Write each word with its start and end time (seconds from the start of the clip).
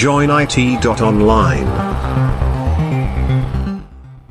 joinit.online. 0.00 1.68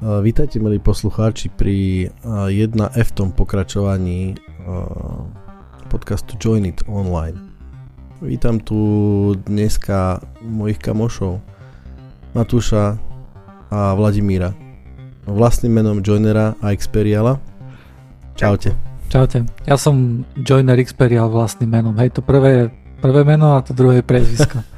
Vítajte, 0.02 0.58
milí 0.58 0.82
poslucháči, 0.82 1.54
pri 1.54 2.10
1F 2.50 3.14
tom 3.14 3.30
pokračovaní 3.30 4.34
podcastu 5.94 6.42
Join 6.42 6.66
It 6.66 6.82
Online. 6.90 7.38
Vítam 8.18 8.58
tu 8.58 8.82
dneska 9.46 10.18
mojich 10.42 10.82
kamošov 10.82 11.38
Matúša 12.34 12.98
a 13.70 13.94
Vladimíra. 13.94 14.58
Vlastným 15.30 15.78
menom 15.78 16.02
Joinera 16.02 16.58
a 16.66 16.74
Experiala. 16.74 17.38
Čaute. 18.34 18.74
Čaute. 19.14 19.46
Ja 19.70 19.78
som 19.78 20.26
Joiner 20.34 20.82
Experial 20.82 21.30
vlastným 21.30 21.70
menom. 21.70 21.94
Hej, 22.02 22.18
to 22.18 22.26
prvé 22.26 22.50
je 22.58 22.64
prvé 23.06 23.22
meno 23.22 23.54
a 23.54 23.62
to 23.62 23.78
druhé 23.78 24.02
je 24.02 24.10
prezvisko. 24.10 24.66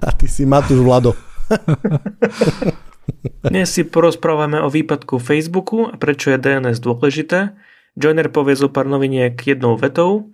A 0.00 0.16
ty 0.16 0.24
si 0.24 0.48
Matúš 0.48 0.80
Vlado. 0.80 1.12
Dnes 3.44 3.68
si 3.68 3.84
porozprávame 3.84 4.56
o 4.64 4.72
výpadku 4.72 5.20
Facebooku 5.20 5.92
a 5.92 6.00
prečo 6.00 6.32
je 6.32 6.40
DNS 6.40 6.80
dôležité. 6.80 7.52
Joiner 8.00 8.32
povie 8.32 8.56
zo 8.56 8.72
pár 8.72 8.88
noviniek 8.88 9.36
jednou 9.36 9.76
vetou. 9.76 10.32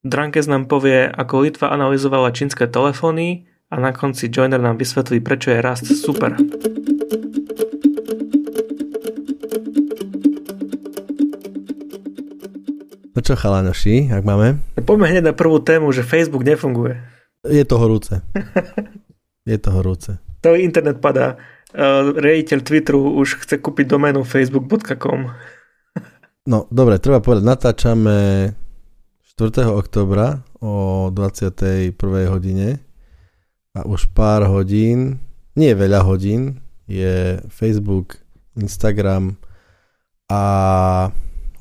Drankes 0.00 0.48
nám 0.48 0.64
povie, 0.64 1.12
ako 1.12 1.44
Litva 1.44 1.76
analyzovala 1.76 2.32
čínske 2.32 2.64
telefóny 2.72 3.44
a 3.68 3.76
na 3.76 3.92
konci 3.92 4.32
Joiner 4.32 4.64
nám 4.64 4.80
vysvetlí, 4.80 5.20
prečo 5.20 5.52
je 5.52 5.60
rast 5.60 5.84
super. 5.92 6.32
No 13.12 13.18
čo 13.20 13.36
chalanoši, 13.36 14.08
ak 14.08 14.24
máme? 14.24 14.56
Poďme 14.88 15.12
hneď 15.12 15.24
na 15.30 15.34
prvú 15.36 15.60
tému, 15.60 15.92
že 15.92 16.00
Facebook 16.00 16.48
nefunguje. 16.48 17.12
Je 17.42 17.64
to 17.66 17.74
horúce. 17.78 18.22
Je 19.50 19.58
to 19.58 19.70
horúce. 19.74 20.14
To 20.46 20.54
internet 20.54 21.02
padá. 21.02 21.34
Uh, 21.74 22.14
riaditeľ 22.14 22.58
Twitteru 22.62 23.18
už 23.18 23.42
chce 23.42 23.58
kúpiť 23.58 23.90
doménu 23.90 24.22
facebook.com. 24.22 25.26
No, 26.46 26.66
dobre, 26.70 26.98
treba 26.98 27.22
povedať, 27.22 27.42
natáčame 27.46 28.50
4. 29.38 29.66
oktobra 29.72 30.42
o 30.58 31.08
21. 31.10 31.94
hodine 32.30 32.82
a 33.72 33.86
už 33.86 34.10
pár 34.12 34.46
hodín, 34.50 35.22
nie 35.54 35.72
veľa 35.72 36.02
hodín, 36.04 36.60
je 36.90 37.40
Facebook, 37.48 38.20
Instagram 38.58 39.38
a 40.28 40.42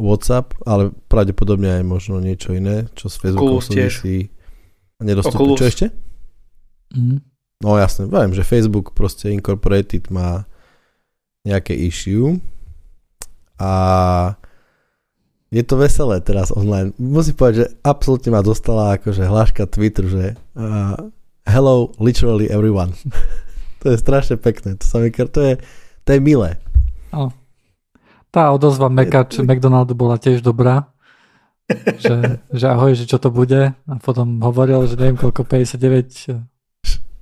WhatsApp, 0.02 0.58
ale 0.66 0.92
pravdepodobne 1.08 1.78
aj 1.78 1.84
možno 1.86 2.18
niečo 2.18 2.52
iné, 2.52 2.90
čo 2.98 3.08
s 3.08 3.22
Facebookom 3.22 3.62
súvisí. 3.62 4.34
Nedostupné. 5.02 5.58
Čo 5.58 5.66
ešte? 5.68 5.86
Mm. 6.94 7.20
No 7.62 7.78
jasne, 7.78 8.10
viem, 8.10 8.34
že 8.34 8.46
Facebook 8.46 8.98
proste 8.98 9.30
Incorporated 9.30 10.10
má 10.10 10.50
nejaké 11.46 11.74
issue 11.78 12.42
a 13.62 14.34
je 15.52 15.62
to 15.68 15.76
veselé 15.78 16.24
teraz 16.24 16.50
online. 16.50 16.96
Musím 16.98 17.38
povedať, 17.38 17.56
že 17.62 17.68
absolútne 17.86 18.34
ma 18.34 18.42
dostala 18.42 18.98
akože 18.98 19.28
hláška 19.28 19.68
Twitter, 19.68 20.08
že 20.08 20.26
uh, 20.58 20.96
hello 21.46 21.92
literally 22.02 22.48
everyone. 22.50 22.96
to 23.84 23.94
je 23.94 23.98
strašne 24.00 24.40
pekné. 24.42 24.80
To 24.80 24.86
sa 24.86 24.98
mi 25.04 25.12
to 25.12 25.42
je, 25.44 25.54
to 26.08 26.10
je 26.16 26.20
milé. 26.24 26.58
Oh. 27.14 27.30
Tá 28.32 28.48
odozva 28.56 28.88
Mekač 28.88 29.44
McDonaldu 29.44 29.92
bola 29.92 30.16
tiež 30.16 30.40
dobrá. 30.40 30.88
Že, 31.98 32.42
že 32.52 32.66
ahoj, 32.68 32.94
že 32.96 33.06
čo 33.08 33.18
to 33.18 33.34
bude. 33.34 33.74
A 33.74 33.94
potom 34.02 34.40
hovoril, 34.44 34.86
že 34.88 34.96
neviem 35.00 35.18
koľko, 35.18 35.44
59... 35.46 36.52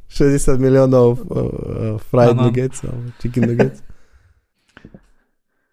60 0.10 0.58
miliónov 0.58 1.22
uh, 1.22 2.02
fried 2.10 2.34
ano. 2.34 2.50
nuggets, 2.50 2.82
alebo 2.82 3.14
chicken 3.22 3.46
nuggets. 3.46 3.86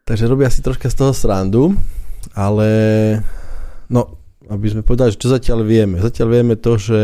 Takže 0.04 0.28
robia 0.28 0.52
si 0.52 0.60
troška 0.60 0.92
z 0.92 0.96
toho 1.02 1.12
srandu, 1.16 1.72
ale 2.36 2.68
no, 3.88 4.20
aby 4.46 4.70
sme 4.70 4.86
povedali, 4.86 5.10
že 5.10 5.18
čo 5.18 5.32
zatiaľ 5.32 5.64
vieme. 5.66 5.98
Zatiaľ 5.98 6.28
vieme 6.30 6.54
to, 6.54 6.78
že 6.78 7.02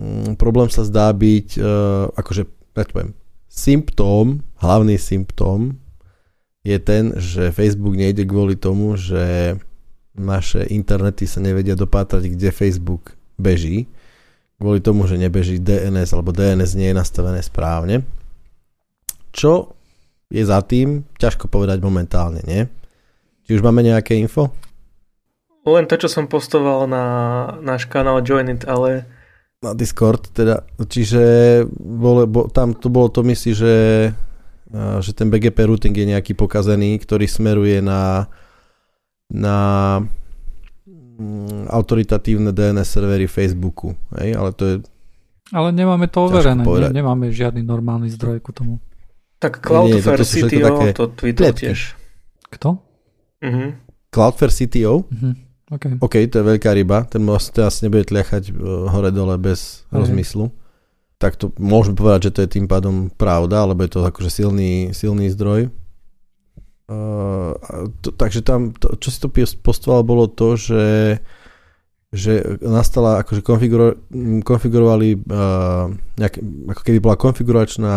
mm, 0.00 0.38
problém 0.40 0.70
sa 0.70 0.86
zdá 0.86 1.10
byť, 1.12 1.48
uh, 1.60 2.14
akože, 2.14 2.42
ja 2.46 2.86
poviem, 2.88 3.12
symptóm, 3.50 4.46
hlavný 4.62 4.96
symptóm 4.96 5.76
je 6.62 6.78
ten, 6.78 7.16
že 7.18 7.50
Facebook 7.50 7.98
nejde 7.98 8.22
kvôli 8.22 8.54
tomu, 8.54 8.94
že 8.94 9.56
naše 10.18 10.66
internety 10.68 11.24
sa 11.24 11.38
nevedia 11.40 11.78
dopátrať, 11.78 12.34
kde 12.34 12.54
Facebook 12.54 13.14
beží, 13.38 13.86
kvôli 14.58 14.82
tomu, 14.82 15.06
že 15.06 15.16
nebeží 15.18 15.62
DNS 15.62 16.10
alebo 16.12 16.34
DNS 16.34 16.74
nie 16.74 16.90
je 16.90 16.98
nastavené 16.98 17.40
správne. 17.40 18.02
Čo 19.30 19.78
je 20.28 20.42
za 20.42 20.60
tým, 20.66 21.06
ťažko 21.16 21.48
povedať 21.48 21.78
momentálne, 21.80 22.42
nie? 22.44 22.66
Či 23.46 23.56
už 23.56 23.64
máme 23.64 23.80
nejaké 23.80 24.18
info? 24.18 24.52
Len 25.64 25.86
to, 25.86 25.96
čo 25.96 26.08
som 26.10 26.26
postoval 26.26 26.90
na 26.90 27.04
náš 27.62 27.86
kanál 27.88 28.20
Join 28.20 28.50
It, 28.52 28.66
ale... 28.68 29.08
Na 29.62 29.74
Discord, 29.74 30.30
teda, 30.34 30.62
čiže 30.86 31.20
bolo, 31.78 32.30
bo, 32.30 32.46
tam 32.46 32.78
to 32.78 32.86
bolo 32.90 33.10
to 33.10 33.26
myslí, 33.26 33.52
že 33.54 33.74
že 35.00 35.16
ten 35.16 35.32
BGP 35.32 35.64
routing 35.64 35.96
je 35.96 36.12
nejaký 36.12 36.36
pokazený, 36.36 37.00
ktorý 37.00 37.24
smeruje 37.24 37.80
na, 37.80 38.28
na 39.32 39.56
mm, 40.88 41.68
autoritatívne 41.68 42.50
DNS 42.52 42.88
servery 42.88 43.28
Facebooku. 43.28 43.94
Hej? 44.18 44.36
Ale 44.36 44.50
to 44.56 44.64
je 44.64 44.76
ale 45.48 45.72
nemáme 45.72 46.12
to 46.12 46.28
overené, 46.28 46.60
ne, 46.60 46.92
nemáme 46.92 47.32
žiadny 47.32 47.64
normálny 47.64 48.12
zdroj 48.12 48.44
ku 48.44 48.52
tomu. 48.52 48.84
Tak 49.40 49.64
Cloudflare 49.64 50.20
nie, 50.20 50.28
CTO 50.28 50.68
to, 50.68 50.84
to 50.92 51.04
tweetol 51.16 51.56
tiež. 51.56 51.96
Kto? 52.52 52.84
Uh-huh. 53.40 53.72
Cloudflare 54.12 54.52
CTO? 54.52 55.08
Uh-huh. 55.08 55.32
Okay. 55.72 55.96
OK, 56.04 56.14
to 56.28 56.40
je 56.40 56.44
veľká 56.44 56.76
ryba. 56.76 57.08
Ten 57.08 57.24
most 57.24 57.56
asi 57.56 57.88
nebude 57.88 58.04
tliachať 58.04 58.52
e, 58.52 58.60
hore-dole 58.92 59.40
bez 59.40 59.88
uh-huh. 59.88 60.04
rozmyslu 60.04 60.52
tak 61.18 61.34
to 61.34 61.50
môžeme 61.58 61.98
povedať, 61.98 62.30
že 62.30 62.34
to 62.34 62.40
je 62.46 62.54
tým 62.58 62.66
pádom 62.70 63.10
pravda, 63.10 63.66
alebo 63.66 63.82
je 63.82 63.90
to 63.90 64.06
akože 64.06 64.30
silný, 64.30 64.94
silný 64.94 65.26
zdroj. 65.34 65.66
To, 66.88 68.08
takže 68.16 68.40
tam, 68.40 68.72
to, 68.72 68.96
čo 68.96 69.08
si 69.12 69.20
to 69.20 69.28
postoval, 69.60 70.00
bolo 70.00 70.24
to, 70.24 70.56
že, 70.56 71.20
že 72.08 72.56
nastala, 72.64 73.20
akože 73.20 73.44
konfiguro, 73.44 74.00
konfigurovali 74.40 75.20
uh, 75.20 75.92
nejak, 76.16 76.40
ako 76.72 76.80
keby 76.80 76.98
bola 77.04 77.20
konfiguračná 77.20 77.96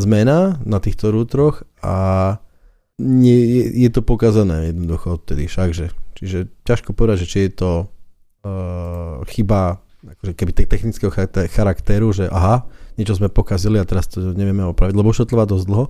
zmena 0.00 0.56
na 0.64 0.78
týchto 0.80 1.12
rútroch 1.12 1.68
a 1.84 2.40
nie, 2.96 3.36
je, 3.36 3.64
je 3.84 3.90
to 3.92 4.00
pokazané 4.00 4.72
jednoducho 4.72 5.20
odtedy 5.20 5.44
všakže. 5.44 5.92
Čiže 6.16 6.48
ťažko 6.64 6.96
povedať, 6.96 7.28
že 7.28 7.30
či 7.30 7.38
je 7.46 7.52
to 7.52 7.70
uh, 7.84 9.20
chyba 9.28 9.84
akože 10.04 10.32
keby 10.36 10.52
technického 10.56 11.12
charakteru, 11.52 12.12
že 12.16 12.28
aha, 12.32 12.64
niečo 12.96 13.16
sme 13.16 13.32
pokazili 13.32 13.76
a 13.76 13.88
teraz 13.88 14.08
to 14.08 14.20
nevieme 14.32 14.64
opraviť, 14.72 14.94
lebo 14.96 15.12
trvá 15.12 15.44
dosť 15.44 15.64
dlho. 15.68 15.86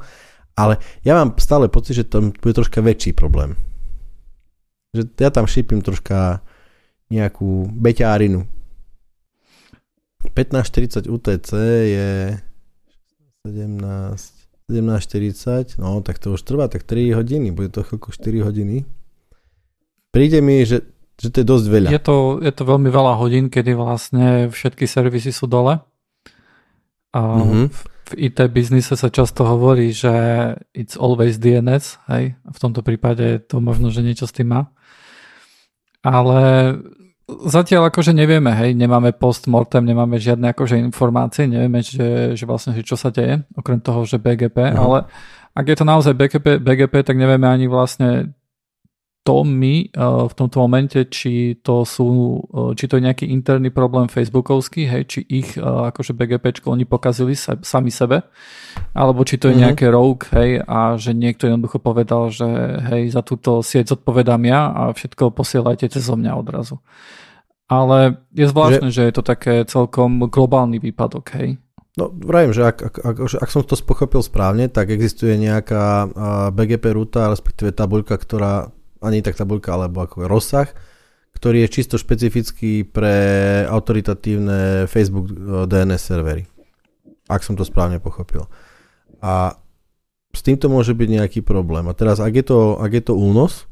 Ale 0.54 0.78
ja 1.02 1.18
mám 1.18 1.34
stále 1.38 1.66
pocit, 1.66 1.98
že 1.98 2.04
tam 2.06 2.30
bude 2.30 2.54
troška 2.54 2.78
väčší 2.78 3.10
problém. 3.14 3.58
Že 4.94 5.10
ja 5.18 5.30
tam 5.34 5.50
šípim 5.50 5.82
troška 5.82 6.42
nejakú 7.10 7.66
beťárinu. 7.74 8.46
1540 10.34 11.10
UTC 11.10 11.50
je 11.90 12.08
17 13.44 14.34
17.40, 14.64 15.76
no 15.76 16.00
tak 16.00 16.16
to 16.16 16.32
už 16.32 16.40
trvá 16.40 16.72
tak 16.72 16.88
3 16.88 17.12
hodiny, 17.20 17.52
bude 17.52 17.68
to 17.68 17.84
chvíľku 17.84 18.16
4 18.16 18.48
hodiny. 18.48 18.88
Príde 20.08 20.40
mi, 20.40 20.64
že 20.64 20.88
že 21.14 21.30
to 21.30 21.36
je 21.42 21.46
dosť 21.46 21.66
veľa. 21.70 21.88
Je 21.94 22.02
to, 22.02 22.42
je 22.42 22.50
to 22.50 22.62
veľmi 22.66 22.90
veľa 22.90 23.14
hodín, 23.22 23.46
kedy 23.46 23.78
vlastne 23.78 24.50
všetky 24.50 24.82
servisy 24.90 25.30
sú 25.30 25.46
dole. 25.46 25.78
A 27.14 27.20
mm-hmm. 27.22 27.66
V, 28.12 28.28
IT 28.30 28.38
biznise 28.52 28.94
sa 28.94 29.08
často 29.08 29.48
hovorí, 29.48 29.90
že 29.90 30.12
it's 30.76 30.96
always 30.96 31.40
DNS, 31.40 31.98
hej, 32.12 32.36
v 32.36 32.58
tomto 32.58 32.84
prípade 32.84 33.44
to 33.48 33.58
možno, 33.64 33.88
že 33.88 34.04
niečo 34.04 34.28
s 34.28 34.34
tým 34.36 34.52
má. 34.52 34.62
Ale 36.04 36.76
zatiaľ 37.28 37.88
akože 37.88 38.12
nevieme, 38.12 38.52
hej, 38.52 38.76
nemáme 38.76 39.16
post-mortem, 39.16 39.80
nemáme 39.88 40.20
žiadne 40.20 40.52
akože 40.52 40.76
informácie, 40.76 41.48
nevieme, 41.48 41.80
že, 41.80 42.36
že 42.36 42.44
vlastne, 42.44 42.76
že 42.76 42.84
čo 42.84 43.00
sa 43.00 43.08
deje, 43.08 43.40
okrem 43.56 43.80
toho, 43.80 44.04
že 44.04 44.20
BGP, 44.20 44.52
mm-hmm. 44.52 44.80
ale 44.80 45.08
ak 45.56 45.64
je 45.64 45.76
to 45.80 45.84
naozaj 45.88 46.12
BGP, 46.12 46.60
BGP, 46.60 46.94
tak 47.06 47.16
nevieme 47.16 47.48
ani 47.48 47.70
vlastne 47.70 48.36
to 49.24 49.40
my 49.40 49.88
uh, 49.96 50.28
v 50.28 50.34
tomto 50.36 50.60
momente, 50.60 51.00
či 51.08 51.56
to 51.64 51.88
sú, 51.88 52.38
uh, 52.44 52.76
či 52.76 52.84
to 52.84 53.00
je 53.00 53.06
nejaký 53.08 53.24
interný 53.32 53.72
problém 53.72 54.04
facebookovský, 54.12 54.84
hej, 54.84 55.02
či 55.08 55.20
ich 55.24 55.56
uh, 55.56 55.88
akože 55.88 56.12
BGPčko 56.12 56.68
oni 56.68 56.84
pokazili 56.84 57.32
sa, 57.32 57.56
sami 57.64 57.88
sebe, 57.88 58.20
alebo 58.92 59.24
či 59.24 59.40
to 59.40 59.48
je 59.48 59.56
mm-hmm. 59.56 59.64
nejaké 59.64 59.86
rogue, 59.88 60.28
hej, 60.36 60.60
a 60.60 61.00
že 61.00 61.16
niekto 61.16 61.48
jednoducho 61.48 61.80
povedal, 61.80 62.28
že 62.28 62.44
hej, 62.92 63.16
za 63.16 63.24
túto 63.24 63.64
sieť 63.64 63.96
zodpovedám 63.96 64.44
ja 64.44 64.68
a 64.68 64.80
všetko 64.92 65.32
posielajte 65.32 65.88
cez 65.88 66.04
mňa 66.04 66.32
odrazu. 66.36 66.84
Ale 67.64 68.28
je 68.36 68.44
zvláštne, 68.44 68.92
že, 68.92 69.00
že 69.00 69.02
je 69.08 69.14
to 69.16 69.24
také 69.24 69.64
celkom 69.64 70.28
globálny 70.28 70.76
výpadok, 70.76 71.24
hej? 71.40 71.56
No, 71.94 72.10
vravím, 72.10 72.50
že 72.50 72.66
ak, 72.66 72.76
ak, 72.82 72.96
ak, 73.06 73.16
ak 73.38 73.50
som 73.54 73.62
to 73.62 73.78
pochopil 73.78 74.18
správne, 74.18 74.66
tak 74.66 74.90
existuje 74.90 75.38
nejaká 75.38 76.10
BGP 76.50 76.90
ruta, 76.90 77.30
respektíve 77.30 77.70
tabuľka, 77.70 78.18
ktorá, 78.18 78.73
ani 79.04 79.20
tak 79.20 79.36
tabuľka, 79.36 79.76
alebo 79.76 80.02
ako 80.02 80.24
rozsah, 80.24 80.68
ktorý 81.36 81.66
je 81.66 81.74
čisto 81.80 82.00
špecifický 82.00 82.88
pre 82.88 83.16
autoritatívne 83.68 84.88
Facebook 84.88 85.28
e, 85.28 85.68
DNS 85.68 86.00
servery. 86.00 86.48
Ak 87.28 87.44
som 87.44 87.54
to 87.54 87.64
správne 87.64 88.00
pochopil. 88.00 88.48
A 89.20 89.56
s 90.34 90.40
týmto 90.42 90.66
môže 90.66 90.92
byť 90.92 91.08
nejaký 91.20 91.40
problém. 91.46 91.86
A 91.86 91.94
teraz, 91.94 92.18
ak 92.18 92.34
je 92.34 92.44
to, 92.44 92.58
ak 92.80 92.90
je 92.90 93.02
to 93.06 93.14
únos, 93.14 93.70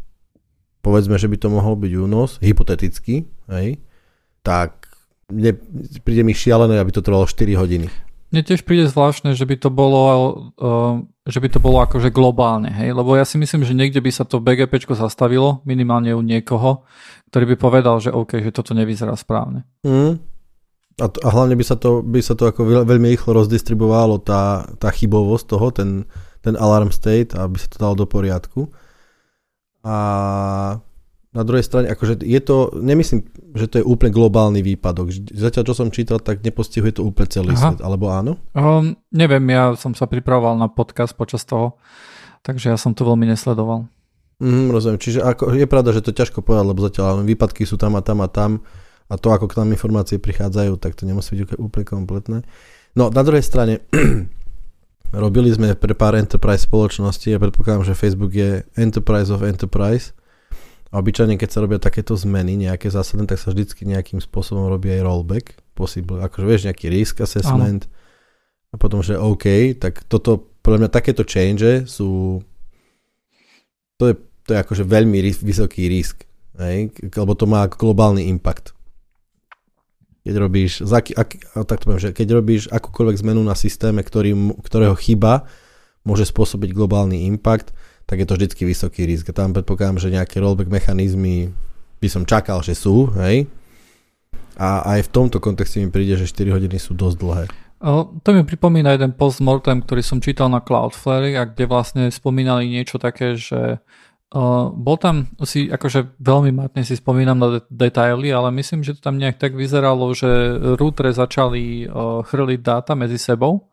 povedzme, 0.80 1.18
že 1.18 1.26
by 1.26 1.36
to 1.38 1.48
mohol 1.50 1.74
byť 1.74 1.92
únos, 1.98 2.38
hypoteticky, 2.38 3.26
hej, 3.50 3.82
tak 4.42 4.90
mne, 5.30 5.58
príde 6.02 6.22
mi 6.22 6.34
šialené, 6.34 6.78
aby 6.78 6.90
to 6.94 7.00
trvalo 7.00 7.26
4 7.26 7.56
hodiny. 7.56 7.88
Mne 8.32 8.48
tiež 8.48 8.64
príde 8.64 8.88
zvláštne, 8.88 9.36
že 9.36 9.44
by 9.44 9.60
to 9.60 9.68
bolo, 9.68 10.02
uh, 10.56 11.04
že 11.28 11.36
by 11.36 11.48
to 11.52 11.60
bolo 11.60 11.84
akože 11.84 12.08
globálne, 12.08 12.72
hej? 12.72 12.96
lebo 12.96 13.12
ja 13.12 13.28
si 13.28 13.36
myslím, 13.36 13.60
že 13.60 13.76
niekde 13.76 14.00
by 14.00 14.08
sa 14.08 14.24
to 14.24 14.40
BGP 14.40 14.88
zastavilo, 14.96 15.60
minimálne 15.68 16.16
u 16.16 16.24
niekoho, 16.24 16.88
ktorý 17.28 17.52
by 17.52 17.56
povedal, 17.60 18.00
že 18.00 18.08
OK, 18.08 18.40
že 18.40 18.48
toto 18.48 18.72
nevyzerá 18.72 19.12
správne. 19.20 19.68
Mm. 19.84 20.16
A, 21.00 21.06
to, 21.12 21.20
a 21.24 21.28
hlavne 21.28 21.60
by 21.60 21.64
sa 21.64 21.76
to, 21.76 22.00
by 22.00 22.20
sa 22.24 22.32
to 22.32 22.48
ako 22.48 22.84
veľmi 22.88 23.12
rýchlo 23.12 23.36
rozdistribuovalo 23.36 24.24
tá, 24.24 24.64
tá 24.80 24.88
chybovosť 24.88 25.44
toho, 25.48 25.66
ten, 25.72 25.90
ten 26.40 26.56
alarm 26.56 26.88
state, 26.88 27.36
aby 27.36 27.56
sa 27.60 27.68
to 27.68 27.76
dalo 27.80 27.94
do 28.00 28.08
poriadku. 28.08 28.68
A 29.84 29.96
na 31.32 31.42
druhej 31.48 31.64
strane, 31.64 31.88
akože 31.88 32.20
je 32.20 32.40
to, 32.44 32.76
nemyslím, 32.76 33.24
že 33.56 33.64
to 33.64 33.80
je 33.80 33.84
úplne 33.88 34.12
globálny 34.12 34.60
výpadok. 34.60 35.32
Zatiaľ, 35.32 35.64
čo 35.64 35.74
som 35.74 35.88
čítal, 35.88 36.20
tak 36.20 36.44
nepostihuje 36.44 37.00
to 37.00 37.08
úplne 37.08 37.28
celý 37.32 37.56
Aha. 37.56 37.72
svet, 37.72 37.80
alebo 37.80 38.12
áno? 38.12 38.36
Um, 38.52 39.00
neviem, 39.08 39.40
ja 39.48 39.72
som 39.72 39.96
sa 39.96 40.04
pripravoval 40.04 40.60
na 40.60 40.68
podcast 40.68 41.16
počas 41.16 41.48
toho, 41.48 41.80
takže 42.44 42.68
ja 42.68 42.76
som 42.76 42.92
to 42.92 43.08
veľmi 43.08 43.24
nesledoval. 43.24 43.88
Mm, 44.44 44.76
rozumiem, 44.76 45.00
čiže 45.00 45.24
ako, 45.24 45.56
je 45.56 45.64
pravda, 45.64 45.96
že 45.96 46.04
to 46.04 46.12
ťažko 46.12 46.44
povedať, 46.44 46.66
lebo 46.68 46.84
zatiaľ 46.84 47.24
výpadky 47.24 47.64
sú 47.64 47.80
tam 47.80 47.96
a 47.96 48.04
tam 48.04 48.20
a 48.20 48.28
tam 48.28 48.60
a 49.08 49.14
to, 49.16 49.28
ako 49.32 49.48
k 49.48 49.60
nám 49.60 49.72
informácie 49.72 50.16
prichádzajú, 50.20 50.76
tak 50.80 50.96
to 50.96 51.08
nemusí 51.08 51.36
byť 51.36 51.60
úplne 51.60 51.84
kompletné. 51.84 52.38
No, 52.92 53.08
na 53.08 53.22
druhej 53.24 53.44
strane, 53.44 53.84
robili 55.12 55.52
sme 55.52 55.76
pre 55.76 55.92
pár 55.96 56.16
enterprise 56.16 56.64
spoločností 56.64 57.32
a 57.32 57.40
predpokladám, 57.40 57.88
že 57.88 57.96
Facebook 57.96 58.32
je 58.32 58.64
enterprise 58.76 59.28
of 59.28 59.44
enterprise, 59.44 60.16
obyčajne, 60.92 61.40
keď 61.40 61.48
sa 61.48 61.62
robia 61.64 61.80
takéto 61.80 62.12
zmeny, 62.12 62.68
nejaké 62.68 62.92
zásadné, 62.92 63.24
tak 63.24 63.40
sa 63.40 63.50
vždycky 63.50 63.88
nejakým 63.88 64.20
spôsobom 64.20 64.68
robí 64.68 64.92
aj 64.92 65.00
rollback, 65.00 65.46
possible, 65.72 66.20
akože 66.20 66.44
vieš, 66.44 66.62
nejaký 66.68 66.92
risk 66.92 67.24
assessment 67.24 67.88
Áno. 67.88 67.92
a 68.72 68.74
potom, 68.76 69.00
že 69.00 69.16
OK, 69.16 69.76
tak 69.80 70.04
toto, 70.04 70.52
podľa 70.60 70.86
mňa 70.86 70.90
takéto 70.92 71.24
change 71.24 71.88
sú 71.88 72.40
to 73.96 74.12
je, 74.12 74.14
to 74.44 74.50
je 74.52 74.58
akože 74.60 74.84
veľmi 74.84 75.18
ris- 75.24 75.40
vysoký 75.40 75.88
risk, 75.88 76.28
hej? 76.60 76.92
lebo 77.00 77.32
to 77.32 77.48
má 77.48 77.64
globálny 77.70 78.28
impact. 78.28 78.76
Keď 80.22 80.34
robíš, 80.38 80.72
ak, 80.86 81.14
ak, 81.18 81.30
tak 81.66 81.78
to 81.82 81.86
poviem, 81.90 82.02
že 82.02 82.14
keď 82.14 82.28
robíš 82.38 82.62
akúkoľvek 82.70 83.16
zmenu 83.26 83.42
na 83.42 83.58
systéme, 83.58 84.04
ktorý, 84.06 84.54
ktorého 84.62 84.94
chyba 84.94 85.50
môže 86.06 86.26
spôsobiť 86.30 86.70
globálny 86.74 87.26
impact, 87.26 87.74
tak 88.12 88.20
je 88.20 88.28
to 88.28 88.36
vždycky 88.36 88.68
vysoký 88.68 89.08
risk. 89.08 89.32
Tam 89.32 89.56
predpokladám, 89.56 89.96
že 89.96 90.12
nejaké 90.12 90.36
rollback 90.36 90.68
mechanizmy 90.68 91.48
by 91.96 92.08
som 92.12 92.28
čakal, 92.28 92.60
že 92.60 92.76
sú, 92.76 93.08
hej? 93.16 93.48
A 94.60 94.84
aj 94.84 95.08
v 95.08 95.12
tomto 95.16 95.40
kontexte 95.40 95.80
mi 95.80 95.88
príde, 95.88 96.20
že 96.20 96.28
4 96.28 96.52
hodiny 96.52 96.76
sú 96.76 96.92
dosť 96.92 97.16
dlhé. 97.16 97.44
To 98.12 98.28
mi 98.36 98.44
pripomína 98.44 99.00
jeden 99.00 99.16
post-mortem, 99.16 99.80
ktorý 99.80 100.04
som 100.04 100.20
čítal 100.20 100.52
na 100.52 100.60
Cloudflare, 100.60 101.40
a 101.40 101.48
kde 101.48 101.64
vlastne 101.64 102.04
spomínali 102.12 102.68
niečo 102.68 103.00
také, 103.00 103.32
že 103.40 103.80
uh, 103.80 104.68
bol 104.68 105.00
tam, 105.00 105.32
si 105.48 105.72
akože 105.72 106.20
veľmi 106.20 106.52
matne 106.52 106.84
si 106.84 107.00
spomínam 107.00 107.40
na 107.40 107.48
de- 107.48 107.64
detaily, 107.72 108.28
ale 108.28 108.52
myslím, 108.52 108.84
že 108.84 108.92
to 108.92 109.08
tam 109.08 109.16
nejak 109.16 109.40
tak 109.40 109.56
vyzeralo, 109.56 110.12
že 110.12 110.28
routere 110.76 111.16
začali 111.16 111.88
uh, 111.88 112.20
chrliť 112.28 112.60
dáta 112.60 112.92
medzi 112.92 113.16
sebou 113.16 113.71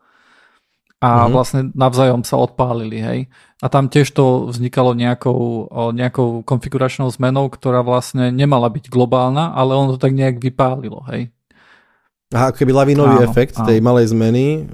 a 0.99 1.09
mm-hmm. 1.25 1.31
vlastne 1.31 1.61
navzájom 1.71 2.27
sa 2.27 2.35
odpálili, 2.35 2.99
hej. 2.99 3.19
A 3.63 3.71
tam 3.71 3.87
tiež 3.87 4.11
to 4.11 4.51
vznikalo 4.51 4.91
nejakou, 4.95 5.67
nejakou 5.95 6.43
konfiguračnou 6.43 7.07
zmenou, 7.11 7.47
ktorá 7.47 7.83
vlastne 7.83 8.31
nemala 8.35 8.67
byť 8.67 8.91
globálna, 8.91 9.55
ale 9.55 9.75
ono 9.79 9.95
to 9.95 9.99
tak 9.99 10.11
nejak 10.11 10.43
vypálilo, 10.43 11.03
hej. 11.07 11.31
Aha, 12.29 12.53
keby 12.53 12.69
lavinový 12.69 13.25
áno, 13.25 13.25
efekt 13.25 13.57
áno. 13.57 13.65
tej 13.65 13.81
malej 13.81 14.13
zmeny 14.13 14.69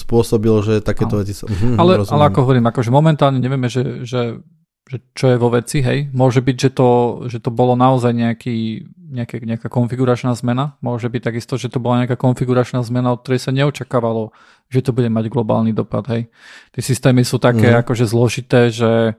spôsobil, 0.00 0.54
že 0.64 0.74
takéto 0.80 1.18
áno. 1.18 1.20
veci 1.20 1.36
sa... 1.36 1.44
Mhm, 1.44 1.76
ale, 1.76 2.00
ale 2.00 2.22
ako 2.32 2.38
hovorím, 2.48 2.64
akože 2.70 2.88
momentálne 2.88 3.42
nevieme, 3.42 3.68
že, 3.68 4.08
že 4.08 4.40
že 4.88 5.04
čo 5.12 5.26
je 5.28 5.36
vo 5.36 5.52
veci, 5.52 5.84
hej. 5.84 6.08
Môže 6.16 6.40
byť, 6.40 6.56
že 6.56 6.70
to, 6.72 6.88
že 7.28 7.38
to 7.44 7.52
bolo 7.52 7.76
naozaj 7.76 8.08
nejaký, 8.08 8.88
nejaké, 8.96 9.44
nejaká 9.44 9.68
konfiguračná 9.68 10.32
zmena. 10.32 10.80
Môže 10.80 11.12
byť 11.12 11.22
takisto, 11.28 11.60
že 11.60 11.68
to 11.68 11.76
bola 11.76 12.02
nejaká 12.02 12.16
konfiguračná 12.16 12.80
zmena, 12.80 13.12
od 13.12 13.20
ktorej 13.20 13.44
sa 13.44 13.52
neočakávalo, 13.52 14.32
že 14.68 14.84
to 14.84 14.92
bude 14.92 15.08
mať 15.08 15.32
globálny 15.32 15.72
dopad, 15.72 16.04
hej. 16.12 16.28
Tie 16.72 16.82
systémy 16.84 17.24
sú 17.24 17.40
také 17.40 17.72
mm. 17.72 17.78
akože 17.84 18.04
zložité, 18.04 18.68
že, 18.68 19.16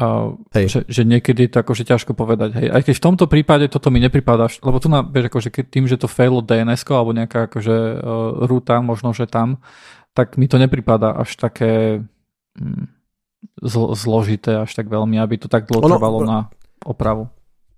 uh, 0.00 0.36
že, 0.52 0.84
že 0.84 1.02
niekedy 1.02 1.48
je 1.48 1.50
to 1.56 1.58
akože 1.64 1.84
ťažko 1.88 2.12
povedať, 2.12 2.50
hej. 2.60 2.66
Aj 2.68 2.84
keď 2.84 2.94
v 3.00 3.04
tomto 3.08 3.26
prípade 3.26 3.66
toto 3.72 3.88
mi 3.88 3.98
nepripadá, 4.04 4.46
lebo 4.60 4.76
tu 4.78 4.92
na, 4.92 5.00
vieš, 5.00 5.32
akože 5.32 5.48
keď 5.48 5.64
tým, 5.68 5.84
že 5.88 5.96
to 5.96 6.08
failo 6.08 6.44
DNS 6.44 6.84
alebo 6.92 7.16
nejaká 7.16 7.48
akože 7.48 7.76
uh, 7.76 7.98
ruta, 8.44 8.84
možno, 8.84 9.16
že 9.16 9.24
tam, 9.24 9.64
tak 10.12 10.36
mi 10.36 10.46
to 10.46 10.60
nepripadá 10.60 11.16
až 11.16 11.34
také... 11.40 12.04
Hm, 12.60 12.94
zl- 13.62 13.92
zložité 13.94 14.64
až 14.64 14.72
tak 14.74 14.88
veľmi, 14.88 15.20
aby 15.20 15.40
to 15.40 15.48
tak 15.48 15.68
dlho 15.68 15.84
trvalo 15.84 16.24
na 16.24 16.48
opravu. 16.84 17.28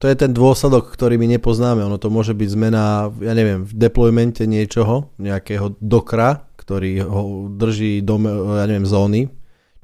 To 0.04 0.12
je 0.12 0.16
ten 0.16 0.28
dôsledok, 0.28 0.92
ktorý 0.92 1.16
my 1.16 1.24
nepoznáme. 1.40 1.80
Ono 1.80 1.96
to 1.96 2.12
môže 2.12 2.36
byť 2.36 2.48
zmena, 2.52 3.08
ja 3.16 3.32
neviem, 3.32 3.64
v 3.64 3.72
deploymente 3.72 4.44
niečoho, 4.44 5.08
nejakého 5.16 5.80
dokra, 5.80 6.44
ktorý 6.66 7.06
ho 7.06 7.46
drží 7.46 8.02
do, 8.02 8.18
ja 8.58 8.66
neviem, 8.66 8.82
zóny. 8.82 9.30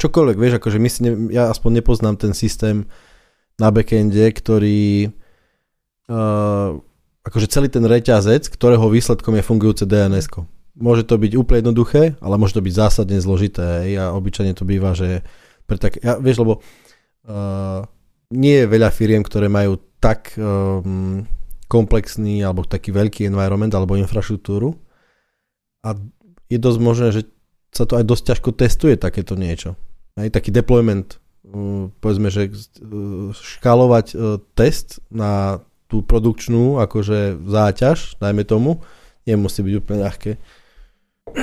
Čokoľvek, 0.03 0.37
vieš, 0.37 0.59
akože 0.59 0.79
my 0.83 0.89
si 0.91 1.01
ne, 1.07 1.11
ja 1.31 1.47
aspoň 1.47 1.79
nepoznám 1.79 2.19
ten 2.19 2.35
systém 2.35 2.91
na 3.55 3.71
backende, 3.71 4.27
ktorý 4.35 5.15
uh, 6.11 6.75
akože 7.23 7.47
celý 7.47 7.71
ten 7.71 7.87
reťazec, 7.87 8.51
ktorého 8.51 8.83
výsledkom 8.91 9.39
je 9.39 9.47
fungujúce 9.47 9.87
DNS. 9.87 10.27
-ko. 10.27 10.51
Môže 10.75 11.07
to 11.07 11.15
byť 11.23 11.39
úplne 11.39 11.63
jednoduché, 11.63 12.19
ale 12.19 12.35
môže 12.35 12.59
to 12.59 12.65
byť 12.67 12.75
zásadne 12.75 13.23
zložité. 13.23 13.87
A 13.95 14.11
obyčajne 14.11 14.59
to 14.59 14.67
býva, 14.67 14.99
že 14.99 15.23
pre 15.71 15.79
tak, 15.79 16.03
ja, 16.03 16.19
vieš, 16.19 16.43
lebo 16.43 16.59
uh, 16.59 17.87
nie 18.35 18.65
je 18.65 18.67
veľa 18.67 18.91
firiem, 18.91 19.23
ktoré 19.23 19.47
majú 19.47 19.79
tak 20.03 20.35
um, 20.35 21.23
komplexný 21.71 22.43
alebo 22.43 22.67
taký 22.67 22.91
veľký 22.91 23.31
environment 23.31 23.71
alebo 23.71 23.95
infraštruktúru 23.95 24.75
a 25.87 25.95
je 26.53 26.59
dosť 26.61 26.79
možné, 26.85 27.09
že 27.17 27.23
sa 27.73 27.89
to 27.89 27.97
aj 27.97 28.05
dosť 28.05 28.25
ťažko 28.37 28.51
testuje 28.53 28.95
takéto 29.01 29.33
niečo. 29.33 29.81
Aj 30.21 30.29
taký 30.29 30.53
deployment, 30.53 31.17
uh, 31.49 31.89
povedzme, 32.05 32.29
že 32.29 32.53
uh, 32.53 33.33
škálovať 33.33 34.07
uh, 34.13 34.37
test 34.53 35.01
na 35.09 35.65
tú 35.89 36.05
produkčnú 36.05 36.81
akože 36.81 37.41
záťaž, 37.49 38.21
dajme 38.21 38.45
tomu, 38.45 38.85
nemusí 39.25 39.65
byť 39.65 39.75
úplne 39.81 40.05
ľahké. 40.05 40.37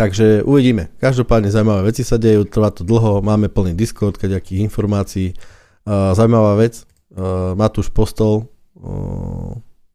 Takže 0.00 0.46
uvidíme. 0.46 0.94
Každopádne 1.02 1.50
zaujímavé 1.50 1.90
veci 1.90 2.06
sa 2.06 2.16
dejú, 2.16 2.46
trvá 2.46 2.70
to 2.70 2.86
dlho, 2.86 3.20
máme 3.26 3.50
plný 3.50 3.74
Discord, 3.74 4.16
kaďakých 4.22 4.70
informácií. 4.70 5.34
Uh, 5.82 6.14
zaujímavá 6.14 6.54
vec, 6.62 6.86
uh, 7.14 7.58
Matúš 7.58 7.90
postol 7.90 8.46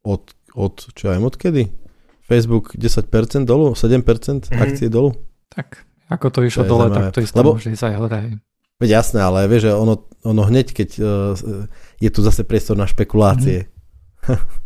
od, 0.06 0.24
od, 0.54 0.74
čo 0.94 1.10
viem, 1.10 1.26
odkedy? 1.26 1.85
Facebook 2.26 2.74
10% 2.74 3.46
dolu, 3.46 3.78
7% 3.78 4.02
mm-hmm. 4.02 4.58
akcie 4.58 4.90
dolu. 4.90 5.14
Tak, 5.54 5.86
ako 6.10 6.26
to 6.34 6.40
išlo 6.42 6.66
to 6.66 6.70
dole, 6.74 6.90
zaujímavé. 6.90 7.06
tak 7.10 7.14
to 7.14 7.20
isté 7.22 7.38
Lebo, 7.38 7.52
môže 7.54 7.70
ísť 7.70 7.86
aj 7.86 7.96
hore. 8.02 8.20
Veď 8.76 8.90
jasné, 8.92 9.20
ale 9.24 9.40
vieš, 9.48 9.70
že 9.70 9.72
ono, 9.72 9.96
ono 10.26 10.42
hneď, 10.44 10.68
keď 10.74 10.90
uh, 11.00 11.32
je 12.02 12.10
tu 12.12 12.20
zase 12.26 12.42
priestor 12.44 12.76
na 12.76 12.90
špekulácie. 12.90 13.70
Mm-hmm. 13.70 14.64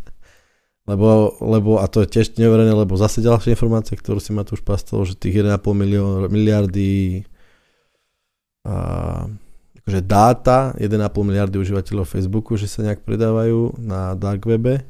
Lebo, 0.88 1.38
lebo, 1.38 1.78
a 1.78 1.86
to 1.86 2.02
je 2.02 2.18
tiež 2.18 2.34
neuverené, 2.34 2.74
lebo 2.74 2.98
zase 2.98 3.22
ďalšia 3.22 3.54
informácia, 3.54 3.94
ktorú 3.94 4.18
si 4.18 4.34
ma 4.34 4.42
tu 4.42 4.58
už 4.58 4.66
pastol, 4.66 5.06
že 5.06 5.14
tých 5.14 5.46
1,5 5.46 5.62
milión, 5.70 6.26
miliardy 6.26 7.22
a, 8.66 9.28
akože 9.84 10.00
dáta, 10.02 10.74
1,5 10.82 10.90
miliardy 11.22 11.62
užívateľov 11.62 12.10
Facebooku, 12.10 12.58
že 12.58 12.66
sa 12.66 12.82
nejak 12.82 13.06
predávajú 13.06 13.78
na 13.78 14.18
dark 14.18 14.42
webe, 14.50 14.82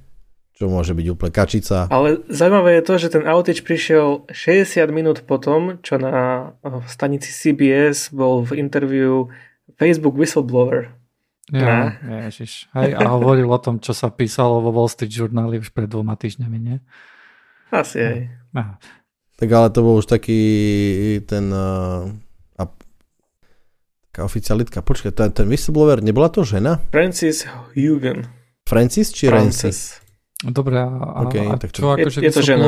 čo 0.60 0.68
môže 0.68 0.92
byť 0.92 1.06
úplne 1.08 1.32
kačica. 1.32 1.88
Ale 1.88 2.20
zaujímavé 2.28 2.76
je 2.76 2.84
to, 2.84 2.94
že 3.00 3.16
ten 3.16 3.24
outage 3.24 3.64
prišiel 3.64 4.28
60 4.28 4.92
minút 4.92 5.24
potom, 5.24 5.80
čo 5.80 5.96
na 5.96 6.52
stanici 6.84 7.32
CBS 7.32 8.12
bol 8.12 8.44
v 8.44 8.60
interviu 8.60 9.32
Facebook 9.80 10.20
whistleblower. 10.20 10.92
Ja, 11.48 11.96
ježiš. 12.28 12.68
Hej, 12.76 12.92
a 12.92 13.08
hovoril 13.08 13.48
o 13.48 13.56
tom, 13.56 13.80
čo 13.80 13.96
sa 13.96 14.12
písalo 14.12 14.60
vo 14.60 14.68
Wall 14.68 14.92
Street 14.92 15.08
Journal 15.08 15.48
už 15.48 15.72
pred 15.72 15.88
dvoma 15.88 16.12
týždňami, 16.20 16.58
nie? 16.60 16.76
Asi 17.72 17.96
aj. 18.04 18.18
Aha. 18.52 18.76
Tak 19.40 19.48
ale 19.48 19.72
to 19.72 19.80
bol 19.80 19.96
už 19.96 20.12
taký 20.12 20.40
ten 21.24 21.48
uh, 21.48 22.04
a, 22.60 22.62
taká 24.12 24.28
oficialitka. 24.28 24.84
Počkaj, 24.84 25.16
ten, 25.16 25.32
ten 25.32 25.48
whistleblower, 25.48 26.04
nebola 26.04 26.28
to 26.28 26.44
žena? 26.44 26.84
Francis 26.92 27.48
Hugen. 27.72 28.28
Francis 28.68 29.08
či 29.16 29.32
Francis? 29.32 30.04
Dobre, 30.40 30.80
a, 30.80 30.88
okay, 31.28 31.44
a 31.44 31.60
tak 31.60 31.76
čo 31.76 31.92
akože 31.92 32.24
je, 32.24 32.32
je 32.32 32.32
to 32.32 32.40
žena. 32.40 32.64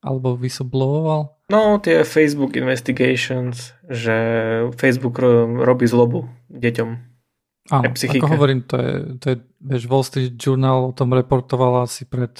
Alebo 0.00 0.40
whistleblowoval? 0.40 1.36
No, 1.52 1.76
tie 1.76 2.00
Facebook 2.00 2.56
investigations, 2.56 3.76
že 3.84 4.16
Facebook 4.80 5.20
robí 5.64 5.84
zlobu 5.84 6.24
deťom. 6.48 6.88
Áno, 7.72 7.88
ako 7.88 8.28
hovorím, 8.28 8.64
to 8.68 8.76
je, 8.76 8.92
to 9.20 9.26
je, 9.32 9.36
vieš, 9.64 9.82
Wall 9.88 10.04
Street 10.04 10.36
Journal 10.36 10.92
o 10.92 10.96
tom 10.96 11.12
reportovala 11.16 11.88
asi 11.88 12.04
pred 12.04 12.32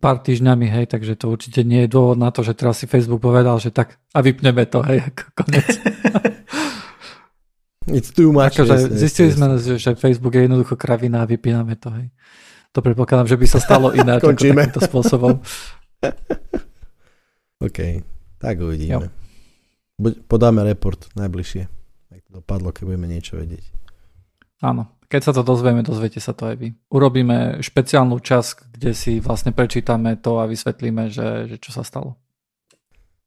pár 0.00 0.20
týždňami, 0.20 0.68
hej, 0.68 0.84
takže 0.88 1.16
to 1.16 1.32
určite 1.32 1.64
nie 1.64 1.84
je 1.84 1.92
dôvod 1.92 2.20
na 2.20 2.32
to, 2.32 2.44
že 2.44 2.56
teraz 2.56 2.80
si 2.80 2.88
Facebook 2.88 3.20
povedal, 3.24 3.56
že 3.60 3.72
tak 3.72 4.00
a 4.12 4.20
vypneme 4.20 4.64
to, 4.68 4.84
hej, 4.84 5.00
ako 5.12 5.24
konec. 5.44 5.68
It's 7.96 8.14
too 8.14 8.30
much. 8.30 8.56
Akože 8.56 8.94
zistili 8.94 9.34
yes, 9.34 9.36
sme, 9.36 9.58
že 9.58 9.90
Facebook 9.98 10.38
je 10.38 10.46
jednoducho 10.46 10.78
kravina 10.78 11.24
a 11.24 11.28
vypíname 11.28 11.74
to, 11.76 11.90
hej. 11.92 12.08
To 12.72 12.80
predpokladám, 12.80 13.28
že 13.28 13.36
by 13.36 13.46
sa 13.48 13.60
stalo 13.60 13.92
ináč 14.00 14.24
ako 14.24 14.36
takýmto 14.36 14.80
spôsobom. 14.80 15.32
OK, 17.66 17.78
tak 18.40 18.54
uvidíme. 18.58 19.06
Jo. 19.06 20.12
Podáme 20.26 20.66
report 20.66 21.12
najbližšie. 21.14 21.62
Jak 22.10 22.22
to 22.26 22.42
dopadlo, 22.42 22.74
keď 22.74 22.82
budeme 22.90 23.06
niečo 23.06 23.38
vedieť. 23.38 23.62
Áno, 24.64 24.90
keď 25.06 25.20
sa 25.20 25.32
to 25.36 25.42
dozvieme, 25.44 25.84
dozviete 25.84 26.18
sa 26.18 26.32
to 26.32 26.48
aj 26.48 26.56
vy. 26.56 26.68
Urobíme 26.88 27.60
špeciálnu 27.60 28.16
časť, 28.18 28.78
kde 28.78 28.96
si 28.96 29.20
vlastne 29.20 29.52
prečítame 29.52 30.16
to 30.16 30.40
a 30.40 30.48
vysvetlíme, 30.48 31.12
že, 31.12 31.52
že 31.52 31.56
čo 31.60 31.70
sa 31.70 31.84
stalo. 31.84 32.16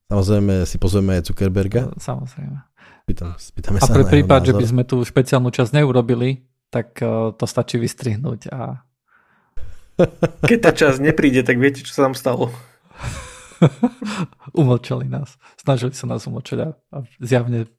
Samozrejme 0.09 0.65
si 0.65 0.77
pozveme 0.81 1.17
aj 1.17 1.29
Zuckerberga. 1.29 1.93
Samozrejme. 1.97 2.57
Spýtam, 3.05 3.37
spýtame 3.37 3.77
a 3.77 3.85
pre 3.85 4.05
prípad, 4.05 4.41
že 4.49 4.53
by 4.57 4.65
sme 4.65 4.83
tú 4.85 4.97
špeciálnu 5.05 5.53
časť 5.53 5.77
neurobili, 5.77 6.41
tak 6.73 6.97
uh, 7.05 7.29
to 7.37 7.45
stačí 7.45 7.77
vystrihnúť 7.77 8.49
a... 8.49 8.81
Keď 10.49 10.57
tá 10.59 10.71
časť 10.75 10.99
nepríde, 10.99 11.41
tak 11.45 11.59
viete, 11.59 11.81
čo 11.81 11.91
sa 11.95 12.09
tam 12.09 12.15
stalo. 12.15 12.51
umlčali 14.59 15.07
nás. 15.07 15.39
Snažili 15.55 15.95
sa 15.95 16.05
nás 16.09 16.27
umlčať 16.27 16.57
a, 16.61 16.69
a 16.91 16.97
zjavne 17.23 17.71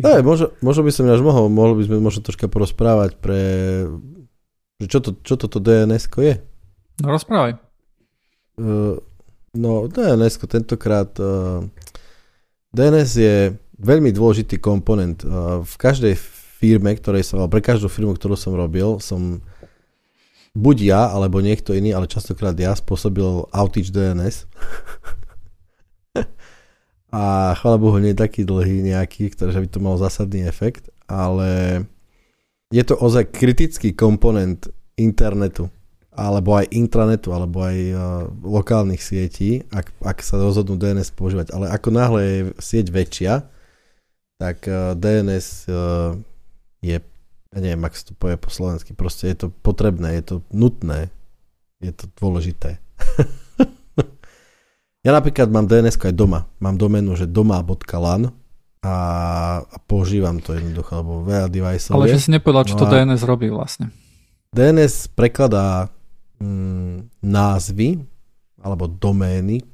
Hey, 0.00 0.24
možno, 0.24 0.54
možno 0.64 0.86
by 0.86 0.92
som 0.94 1.12
až 1.12 1.20
mohol, 1.20 1.52
mohli 1.52 1.82
by 1.82 1.84
sme 1.90 2.00
možno 2.00 2.24
troška 2.24 2.48
porozprávať 2.48 3.20
pre... 3.20 3.40
Čo, 4.80 5.02
to, 5.04 5.10
čo 5.20 5.36
toto 5.36 5.60
dns 5.60 6.08
je? 6.08 6.40
No 7.04 7.12
rozprávaj. 7.12 7.60
Uh, 8.56 8.96
no 9.52 9.90
dns 9.90 10.40
tentokrát... 10.40 11.10
Uh, 11.20 11.68
DNS 12.70 13.10
je 13.18 13.36
veľmi 13.82 14.14
dôležitý 14.14 14.62
komponent. 14.62 15.26
Uh, 15.26 15.66
v 15.66 15.74
každej 15.74 16.14
firme, 16.62 16.94
ktorej 16.94 17.26
som, 17.26 17.42
pre 17.50 17.58
každú 17.58 17.90
firmu, 17.90 18.14
ktorú 18.14 18.38
som 18.38 18.54
robil, 18.54 19.02
som 19.02 19.42
buď 20.56 20.76
ja, 20.82 21.02
alebo 21.10 21.42
niekto 21.42 21.74
iný, 21.74 21.94
ale 21.94 22.10
častokrát 22.10 22.54
ja 22.58 22.74
spôsobil 22.74 23.46
outage 23.50 23.90
DNS. 23.94 24.46
a 27.14 27.54
chvála 27.58 27.78
Bohu 27.78 27.98
nie 27.98 28.14
je 28.14 28.22
taký 28.22 28.42
dlhý 28.46 28.86
nejaký, 28.86 29.34
ktorý 29.34 29.66
by 29.66 29.68
to 29.70 29.78
mal 29.82 29.96
zásadný 29.98 30.46
efekt, 30.46 30.90
ale 31.10 31.82
je 32.70 32.82
to 32.86 32.94
ozaj 32.94 33.30
kritický 33.34 33.94
komponent 33.94 34.70
internetu 34.94 35.70
alebo 36.20 36.58
aj 36.58 36.68
intranetu, 36.74 37.30
alebo 37.30 37.64
aj 37.64 37.78
uh, 37.94 38.00
lokálnych 38.42 39.00
sietí, 39.00 39.64
ak, 39.72 39.88
ak 40.04 40.18
sa 40.20 40.36
rozhodnú 40.36 40.76
DNS 40.76 41.14
používať. 41.16 41.54
Ale 41.54 41.72
ako 41.72 41.88
náhle 41.94 42.20
je 42.20 42.38
sieť 42.58 42.86
väčšia, 42.92 43.32
tak 44.36 44.66
uh, 44.68 44.92
DNS 44.98 45.70
uh, 45.72 46.18
je, 46.84 47.00
ja 47.50 47.58
neviem, 47.58 47.82
ak 47.82 47.98
sa 47.98 48.10
to 48.10 48.14
povie 48.14 48.38
po 48.38 48.50
slovensky, 48.50 48.94
proste 48.94 49.30
je 49.30 49.46
to 49.46 49.46
potrebné, 49.50 50.18
je 50.22 50.24
to 50.24 50.36
nutné, 50.54 51.10
je 51.82 51.90
to 51.90 52.06
dôležité. 52.18 52.78
Ja 55.00 55.16
napríklad 55.16 55.48
mám 55.48 55.64
DNS 55.64 55.96
aj 55.96 56.12
doma. 56.12 56.44
Mám 56.60 56.76
doménu, 56.76 57.16
že 57.16 57.24
doma.lan 57.24 58.36
a, 58.84 58.96
a 59.64 59.76
používam 59.88 60.44
to 60.44 60.52
jednoducho, 60.52 61.00
lebo 61.00 61.24
veľa 61.24 61.48
deviceov 61.48 61.96
Ale 61.96 62.12
že 62.12 62.20
si 62.20 62.28
nepovedal, 62.28 62.68
čo 62.68 62.76
no 62.76 62.80
to 62.84 62.92
DNS 62.92 63.20
robí 63.24 63.48
vlastne. 63.48 63.88
DNS 64.52 65.16
prekladá 65.16 65.88
mm, 66.36 67.24
názvy 67.24 67.96
alebo 68.60 68.92
domény 68.92 69.64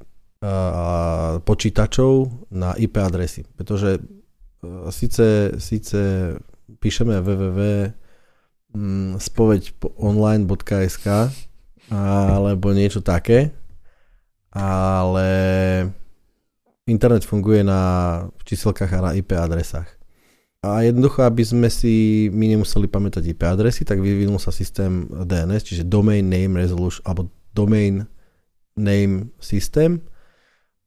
a, 0.47 1.43
počítačov 1.43 2.47
na 2.55 2.79
IP 2.79 3.03
adresy. 3.03 3.43
Pretože 3.59 3.99
a, 3.99 4.95
síce, 4.95 5.59
síce 5.59 5.99
píšeme 6.67 7.19
www 7.23 7.61
mm, 8.77 9.17
spoveď 9.19 9.63
online.sk 9.97 11.07
alebo 11.87 12.75
niečo 12.75 12.99
také, 12.99 13.55
ale 14.51 15.29
internet 16.87 17.23
funguje 17.23 17.63
na 17.63 17.81
číselkách 18.43 18.91
a 18.91 19.05
na 19.07 19.11
IP 19.15 19.39
adresách. 19.39 19.87
A 20.67 20.83
jednoducho, 20.83 21.23
aby 21.23 21.47
sme 21.47 21.69
si 21.71 22.27
my 22.35 22.59
nemuseli 22.59 22.91
pamätať 22.91 23.23
IP 23.23 23.47
adresy, 23.47 23.87
tak 23.87 24.03
vyvinul 24.03 24.43
sa 24.43 24.51
systém 24.51 25.07
DNS, 25.07 25.63
čiže 25.63 25.87
Domain 25.87 26.27
Name 26.27 26.59
Resolution, 26.59 27.07
alebo 27.07 27.31
Domain 27.55 28.03
Name 28.75 29.31
System. 29.39 30.03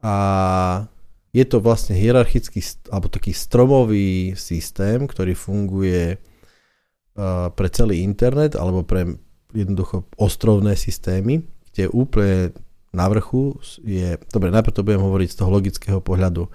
A 0.03 0.83
je 1.29 1.45
to 1.45 1.61
vlastne 1.61 1.93
hierarchický, 1.93 2.61
alebo 2.89 3.07
taký 3.09 3.33
stromový 3.33 4.33
systém, 4.33 5.05
ktorý 5.05 5.37
funguje 5.37 6.17
pre 7.53 7.67
celý 7.69 8.01
internet, 8.01 8.55
alebo 8.55 8.81
pre 8.81 9.19
jednoducho 9.51 10.07
ostrovné 10.17 10.77
systémy, 10.77 11.43
kde 11.73 11.89
úplne 11.89 12.53
na 12.89 13.05
vrchu 13.05 13.57
je, 13.85 14.17
dobre, 14.33 14.49
najprv 14.49 14.73
to 14.73 14.85
budem 14.85 15.01
hovoriť 15.03 15.29
z 15.29 15.37
toho 15.37 15.49
logického 15.53 15.99
pohľadu. 16.01 16.49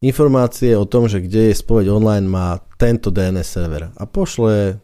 Informácie 0.00 0.72
o 0.72 0.88
tom, 0.88 1.04
že 1.04 1.20
kde 1.20 1.52
je 1.52 1.60
spoveď 1.60 1.92
online 1.92 2.24
má 2.24 2.56
tento 2.80 3.12
DNS 3.12 3.44
server 3.44 3.92
a 3.92 4.08
pošle 4.08 4.80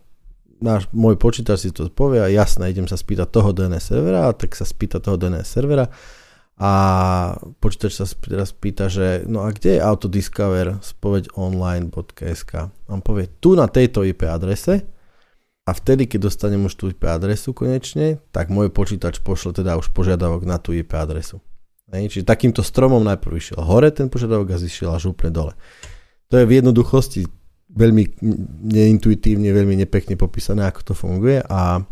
náš, 0.61 0.89
môj 0.93 1.17
počítač 1.17 1.65
si 1.65 1.71
to 1.73 1.89
povie 1.89 2.21
a 2.21 2.29
jasné, 2.29 2.69
idem 2.69 2.85
sa 2.85 3.01
spýtať 3.01 3.29
toho 3.33 3.57
DNS 3.57 3.81
servera, 3.81 4.29
tak 4.37 4.53
sa 4.53 4.69
spýta 4.69 5.01
toho 5.01 5.17
DNS 5.17 5.49
servera 5.49 5.89
a 6.61 6.73
počítač 7.61 7.93
sa 7.97 8.05
teraz 8.05 8.53
pýta, 8.53 8.93
že 8.93 9.25
no 9.25 9.45
a 9.45 9.53
kde 9.53 9.81
je 9.81 9.85
autodiscover 9.85 10.81
spoveď 10.81 11.33
online.sk 11.37 12.73
on 12.89 13.01
povie 13.01 13.33
tu 13.41 13.57
na 13.57 13.69
tejto 13.69 14.05
IP 14.05 14.29
adrese 14.29 14.85
a 15.65 15.71
vtedy, 15.73 16.05
keď 16.05 16.29
dostanem 16.29 16.63
už 16.69 16.77
tú 16.77 16.93
IP 16.93 17.09
adresu 17.09 17.57
konečne, 17.57 18.23
tak 18.31 18.53
môj 18.53 18.69
počítač 18.69 19.25
pošle 19.25 19.57
teda 19.57 19.81
už 19.81 19.91
požiadavok 19.97 20.45
na 20.45 20.63
tú 20.63 20.71
IP 20.77 20.93
adresu. 20.95 21.43
Čiže 21.87 22.27
takýmto 22.27 22.67
stromom 22.67 23.03
najprv 23.07 23.39
išiel 23.39 23.63
hore 23.63 23.95
ten 23.95 24.11
požiadavok 24.11 24.51
a 24.51 24.59
zišiel 24.59 24.91
až 24.91 25.15
úplne 25.15 25.31
dole. 25.31 25.53
To 26.31 26.43
je 26.43 26.45
v 26.45 26.59
jednoduchosti 26.59 27.23
veľmi 27.71 28.19
neintuitívne, 28.75 29.55
veľmi 29.55 29.79
nepekne 29.87 30.19
popísané, 30.19 30.67
ako 30.67 30.81
to 30.83 30.95
funguje 30.99 31.39
a 31.47 31.83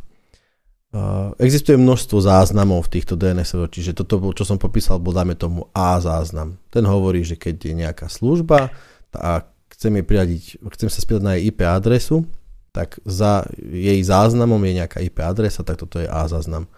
existuje 1.43 1.75
množstvo 1.75 2.23
záznamov 2.23 2.87
v 2.87 2.99
týchto 2.99 3.19
DNS, 3.19 3.67
čiže 3.67 3.99
toto, 3.99 4.31
čo 4.31 4.47
som 4.47 4.63
popísal, 4.63 5.03
bol 5.03 5.11
dáme 5.11 5.35
tomu 5.35 5.67
A 5.75 5.99
záznam. 5.99 6.63
Ten 6.71 6.87
hovorí, 6.87 7.27
že 7.27 7.35
keď 7.35 7.55
je 7.67 7.75
nejaká 7.75 8.07
služba 8.07 8.71
a 9.11 9.43
chcem, 9.75 9.91
jej 9.99 10.07
priradiť, 10.07 10.43
chcem 10.75 10.87
sa 10.91 11.03
spýtať 11.03 11.23
na 11.23 11.35
jej 11.35 11.51
IP 11.51 11.67
adresu, 11.67 12.23
tak 12.71 12.99
za 13.03 13.43
jej 13.59 13.99
záznamom 14.07 14.59
je 14.67 14.83
nejaká 14.83 15.03
IP 15.03 15.19
adresa, 15.23 15.67
tak 15.67 15.83
toto 15.83 15.99
je 15.99 16.07
A 16.07 16.27
záznam 16.31 16.71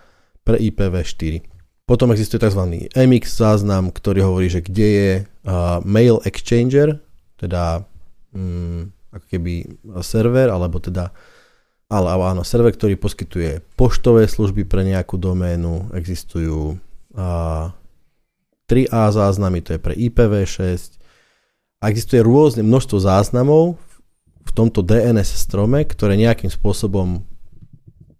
pre 0.44 0.60
IPv4. 0.60 1.55
Potom 1.86 2.10
existuje 2.10 2.42
tzv. 2.42 2.90
MX 2.98 3.24
záznam, 3.38 3.94
ktorý 3.94 4.26
hovorí, 4.26 4.50
že 4.50 4.58
kde 4.58 4.86
je 4.90 5.10
uh, 5.22 5.78
mail 5.86 6.18
exchanger, 6.26 6.98
teda 7.38 7.86
um, 8.34 8.90
ako 9.14 9.26
keby 9.30 9.52
server, 10.02 10.50
alebo 10.50 10.82
teda 10.82 11.14
ale 11.86 12.10
áno, 12.18 12.42
server, 12.42 12.74
ktorý 12.74 12.98
poskytuje 12.98 13.62
poštové 13.78 14.26
služby 14.26 14.66
pre 14.66 14.82
nejakú 14.82 15.14
doménu, 15.14 15.94
existujú 15.94 16.74
uh, 17.14 17.70
3A 18.66 19.14
záznamy, 19.14 19.62
to 19.62 19.78
je 19.78 19.80
pre 19.80 19.94
IPv6 19.94 20.98
a 21.78 21.86
existuje 21.86 22.18
rôzne 22.26 22.66
množstvo 22.66 22.98
záznamov 22.98 23.78
v 24.42 24.50
tomto 24.50 24.82
DNS 24.82 25.30
strome, 25.38 25.86
ktoré 25.86 26.18
nejakým 26.18 26.50
spôsobom 26.50 27.22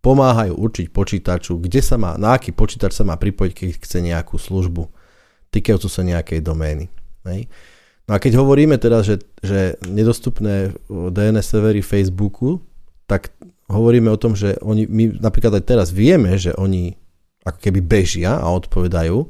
pomáhajú 0.07 0.55
určiť 0.55 0.95
počítaču, 0.95 1.59
kde 1.59 1.83
sa 1.83 1.99
má, 1.99 2.15
na 2.15 2.39
aký 2.39 2.55
počítač 2.55 2.95
sa 2.95 3.03
má 3.03 3.19
pripojiť, 3.19 3.53
keď 3.53 3.69
chce 3.83 3.99
nejakú 4.07 4.39
službu 4.39 4.87
týkajúcu 5.51 5.89
sa 5.91 6.07
nejakej 6.07 6.47
domény. 6.47 6.87
Hej. 7.27 7.51
No 8.07 8.15
a 8.15 8.23
keď 8.23 8.39
hovoríme 8.39 8.79
teda, 8.79 9.03
že, 9.03 9.19
že 9.43 9.75
nedostupné 9.83 10.79
DNS 10.87 11.43
servery 11.43 11.83
Facebooku, 11.83 12.63
tak 13.11 13.35
hovoríme 13.67 14.07
o 14.07 14.21
tom, 14.21 14.39
že 14.39 14.55
oni, 14.63 14.87
my 14.87 15.19
napríklad 15.19 15.59
aj 15.59 15.65
teraz 15.67 15.89
vieme, 15.91 16.39
že 16.39 16.55
oni 16.55 16.95
ako 17.43 17.59
keby 17.59 17.83
bežia 17.83 18.39
a 18.39 18.47
odpovedajú, 18.55 19.27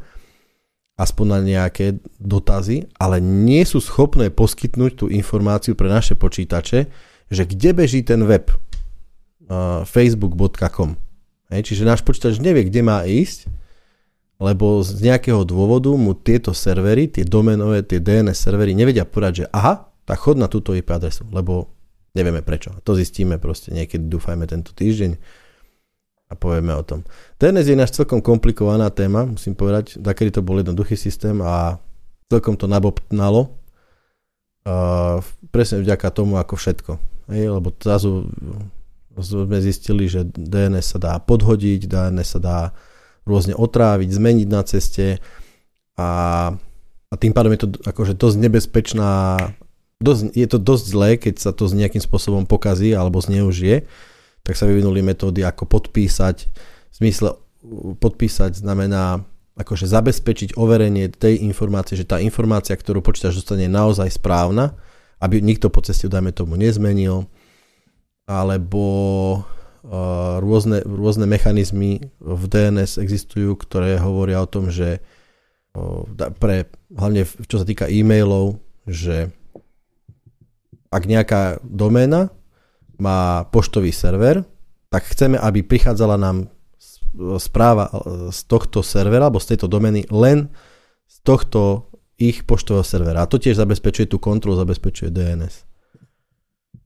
aspoň 0.97 1.27
na 1.29 1.41
nejaké 1.41 2.01
dotazy, 2.21 2.89
ale 3.01 3.21
nie 3.21 3.65
sú 3.65 3.81
schopné 3.81 4.29
poskytnúť 4.29 4.93
tú 4.93 5.07
informáciu 5.09 5.73
pre 5.73 5.89
naše 5.89 6.17
počítače, 6.17 6.89
že 7.33 7.43
kde 7.49 7.71
beží 7.73 8.01
ten 8.05 8.25
web 8.25 8.53
facebook.com. 9.87 10.99
Hej, 11.55 11.63
čiže 11.63 11.87
náš 11.87 12.03
počítač 12.03 12.43
nevie, 12.43 12.67
kde 12.67 12.83
má 12.83 13.07
ísť, 13.07 13.47
lebo 14.43 14.83
z 14.83 15.01
nejakého 15.01 15.47
dôvodu 15.47 15.89
mu 15.95 16.13
tieto 16.13 16.51
servery, 16.51 17.07
tie 17.09 17.23
domenové, 17.23 17.87
tie 17.87 18.03
DNS 18.03 18.37
servery 18.37 18.75
nevedia 18.75 19.07
povedať, 19.07 19.33
že 19.43 19.47
aha, 19.55 19.89
tak 20.05 20.19
chod 20.21 20.37
na 20.37 20.51
túto 20.51 20.75
IP 20.75 20.91
adresu, 20.93 21.25
lebo 21.31 21.71
nevieme 22.13 22.43
prečo. 22.43 22.75
To 22.85 22.93
zistíme 22.99 23.41
proste 23.41 23.73
niekedy, 23.73 24.11
dúfajme 24.11 24.45
tento 24.45 24.75
týždeň 24.75 25.17
a 26.27 26.35
povieme 26.35 26.75
o 26.75 26.83
tom. 26.83 27.07
DNS 27.39 27.67
je 27.71 27.77
náš 27.79 27.95
celkom 27.95 28.19
komplikovaná 28.19 28.91
téma, 28.91 29.25
musím 29.25 29.55
povedať. 29.55 30.03
Takedy 30.03 30.35
to 30.35 30.43
bol 30.43 30.59
jednoduchý 30.59 30.99
systém 30.99 31.39
a 31.39 31.79
celkom 32.27 32.59
to 32.59 32.67
nabobtnalo. 32.67 33.55
Uh, 34.67 35.23
presne 35.55 35.79
vďaka 35.79 36.11
tomu 36.11 36.43
ako 36.43 36.59
všetko. 36.59 36.93
Hej, 37.31 37.55
lebo 37.55 37.71
zrazu 37.79 38.27
sme 39.23 39.59
zistili, 39.65 40.09
že 40.09 40.29
DNS 40.29 40.97
sa 40.97 40.99
dá 41.01 41.15
podhodiť, 41.21 41.89
DNS 41.89 42.29
sa 42.37 42.41
dá 42.41 42.59
rôzne 43.25 43.57
otráviť, 43.57 44.09
zmeniť 44.13 44.49
na 44.49 44.63
ceste 44.63 45.19
a, 45.99 46.11
a 47.11 47.15
tým 47.17 47.33
pádom 47.33 47.53
je 47.57 47.61
to 47.65 47.69
akože 47.83 48.15
dosť 48.15 48.37
nebezpečná 48.39 49.11
dosť, 49.99 50.37
je 50.37 50.47
to 50.47 50.59
dosť 50.61 50.85
zlé, 50.85 51.11
keď 51.17 51.35
sa 51.41 51.51
to 51.51 51.67
nejakým 51.73 52.05
spôsobom 52.05 52.45
pokazí 52.45 52.93
alebo 52.93 53.19
zneužije 53.19 53.89
tak 54.47 54.55
sa 54.55 54.71
vyvinuli 54.71 55.03
metódy 55.03 55.43
ako 55.43 55.67
podpísať. 55.67 56.37
V 56.47 56.95
zmysle 57.03 57.35
podpísať 57.99 58.63
znamená 58.63 59.27
akože 59.59 59.91
zabezpečiť 59.91 60.55
overenie 60.55 61.11
tej 61.11 61.43
informácie, 61.43 61.99
že 61.99 62.07
tá 62.07 62.23
informácia, 62.23 62.79
ktorú 62.79 63.03
počítač 63.03 63.35
dostane 63.35 63.67
je 63.67 63.73
naozaj 63.75 64.15
správna, 64.15 64.79
aby 65.19 65.43
nikto 65.43 65.67
po 65.67 65.83
ceste, 65.83 66.07
dajme 66.07 66.31
tomu, 66.31 66.55
nezmenil, 66.55 67.27
alebo 68.27 68.87
uh, 69.87 70.43
rôzne, 70.43 70.83
rôzne 70.83 71.31
mechanizmy 71.31 72.11
v 72.19 72.43
DNS 72.51 72.99
existujú, 72.99 73.55
ktoré 73.55 74.03
hovoria 74.03 74.43
o 74.43 74.51
tom, 74.51 74.69
že 74.69 74.99
uh, 75.79 76.03
pre, 76.37 76.67
hlavne 76.91 77.23
čo 77.47 77.63
sa 77.63 77.67
týka 77.67 77.87
e-mailov, 77.87 78.59
že 78.87 79.31
ak 80.91 81.03
nejaká 81.07 81.63
doména 81.63 82.35
má 82.99 83.47
poštový 83.51 83.95
server, 83.95 84.43
tak 84.91 85.07
chceme, 85.07 85.39
aby 85.39 85.63
prichádzala 85.67 86.17
nám 86.19 86.51
správa 87.41 87.89
z 88.29 88.41
tohto 88.45 88.85
servera 88.85 89.29
alebo 89.29 89.41
z 89.41 89.57
tejto 89.57 89.67
domény 89.67 90.05
len 90.13 90.53
z 91.09 91.17
tohto 91.25 91.89
ich 92.17 92.45
poštového 92.45 92.85
servera. 92.85 93.25
A 93.25 93.31
to 93.31 93.41
tiež 93.41 93.57
zabezpečuje 93.57 94.09
tú 94.09 94.21
kontrolu, 94.21 94.57
zabezpečuje 94.57 95.13
DNS. 95.13 95.65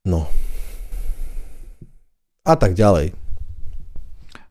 No. 0.06 0.26
A 2.44 2.54
tak 2.56 2.72
ďalej. 2.72 3.12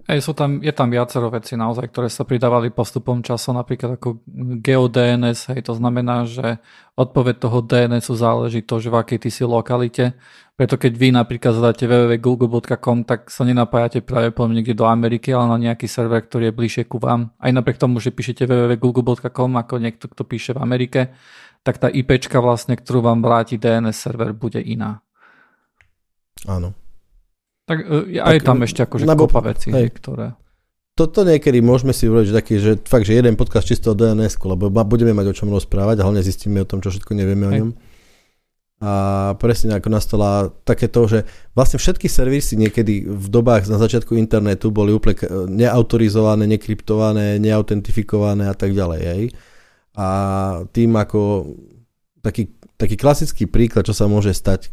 Ej, 0.09 0.25
sú 0.25 0.33
tam, 0.33 0.57
je 0.57 0.73
tam 0.73 0.89
viacero 0.89 1.29
vecí 1.29 1.53
naozaj, 1.53 1.93
ktoré 1.93 2.09
sa 2.09 2.25
pridávali 2.25 2.73
postupom 2.73 3.21
času, 3.21 3.53
napríklad 3.53 4.01
ako 4.01 4.25
GeoDNS, 4.57 5.53
hej, 5.53 5.69
to 5.69 5.77
znamená, 5.77 6.25
že 6.25 6.57
odpoveď 6.97 7.35
toho 7.37 7.61
DNSu 7.61 8.17
záleží 8.17 8.65
to, 8.65 8.81
že 8.81 8.89
v 8.89 9.05
akej 9.05 9.19
ty 9.21 9.29
si 9.29 9.45
lokalite. 9.45 10.17
Preto 10.57 10.81
keď 10.81 10.93
vy 10.97 11.13
napríklad 11.13 11.53
zadáte 11.53 11.85
www.google.com, 11.85 13.05
tak 13.05 13.29
sa 13.29 13.45
nenapájate 13.45 14.01
práve 14.01 14.33
niekde 14.49 14.73
do 14.73 14.89
Ameriky, 14.89 15.29
ale 15.29 15.45
na 15.45 15.57
nejaký 15.69 15.85
server, 15.85 16.25
ktorý 16.25 16.49
je 16.49 16.57
bližšie 16.57 16.83
ku 16.89 16.97
vám. 16.97 17.29
Aj 17.37 17.53
napriek 17.53 17.77
tomu, 17.77 18.01
že 18.01 18.09
píšete 18.09 18.49
www.google.com 18.49 19.61
ako 19.61 19.77
niekto, 19.77 20.09
kto 20.09 20.25
píše 20.25 20.57
v 20.57 20.65
Amerike, 20.65 21.13
tak 21.61 21.77
tá 21.77 21.85
IPčka 21.85 22.41
vlastne, 22.41 22.73
ktorú 22.73 23.05
vám 23.05 23.21
vráti 23.21 23.61
DNS 23.61 23.93
server, 23.93 24.33
bude 24.33 24.57
iná. 24.57 25.05
Áno. 26.49 26.88
Tak 27.69 27.77
e, 27.85 28.17
aj 28.17 28.37
tak, 28.41 28.47
tam 28.49 28.57
ešte 28.65 28.81
akože 28.81 29.05
nabo, 29.05 29.29
kopa 29.29 29.53
veci, 29.53 29.69
hej, 29.69 29.93
ktoré... 29.93 30.33
Toto 30.97 31.21
niekedy 31.23 31.61
môžeme 31.61 31.93
si 31.95 32.09
urobiť, 32.09 32.27
že 32.27 32.35
taký, 32.35 32.53
že 32.59 32.71
fakt, 32.83 33.07
že 33.07 33.15
jeden 33.15 33.37
podcast 33.39 33.69
čisto 33.69 33.93
o 33.93 33.95
dns 33.95 34.35
lebo 34.41 34.67
budeme 34.67 35.15
mať 35.15 35.31
o 35.31 35.37
čom 35.37 35.47
rozprávať 35.53 36.03
hlavne 36.03 36.19
zistíme 36.19 36.59
o 36.59 36.67
tom, 36.67 36.81
čo 36.83 36.91
všetko 36.91 37.13
nevieme 37.13 37.45
hej. 37.45 37.47
o 37.47 37.53
ňom. 37.61 37.69
A 38.79 38.91
presne 39.35 39.75
ako 39.75 39.91
nastala 39.91 40.51
takéto, 40.63 41.03
že 41.03 41.27
vlastne 41.51 41.79
všetky 41.79 42.07
servisy 42.07 42.55
niekedy 42.55 43.07
v 43.07 43.27
dobách 43.27 43.67
na 43.67 43.75
začiatku 43.75 44.15
internetu 44.15 44.71
boli 44.71 44.95
úplne 44.95 45.19
neautorizované, 45.51 46.47
nekryptované, 46.47 47.43
neautentifikované 47.43 48.47
a 48.47 48.55
tak 48.55 48.71
ďalej. 48.71 49.01
Hej. 49.03 49.23
A 49.99 50.07
tým 50.71 50.95
ako 50.95 51.51
taký, 52.23 52.55
taký 52.79 52.95
klasický 52.95 53.51
príklad, 53.51 53.83
čo 53.83 53.91
sa 53.91 54.07
môže 54.07 54.31
stať, 54.31 54.71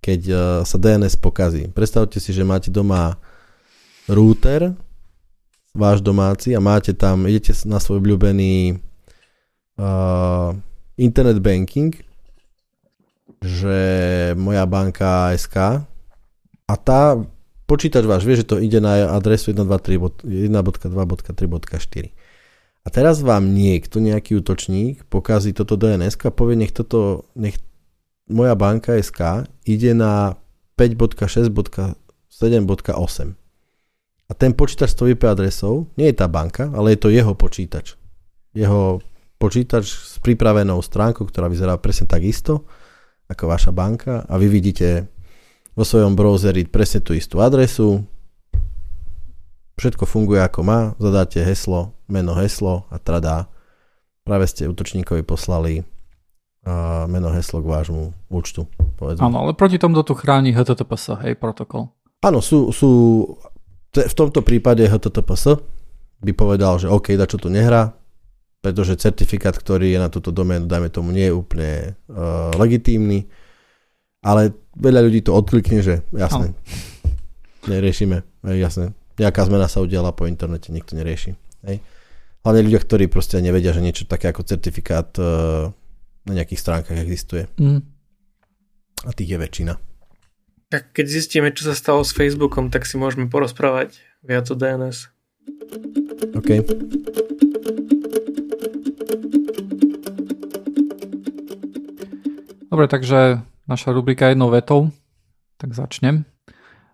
keď 0.00 0.20
uh, 0.28 0.64
sa 0.64 0.76
DNS 0.80 1.16
pokazí. 1.20 1.68
Predstavte 1.72 2.20
si, 2.20 2.32
že 2.32 2.44
máte 2.44 2.72
doma 2.72 3.16
router, 4.08 4.72
váš 5.76 6.02
domáci 6.02 6.56
a 6.56 6.60
máte 6.60 6.96
tam, 6.96 7.28
idete 7.28 7.54
na 7.68 7.78
svoj 7.78 8.02
obľúbený 8.02 8.80
uh, 9.78 10.50
internet 10.98 11.38
banking, 11.38 11.94
že 13.40 13.78
moja 14.36 14.66
banka 14.66 15.30
SK 15.36 15.86
a 16.66 16.74
tá 16.76 17.16
počítač 17.70 18.02
váš 18.02 18.26
vie, 18.26 18.34
že 18.36 18.48
to 18.48 18.58
ide 18.58 18.82
na 18.82 19.14
adresu 19.14 19.54
1.2.3.4 19.54 20.26
a 22.80 22.88
teraz 22.88 23.20
vám 23.20 23.52
niekto, 23.52 24.00
nejaký 24.00 24.40
útočník, 24.40 25.04
pokazí 25.12 25.52
toto 25.52 25.76
DNS 25.76 26.16
a 26.16 26.32
povie, 26.32 26.56
nech 26.56 26.72
toto, 26.72 27.28
nech 27.36 27.60
moja 28.30 28.54
banka 28.54 28.94
SK 28.94 29.50
ide 29.66 29.90
na 29.92 30.38
5.6.7.8. 30.78 31.98
A 34.30 34.32
ten 34.38 34.54
počítač 34.54 34.94
s 34.94 34.96
tou 34.96 35.10
IP 35.10 35.26
adresou 35.26 35.90
nie 35.98 36.06
je 36.14 36.22
tá 36.22 36.30
banka, 36.30 36.70
ale 36.70 36.94
je 36.94 37.02
to 37.02 37.10
jeho 37.10 37.34
počítač. 37.34 37.98
Jeho 38.54 39.02
počítač 39.42 39.90
s 39.90 40.22
pripravenou 40.22 40.78
stránkou, 40.78 41.26
ktorá 41.26 41.50
vyzerá 41.50 41.74
presne 41.82 42.06
tak 42.06 42.22
isto 42.22 42.62
ako 43.26 43.50
vaša 43.50 43.74
banka 43.74 44.22
a 44.26 44.34
vy 44.38 44.46
vidíte 44.46 45.10
vo 45.74 45.84
svojom 45.86 46.18
browseri 46.18 46.66
presne 46.66 47.02
tú 47.02 47.14
istú 47.14 47.38
adresu, 47.38 48.02
všetko 49.78 50.04
funguje 50.04 50.42
ako 50.42 50.60
má, 50.66 50.80
zadáte 50.98 51.40
heslo, 51.40 51.94
meno 52.10 52.34
heslo 52.34 52.90
a 52.90 52.98
tradá. 52.98 53.46
Práve 54.26 54.50
ste 54.50 54.68
útočníkovi 54.68 55.24
poslali 55.24 55.86
meno 57.08 57.32
heslo 57.32 57.64
k 57.64 57.70
vášmu 57.72 58.02
účtu. 58.28 58.68
Povedzme. 59.00 59.24
Áno, 59.24 59.48
ale 59.48 59.56
proti 59.56 59.80
tomu 59.80 59.96
tu 60.04 60.12
chráni 60.12 60.52
HTTPS, 60.52 61.16
hej, 61.24 61.34
protokol. 61.40 61.92
Áno, 62.20 62.44
sú, 62.44 62.68
sú 62.68 62.90
v 63.90 64.14
tomto 64.14 64.44
prípade 64.44 64.84
HTTPS 64.84 65.56
by 66.20 66.32
povedal, 66.36 66.76
že 66.76 66.86
OK, 66.86 67.16
da 67.16 67.24
čo 67.24 67.40
tu 67.40 67.48
nehrá, 67.48 67.96
pretože 68.60 69.00
certifikát, 69.00 69.56
ktorý 69.56 69.96
je 69.96 70.00
na 70.00 70.12
túto 70.12 70.28
doménu, 70.28 70.68
dajme 70.68 70.92
tomu, 70.92 71.16
nie 71.16 71.32
je 71.32 71.34
úplne 71.34 71.96
uh, 72.12 72.52
legitímny, 72.60 73.24
ale 74.20 74.52
veľa 74.76 75.00
ľudí 75.00 75.24
to 75.24 75.32
odklikne, 75.32 75.80
že 75.80 76.04
jasné, 76.12 76.52
oh. 76.52 77.72
neriešime, 77.72 78.20
jasné, 78.52 78.92
nejaká 79.16 79.48
zmena 79.48 79.64
sa 79.64 79.80
udiala 79.80 80.12
po 80.12 80.28
internete, 80.28 80.68
nikto 80.76 80.92
nerieši. 80.92 81.32
Hej. 81.64 81.80
Hlavne 82.44 82.68
ľudia, 82.68 82.80
ktorí 82.84 83.04
proste 83.08 83.40
nevedia, 83.40 83.72
že 83.72 83.84
niečo 83.84 84.04
také 84.04 84.28
ako 84.28 84.44
certifikát 84.44 85.08
uh, 85.16 85.72
na 86.30 86.38
nejakých 86.38 86.62
stránkach 86.62 86.98
existuje. 87.02 87.50
Mm. 87.58 87.82
A 89.02 89.10
tých 89.10 89.34
je 89.34 89.38
väčšina. 89.42 89.74
Tak 90.70 90.94
keď 90.94 91.06
zistíme, 91.10 91.50
čo 91.50 91.66
sa 91.66 91.74
stalo 91.74 92.06
s 92.06 92.14
Facebookom, 92.14 92.70
tak 92.70 92.86
si 92.86 92.94
môžeme 92.94 93.26
porozprávať 93.26 93.98
viac 94.22 94.46
o 94.46 94.54
DNS. 94.54 95.10
OK. 96.38 96.62
Dobre, 102.70 102.86
takže 102.86 103.42
naša 103.66 103.90
rubrika 103.90 104.30
jednou 104.30 104.54
vetou, 104.54 104.94
tak 105.58 105.74
začnem. 105.74 106.29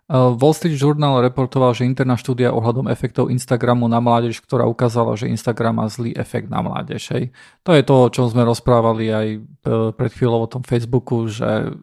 Uh, 0.06 0.38
Wall 0.38 0.54
Street 0.54 0.78
Journal 0.78 1.18
reportoval, 1.18 1.74
že 1.74 1.82
interná 1.82 2.14
štúdia 2.14 2.54
ohľadom 2.54 2.86
efektov 2.86 3.26
Instagramu 3.26 3.90
na 3.90 3.98
mládež, 3.98 4.38
ktorá 4.38 4.62
ukázala, 4.70 5.18
že 5.18 5.26
Instagram 5.26 5.82
má 5.82 5.86
zlý 5.90 6.14
efekt 6.14 6.46
na 6.46 6.62
mládež. 6.62 7.10
Hej. 7.10 7.34
To 7.66 7.74
je 7.74 7.82
to, 7.82 7.94
o 8.06 8.12
čom 8.14 8.30
sme 8.30 8.46
rozprávali 8.46 9.10
aj 9.10 9.26
uh, 9.34 9.90
pred 9.90 10.14
chvíľou 10.14 10.46
o 10.46 10.52
tom 10.52 10.62
Facebooku, 10.62 11.26
že 11.26 11.74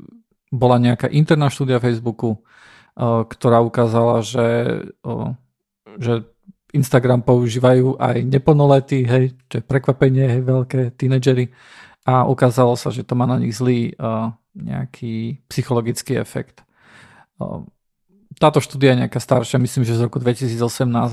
bola 0.47 0.79
nejaká 0.79 1.11
interná 1.11 1.51
štúdia 1.51 1.83
Facebooku, 1.83 2.39
uh, 2.39 3.27
ktorá 3.27 3.59
ukázala, 3.59 4.23
že, 4.23 4.47
že 5.99 6.23
Instagram 6.71 7.27
používajú 7.27 7.99
aj 7.99 8.23
neplnoletí, 8.23 9.03
hej, 9.03 9.35
čo 9.51 9.59
je 9.59 9.67
prekvapenie, 9.67 10.25
hej, 10.31 10.41
veľké 10.47 10.95
tínedžery 10.95 11.51
a 12.07 12.27
ukázalo 12.27 12.75
sa, 12.75 12.91
že 12.91 13.03
to 13.03 13.15
má 13.15 13.23
na 13.23 13.39
nich 13.39 13.55
zlý 13.55 13.95
nejaký 14.55 15.39
psychologický 15.47 16.19
efekt. 16.19 16.67
Táto 18.39 18.63
štúdia 18.63 18.95
je 18.95 19.05
nejaká 19.05 19.19
staršia, 19.19 19.61
myslím, 19.61 19.83
že 19.83 19.97
z 19.97 20.05
roku 20.07 20.17
2018 20.17 20.55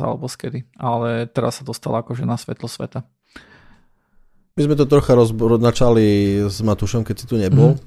alebo 0.00 0.26
skedy, 0.30 0.64
ale 0.78 1.26
teraz 1.28 1.60
sa 1.60 1.64
dostala 1.66 2.00
akože 2.00 2.24
na 2.24 2.38
svetlo 2.38 2.70
sveta. 2.70 3.04
My 4.58 4.66
sme 4.66 4.74
to 4.76 4.84
trocha 4.84 5.16
roznačali 5.16 6.36
s 6.44 6.60
Matušom, 6.60 7.06
keď 7.06 7.16
si 7.16 7.26
tu 7.26 7.40
nebol. 7.40 7.76
Mm. 7.76 7.82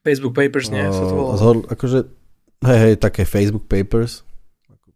Facebook 0.00 0.34
Papers, 0.34 0.72
nie? 0.72 0.82
Sa 0.88 1.04
to 1.04 1.14
volalo. 1.14 1.62
Akože, 1.68 2.08
hej, 2.64 2.78
hej, 2.88 2.94
také 2.96 3.28
Facebook 3.28 3.68
Papers. 3.68 4.24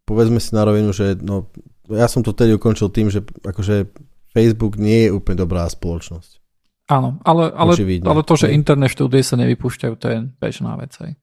Povedzme 0.08 0.40
si 0.40 0.50
na 0.56 0.64
rovinu, 0.64 0.92
že 0.92 1.16
no, 1.20 1.52
ja 1.92 2.08
som 2.08 2.24
to 2.24 2.32
tedy 2.32 2.56
ukončil 2.56 2.88
tým, 2.88 3.12
že 3.12 3.20
akože 3.44 3.92
Facebook 4.32 4.80
nie 4.80 5.08
je 5.08 5.10
úplne 5.12 5.44
dobrá 5.44 5.68
spoločnosť. 5.68 6.40
Áno, 6.84 7.16
ale, 7.24 7.48
ale, 7.56 7.72
ale 8.04 8.22
to, 8.28 8.36
že 8.36 8.52
interné 8.52 8.92
štúdie 8.92 9.24
sa 9.24 9.40
nevypúšťajú, 9.40 9.94
to 9.96 10.06
je 10.10 10.18
bežná 10.36 10.76
vec. 10.76 10.92
Aj. 11.00 11.16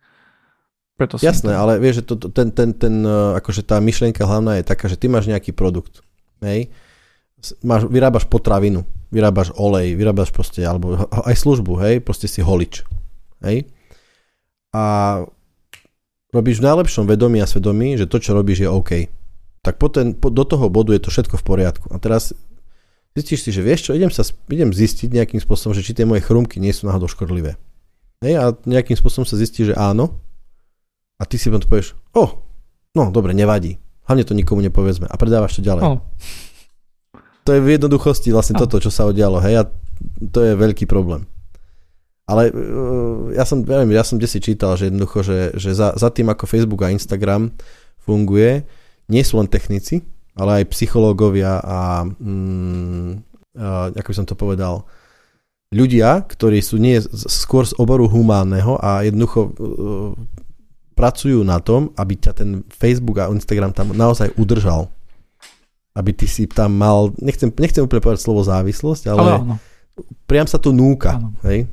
Preto 1.01 1.17
Jasné, 1.17 1.57
ale 1.57 1.81
vieš, 1.81 2.05
že 2.05 2.13
to, 2.13 2.29
ten, 2.29 2.53
ten, 2.53 2.77
ten, 2.77 3.01
e, 3.01 3.41
akože 3.41 3.65
tá 3.65 3.81
myšlienka 3.81 4.21
hlavná 4.21 4.61
je 4.61 4.69
taká, 4.69 4.85
že 4.85 5.01
ty 5.01 5.09
máš 5.09 5.25
nejaký 5.25 5.49
produkt, 5.49 6.05
hej, 6.45 6.69
máš, 7.65 7.89
vyrábaš 7.89 8.29
potravinu, 8.29 8.85
vyrábaš 9.09 9.49
olej, 9.57 9.97
vyrábaš 9.97 10.29
proste, 10.29 10.61
alebo 10.61 11.09
aj 11.09 11.33
službu, 11.33 11.73
hej, 11.81 12.05
proste 12.05 12.29
si 12.29 12.45
holič, 12.45 12.85
hej, 13.41 13.65
a 14.71 14.83
robíš 16.31 16.63
v 16.63 16.67
najlepšom 16.69 17.05
vedomí 17.09 17.43
a 17.43 17.47
svedomí, 17.47 17.99
že 17.99 18.07
to, 18.07 18.21
čo 18.21 18.31
robíš, 18.31 18.63
je 18.63 18.69
OK. 18.71 18.91
Tak 19.61 19.77
po 19.77 19.91
ten, 19.91 20.15
po, 20.15 20.31
do 20.31 20.47
toho 20.47 20.71
bodu 20.71 20.95
je 20.95 21.03
to 21.03 21.11
všetko 21.11 21.37
v 21.37 21.45
poriadku. 21.45 21.85
A 21.91 21.99
teraz 22.01 22.33
zistíš 23.13 23.45
si, 23.45 23.51
že 23.51 23.61
vieš 23.61 23.91
čo, 23.91 23.91
idem, 23.93 24.09
sa, 24.09 24.23
idem 24.47 24.71
zistiť 24.71 25.11
nejakým 25.11 25.43
spôsobom, 25.43 25.75
že 25.75 25.83
či 25.85 25.93
tie 25.93 26.07
moje 26.07 26.23
chrumky 26.23 26.57
nie 26.57 26.71
sú 26.71 26.87
náhodou 26.87 27.11
škodlivé. 27.11 27.59
Hej, 28.23 28.33
a 28.39 28.43
nejakým 28.63 28.95
spôsobom 28.95 29.27
sa 29.27 29.37
zistí, 29.37 29.67
že 29.67 29.75
áno. 29.75 30.17
A 31.21 31.29
ty 31.29 31.37
si 31.37 31.53
potom 31.53 31.69
povieš, 31.69 31.93
o, 32.17 32.25
oh, 32.25 32.31
no 32.97 33.13
dobre, 33.13 33.37
nevadí. 33.37 33.77
Hlavne 34.09 34.25
to 34.25 34.33
nikomu 34.33 34.65
nepovedzme. 34.65 35.05
A 35.05 35.15
predávaš 35.21 35.61
to 35.61 35.61
ďalej. 35.61 35.83
Oh. 35.85 36.01
To 37.45 37.49
je 37.53 37.61
v 37.61 37.77
jednoduchosti 37.77 38.33
vlastne 38.33 38.57
oh. 38.57 38.65
toto, 38.65 38.81
čo 38.81 38.89
sa 38.89 39.05
udialo. 39.05 39.37
Hej, 39.37 39.61
a 39.61 39.63
to 40.33 40.41
je 40.41 40.57
veľký 40.57 40.89
problém. 40.89 41.29
Ale 42.25 42.49
uh, 42.49 43.29
ja 43.37 43.45
som, 43.45 43.61
ja, 43.61 43.81
neviem, 43.81 43.97
ja 43.97 44.05
som 44.07 44.17
si 44.17 44.39
čítal, 44.41 44.73
že 44.79 44.89
jednoducho, 44.89 45.21
že, 45.21 45.53
že 45.61 45.77
za, 45.77 45.93
za 45.93 46.09
tým, 46.09 46.33
ako 46.33 46.49
Facebook 46.49 46.81
a 46.81 46.93
Instagram 46.93 47.53
funguje, 48.01 48.65
nie 49.11 49.21
sú 49.21 49.37
len 49.37 49.51
technici, 49.51 50.01
ale 50.33 50.63
aj 50.63 50.71
psychológovia 50.73 51.59
a, 51.59 52.07
mm, 52.07 53.09
a 53.59 53.91
ako 53.91 54.09
by 54.09 54.15
som 54.15 54.27
to 54.27 54.39
povedal, 54.39 54.87
ľudia, 55.75 56.23
ktorí 56.23 56.63
sú 56.63 56.79
nie 56.79 57.03
skôr 57.27 57.67
z 57.67 57.75
oboru 57.75 58.07
humánneho 58.07 58.79
a 58.79 59.03
jednoducho 59.03 59.39
uh, 59.51 60.11
pracujú 61.01 61.41
na 61.41 61.57
tom, 61.57 61.89
aby 61.97 62.13
ťa 62.13 62.31
ten 62.37 62.61
Facebook 62.69 63.17
a 63.17 63.33
Instagram 63.33 63.73
tam 63.73 63.89
naozaj 63.97 64.37
udržal. 64.37 64.93
Aby 65.97 66.13
ty 66.13 66.29
si 66.29 66.45
tam 66.45 66.77
mal, 66.77 67.09
nechcem, 67.17 67.49
nechcem 67.57 67.81
úplne 67.81 68.05
povedať 68.05 68.21
slovo 68.21 68.45
závislosť, 68.45 69.09
ale, 69.09 69.21
ale 69.25 69.57
priam 70.29 70.45
sa 70.45 70.61
to 70.61 70.69
núka. 70.69 71.17
Hej? 71.41 71.65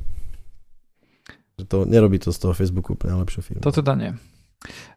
Že 1.61 1.65
to 1.69 1.77
nerobí 1.85 2.17
to 2.17 2.33
z 2.33 2.41
toho 2.41 2.57
Facebooku 2.57 2.97
úplne 2.97 3.21
lepšiu 3.21 3.45
firmu. 3.45 3.61
To 3.61 3.69
teda 3.69 3.93
nie. 3.93 4.17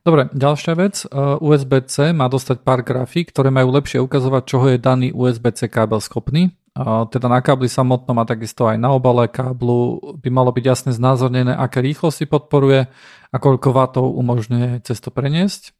Dobre, 0.02 0.26
ďalšia 0.34 0.72
vec. 0.74 1.06
Uh, 1.06 1.38
USB-C 1.38 2.10
má 2.10 2.26
dostať 2.26 2.66
pár 2.66 2.82
grafík, 2.82 3.30
ktoré 3.30 3.54
majú 3.54 3.70
lepšie 3.78 4.02
ukazovať, 4.02 4.42
čoho 4.48 4.66
je 4.74 4.78
daný 4.80 5.08
USB-C 5.14 5.70
kábel 5.70 6.02
schopný. 6.02 6.50
Uh, 6.72 7.04
teda 7.06 7.28
na 7.28 7.38
kábli 7.44 7.68
samotnom 7.68 8.16
a 8.16 8.24
takisto 8.24 8.64
aj 8.64 8.80
na 8.80 8.96
obale 8.96 9.28
káblu 9.28 10.00
by 10.18 10.28
malo 10.32 10.50
byť 10.50 10.64
jasne 10.64 10.90
znázornené, 10.96 11.52
aké 11.52 11.84
rýchlosti 11.84 12.26
podporuje 12.26 12.88
a 13.32 13.36
koľko 13.40 13.72
vatov 13.72 14.12
umožňuje 14.12 14.84
cesto 14.84 15.08
preniesť. 15.08 15.72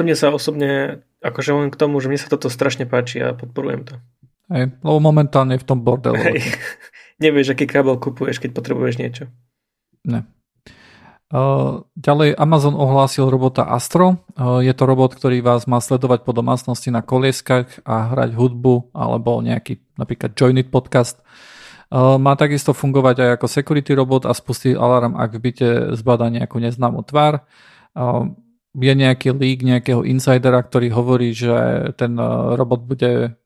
Mne 0.00 0.16
sa 0.16 0.32
osobne, 0.32 1.04
akože 1.20 1.52
len 1.52 1.68
k 1.68 1.78
tomu, 1.78 2.00
že 2.00 2.08
mne 2.08 2.18
sa 2.18 2.32
toto 2.32 2.48
strašne 2.48 2.88
páči 2.88 3.20
a 3.20 3.36
podporujem 3.36 3.86
to. 3.86 3.94
Hej, 4.50 4.74
lebo 4.82 4.98
momentálne 4.98 5.54
je 5.54 5.62
v 5.62 5.68
tom 5.68 5.84
bordelu. 5.84 6.18
Hej. 6.18 6.42
Nevieš, 7.22 7.54
aký 7.54 7.68
kábel 7.68 8.00
kupuješ, 8.00 8.42
keď 8.42 8.50
potrebuješ 8.56 8.98
niečo. 8.98 9.24
Ne. 10.02 10.26
Ďalej 11.96 12.36
Amazon 12.36 12.76
ohlásil 12.76 13.24
robota 13.32 13.64
Astro. 13.64 14.20
Je 14.36 14.68
to 14.76 14.84
robot, 14.84 15.16
ktorý 15.16 15.40
vás 15.40 15.64
má 15.64 15.80
sledovať 15.80 16.28
po 16.28 16.36
domácnosti 16.36 16.92
na 16.92 17.00
kolieskach 17.00 17.80
a 17.88 18.12
hrať 18.12 18.36
hudbu 18.36 18.92
alebo 18.92 19.40
nejaký 19.40 19.80
napríklad 19.96 20.36
Joinit 20.36 20.68
podcast. 20.68 21.24
Má 21.92 22.32
takisto 22.40 22.72
fungovať 22.72 23.16
aj 23.20 23.30
ako 23.36 23.46
security 23.52 23.92
robot 23.92 24.24
a 24.24 24.32
spustí 24.32 24.72
alarm, 24.72 25.12
ak 25.12 25.36
v 25.36 25.40
byte 25.44 25.68
zbada 25.92 26.32
nejakú 26.32 26.56
neznámu 26.56 27.04
tvár. 27.04 27.44
Je 28.72 28.92
nejaký 28.96 29.36
leak 29.36 29.60
nejakého 29.60 30.00
insidera, 30.00 30.64
ktorý 30.64 30.88
hovorí, 30.88 31.36
že 31.36 31.92
ten 32.00 32.16
robot 32.56 32.88
bude 32.88 33.36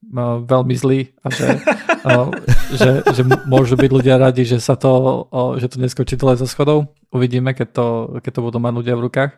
veľmi 0.46 0.74
zlý 0.78 1.10
a 1.18 1.26
že, 1.34 1.48
že, 2.78 2.90
že 3.02 3.22
môžu 3.50 3.74
byť 3.74 3.90
ľudia 3.90 4.14
radi, 4.22 4.46
že 4.46 4.62
sa 4.62 4.78
to, 4.78 5.26
že 5.58 5.66
to 5.66 5.82
neskočí 5.82 6.14
dole 6.14 6.38
zo 6.38 6.46
schodov. 6.46 6.94
Uvidíme, 7.10 7.50
keď 7.50 7.68
to, 7.74 7.86
keď 8.22 8.30
to 8.30 8.44
budú 8.46 8.58
mať 8.62 8.72
ľudia 8.78 8.94
v 8.94 9.04
rukách. 9.10 9.32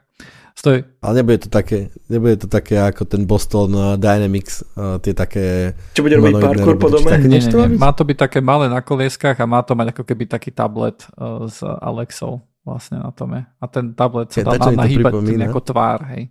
Stoj. 0.59 0.83
Ale 0.99 1.23
nebude 1.23 1.47
to 1.47 1.51
také, 1.55 1.87
nebude 2.11 2.35
to 2.35 2.51
také 2.51 2.83
ako 2.83 3.07
ten 3.07 3.23
Boston 3.31 3.71
uh, 3.79 3.95
Dynamics, 3.95 4.67
uh, 4.75 4.99
tie 4.99 5.15
také... 5.15 5.71
Čo 5.95 6.03
bude 6.03 6.19
robiť 6.19 6.35
parkour 6.35 6.75
po 6.83 6.91
dome? 6.91 7.15
Nie, 7.31 7.39
nie, 7.39 7.47
nie. 7.47 7.79
Má 7.79 7.95
to 7.95 8.03
byť 8.03 8.19
také 8.19 8.43
malé 8.43 8.67
na 8.67 8.83
kolieskách 8.83 9.39
a 9.39 9.47
má 9.47 9.63
to 9.63 9.79
mať 9.79 9.95
ako 9.95 10.03
keby 10.03 10.27
taký 10.27 10.51
tablet 10.51 11.07
uh, 11.15 11.47
s 11.47 11.63
Alexou 11.63 12.43
vlastne 12.67 12.99
na 12.99 13.15
tom 13.15 13.39
je. 13.39 13.47
A 13.47 13.65
ten 13.71 13.95
tablet 13.95 14.35
sa 14.35 14.43
dá 14.43 14.75
nahýbať 14.75 15.13
tým 15.23 15.47
ako 15.47 15.61
tvár, 15.63 16.03
hej. 16.11 16.27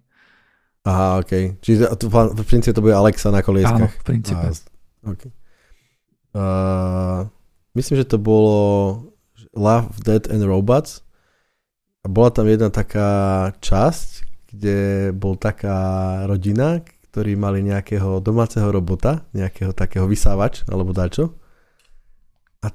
Aha, 0.83 1.23
ok. 1.23 1.63
Čiže 1.63 1.95
v, 1.95 2.15
v 2.35 2.43
princípe 2.43 2.75
to 2.75 2.83
bude 2.83 2.99
Alexa 2.99 3.31
na 3.31 3.39
kolieskach. 3.39 3.79
Áno, 3.79 3.87
v 3.87 4.03
princípe. 4.03 4.43
okay. 5.07 5.31
Uh, 6.35 7.31
myslím, 7.79 8.03
že 8.03 8.11
to 8.11 8.19
bolo 8.19 8.55
Love, 9.55 10.03
Dead 10.03 10.27
and 10.27 10.43
Robots 10.43 11.06
a 12.07 12.09
bola 12.09 12.31
tam 12.31 12.47
jedna 12.47 12.71
taká 12.71 13.09
časť, 13.59 14.23
kde 14.47 15.11
bol 15.11 15.35
taká 15.35 16.23
rodina, 16.23 16.79
ktorí 17.11 17.35
mali 17.35 17.67
nejakého 17.67 18.23
domáceho 18.23 18.71
robota, 18.71 19.27
nejakého 19.35 19.75
takého 19.75 20.07
vysávač 20.07 20.63
alebo 20.71 20.95
dačo. 20.95 21.35
A 22.63 22.71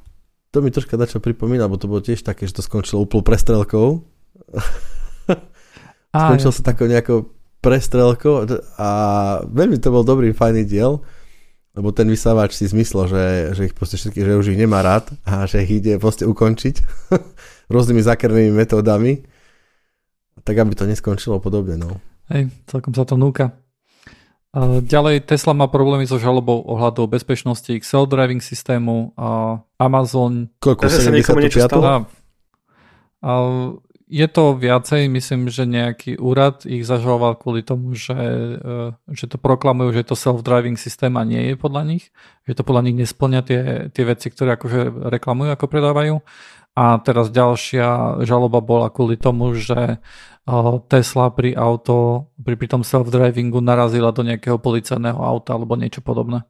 to 0.53 0.61
mi 0.61 0.69
troška 0.69 1.01
dačo 1.01 1.17
pripomína, 1.17 1.65
lebo 1.65 1.81
to 1.81 1.89
bolo 1.89 2.05
tiež 2.05 2.21
také, 2.21 2.45
že 2.45 2.61
to 2.61 2.63
skončilo 2.63 3.09
úplnou 3.09 3.25
prestrelkou. 3.25 4.05
Skončil 6.13 6.53
sa 6.53 6.61
takou 6.61 6.85
nejakou 6.85 7.33
prestrelkou 7.65 8.45
a 8.77 8.89
veľmi 9.49 9.81
to 9.81 9.89
bol 9.89 10.05
dobrý, 10.05 10.37
fajný 10.37 10.69
diel, 10.69 11.01
lebo 11.73 11.89
ten 11.89 12.05
vysávač 12.05 12.53
si 12.53 12.69
zmyslel, 12.69 13.09
že, 13.09 13.25
že 13.57 13.63
ich 13.71 13.73
proste 13.73 13.97
všetky, 13.97 14.21
že 14.21 14.37
už 14.37 14.53
ich 14.53 14.61
nemá 14.61 14.85
rád 14.85 15.09
a 15.25 15.49
že 15.49 15.65
ich 15.65 15.81
ide 15.81 15.97
proste 15.97 16.29
ukončiť 16.29 16.77
rôznymi 17.73 18.05
zakernými 18.05 18.53
metódami, 18.53 19.25
tak 20.45 20.55
aby 20.61 20.73
to 20.77 20.85
neskončilo 20.85 21.41
podobne. 21.41 21.81
No. 21.81 21.99
Hej, 22.29 22.53
celkom 22.69 22.93
sa 22.93 23.09
to 23.09 23.17
núka. 23.17 23.57
Ďalej 24.85 25.25
Tesla 25.25 25.57
má 25.57 25.65
problémy 25.65 26.05
so 26.05 26.21
žalobou 26.21 26.61
ohľadom 26.69 27.09
bezpečnosti 27.09 27.73
ich 27.73 27.89
self-driving 27.89 28.45
systému 28.45 29.17
a 29.17 29.61
Amazon... 29.81 30.53
Koľko? 30.61 30.93
75? 30.93 31.73
A, 31.81 32.05
a 33.25 33.33
je 34.13 34.27
to 34.29 34.53
viacej, 34.53 35.09
myslím, 35.09 35.49
že 35.49 35.65
nejaký 35.65 36.21
úrad 36.21 36.69
ich 36.69 36.85
zažaloval 36.85 37.41
kvôli 37.41 37.65
tomu, 37.65 37.97
že, 37.97 38.13
e, 38.61 38.93
že 39.09 39.25
to 39.25 39.41
proklamujú, 39.41 39.97
že 39.97 40.13
to 40.13 40.21
self-driving 40.21 40.77
systém 40.77 41.17
a 41.17 41.25
nie 41.25 41.41
je 41.49 41.57
podľa 41.57 41.89
nich, 41.89 42.13
že 42.45 42.53
to 42.53 42.61
podľa 42.61 42.93
nich 42.93 43.01
nesplňa 43.01 43.41
tie, 43.41 43.61
tie 43.89 44.05
veci, 44.05 44.29
ktoré 44.29 44.61
akože 44.61 45.09
reklamujú, 45.17 45.57
ako 45.57 45.65
predávajú. 45.65 46.15
A 46.73 46.97
teraz 47.05 47.29
ďalšia 47.29 48.21
žaloba 48.25 48.65
bola 48.65 48.89
kvôli 48.89 49.21
tomu, 49.21 49.53
že 49.53 50.01
Tesla 50.89 51.29
pri 51.31 51.53
auto, 51.53 52.29
pri, 52.41 52.57
pri 52.57 52.69
tom 52.73 52.83
self-drivingu 52.83 53.61
narazila 53.61 54.11
do 54.11 54.25
nejakého 54.25 54.57
policajného 54.57 55.21
auta 55.21 55.55
alebo 55.55 55.77
niečo 55.77 56.01
podobné. 56.01 56.43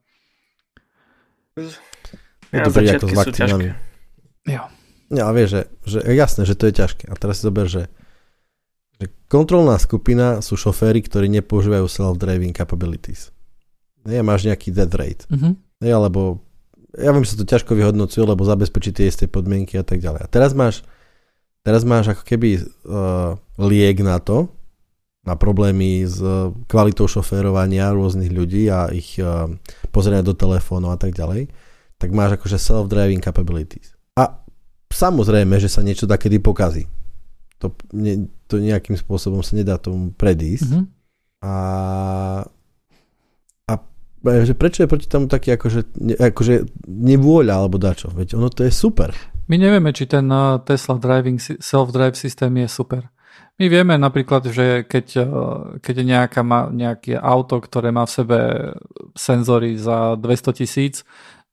Je 1.59 2.63
to 2.63 2.71
ako 2.71 3.07
s 3.11 3.17
vakcínami. 3.19 3.75
Jo. 4.47 4.63
Ja, 5.13 5.29
vieš, 5.35 5.49
že, 5.53 5.63
že 5.85 5.99
jasné, 6.17 6.49
že 6.49 6.57
to 6.57 6.71
je 6.71 6.75
ťažké. 6.81 7.05
A 7.11 7.15
teraz 7.21 7.43
si 7.43 7.45
zober, 7.45 7.69
že, 7.69 7.93
že 8.97 9.13
kontrolná 9.29 9.77
skupina 9.77 10.41
sú 10.41 10.57
šoféry, 10.57 11.05
ktorí 11.05 11.29
nepoužívajú 11.29 11.85
self-driving 11.85 12.57
capabilities. 12.57 13.29
Nie, 14.09 14.25
máš 14.25 14.49
nejaký 14.49 14.73
dead 14.73 14.89
rate. 14.97 15.29
Uh-huh. 15.29 15.53
Nie, 15.85 15.93
alebo 15.93 16.41
ja 16.97 17.11
viem, 17.13 17.25
že 17.25 17.37
sa 17.37 17.41
to 17.41 17.49
ťažko 17.49 17.73
vyhodnocuje, 17.73 18.23
lebo 18.25 18.45
zabezpečí 18.45 18.93
tie 18.93 19.09
isté 19.09 19.25
podmienky 19.29 19.81
a 19.81 19.85
tak 19.85 20.01
ďalej. 20.01 20.25
A 20.25 20.29
teraz 20.29 20.53
máš 20.53 20.85
Teraz 21.63 21.87
máš 21.87 22.11
ako 22.11 22.27
keby 22.27 22.59
uh, 22.59 23.39
liek 23.63 24.03
na 24.03 24.19
to, 24.19 24.51
na 25.23 25.39
problémy 25.39 26.03
s 26.03 26.19
uh, 26.19 26.51
kvalitou 26.67 27.07
šoférovania 27.07 27.95
rôznych 27.95 28.35
ľudí 28.35 28.67
a 28.67 28.91
ich 28.91 29.15
uh, 29.23 29.47
pozerania 29.95 30.27
do 30.27 30.35
telefónu 30.35 30.91
a 30.91 30.99
tak 30.99 31.15
ďalej, 31.15 31.47
tak 32.03 32.11
máš 32.11 32.35
akože 32.35 32.59
self-driving 32.59 33.23
capabilities. 33.23 33.95
A 34.19 34.43
samozrejme, 34.91 35.55
že 35.63 35.71
sa 35.71 35.87
niečo 35.87 36.11
takedy 36.11 36.43
pokazí. 36.43 36.91
To, 37.63 37.71
ne, 37.95 38.27
to 38.51 38.59
nejakým 38.59 38.99
spôsobom 38.99 39.47
sa 39.47 39.55
nedá 39.55 39.79
tomu 39.79 40.11
predísť. 40.19 40.67
Mm-hmm. 40.67 40.85
A 41.47 41.53
že 44.23 44.55
prečo 44.55 44.87
je 44.87 44.91
proti 44.91 45.11
tomu 45.11 45.27
taký 45.27 45.59
akože, 45.59 45.81
akože 46.19 46.55
nevôľa 46.87 47.55
alebo 47.59 47.77
dačo? 47.77 48.09
Veď 48.15 48.39
ono 48.39 48.49
to 48.49 48.63
je 48.63 48.73
super. 48.73 49.11
My 49.51 49.59
nevieme, 49.59 49.91
či 49.91 50.07
ten 50.07 50.31
uh, 50.31 50.63
Tesla 50.63 50.97
driving, 50.97 51.43
self-drive 51.43 52.15
systém 52.15 52.55
je 52.63 52.69
super. 52.71 53.11
My 53.59 53.67
vieme 53.69 53.99
napríklad, 53.99 54.49
že 54.49 54.87
keď, 54.87 55.07
uh, 55.19 55.29
keď 55.83 55.95
je 55.99 56.07
nejaká, 56.07 56.43
nejaké 56.71 57.13
auto, 57.19 57.59
ktoré 57.59 57.91
má 57.91 58.07
v 58.07 58.15
sebe 58.15 58.39
senzory 59.19 59.75
za 59.77 60.15
200 60.17 60.59
tisíc 60.63 61.03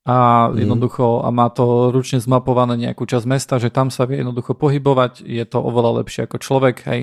a 0.08 0.48
mm. 0.48 0.64
jednoducho 0.64 1.22
a 1.26 1.30
má 1.30 1.52
to 1.52 1.94
ručne 1.94 2.18
zmapované 2.24 2.80
nejakú 2.80 3.04
časť 3.06 3.26
mesta, 3.28 3.62
že 3.62 3.74
tam 3.74 3.92
sa 3.92 4.08
vie 4.08 4.22
jednoducho 4.24 4.56
pohybovať, 4.56 5.26
je 5.26 5.44
to 5.44 5.60
oveľa 5.60 6.06
lepšie 6.06 6.26
ako 6.26 6.38
človek, 6.40 6.78
hej. 6.88 7.02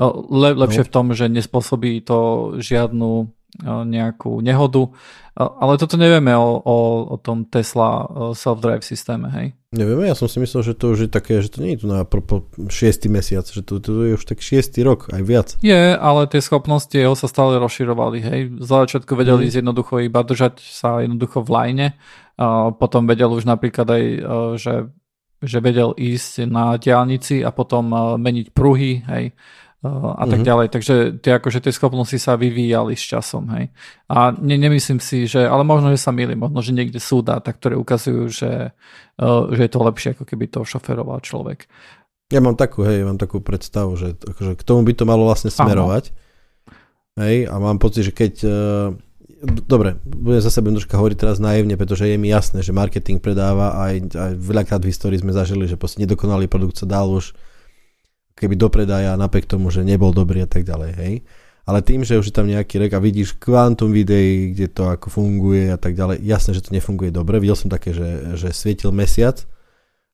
Le, 0.00 0.50
lepšie 0.56 0.82
no. 0.82 0.88
v 0.88 0.92
tom, 0.94 1.06
že 1.12 1.28
nespôsobí 1.28 2.02
to 2.02 2.18
žiadnu 2.58 3.30
nejakú 3.64 4.38
nehodu. 4.44 4.92
Ale 5.38 5.78
toto 5.78 5.94
nevieme 5.94 6.34
o, 6.34 6.58
o, 6.58 6.76
o 7.14 7.16
tom 7.16 7.46
Tesla 7.46 8.04
self-drive 8.34 8.82
systéme, 8.82 9.30
hej? 9.30 9.46
Nevieme, 9.70 10.10
ja 10.10 10.16
som 10.18 10.26
si 10.26 10.42
myslel, 10.42 10.72
že 10.72 10.74
to 10.74 10.96
už 10.96 11.06
je 11.06 11.10
také, 11.10 11.38
že 11.38 11.52
to 11.52 11.62
nie 11.62 11.76
je 11.76 11.84
tu 11.84 11.86
na 11.86 12.02
pro, 12.02 12.18
pro 12.24 12.44
šiestý 12.66 13.06
mesiac, 13.06 13.46
že 13.46 13.62
to, 13.62 13.78
to 13.78 14.02
je 14.04 14.16
už 14.18 14.24
tak 14.26 14.42
šiestý 14.42 14.82
rok, 14.82 15.12
aj 15.14 15.22
viac. 15.22 15.48
Je, 15.62 15.94
ale 15.94 16.26
tie 16.26 16.42
schopnosti 16.42 16.90
jeho 16.90 17.14
sa 17.14 17.30
stále 17.30 17.60
rozširovali, 17.62 18.18
hej. 18.20 18.40
Za 18.58 18.84
začiatku 18.88 19.12
vedeli 19.14 19.46
mm. 19.46 19.62
jednoducho 19.62 20.02
iba 20.02 20.20
držať 20.26 20.58
sa 20.58 21.04
jednoducho 21.04 21.44
v 21.44 21.50
a 22.38 22.70
potom 22.70 23.06
vedel 23.06 23.34
už 23.34 23.46
napríklad 23.50 23.86
aj, 23.90 24.04
že, 24.62 24.74
že 25.42 25.58
vedel 25.58 25.90
ísť 25.94 26.46
na 26.46 26.78
diálnici 26.78 27.42
a 27.42 27.50
potom 27.50 27.90
meniť 28.18 28.46
pruhy, 28.54 29.02
hej 29.06 29.34
a 29.78 30.24
tak 30.26 30.42
mm-hmm. 30.42 30.48
ďalej. 30.50 30.66
Takže 30.74 30.94
tie, 31.22 31.32
akože 31.38 31.62
tie 31.62 31.70
schopnosti 31.70 32.18
sa 32.18 32.34
vyvíjali 32.34 32.98
s 32.98 33.04
časom. 33.06 33.46
Hej. 33.54 33.70
A 34.10 34.34
ne, 34.34 34.58
nemyslím 34.58 34.98
si, 34.98 35.30
že, 35.30 35.46
ale 35.46 35.62
možno, 35.62 35.94
že 35.94 36.02
sa 36.02 36.10
milí, 36.10 36.34
možno, 36.34 36.58
že 36.58 36.74
niekde 36.74 36.98
sú 36.98 37.22
dáta, 37.22 37.54
ktoré 37.54 37.78
ukazujú, 37.78 38.26
že, 38.26 38.74
že 39.54 39.60
je 39.62 39.70
to 39.70 39.78
lepšie, 39.78 40.18
ako 40.18 40.26
keby 40.26 40.50
to 40.50 40.66
šoferoval 40.66 41.22
človek. 41.22 41.70
Ja 42.34 42.42
mám 42.42 42.58
takú, 42.58 42.82
hej, 42.82 43.06
mám 43.06 43.22
takú 43.22 43.38
predstavu, 43.38 43.94
že 43.94 44.18
akože 44.18 44.58
k 44.58 44.62
tomu 44.66 44.82
by 44.82 44.92
to 44.98 45.06
malo 45.06 45.24
vlastne 45.24 45.54
smerovať. 45.54 46.10
Hej, 47.14 47.46
a 47.46 47.54
mám 47.62 47.78
pocit, 47.78 48.10
že 48.10 48.12
keď... 48.12 48.34
Dobre, 49.70 50.02
budem 50.02 50.42
zase 50.42 50.58
budem 50.58 50.82
troška 50.82 50.98
hovoriť 50.98 51.14
teraz 51.22 51.38
naivne, 51.38 51.78
pretože 51.78 52.10
je 52.10 52.18
mi 52.18 52.26
jasné, 52.26 52.58
že 52.58 52.74
marketing 52.74 53.22
predáva 53.22 53.78
aj, 53.86 54.10
aj 54.10 54.32
veľakrát 54.34 54.82
v 54.82 54.90
histórii 54.90 55.22
sme 55.22 55.30
zažili, 55.30 55.70
že 55.70 55.78
proste 55.78 56.02
nedokonalý 56.02 56.50
produkt 56.50 56.74
sa 56.74 56.90
dal 56.90 57.06
už 57.06 57.38
keby 58.38 58.54
do 58.54 58.70
predaja 58.70 59.18
napriek 59.18 59.50
tomu, 59.50 59.68
že 59.68 59.82
nebol 59.82 60.14
dobrý 60.14 60.46
a 60.46 60.50
tak 60.50 60.62
ďalej, 60.62 60.90
hej. 60.96 61.14
Ale 61.68 61.84
tým, 61.84 62.00
že 62.00 62.16
už 62.16 62.32
je 62.32 62.34
tam 62.34 62.48
nejaký 62.48 62.80
rek 62.80 62.96
a 62.96 63.02
vidíš 63.02 63.36
kvantum 63.36 63.92
videí, 63.92 64.56
kde 64.56 64.72
to 64.72 64.88
ako 64.88 65.12
funguje 65.12 65.68
a 65.68 65.76
tak 65.76 65.92
ďalej, 65.92 66.24
jasné, 66.24 66.56
že 66.56 66.64
to 66.64 66.72
nefunguje 66.72 67.12
dobre. 67.12 67.36
Videl 67.36 67.60
som 67.60 67.68
také, 67.68 67.92
že, 67.92 68.40
že 68.40 68.56
svietil 68.56 68.88
mesiac 68.88 69.44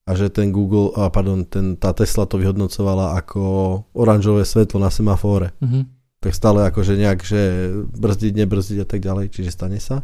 a 0.02 0.18
že 0.18 0.34
ten 0.34 0.50
Google, 0.50 0.90
a 0.98 1.08
pardon, 1.14 1.46
ten, 1.46 1.78
tá 1.78 1.94
Tesla 1.94 2.26
to 2.26 2.42
vyhodnocovala 2.42 3.14
ako 3.22 3.42
oranžové 3.94 4.42
svetlo 4.42 4.82
na 4.82 4.90
semafóre. 4.90 5.54
Mm-hmm. 5.62 5.82
Tak 6.26 6.32
stále 6.34 6.66
akože 6.66 6.98
nejak, 6.98 7.20
že 7.22 7.40
brzdiť, 7.86 8.32
nebrzdiť 8.34 8.78
a 8.82 8.86
tak 8.90 9.00
ďalej, 9.00 9.30
čiže 9.30 9.54
stane 9.54 9.78
sa. 9.78 10.02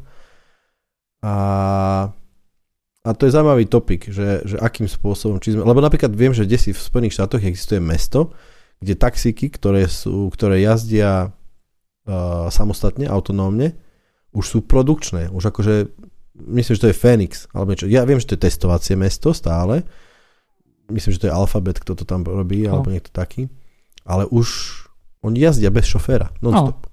A 1.20 1.34
a 3.00 3.16
to 3.16 3.24
je 3.24 3.32
zaujímavý 3.32 3.64
topik, 3.64 4.12
že, 4.12 4.44
že 4.44 4.60
akým 4.60 4.84
spôsobom, 4.84 5.40
či 5.40 5.56
sme, 5.56 5.64
lebo 5.64 5.80
napríklad 5.80 6.12
viem, 6.12 6.36
že 6.36 6.44
kde 6.44 6.58
si 6.60 6.70
v 6.76 6.84
Spojených 6.84 7.16
štátoch 7.16 7.40
existuje 7.40 7.80
mesto, 7.80 8.36
kde 8.76 8.92
taxíky, 8.92 9.48
ktoré, 9.48 9.88
sú, 9.88 10.28
ktoré 10.28 10.60
jazdia 10.60 11.32
uh, 11.32 12.52
samostatne, 12.52 13.08
autonómne, 13.08 13.72
už 14.36 14.44
sú 14.44 14.58
produkčné. 14.60 15.32
Už 15.32 15.48
akože, 15.48 15.88
myslím, 16.52 16.74
že 16.76 16.82
to 16.84 16.90
je 16.92 17.00
Phoenix, 17.00 17.48
alebo 17.56 17.72
niečo. 17.72 17.88
Ja 17.88 18.04
viem, 18.04 18.20
že 18.20 18.32
to 18.32 18.36
je 18.36 18.44
testovacie 18.44 19.00
mesto 19.00 19.32
stále. 19.32 19.84
Myslím, 20.92 21.16
že 21.16 21.20
to 21.24 21.28
je 21.32 21.36
Alphabet, 21.36 21.80
kto 21.80 21.96
to 21.96 22.04
tam 22.04 22.20
robí, 22.20 22.68
no. 22.68 22.78
alebo 22.78 22.92
niekto 22.92 23.08
taký. 23.08 23.48
Ale 24.04 24.28
už 24.28 24.48
oni 25.24 25.40
jazdia 25.40 25.72
bez 25.72 25.88
šoféra, 25.88 26.36
non-stop. 26.44 26.84
No 26.84 26.89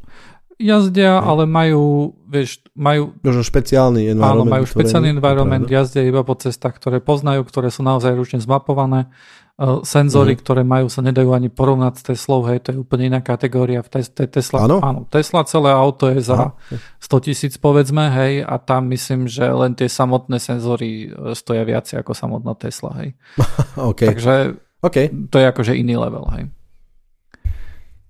jazdia, 0.58 1.22
ale 1.22 1.46
majú, 1.46 2.18
vieš, 2.26 2.66
majú... 2.74 3.14
Možno 3.22 3.46
špeciálny 3.46 4.10
environment. 4.10 4.50
Áno, 4.50 4.50
majú 4.50 4.66
špeciálny 4.66 5.10
environment, 5.14 5.66
pravda? 5.70 5.78
jazdia 5.86 6.04
iba 6.04 6.26
po 6.26 6.34
cestách, 6.34 6.78
ktoré 6.82 6.98
poznajú, 6.98 7.46
ktoré 7.46 7.70
sú 7.70 7.86
naozaj 7.86 8.18
ručne 8.18 8.42
zmapované. 8.42 9.10
Uh, 9.58 9.82
senzory, 9.82 10.38
mm-hmm. 10.38 10.46
ktoré 10.46 10.62
majú, 10.62 10.86
sa 10.86 11.02
nedajú 11.02 11.34
ani 11.34 11.50
porovnať 11.50 11.98
s 11.98 12.04
Teslou, 12.06 12.46
hej, 12.46 12.62
to 12.62 12.70
je 12.70 12.78
úplne 12.78 13.10
iná 13.10 13.26
kategória. 13.26 13.82
V 13.82 13.90
te- 13.90 14.06
te- 14.06 14.30
Tesla, 14.30 14.70
áno? 14.70 14.78
áno, 14.86 15.02
Tesla 15.10 15.42
celé 15.50 15.74
auto 15.74 16.14
je 16.14 16.22
za 16.22 16.54
Aha. 16.54 16.78
100 17.02 17.26
tisíc, 17.26 17.54
povedzme, 17.58 18.06
hej, 18.06 18.46
a 18.46 18.62
tam 18.62 18.86
myslím, 18.94 19.26
že 19.26 19.50
len 19.50 19.74
tie 19.74 19.90
samotné 19.90 20.38
senzory 20.38 21.10
e, 21.10 21.34
stoja 21.34 21.66
viac 21.66 21.90
ako 21.90 22.14
samotná 22.14 22.54
Tesla, 22.54 23.02
hej. 23.02 23.18
okay. 23.90 24.14
Takže 24.14 24.62
okay. 24.86 25.10
to 25.26 25.42
je 25.42 25.46
akože 25.50 25.74
iný 25.74 25.98
level, 25.98 26.30
hej. 26.38 26.54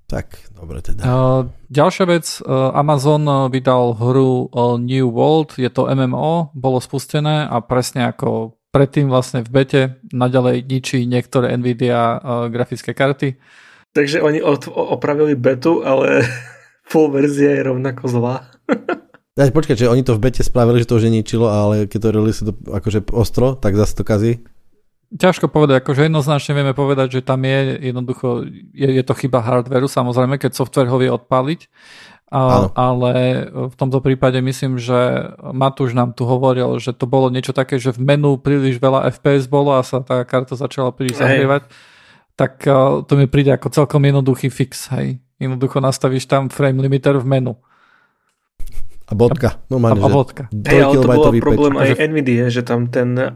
Tak, 0.08 0.56
dobre 0.56 0.80
teda. 0.80 1.04
Uh, 1.04 1.52
ďalšia 1.68 2.06
vec, 2.08 2.26
uh, 2.40 2.72
Amazon 2.72 3.28
vydal 3.52 3.92
hru 3.92 4.48
uh, 4.48 4.80
New 4.80 5.12
World, 5.12 5.60
je 5.60 5.68
to 5.68 5.84
MMO, 5.84 6.56
bolo 6.56 6.80
spustené 6.80 7.44
a 7.44 7.60
presne 7.60 8.08
ako 8.08 8.56
predtým 8.72 9.12
vlastne 9.12 9.44
v 9.44 9.52
bete 9.52 9.82
naďalej 10.16 10.64
ničí 10.64 11.04
niektoré 11.04 11.52
Nvidia 11.60 12.16
uh, 12.16 12.48
grafické 12.48 12.96
karty. 12.96 13.36
Takže 13.92 14.24
oni 14.24 14.40
od, 14.40 14.72
opravili 14.72 15.36
betu, 15.36 15.84
ale 15.84 16.24
full 16.90 17.12
verzia 17.12 17.60
je 17.60 17.68
rovnako 17.68 18.04
zlá. 18.08 18.48
Ja, 19.38 19.46
počkaj, 19.54 19.78
že 19.78 19.86
oni 19.86 20.02
to 20.02 20.18
v 20.18 20.34
bete 20.34 20.42
spravili, 20.42 20.82
že 20.82 20.90
to 20.90 20.98
už 20.98 21.14
ničilo, 21.14 21.46
ale 21.46 21.86
keď 21.86 22.00
to 22.02 22.10
release 22.10 22.42
to 22.42 22.58
akože 22.58 23.06
ostro, 23.14 23.54
tak 23.54 23.78
zase 23.78 23.94
to 23.94 24.02
kazí? 24.02 24.42
Ťažko 25.14 25.48
povedať, 25.48 25.80
akože 25.80 26.12
jednoznačne 26.12 26.52
vieme 26.58 26.74
povedať, 26.76 27.20
že 27.20 27.22
tam 27.24 27.44
je 27.48 27.80
jednoducho, 27.92 28.44
je, 28.76 28.90
je 28.92 29.04
to 29.04 29.14
chyba 29.16 29.40
hardwareu, 29.40 29.88
samozrejme, 29.88 30.36
keď 30.36 30.52
software 30.58 30.92
ho 30.92 30.98
vie 31.00 31.08
odpaliť, 31.08 31.72
a, 32.28 32.68
ale 32.76 33.48
v 33.72 33.76
tomto 33.80 34.04
prípade 34.04 34.36
myslím, 34.44 34.76
že 34.76 35.32
Matúš 35.40 35.96
nám 35.96 36.12
tu 36.12 36.28
hovoril, 36.28 36.76
že 36.76 36.92
to 36.92 37.08
bolo 37.08 37.32
niečo 37.32 37.56
také, 37.56 37.80
že 37.80 37.96
v 37.96 38.04
menu 38.04 38.36
príliš 38.36 38.84
veľa 38.84 39.08
FPS 39.16 39.48
bolo 39.48 39.80
a 39.80 39.80
sa 39.80 40.04
tá 40.04 40.28
karta 40.28 40.60
začala 40.60 40.92
príliš 40.92 41.24
zahrievať, 41.24 41.72
tak 42.36 42.68
to 43.08 43.14
mi 43.16 43.32
príde 43.32 43.56
ako 43.56 43.72
celkom 43.72 44.04
jednoduchý 44.04 44.52
fix, 44.52 44.92
hej. 44.92 45.24
Jednoducho 45.40 45.80
nastavíš 45.80 46.28
tam 46.28 46.52
frame 46.52 46.84
limiter 46.84 47.16
v 47.16 47.26
menu. 47.26 47.54
A 49.08 49.14
bodka. 49.16 49.64
No, 49.72 49.80
a, 49.80 49.96
a 49.96 50.10
bodka. 50.12 50.52
Hey, 50.52 50.84
ale 50.84 51.00
to 51.00 51.08
bol 51.08 51.32
problém 51.40 51.80
aj 51.80 51.96
NVIDIA, 51.96 52.52
že 52.52 52.68
tam 52.68 52.92
ten 52.92 53.16
uh, 53.16 53.32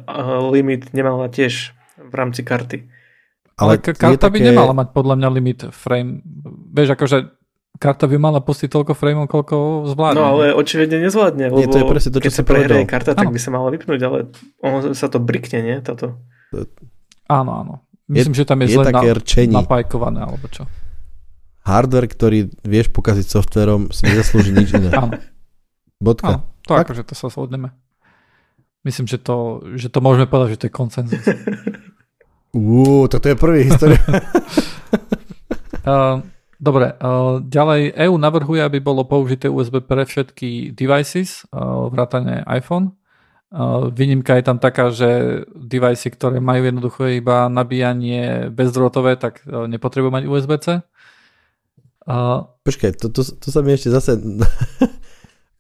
limit 0.52 0.92
nemala 0.92 1.32
tiež 1.32 1.72
v 1.96 2.14
rámci 2.14 2.44
karty. 2.44 2.92
Ale, 3.56 3.80
ale 3.80 3.96
karta 3.96 4.28
také... 4.28 4.36
by 4.36 4.40
nemala 4.52 4.74
mať 4.76 4.92
podľa 4.92 5.16
mňa 5.16 5.30
limit 5.32 5.60
frame. 5.72 6.20
Vieš, 6.76 7.00
akože 7.00 7.18
karta 7.80 8.06
by 8.06 8.18
mala 8.20 8.44
pustiť 8.44 8.68
toľko 8.68 8.92
frameov, 8.94 9.32
koľko 9.32 9.88
zvládne. 9.96 10.20
No 10.20 10.26
ale 10.36 10.52
očividne 10.52 11.00
nezvládne, 11.08 11.56
lebo 11.56 11.64
nie, 11.64 11.72
to 11.72 11.80
je 11.80 11.88
presne 11.88 12.12
to, 12.12 12.20
čo 12.20 12.26
keď 12.28 12.34
sa 12.36 12.44
prehraje 12.44 12.86
karta, 12.86 13.12
tak 13.16 13.32
by 13.32 13.40
sa 13.40 13.50
mala 13.56 13.72
vypnúť, 13.72 14.02
ale 14.04 14.18
ono 14.60 14.92
sa 14.92 15.08
to 15.08 15.24
brikne, 15.24 15.64
nie? 15.64 15.78
Toto. 15.80 16.20
Áno, 17.32 17.52
áno. 17.56 17.74
Myslím, 18.12 18.36
je, 18.36 18.44
že 18.44 18.46
tam 18.46 18.60
je, 18.60 18.68
je 18.68 18.76
zle 18.76 18.92
na, 18.92 19.64
napajkované, 19.64 20.20
alebo 20.20 20.52
čo. 20.52 20.68
Hardware, 21.64 22.12
ktorý 22.12 22.52
vieš 22.66 22.92
pokaziť 22.92 23.26
softverom, 23.30 23.94
si 23.94 24.04
nezaslúži 24.04 24.52
nič 24.52 24.76
iné. 24.76 24.92
Áno. 24.92 25.16
Bodka. 26.02 26.42
Áno, 26.42 26.50
to 26.66 26.74
tak? 26.74 26.90
akože 26.90 27.06
to 27.06 27.14
sa 27.14 27.30
shodneme. 27.30 27.70
Myslím, 28.82 29.06
že 29.06 29.22
to, 29.22 29.62
že 29.78 29.94
to 29.94 30.02
môžeme 30.02 30.26
povedať, 30.26 30.58
že 30.58 30.60
to 30.66 30.68
je 30.68 30.74
koncenzus. 30.74 31.26
Uú, 32.58 33.06
toto 33.08 33.30
je 33.30 33.38
prvý 33.38 33.70
história. 33.70 34.02
uh, 35.86 36.20
dobre, 36.68 36.98
uh, 36.98 37.40
ďalej 37.46 37.94
EU 38.10 38.18
navrhuje, 38.18 38.60
aby 38.66 38.82
bolo 38.82 39.06
použité 39.06 39.48
USB 39.48 39.86
pre 39.86 40.04
všetky 40.04 40.74
devices, 40.74 41.46
uh, 41.54 41.88
vrátane 41.94 42.42
iPhone. 42.50 42.98
Uh, 43.54 43.94
výnimka 43.94 44.36
je 44.40 44.44
tam 44.44 44.58
taká, 44.58 44.90
že 44.90 45.44
device, 45.54 46.10
ktoré 46.10 46.42
majú 46.42 46.66
jednoducho 46.66 47.08
iba 47.14 47.52
nabíjanie 47.52 48.50
bezdrôtové, 48.50 49.16
tak 49.16 49.46
uh, 49.46 49.70
nepotrebujú 49.70 50.12
mať 50.12 50.24
USB-C. 50.26 50.68
Uh, 52.02 52.50
Počkaj, 52.66 52.98
to, 52.98 53.14
to, 53.14 53.22
to 53.22 53.48
sa 53.54 53.62
mi 53.62 53.78
ešte 53.78 53.94
zase 53.94 54.18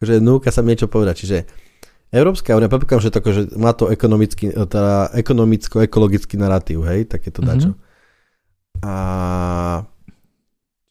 že 0.01 0.17
núka 0.17 0.49
sa 0.49 0.65
niečo 0.65 0.89
povedať. 0.89 1.15
Čiže 1.21 1.37
Európska 2.11 2.57
únia, 2.57 2.67
popríklad, 2.67 2.99
že, 2.99 3.13
to, 3.13 3.23
že 3.31 3.55
má 3.55 3.71
to 3.71 3.87
ekonomický, 3.87 4.51
teda 4.51 5.15
ekonomicko-ekologický 5.15 6.35
narratív, 6.35 6.83
hej, 6.83 7.07
takéto 7.07 7.39
dačo. 7.39 7.71
Mm-hmm. 7.71 8.83
A 8.83 8.95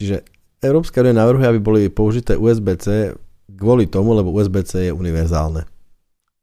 čiže 0.01 0.25
Európska 0.64 1.05
únia 1.05 1.12
navrhuje, 1.12 1.44
aby 1.44 1.61
boli 1.61 1.83
použité 1.92 2.40
USB-C 2.40 3.12
kvôli 3.53 3.85
tomu, 3.85 4.16
lebo 4.16 4.33
USB-C 4.33 4.88
je 4.88 4.92
univerzálne. 4.96 5.68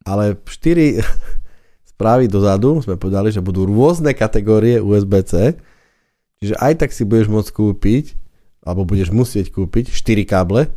Ale 0.05 0.37
4 0.45 1.01
správy 1.97 2.29
dozadu 2.29 2.77
sme 2.85 3.01
povedali, 3.01 3.33
že 3.33 3.41
budú 3.41 3.65
rôzne 3.65 4.13
kategórie 4.13 4.77
USB-C, 4.77 5.57
čiže 6.37 6.53
aj 6.61 6.85
tak 6.85 6.93
si 6.93 7.01
budeš 7.01 7.33
môcť 7.33 7.49
kúpiť, 7.49 8.05
alebo 8.61 8.85
budeš 8.85 9.09
musieť 9.09 9.49
kúpiť 9.49 9.89
4 9.89 10.21
káble, 10.29 10.69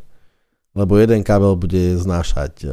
lebo 0.74 0.98
jeden 0.98 1.26
kábel 1.26 1.56
bude 1.58 1.98
znášať 1.98 2.66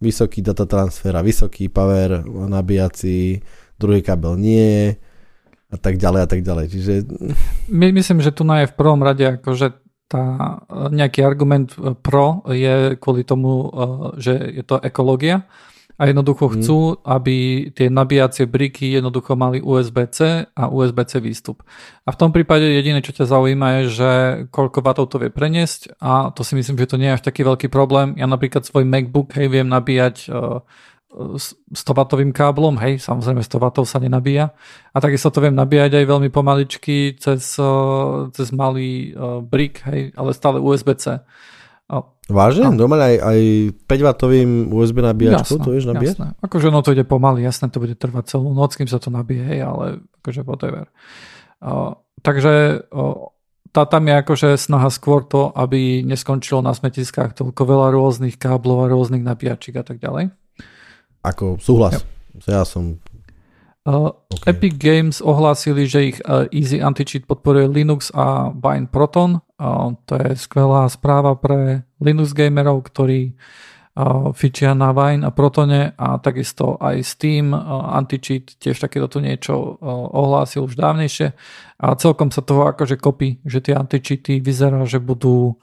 vysoký 0.00 0.42
data 0.42 0.66
transfer 0.66 1.12
a 1.14 1.22
vysoký 1.22 1.68
power 1.68 2.24
nabíjací, 2.26 3.44
druhý 3.78 4.02
kábel 4.02 4.36
nie 4.40 4.96
a 5.70 5.76
tak 5.78 6.00
ďalej 6.00 6.20
a 6.24 6.28
tak 6.28 6.40
ďalej. 6.42 6.66
Čiže... 6.72 6.92
My, 7.70 7.94
myslím, 7.94 8.18
že 8.18 8.34
tu 8.34 8.42
je 8.42 8.66
v 8.66 8.74
prvom 8.74 8.98
rade 9.04 9.22
akože 9.38 9.70
tá, 10.10 10.58
nejaký 10.90 11.22
argument 11.22 11.70
pro 12.02 12.42
je 12.50 12.98
kvôli 12.98 13.22
tomu, 13.22 13.70
že 14.18 14.34
je 14.58 14.64
to 14.66 14.82
ekológia 14.82 15.46
a 16.00 16.08
jednoducho 16.08 16.48
mhm. 16.48 16.52
chcú, 16.56 16.78
hmm. 16.80 16.96
aby 17.04 17.36
tie 17.76 17.92
nabíjacie 17.92 18.48
briky 18.48 18.96
jednoducho 18.96 19.36
mali 19.36 19.60
USB-C 19.60 20.48
a 20.56 20.62
USB-C 20.72 21.20
výstup. 21.20 21.60
A 22.08 22.16
v 22.16 22.16
tom 22.16 22.32
prípade 22.32 22.64
jediné, 22.64 23.04
čo 23.04 23.12
ťa 23.12 23.28
zaujíma 23.28 23.68
je, 23.68 23.82
že 23.92 24.10
koľko 24.48 24.80
vatov 24.80 25.12
to 25.12 25.20
vie 25.20 25.28
preniesť 25.28 26.00
a 26.00 26.32
to 26.32 26.40
si 26.40 26.56
myslím, 26.56 26.80
že 26.80 26.88
to 26.88 26.96
nie 26.96 27.12
je 27.12 27.16
až 27.20 27.22
taký 27.28 27.44
veľký 27.44 27.68
problém. 27.68 28.16
Ja 28.16 28.24
napríklad 28.24 28.64
svoj 28.64 28.88
MacBook 28.88 29.36
hej, 29.36 29.52
viem 29.52 29.68
nabíjať 29.68 30.32
uh, 30.32 30.64
100W 31.74 32.32
káblom, 32.32 32.80
hej, 32.80 33.02
samozrejme 33.02 33.44
100 33.44 33.60
W 33.60 33.66
sa 33.84 33.98
nenabíja. 34.00 34.56
A 34.94 35.04
takisto 35.04 35.28
to 35.28 35.44
viem 35.44 35.58
nabíjať 35.58 36.00
aj 36.00 36.04
veľmi 36.06 36.30
pomaličky 36.32 37.18
cez, 37.20 37.60
uh, 37.60 38.32
cez 38.32 38.54
malý 38.56 39.12
uh, 39.12 39.44
brick, 39.44 39.84
hej, 39.84 40.16
ale 40.16 40.30
stále 40.32 40.62
USB-C. 40.62 41.20
Vážne? 42.30 42.70
Doma 42.78 42.94
aj, 43.02 43.16
aj 43.18 43.40
5W 43.90 44.70
USB 44.70 45.02
nabíjačkou 45.02 45.58
to 45.58 45.74
vieš 45.74 45.90
nabíjať? 45.90 46.16
Jasné. 46.16 46.28
Akože 46.38 46.70
no 46.70 46.78
to 46.86 46.94
ide 46.94 47.02
pomaly, 47.02 47.42
jasné, 47.42 47.66
to 47.74 47.82
bude 47.82 47.98
trvať 47.98 48.38
celú 48.38 48.54
noc, 48.54 48.78
kým 48.78 48.86
sa 48.86 49.02
to 49.02 49.10
nabije, 49.10 49.58
ale 49.58 50.06
akože 50.22 50.46
whatever. 50.46 50.86
Uh, 51.58 51.98
takže 52.22 52.86
uh, 52.86 53.34
tá 53.74 53.82
tam 53.86 54.06
je 54.06 54.14
akože 54.14 54.48
snaha 54.54 54.90
skôr 54.94 55.26
to, 55.26 55.50
aby 55.58 56.06
neskončilo 56.06 56.62
na 56.62 56.70
smetiskách 56.70 57.34
toľko 57.34 57.62
veľa 57.66 57.88
rôznych 57.98 58.38
káblov 58.38 58.86
a 58.86 58.90
rôznych 58.90 59.26
nabíjačík 59.26 59.78
a 59.78 59.84
tak 59.86 59.98
ďalej. 59.98 60.30
Ako 61.26 61.58
súhlas. 61.58 62.06
Ja, 62.46 62.62
ja 62.62 62.64
som 62.64 63.02
Uh, 63.80 64.12
okay. 64.28 64.52
Epic 64.52 64.76
Games 64.76 65.24
ohlásili, 65.24 65.88
že 65.88 66.12
ich 66.12 66.18
uh, 66.28 66.44
Easy 66.52 66.84
Anti-Cheat 66.84 67.24
podporuje 67.24 67.64
Linux 67.64 68.12
a 68.12 68.52
Bind 68.52 68.92
Proton. 68.92 69.40
Uh, 69.56 69.96
to 70.04 70.20
je 70.20 70.36
skvelá 70.36 70.84
správa 70.92 71.32
pre 71.40 71.88
Linux 71.96 72.36
gamerov, 72.36 72.84
ktorí 72.92 73.32
uh, 73.96 74.36
fičia 74.36 74.76
na 74.76 74.92
Wine 74.92 75.24
a 75.24 75.32
Protone 75.32 75.96
a 75.96 76.20
takisto 76.20 76.76
aj 76.76 77.00
Steam 77.00 77.56
uh, 77.56 77.96
Anti-Cheat 77.96 78.60
tiež 78.60 78.76
takéto 78.84 79.08
tu 79.08 79.24
niečo 79.24 79.56
uh, 79.56 79.76
ohlásil 80.12 80.68
už 80.68 80.76
dávnejšie 80.76 81.32
a 81.80 81.96
celkom 81.96 82.28
sa 82.28 82.44
toho 82.44 82.68
akože 82.68 83.00
kopí, 83.00 83.40
že 83.48 83.64
tie 83.64 83.72
anti-cheaty 83.72 84.44
vyzerá, 84.44 84.84
že 84.84 85.00
budú 85.00 85.56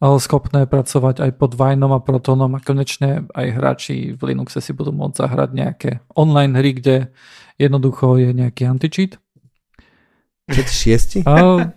schopné 0.00 0.68
pracovať 0.68 1.24
aj 1.24 1.30
pod 1.40 1.56
Vineom 1.56 1.92
a 1.96 2.04
Protonom 2.04 2.52
a 2.52 2.60
konečne 2.60 3.24
aj 3.32 3.46
hráči 3.56 4.12
v 4.12 4.20
Linuxe 4.32 4.60
si 4.60 4.76
budú 4.76 4.92
môcť 4.92 5.16
zahrať 5.24 5.50
nejaké 5.56 5.90
online 6.12 6.52
hry, 6.52 6.70
kde 6.76 6.96
jednoducho 7.56 8.20
je 8.20 8.36
nejaký 8.36 8.68
anti-cheat. 8.68 9.16
Všetci 10.46 10.74
šiesti? 10.76 11.18
A, 11.26 11.72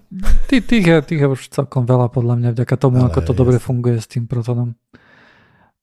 tých, 0.46 0.68
tých, 0.68 0.86
je, 0.86 0.98
tých 1.02 1.22
je 1.26 1.28
už 1.32 1.42
celkom 1.50 1.90
veľa 1.90 2.12
podľa 2.14 2.36
mňa, 2.38 2.50
vďaka 2.54 2.76
tomu, 2.78 3.02
Ale 3.02 3.10
ako 3.10 3.20
to 3.24 3.32
jasne. 3.34 3.40
dobre 3.42 3.58
funguje 3.58 3.98
s 3.98 4.08
tým 4.12 4.30
Protonom. 4.30 4.78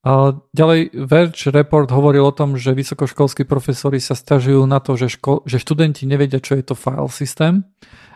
A 0.06 0.38
ďalej 0.54 0.94
Verge 0.94 1.50
Report 1.50 1.90
hovoril 1.90 2.22
o 2.22 2.30
tom, 2.30 2.54
že 2.54 2.78
vysokoškolskí 2.78 3.42
profesori 3.42 3.98
sa 3.98 4.14
stiažujú 4.14 4.62
na 4.62 4.78
to, 4.78 4.94
že, 4.94 5.18
ško- 5.18 5.42
že 5.50 5.58
študenti 5.58 6.06
nevedia, 6.06 6.38
čo 6.38 6.54
je 6.54 6.62
to 6.62 6.78
file 6.78 7.10
systém 7.10 7.66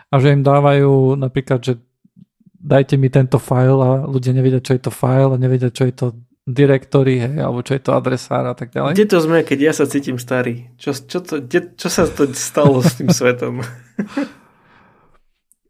a 0.07 0.15
že 0.23 0.31
im 0.31 0.39
dávajú 0.39 1.19
napríklad, 1.19 1.59
že 1.59 1.83
dajte 2.61 2.95
mi 2.95 3.09
tento 3.09 3.41
file 3.41 3.81
a 3.81 3.91
ľudia 4.05 4.31
nevedia, 4.37 4.61
čo 4.61 4.77
je 4.77 4.81
to 4.85 4.91
file 4.93 5.33
a 5.33 5.37
nevedia, 5.41 5.73
čo 5.73 5.89
je 5.89 5.93
to 5.93 6.07
directory, 6.45 7.21
hej, 7.21 7.37
alebo 7.41 7.61
čo 7.61 7.77
je 7.77 7.81
to 7.81 7.91
adresár 7.93 8.45
a 8.45 8.53
tak 8.57 8.73
ďalej. 8.73 8.97
Kde 8.97 9.07
to 9.09 9.17
sme, 9.21 9.37
keď 9.41 9.59
ja 9.61 9.73
sa 9.73 9.85
cítim 9.85 10.17
starý? 10.17 10.73
Čo, 10.77 10.93
čo, 10.93 11.19
to, 11.21 11.41
kde, 11.41 11.73
čo 11.77 11.89
sa 11.89 12.05
to 12.09 12.29
stalo 12.33 12.81
s 12.81 12.97
tým 12.97 13.09
svetom? 13.13 13.61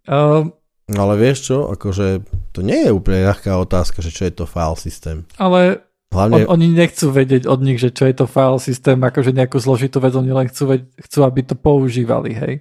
um, 0.07 0.55
no 0.95 0.99
ale 1.07 1.15
vieš 1.19 1.51
čo, 1.51 1.57
akože 1.71 2.23
to 2.55 2.59
nie 2.63 2.87
je 2.87 2.91
úplne 2.91 3.27
ľahká 3.27 3.55
otázka, 3.59 3.99
že 4.03 4.11
čo 4.11 4.27
je 4.27 4.33
to 4.33 4.45
file 4.47 4.75
systém. 4.79 5.27
Ale 5.39 5.83
Hlavne... 6.11 6.43
On, 6.43 6.59
oni 6.59 6.75
nechcú 6.75 7.07
vedieť 7.07 7.47
od 7.47 7.63
nich, 7.63 7.79
že 7.79 7.95
čo 7.95 8.03
je 8.03 8.15
to 8.15 8.27
file 8.27 8.59
systém, 8.59 8.99
akože 8.99 9.31
nejakú 9.31 9.55
zložitú 9.63 10.03
vec, 10.03 10.11
oni 10.11 10.35
len 10.35 10.51
chcú, 10.51 10.75
chcú, 11.07 11.19
aby 11.23 11.39
to 11.47 11.55
používali, 11.55 12.35
hej. 12.35 12.53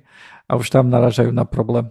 A 0.47 0.55
už 0.55 0.71
tam 0.71 0.87
naražajú 0.87 1.35
na 1.35 1.43
problém. 1.43 1.91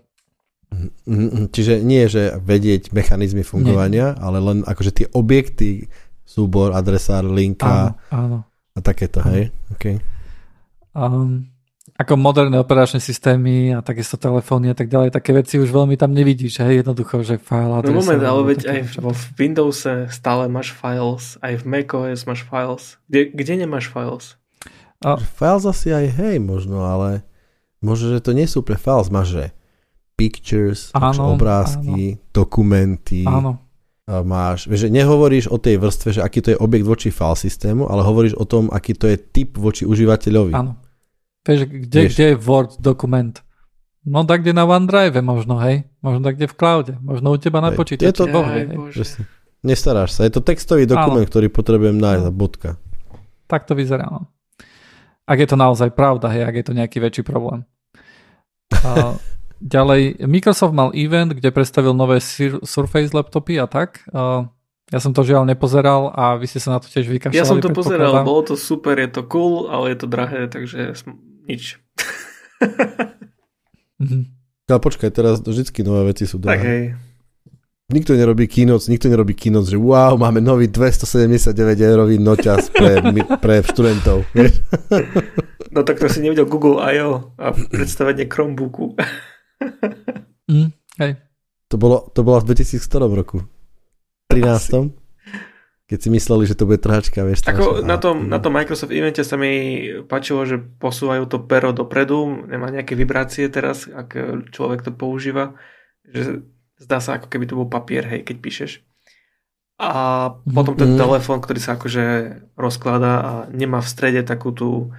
Čiže 1.49 1.81
nie, 1.81 2.05
že 2.05 2.37
vedieť 2.37 2.93
mechanizmy 2.93 3.41
fungovania, 3.41 4.13
nie. 4.13 4.21
ale 4.21 4.37
len 4.37 4.57
akože 4.61 4.91
tie 4.93 5.07
objekty, 5.11 5.89
súbor, 6.21 6.77
adresár, 6.77 7.25
linka 7.25 7.97
áno, 8.13 8.13
áno. 8.13 8.37
a 8.77 8.79
takéto, 8.79 9.19
áno. 9.25 9.33
hej? 9.33 9.43
Okay. 9.73 9.97
Um, 10.93 11.49
ako 11.99 12.15
moderné 12.15 12.55
operačné 12.61 13.03
systémy 13.03 13.75
a 13.75 13.83
takisto 13.83 14.15
telefóny 14.15 14.71
a 14.71 14.75
tak 14.77 14.87
ďalej, 14.87 15.11
také 15.11 15.35
veci 15.35 15.59
už 15.59 15.67
veľmi 15.73 15.99
tam 15.99 16.15
nevidíš, 16.15 16.63
hej, 16.63 16.85
jednoducho, 16.85 17.25
že 17.25 17.41
file 17.41 17.75
adresa. 17.75 17.91
No 17.91 17.99
moment, 17.99 18.23
ale 18.23 18.41
veď 18.55 18.59
aj 18.69 18.79
v, 18.87 18.93
v 19.09 19.23
Windowse 19.35 20.07
stále 20.07 20.47
máš 20.47 20.71
files, 20.71 21.35
aj 21.43 21.59
v 21.59 21.63
macOS 21.65 22.23
máš 22.23 22.47
files. 22.47 22.95
Kde, 23.11 23.35
kde 23.35 23.53
nemáš 23.65 23.91
files? 23.91 24.39
A... 25.03 25.19
Files 25.19 25.67
asi 25.67 25.91
aj 25.91 26.07
hej 26.23 26.39
možno, 26.39 26.87
ale 26.87 27.27
možno, 27.83 28.15
že 28.15 28.23
to 28.23 28.31
nie 28.31 28.47
sú 28.47 28.63
pre 28.63 28.79
files, 28.79 29.11
máš, 29.11 29.35
že 29.35 29.43
pictures, 30.19 30.91
áno, 30.91 31.39
obrázky, 31.39 32.19
áno. 32.19 32.27
dokumenty. 32.35 33.23
Áno. 33.23 33.63
Máš, 34.09 34.65
vieš, 34.65 34.89
že 34.89 34.89
nehovoríš 34.89 35.53
o 35.53 35.61
tej 35.61 35.77
vrstve, 35.77 36.17
že 36.17 36.21
aký 36.25 36.41
to 36.41 36.49
je 36.51 36.57
objekt 36.57 36.83
voči 36.83 37.09
file 37.13 37.37
systému, 37.37 37.85
ale 37.87 38.01
hovoríš 38.01 38.35
o 38.35 38.43
tom, 38.43 38.67
aký 38.73 38.97
to 38.97 39.05
je 39.05 39.21
typ 39.21 39.53
voči 39.53 39.85
užívateľovi. 39.85 40.57
Áno. 40.57 40.81
Vieš, 41.45 41.69
kde, 41.69 41.99
Vieš. 42.09 42.11
kde 42.17 42.25
je 42.33 42.35
Word 42.35 42.81
dokument? 42.81 43.37
No 44.09 44.25
tak 44.25 44.41
kde 44.41 44.57
na 44.57 44.65
OneDrive 44.65 45.21
možno, 45.21 45.61
hej? 45.61 45.85
Možno 46.01 46.25
tak 46.25 46.41
kde 46.41 46.49
v 46.49 46.55
cloude. 46.57 46.93
Možno 47.05 47.29
u 47.29 47.37
teba 47.37 47.61
na 47.61 47.69
počítači. 47.69 48.09
Je 48.09 48.13
to, 48.17 48.25
hej. 48.49 48.65
Nestaráš 49.61 50.17
sa. 50.17 50.25
Je 50.25 50.33
to 50.33 50.41
textový 50.41 50.89
dokument, 50.89 51.21
Áno. 51.21 51.29
ktorý 51.29 51.51
potrebujem 51.51 51.99
nájsť. 51.99 52.25
Bodka. 52.33 52.81
Tak 53.45 53.69
to 53.69 53.77
vyzerá. 53.77 54.09
No. 54.09 54.31
Ak 55.29 55.37
je 55.37 55.45
to 55.45 55.59
naozaj 55.59 55.93
pravda, 55.93 56.33
hej, 56.33 56.47
ak 56.49 56.55
je 56.57 56.65
to 56.65 56.73
nejaký 56.73 56.97
väčší 56.97 57.21
problém. 57.27 57.67
A, 58.73 59.19
ďalej, 59.59 60.23
Microsoft 60.25 60.73
mal 60.73 60.91
event, 60.95 61.35
kde 61.35 61.51
predstavil 61.51 61.93
nové 61.93 62.19
Surface 62.63 63.11
laptopy 63.11 63.59
a 63.59 63.67
tak. 63.67 64.03
A, 64.11 64.47
ja 64.89 64.97
som 64.97 65.13
to 65.13 65.21
žiaľ 65.21 65.45
nepozeral 65.45 66.09
a 66.17 66.33
vy 66.33 66.49
ste 66.49 66.57
sa 66.57 66.75
na 66.75 66.79
to 66.81 66.89
tiež 66.89 67.05
vykašľali. 67.05 67.37
Ja 67.37 67.45
som 67.45 67.61
to 67.61 67.69
pozeral, 67.69 68.25
bolo 68.25 68.41
to 68.41 68.55
super, 68.57 68.97
je 68.97 69.09
to 69.09 69.21
cool, 69.29 69.69
ale 69.69 69.93
je 69.93 69.97
to 70.01 70.07
drahé, 70.09 70.49
takže 70.49 70.97
nič. 71.45 71.77
mhm. 74.01 74.33
Ale 74.69 74.79
počkaj, 74.81 75.09
teraz 75.09 75.41
vždycky 75.41 75.81
nové 75.81 76.13
veci 76.13 76.29
sú 76.29 76.37
drahé. 76.37 76.57
Tak 76.57 76.65
hej. 76.65 76.83
Nikto 77.89 78.13
nerobí 78.13 78.45
keynotes, 78.45 78.85
nikto 78.85 79.09
nerobí 79.09 79.33
keynotes, 79.33 79.73
že 79.73 79.81
wow, 79.81 80.13
máme 80.13 80.45
nový 80.45 80.69
279 80.69 81.57
eurový 81.81 82.21
noťaz 82.21 82.69
pre, 82.69 83.01
pre 83.43 83.65
študentov. 83.65 84.29
no 85.73 85.79
tak 85.81 85.97
to 85.97 86.05
si 86.05 86.21
nevidel 86.21 86.45
Google 86.45 86.77
I.O. 86.85 87.33
a 87.41 87.49
predstavenie 87.49 88.29
Chromebooku. 88.29 88.93
Mm, 90.51 90.69
hej. 91.03 91.11
To 91.69 91.75
bolo, 91.77 92.09
to 92.13 92.25
bolo 92.25 92.41
v 92.41 92.55
2100 92.55 93.19
roku. 93.19 93.37
13. 94.33 94.93
Keď 95.89 95.99
si 96.05 96.09
mysleli, 96.13 96.45
že 96.45 96.53
to 96.53 96.69
bude 96.69 96.81
trhačka, 96.81 97.25
vieš. 97.25 97.45
Ako 97.49 97.81
na 97.81 97.97
tom, 97.97 98.29
na 98.29 98.37
tom 98.37 98.53
Microsoft 98.53 98.93
evente 98.93 99.25
sa 99.25 99.37
mi 99.41 99.85
páčilo, 100.05 100.45
že 100.45 100.61
posúvajú 100.61 101.25
to 101.25 101.49
pero 101.49 101.73
dopredu, 101.73 102.45
nemá 102.45 102.69
nejaké 102.69 102.93
vibrácie 102.93 103.49
teraz, 103.49 103.89
ak 103.89 104.13
človek 104.53 104.85
to 104.85 104.93
používa. 104.93 105.57
Že 106.05 106.45
Zdá 106.79 107.03
sa, 107.03 107.19
ako 107.19 107.27
keby 107.27 107.45
to 107.45 107.59
bol 107.59 107.67
papier, 107.67 108.07
hej, 108.07 108.23
keď 108.23 108.37
píšeš. 108.39 108.71
A 109.79 109.91
potom 110.47 110.75
ten 110.79 110.95
mm. 110.95 110.99
telefón, 110.99 111.43
ktorý 111.43 111.59
sa 111.59 111.75
akože 111.75 112.03
rozkladá 112.55 113.13
a 113.19 113.31
nemá 113.51 113.83
v 113.83 113.91
strede 113.91 114.23
takú 114.23 114.55
tú, 114.55 114.91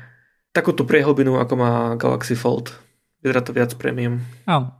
takú 0.53 0.77
tú 0.77 0.85
priehlbinu, 0.85 1.41
ako 1.41 1.55
má 1.57 1.73
Galaxy 1.97 2.37
Fold. 2.37 2.77
Vyzerá 3.21 3.41
to 3.45 3.53
viac 3.53 3.73
premium. 3.77 4.25
Áno. 4.49 4.77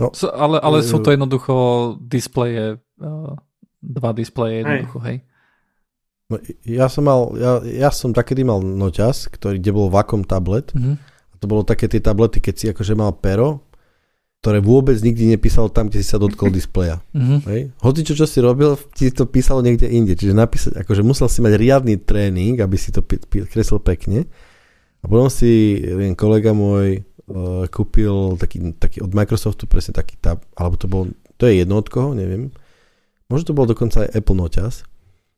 No. 0.00 0.12
So, 0.16 0.32
ale, 0.32 0.56
ale 0.64 0.80
sú 0.80 1.00
to 1.04 1.12
jednoducho 1.12 1.54
displeje, 2.00 2.80
uh, 2.80 3.32
dva 3.84 4.10
displeje 4.16 4.64
jednoducho, 4.64 4.98
hej. 5.04 5.16
hej. 5.20 5.28
No, 6.30 6.34
ja 6.62 6.86
som 6.86 7.04
mal, 7.04 7.20
ja, 7.36 7.52
ja 7.66 7.90
som 7.92 8.14
takedy 8.14 8.46
mal 8.46 8.62
noťaz, 8.62 9.28
ktorý, 9.28 9.60
kde 9.60 9.72
bol 9.74 9.92
vakom 9.92 10.24
tablet. 10.24 10.72
Mm-hmm. 10.72 10.94
A 11.04 11.34
to 11.36 11.44
bolo 11.50 11.66
také 11.66 11.90
tie 11.90 12.00
tablety, 12.00 12.40
keď 12.40 12.54
si 12.54 12.66
akože 12.70 12.94
mal 12.96 13.12
pero 13.18 13.70
ktoré 14.40 14.64
vôbec 14.64 14.96
nikdy 14.96 15.36
nepísalo 15.36 15.68
tam, 15.68 15.92
kde 15.92 16.00
si 16.00 16.08
sa 16.08 16.16
dotkol 16.16 16.48
displeja. 16.58 17.04
Mm-hmm. 17.12 17.40
Hej? 17.44 17.60
Hoci 17.84 18.00
čo, 18.08 18.16
čo 18.16 18.24
si 18.24 18.40
robil, 18.40 18.72
ti 18.96 19.12
to 19.12 19.28
písalo 19.28 19.60
niekde 19.60 19.86
inde. 19.86 20.16
Čiže 20.16 20.32
napísať, 20.32 20.72
akože 20.80 21.04
musel 21.04 21.28
si 21.28 21.44
mať 21.44 21.60
riadny 21.60 22.00
tréning, 22.00 22.56
aby 22.56 22.76
si 22.80 22.88
to 22.88 23.04
p- 23.04 23.20
p- 23.20 23.44
kreslil 23.44 23.84
pekne. 23.84 24.24
A 25.00 25.04
potom 25.08 25.28
si, 25.28 25.80
viem, 25.80 26.16
kolega 26.16 26.56
môj 26.56 27.04
kúpil 27.70 28.34
taký, 28.36 28.74
taký 28.74 28.98
od 29.00 29.14
Microsoftu 29.14 29.70
presne 29.70 29.94
taký 29.94 30.18
tab, 30.18 30.42
alebo 30.58 30.74
to 30.74 30.86
bol, 30.90 31.06
to 31.38 31.46
je 31.46 31.62
jedno 31.62 31.78
od 31.78 31.86
koho, 31.86 32.12
neviem. 32.12 32.50
Možno 33.30 33.54
to 33.54 33.58
bol 33.58 33.66
dokonca 33.70 34.06
aj 34.06 34.18
Apple 34.18 34.38
noťaz. 34.38 34.82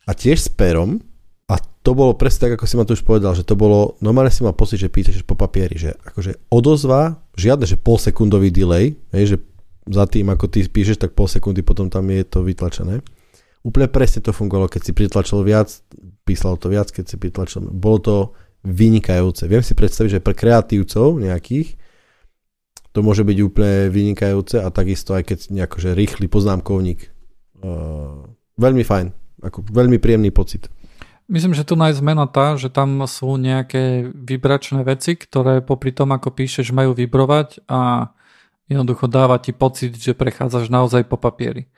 A 0.08 0.16
tiež 0.16 0.40
s 0.40 0.50
perom, 0.50 1.04
a 1.52 1.60
to 1.60 1.92
bolo 1.92 2.16
presne 2.16 2.48
tak, 2.48 2.56
ako 2.56 2.64
si 2.64 2.74
ma 2.80 2.88
tu 2.88 2.96
už 2.96 3.04
povedal, 3.04 3.36
že 3.36 3.44
to 3.44 3.52
bolo, 3.52 4.00
normálne 4.00 4.32
si 4.32 4.40
mal 4.40 4.56
pocit, 4.56 4.80
že 4.80 4.88
píšeš 4.88 5.28
po 5.28 5.36
papieri, 5.36 5.76
že 5.76 5.92
akože 6.00 6.48
odozva, 6.48 7.20
žiadne, 7.36 7.68
že 7.68 7.76
pol 7.76 8.00
sekundový 8.00 8.48
delay, 8.48 8.96
hej, 9.12 9.36
že 9.36 9.36
za 9.84 10.08
tým, 10.08 10.32
ako 10.32 10.48
ty 10.48 10.64
píšeš, 10.64 10.96
tak 10.96 11.12
pol 11.12 11.28
sekundy 11.28 11.60
potom 11.60 11.92
tam 11.92 12.08
je 12.08 12.24
to 12.24 12.40
vytlačené. 12.40 13.04
Úplne 13.62 13.86
presne 13.92 14.24
to 14.24 14.34
fungovalo, 14.34 14.66
keď 14.66 14.82
si 14.90 14.92
pritlačil 14.96 15.44
viac, 15.44 15.70
písalo 16.24 16.56
to 16.56 16.70
viac, 16.72 16.90
keď 16.90 17.04
si 17.04 17.16
pritlačil, 17.20 17.62
bolo 17.68 17.98
to 18.00 18.16
vynikajúce. 18.62 19.46
Viem 19.50 19.62
si 19.62 19.74
predstaviť, 19.74 20.18
že 20.18 20.24
pre 20.24 20.34
kreatívcov 20.38 21.18
nejakých 21.18 21.81
to 22.92 23.00
môže 23.00 23.24
byť 23.24 23.38
úplne 23.40 23.88
vynikajúce 23.88 24.60
a 24.60 24.68
takisto 24.68 25.16
aj 25.16 25.32
keď 25.32 25.38
nejakože 25.52 25.96
rýchly 25.96 26.28
poznámkovník. 26.28 27.08
Uh, 27.62 28.28
veľmi 28.60 28.84
fajn, 28.84 29.12
ako 29.44 29.58
veľmi 29.68 29.96
príjemný 29.96 30.28
pocit. 30.28 30.68
Myslím, 31.32 31.56
že 31.56 31.64
tu 31.64 31.78
je 31.78 31.94
zmena 31.96 32.28
tá, 32.28 32.58
že 32.60 32.68
tam 32.68 33.00
sú 33.08 33.40
nejaké 33.40 34.12
vybračné 34.12 34.84
veci, 34.84 35.16
ktoré 35.16 35.64
popri 35.64 35.94
tom, 35.94 36.12
ako 36.12 36.28
píšeš, 36.34 36.74
majú 36.76 36.92
vybrovať 36.92 37.64
a 37.70 38.12
jednoducho 38.68 39.08
dáva 39.08 39.40
ti 39.40 39.56
pocit, 39.56 39.96
že 39.96 40.12
prechádzaš 40.12 40.68
naozaj 40.68 41.08
po 41.08 41.16
papieri. 41.16 41.72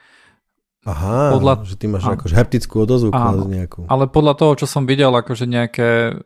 Aha, 0.85 1.33
podľa... 1.33 1.65
že 1.65 1.81
ty 1.81 1.89
máš 1.89 2.05
akože 2.05 2.37
haptickú 2.37 2.85
odozvu 2.85 3.09
áno, 3.17 3.49
nejakú. 3.49 3.89
Ale 3.89 4.05
podľa 4.05 4.37
toho, 4.37 4.53
čo 4.53 4.67
som 4.69 4.85
videl, 4.85 5.09
akože 5.09 5.49
nejaké, 5.49 6.19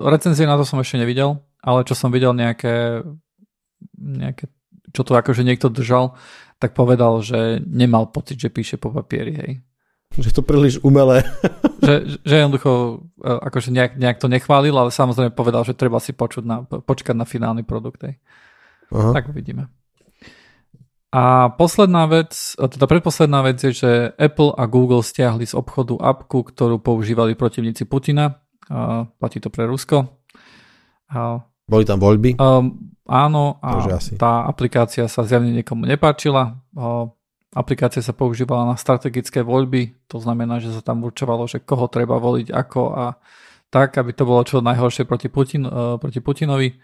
recenzie 0.00 0.48
na 0.48 0.56
to 0.56 0.64
som 0.64 0.80
ešte 0.80 0.96
nevidel, 0.96 1.44
ale 1.60 1.84
čo 1.84 1.92
som 1.92 2.08
videl 2.08 2.32
nejaké, 2.32 3.04
nejaké 3.98 4.46
čo 4.92 5.04
tu 5.04 5.12
akože 5.12 5.44
niekto 5.44 5.68
držal, 5.68 6.16
tak 6.58 6.74
povedal, 6.74 7.20
že 7.20 7.62
nemal 7.64 8.10
pocit, 8.10 8.40
že 8.40 8.52
píše 8.52 8.80
po 8.80 8.90
papieri, 8.90 9.34
hej. 9.36 9.52
Že 10.18 10.40
to 10.40 10.42
príliš 10.42 10.74
umelé. 10.80 11.22
že, 11.86 12.18
že 12.24 12.34
jednoducho 12.40 13.04
e, 13.20 13.28
akože 13.28 13.70
nejak, 13.70 13.92
nejak 14.00 14.18
to 14.18 14.26
nechválil, 14.26 14.74
ale 14.74 14.90
samozrejme 14.90 15.36
povedal, 15.36 15.62
že 15.62 15.76
treba 15.76 16.00
si 16.00 16.16
počuť 16.16 16.44
na, 16.44 16.64
počkať 16.64 17.14
na 17.14 17.28
finálny 17.28 17.62
produkt. 17.62 18.02
Aha. 18.02 19.12
Tak 19.12 19.30
uvidíme. 19.30 19.68
A 21.12 21.52
posledná 21.54 22.08
vec, 22.08 22.56
e, 22.56 22.64
teda 22.66 22.88
predposledná 22.88 23.44
vec 23.44 23.60
je, 23.60 23.72
že 23.72 23.90
Apple 24.16 24.56
a 24.56 24.64
Google 24.66 25.04
stiahli 25.04 25.44
z 25.44 25.54
obchodu 25.54 26.00
apku, 26.00 26.42
ktorú 26.42 26.80
používali 26.80 27.36
protivníci 27.36 27.84
Putina. 27.84 28.40
A 28.68 29.04
platí 29.06 29.40
to 29.40 29.52
pre 29.52 29.68
Rusko. 29.68 30.08
A, 31.12 31.40
Boli 31.68 31.84
tam 31.84 32.00
voľby? 32.00 32.40
Um, 32.40 32.96
áno, 33.08 33.56
a 33.64 33.82
tá 34.20 34.44
aplikácia 34.44 35.08
sa 35.08 35.24
zjavne 35.24 35.50
niekomu 35.56 35.88
nepáčila. 35.88 36.60
Aplikácia 37.56 38.04
sa 38.04 38.12
používala 38.12 38.68
na 38.68 38.76
strategické 38.76 39.40
voľby, 39.40 39.96
to 40.04 40.20
znamená, 40.20 40.60
že 40.60 40.68
sa 40.70 40.84
tam 40.84 41.00
určovalo, 41.02 41.48
že 41.48 41.64
koho 41.64 41.88
treba 41.88 42.20
voliť 42.20 42.52
ako 42.52 42.80
a 42.92 43.16
tak, 43.72 43.96
aby 43.96 44.12
to 44.12 44.28
bolo 44.28 44.44
čo 44.44 44.60
najhoršie 44.60 45.08
proti, 45.08 45.32
Putin, 45.32 45.64
proti 46.00 46.20
Putinovi. 46.20 46.76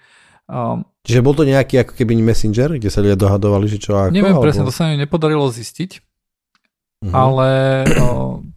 Um, 0.44 0.84
Čiže 1.04 1.24
bol 1.24 1.32
to 1.32 1.48
nejaký 1.48 1.80
ako 1.80 1.96
keby 1.96 2.20
messenger, 2.20 2.76
kde 2.76 2.92
sa 2.92 3.00
ľudia 3.00 3.16
dohadovali, 3.16 3.64
že 3.64 3.80
čo 3.80 3.96
ako? 3.96 4.12
Neviem 4.12 4.36
alebo... 4.36 4.44
presne, 4.44 4.68
to 4.68 4.72
sa 4.76 4.92
mi 4.92 5.00
nepodarilo 5.00 5.48
zistiť, 5.48 6.13
uh-huh. 7.04 7.12
ale 7.12 7.48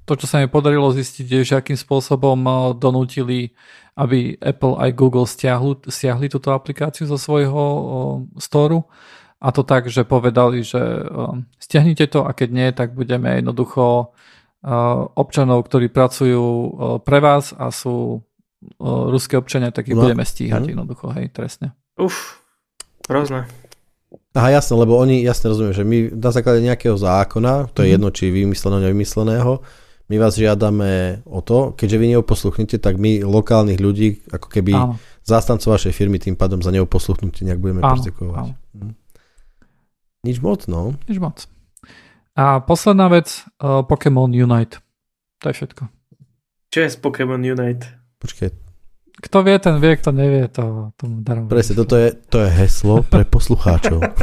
to, 0.07 0.13
čo 0.15 0.23
sa 0.23 0.39
mi 0.39 0.47
podarilo 0.47 0.87
zistiť, 0.95 1.25
je, 1.27 1.41
že 1.43 1.59
akým 1.59 1.75
spôsobom 1.75 2.39
donútili, 2.79 3.51
aby 3.99 4.39
Apple 4.39 4.79
aj 4.79 4.89
Google 4.95 5.27
stiahli, 5.27 5.83
stiahli 5.83 6.31
túto 6.31 6.55
aplikáciu 6.55 7.03
zo 7.09 7.19
svojho 7.19 7.63
storu 8.39 8.87
a 9.43 9.51
to 9.51 9.61
tak, 9.67 9.91
že 9.91 10.07
povedali, 10.07 10.63
že 10.63 10.79
stiahnite 11.59 12.07
to 12.09 12.25
a 12.25 12.31
keď 12.31 12.49
nie, 12.49 12.67
tak 12.71 12.95
budeme 12.95 13.37
jednoducho 13.37 14.15
občanov, 15.13 15.69
ktorí 15.69 15.93
pracujú 15.93 16.45
pre 17.05 17.19
vás 17.21 17.53
a 17.53 17.69
sú 17.69 18.25
ruské 18.81 19.37
občania, 19.37 19.69
tak 19.69 19.85
ich 19.85 19.93
no. 19.93 20.01
budeme 20.01 20.25
stíhať 20.25 20.65
mm. 20.65 20.69
jednoducho, 20.73 21.05
hej, 21.13 21.29
trestne. 21.29 21.77
Uf, 21.93 22.41
hrozné. 23.05 23.45
Aha, 24.37 24.61
jasné, 24.61 24.77
lebo 24.77 24.93
oni, 25.01 25.25
jasne 25.25 25.49
rozumiem, 25.49 25.73
že 25.73 25.81
my 25.81 26.13
na 26.13 26.29
základe 26.29 26.61
nejakého 26.61 26.93
zákona, 26.93 27.73
to 27.73 27.81
je 27.81 27.89
mm. 27.89 27.93
jedno, 27.97 28.09
či 28.13 28.29
vymysleného, 28.29 28.81
nevymysleného, 28.85 29.53
my 30.07 30.15
vás 30.21 30.37
žiadame 30.37 31.19
o 31.25 31.41
to, 31.41 31.73
keďže 31.73 31.97
vy 31.97 32.05
neoposluchnete, 32.15 32.77
tak 32.79 32.95
my 33.01 33.25
lokálnych 33.25 33.81
ľudí, 33.81 34.23
ako 34.29 34.47
keby 34.47 34.73
áno. 34.77 34.95
zástancov 35.25 35.75
vašej 35.75 35.91
firmy, 35.91 36.21
tým 36.21 36.37
pádom 36.37 36.61
za 36.61 36.69
neoposluchnutie 36.69 37.43
nejak 37.49 37.59
budeme 37.59 37.81
persekovať. 37.81 38.55
Hm. 38.77 38.93
Nič 40.23 40.37
moc, 40.39 40.69
no. 40.69 40.95
Nič 41.09 41.17
moc. 41.17 41.49
A 42.37 42.61
posledná 42.61 43.09
vec, 43.09 43.43
uh, 43.59 43.81
Pokémon 43.81 44.29
Unite. 44.29 44.79
To 45.41 45.49
je 45.49 45.53
všetko. 45.57 45.83
Čo 46.69 46.79
je 46.85 46.89
z 46.93 46.97
Pokémon 47.01 47.41
Unite? 47.41 47.89
Počkej. 48.21 48.66
Kto 49.17 49.41
vie, 49.41 49.57
ten 49.57 49.81
vie, 49.81 49.97
kto 49.97 50.13
nevie, 50.13 50.45
to 50.45 50.93
tomu 50.93 51.25
darom. 51.25 51.49
Presne, 51.49 51.73
toto 51.73 51.97
je, 51.97 52.13
to 52.13 52.37
je 52.37 52.49
heslo 52.53 53.01
pre 53.01 53.25
poslucháčov. 53.25 53.97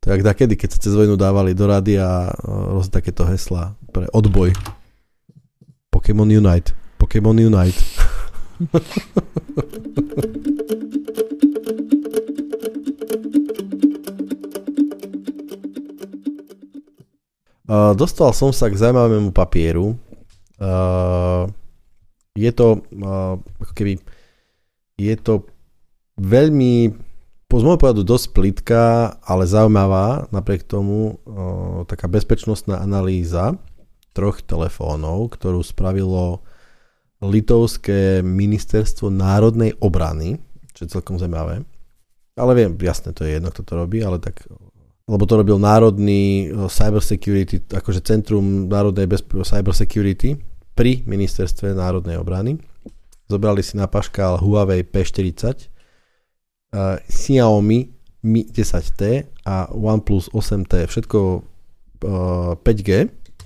to 0.00 0.04
je 0.08 0.24
kedy, 0.24 0.56
keď 0.56 0.68
sa 0.72 0.78
cez 0.80 0.96
vojnu 0.96 1.20
dávali 1.20 1.52
do 1.52 1.68
rady 1.68 2.00
a 2.00 2.32
rôzne 2.48 2.96
takéto 2.96 3.28
hesla 3.28 3.76
pre 3.92 4.08
odboj. 4.08 4.56
Pokémon 5.92 6.24
Unite. 6.24 6.72
Pokémon 6.96 7.36
Unite. 7.36 7.76
Uh, 17.68 17.92
dostal 18.00 18.32
som 18.32 18.48
sa 18.48 18.72
k 18.72 18.80
zaujímavému 18.80 19.28
papieru. 19.28 19.92
Uh, 20.56 21.52
je 22.34 22.50
to 22.50 22.82
uh, 22.98 23.38
keby 23.74 23.98
je 24.98 25.14
to 25.18 25.46
veľmi 26.18 26.94
z 27.54 27.62
môjho 27.62 27.78
pohľadu 27.78 28.02
dosť 28.02 28.26
plitká, 28.34 28.86
ale 29.22 29.46
zaujímavá 29.46 30.26
napriek 30.34 30.66
tomu 30.66 31.22
o, 31.22 31.86
taká 31.86 32.10
bezpečnostná 32.10 32.82
analýza 32.82 33.54
troch 34.10 34.42
telefónov, 34.42 35.38
ktorú 35.38 35.62
spravilo 35.62 36.42
Litovské 37.22 38.26
ministerstvo 38.26 39.06
národnej 39.06 39.78
obrany, 39.78 40.42
čo 40.74 40.82
je 40.82 40.92
celkom 40.98 41.16
zaujímavé. 41.16 41.62
Ale 42.34 42.52
viem, 42.58 42.74
jasne, 42.82 43.14
to 43.14 43.22
je 43.22 43.38
jedno, 43.38 43.54
kto 43.54 43.62
to 43.62 43.74
robí, 43.78 44.02
ale 44.02 44.18
tak 44.18 44.42
lebo 45.04 45.28
to 45.28 45.36
robil 45.36 45.60
Národný 45.60 46.48
Cyber 46.72 47.04
Security, 47.04 47.60
akože 47.60 48.00
Centrum 48.00 48.72
národnej 48.72 49.04
bezpe- 49.04 49.44
Cyber 49.44 49.76
pri 50.74 51.02
ministerstve 51.06 51.74
národnej 51.74 52.18
obrany. 52.18 52.58
Zobrali 53.30 53.62
si 53.64 53.78
na 53.78 53.88
paškál 53.88 54.42
Huawei 54.42 54.84
P40, 54.84 55.70
uh, 56.74 56.98
Xiaomi 57.08 57.94
Mi 58.24 58.40
10T 58.48 59.02
a 59.44 59.68
OnePlus 59.70 60.32
8T, 60.32 60.88
všetko 60.88 61.18
uh, 61.38 61.42
5G 62.60 62.90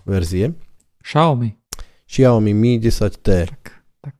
verzie. 0.07 0.55
Xiaomi. 1.05 1.55
Xiaomi 2.09 2.53
Mi 2.55 2.81
10T. 2.81 3.26
Tak, 3.26 3.62
tak. 4.03 4.16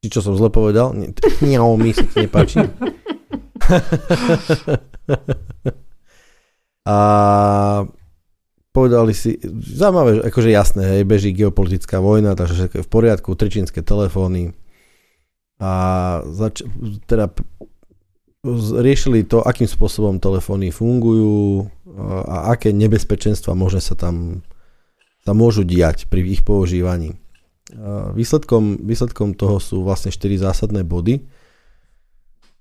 Či 0.00 0.08
čo 0.12 0.20
som 0.22 0.36
zle 0.38 0.48
povedal? 0.52 0.94
Xiaomi 1.42 1.90
sa 1.92 2.04
ti 2.06 2.24
nepáči? 2.24 2.62
a 6.86 6.98
povedali 8.76 9.16
si, 9.16 9.40
zaujímavé, 9.72 10.20
akože 10.28 10.52
jasné, 10.52 10.84
hej, 10.84 11.08
beží 11.08 11.32
geopolitická 11.32 11.96
vojna, 12.04 12.36
takže 12.36 12.68
všetko 12.68 12.76
je 12.76 12.84
v 12.84 12.92
poriadku, 12.92 13.28
tričínske 13.32 13.80
telefóny, 13.80 14.52
a 15.56 15.72
zač- 16.36 16.68
teda 17.08 17.32
riešili 18.76 19.24
to, 19.24 19.40
akým 19.40 19.66
spôsobom 19.66 20.20
telefóny 20.20 20.68
fungujú 20.68 21.66
a 22.28 22.52
aké 22.52 22.70
nebezpečenstva 22.76 23.56
možno 23.56 23.80
sa 23.80 23.96
tam 23.96 24.44
sa 25.26 25.34
môžu 25.34 25.66
diať 25.66 26.06
pri 26.06 26.22
ich 26.22 26.46
používaní. 26.46 27.18
Výsledkom, 28.14 28.86
výsledkom 28.86 29.34
toho 29.34 29.58
sú 29.58 29.82
vlastne 29.82 30.14
4 30.14 30.38
zásadné 30.38 30.86
body. 30.86 31.18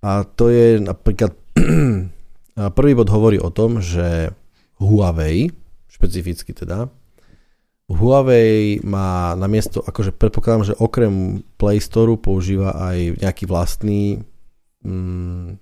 A 0.01 0.25
to 0.25 0.49
je 0.49 0.81
napríklad 0.81 1.37
prvý 2.77 2.91
bod 2.97 3.13
hovorí 3.13 3.37
o 3.37 3.53
tom, 3.53 3.85
že 3.85 4.33
Huawei, 4.81 5.53
špecificky 5.95 6.51
teda, 6.51 6.91
Huawei 7.85 8.81
má 8.81 9.37
na 9.37 9.45
miesto, 9.45 9.77
akože 9.77 10.17
predpokladám, 10.17 10.73
že 10.73 10.79
okrem 10.81 11.45
Play 11.61 11.77
Store 11.77 12.17
používa 12.17 12.73
aj 12.73 13.21
nejaký 13.21 13.45
vlastný 13.45 14.25
mm, 14.81 15.61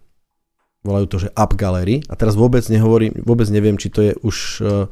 volajú 0.88 1.06
to, 1.12 1.18
že 1.28 1.34
App 1.36 1.60
Gallery 1.60 2.00
a 2.08 2.16
teraz 2.16 2.40
vôbec 2.40 2.64
nehovorím, 2.72 3.12
vôbec 3.28 3.48
neviem, 3.52 3.76
či 3.76 3.92
to 3.92 4.00
je 4.00 4.14
už 4.24 4.38
uh, 4.64 4.88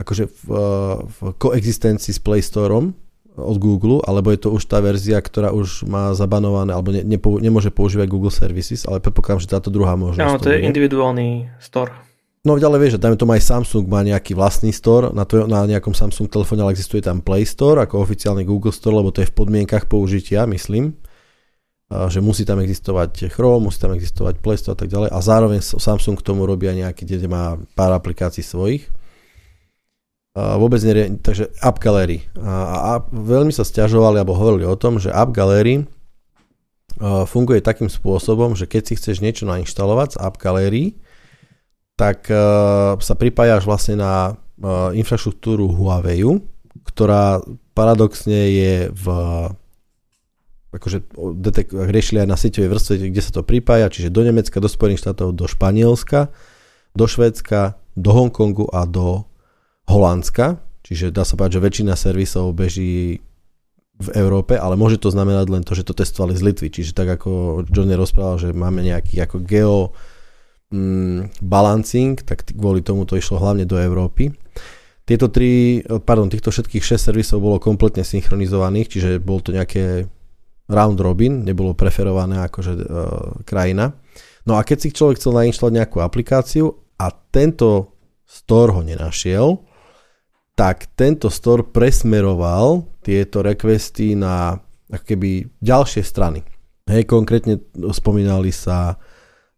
akože 0.00 0.24
v, 0.24 0.42
uh, 0.48 1.04
v 1.04 1.18
koexistencii 1.36 2.16
s 2.16 2.20
Play 2.20 2.40
Storeom 2.40 2.96
od 3.32 3.56
Google, 3.56 4.04
alebo 4.04 4.28
je 4.28 4.44
to 4.44 4.52
už 4.52 4.68
tá 4.68 4.80
verzia, 4.84 5.16
ktorá 5.20 5.56
už 5.56 5.88
má 5.88 6.12
zabanované, 6.12 6.76
alebo 6.76 6.92
ne, 6.92 7.00
nepo, 7.00 7.40
nemôže 7.40 7.72
používať 7.72 8.08
Google 8.08 8.32
Services, 8.32 8.84
ale 8.84 9.00
predpokladám, 9.00 9.40
že 9.40 9.52
táto 9.52 9.72
druhá 9.72 9.96
možnosť. 9.96 10.28
Áno, 10.28 10.36
to 10.36 10.52
je 10.52 10.64
individuálny 10.64 11.48
store. 11.56 12.11
No 12.42 12.58
ďalej 12.58 12.78
vieš, 12.82 12.92
že 12.98 13.02
dajme 13.06 13.14
tomu 13.14 13.38
aj 13.38 13.46
Samsung 13.46 13.86
má 13.86 14.02
nejaký 14.02 14.34
vlastný 14.34 14.74
store, 14.74 15.14
na, 15.14 15.22
to, 15.22 15.46
na 15.46 15.62
nejakom 15.62 15.94
Samsung 15.94 16.26
telefóne, 16.26 16.66
ale 16.66 16.74
existuje 16.74 16.98
tam 16.98 17.22
Play 17.22 17.46
Store 17.46 17.78
ako 17.78 18.02
oficiálny 18.02 18.42
Google 18.42 18.74
Store, 18.74 18.98
lebo 18.98 19.14
to 19.14 19.22
je 19.22 19.30
v 19.30 19.36
podmienkach 19.38 19.86
použitia, 19.86 20.42
myslím, 20.50 20.98
že 22.10 22.18
musí 22.18 22.42
tam 22.42 22.58
existovať 22.58 23.30
Chrome, 23.30 23.70
musí 23.70 23.78
tam 23.78 23.94
existovať 23.94 24.42
Play 24.42 24.58
Store 24.58 24.74
a 24.74 24.80
tak 24.82 24.90
ďalej 24.90 25.14
a 25.14 25.18
zároveň 25.22 25.62
Samsung 25.62 26.18
k 26.18 26.26
tomu 26.26 26.42
robia 26.42 26.74
nejaký, 26.74 27.06
kde 27.06 27.30
má 27.30 27.62
pár 27.78 27.94
aplikácií 27.94 28.42
svojich. 28.42 28.90
A 30.34 30.58
vôbec 30.58 30.82
nerie, 30.82 31.14
takže 31.22 31.52
App 31.62 31.78
Gallery. 31.78 32.26
A, 32.42 32.96
a 32.98 33.06
veľmi 33.06 33.54
sa 33.54 33.62
stiažovali 33.62 34.18
alebo 34.18 34.34
hovorili 34.34 34.66
o 34.66 34.74
tom, 34.74 34.98
že 34.98 35.14
App 35.14 35.30
Gallery 35.30 35.86
funguje 37.30 37.62
takým 37.62 37.86
spôsobom, 37.86 38.58
že 38.58 38.66
keď 38.66 38.82
si 38.82 38.94
chceš 38.98 39.22
niečo 39.22 39.46
nainštalovať 39.46 40.16
z 40.16 40.20
App 40.24 40.42
Gallery, 40.42 40.98
tak 41.96 42.26
uh, 42.32 42.98
sa 42.98 43.14
pripájaš 43.14 43.68
vlastne 43.68 44.00
na 44.00 44.34
uh, 44.34 44.90
infraštruktúru 44.96 45.68
Huawei, 45.70 46.24
ktorá 46.88 47.40
paradoxne 47.72 48.40
je 48.52 48.74
v 48.92 49.06
akože 50.72 51.04
detek- 51.36 51.72
riešili 51.72 52.24
aj 52.24 52.28
na 52.28 52.40
sieťovej 52.40 52.70
vrstve, 52.72 52.92
kde 53.12 53.22
sa 53.22 53.32
to 53.36 53.42
pripája, 53.44 53.92
čiže 53.92 54.08
do 54.08 54.24
Nemecka, 54.24 54.56
do 54.56 54.72
Spojených 54.72 55.04
štátov, 55.04 55.36
do 55.36 55.44
Španielska, 55.44 56.32
do 56.96 57.04
Švédska, 57.04 57.76
do 57.92 58.10
Hongkongu 58.16 58.72
a 58.72 58.88
do 58.88 59.28
Holandska. 59.84 60.64
Čiže 60.82 61.12
dá 61.12 61.28
sa 61.28 61.36
povedať, 61.36 61.60
že 61.60 61.64
väčšina 61.68 61.94
servisov 61.94 62.56
beží 62.56 63.20
v 64.02 64.08
Európe, 64.16 64.56
ale 64.56 64.74
môže 64.74 64.98
to 64.98 65.12
znamenať 65.12 65.46
len 65.52 65.62
to, 65.62 65.76
že 65.76 65.84
to 65.86 65.94
testovali 65.94 66.34
z 66.34 66.42
Litvy. 66.42 66.68
Čiže 66.72 66.96
tak 66.96 67.20
ako 67.20 67.62
Johnny 67.68 67.94
rozprával, 67.94 68.40
že 68.40 68.48
máme 68.56 68.80
nejaký 68.82 69.20
ako 69.22 69.44
geo 69.44 69.92
mm, 70.72 71.44
balancing, 71.44 72.18
tak 72.24 72.48
kvôli 72.50 72.80
tomu 72.80 73.04
to 73.04 73.20
išlo 73.20 73.38
hlavne 73.38 73.68
do 73.68 73.76
Európy. 73.76 74.32
Tieto 75.02 75.28
tri, 75.28 75.82
pardon, 75.84 76.30
týchto 76.30 76.48
všetkých 76.48 76.80
6 76.80 77.12
servisov 77.12 77.42
bolo 77.42 77.60
kompletne 77.60 78.06
synchronizovaných, 78.06 78.88
čiže 78.88 79.10
bol 79.20 79.42
to 79.44 79.52
nejaké 79.52 80.08
round 80.70 80.98
robin, 81.02 81.42
nebolo 81.42 81.74
preferované 81.76 82.40
akože 82.46 82.72
uh, 82.72 82.84
krajina. 83.44 83.92
No 84.46 84.56
a 84.56 84.62
keď 84.62 84.78
si 84.78 84.94
človek 84.94 85.18
chcel 85.18 85.36
nainštalovať 85.36 85.74
nejakú 85.74 85.98
aplikáciu 86.00 86.64
a 86.98 87.10
tento 87.10 87.98
store 88.24 88.72
ho 88.78 88.80
nenašiel, 88.80 89.58
tak 90.54 90.94
tento 90.94 91.28
store 91.28 91.66
presmeroval 91.66 92.86
tieto 93.02 93.42
requesty 93.42 94.14
na 94.14 94.54
ako 94.92 95.04
keby 95.04 95.30
ďalšie 95.58 96.02
strany. 96.04 96.44
Hej, 96.86 97.08
konkrétne 97.08 97.62
spomínali 97.94 98.52
sa 98.52 99.00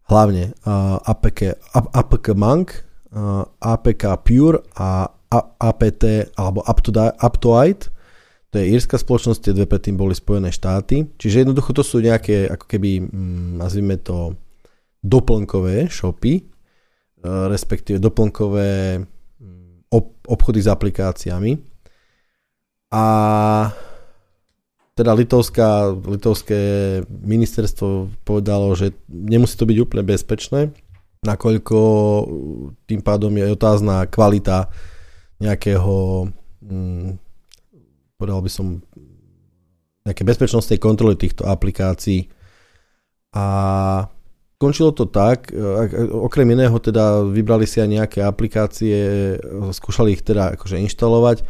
hlavne 0.05 0.53
uh, 0.65 1.01
APK, 1.01 1.57
APK 1.73 2.27
Monk, 2.37 2.85
uh, 3.13 3.45
APK 3.61 4.03
Pure 4.21 4.61
a 4.77 5.09
APT 5.59 6.33
alebo 6.37 6.63
Aptoite. 6.63 7.91
To 8.53 8.55
je 8.61 8.71
írska 8.71 8.95
spoločnosť, 8.95 9.39
tie 9.41 9.53
dve 9.57 9.67
predtým 9.67 9.99
boli 9.99 10.15
Spojené 10.15 10.47
štáty. 10.47 11.11
Čiže 11.19 11.43
jednoducho 11.43 11.75
to 11.75 11.83
sú 11.83 11.99
nejaké, 11.99 12.47
ako 12.47 12.65
keby, 12.71 13.03
mm, 13.03 13.59
nazvime 13.59 13.99
to, 13.99 14.37
doplnkové 15.05 15.85
shopy, 15.91 16.41
uh, 16.41 17.45
respektíve 17.51 18.01
doplnkové 18.01 19.01
mm, 19.01 19.91
ob- 19.93 20.17
obchody 20.25 20.63
s 20.63 20.71
aplikáciami. 20.71 21.61
A 22.95 23.05
teda 24.95 25.11
litovská, 25.11 25.91
litovské 25.91 26.59
ministerstvo 27.07 28.15
povedalo, 28.23 28.71
že 28.79 28.95
nemusí 29.11 29.59
to 29.59 29.67
byť 29.67 29.77
úplne 29.83 30.07
bezpečné, 30.07 30.71
nakoľko 31.25 31.77
tým 32.87 33.01
pádom 33.03 33.33
je 33.35 33.51
otázna 33.51 34.07
kvalita 34.07 34.71
nejakého, 35.43 36.29
hm, 36.63 37.19
povedal 38.15 38.39
by 38.39 38.51
som, 38.51 38.79
nejaké 40.07 40.23
bezpečnostnej 40.23 40.79
kontroly 40.79 41.19
týchto 41.19 41.43
aplikácií. 41.43 42.31
A 43.35 43.45
končilo 44.55 44.95
to 44.95 45.11
tak, 45.11 45.51
okrem 46.13 46.55
iného 46.55 46.77
teda 46.79 47.25
vybrali 47.27 47.67
si 47.67 47.83
aj 47.83 47.89
nejaké 47.89 48.19
aplikácie, 48.23 48.95
skúšali 49.75 50.15
ich 50.15 50.23
teda 50.23 50.55
akože 50.55 50.79
inštalovať 50.87 51.43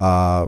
a 0.00 0.46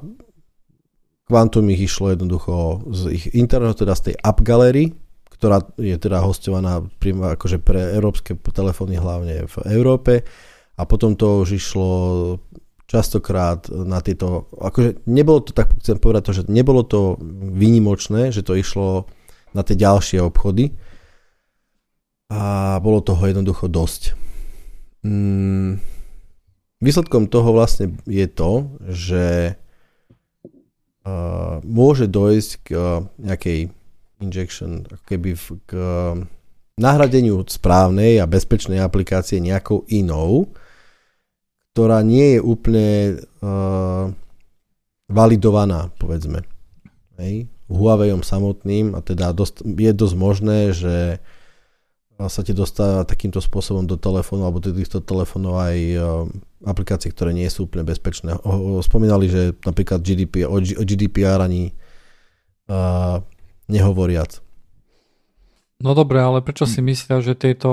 Quantum 1.32 1.64
ich 1.72 1.88
išlo 1.88 2.12
jednoducho 2.12 2.84
z 2.92 3.00
ich 3.16 3.24
internetu, 3.32 3.88
teda 3.88 3.96
z 3.96 4.12
tej 4.12 4.14
App 4.20 4.44
Gallery, 4.44 4.92
ktorá 5.32 5.64
je 5.80 5.96
teda 5.96 6.20
hostovaná 6.20 6.84
akože 7.00 7.56
pre 7.64 7.96
európske 7.96 8.36
telefóny 8.36 9.00
hlavne 9.00 9.48
v 9.48 9.56
Európe. 9.72 10.28
A 10.76 10.84
potom 10.84 11.16
to 11.16 11.40
už 11.40 11.56
išlo 11.56 11.88
častokrát 12.84 13.72
na 13.72 14.04
tieto, 14.04 14.52
akože 14.60 15.08
nebolo 15.08 15.40
to, 15.40 15.56
tak 15.56 15.72
chcem 15.80 15.96
povedať 15.96 16.22
to, 16.28 16.32
že 16.36 16.42
nebolo 16.52 16.84
to 16.84 17.16
výnimočné, 17.56 18.28
že 18.28 18.44
to 18.44 18.52
išlo 18.52 19.08
na 19.56 19.64
tie 19.64 19.72
ďalšie 19.72 20.20
obchody. 20.20 20.76
A 22.28 22.76
bolo 22.84 23.00
toho 23.00 23.24
jednoducho 23.24 23.72
dosť. 23.72 24.12
Mm, 25.00 25.80
výsledkom 26.84 27.32
toho 27.32 27.56
vlastne 27.56 27.96
je 28.04 28.28
to, 28.28 28.68
že 28.92 29.56
uh, 31.06 31.58
môže 31.62 32.06
dojsť 32.10 32.50
k 32.62 32.66
uh, 32.74 33.06
nejakej 33.18 33.70
injection, 34.22 34.86
keby 35.06 35.34
v, 35.34 35.46
k 35.66 35.70
uh, 35.74 36.14
nahradeniu 36.78 37.42
správnej 37.46 38.22
a 38.22 38.30
bezpečnej 38.30 38.80
aplikácie 38.80 39.42
nejakou 39.42 39.84
inou, 39.90 40.50
ktorá 41.72 42.00
nie 42.04 42.36
je 42.36 42.40
úplne 42.40 42.90
uh, 43.42 44.12
validovaná, 45.08 45.92
povedzme. 45.98 46.44
Hej. 47.20 47.48
Huaweiom 47.72 48.20
samotným 48.20 48.92
a 48.96 49.00
teda 49.00 49.32
dosť, 49.32 49.64
je 49.64 49.92
dosť 49.96 50.14
možné, 50.16 50.58
že 50.76 50.96
sa 52.20 52.44
ti 52.44 52.52
dostáva 52.52 53.08
takýmto 53.08 53.40
spôsobom 53.40 53.88
do 53.88 53.96
telefónu 53.96 54.44
alebo 54.44 54.62
do 54.62 54.70
týchto 54.70 55.00
telefónov 55.02 55.58
aj 55.58 55.76
aplikácie, 56.64 57.10
ktoré 57.10 57.34
nie 57.34 57.46
sú 57.50 57.66
úplne 57.66 57.86
bezpečné. 57.86 58.38
Spomínali, 58.82 59.26
že 59.28 59.42
napríklad 59.62 60.02
GDPR, 60.02 60.48
o 60.50 60.58
GDPR 60.60 61.42
ani 61.42 61.74
uh, 62.70 63.22
nehovoriac. 63.66 64.38
No 65.82 65.98
dobre, 65.98 66.22
ale 66.22 66.46
prečo 66.46 66.62
si 66.62 66.78
myslia, 66.78 67.18
že 67.18 67.34
tieto 67.34 67.70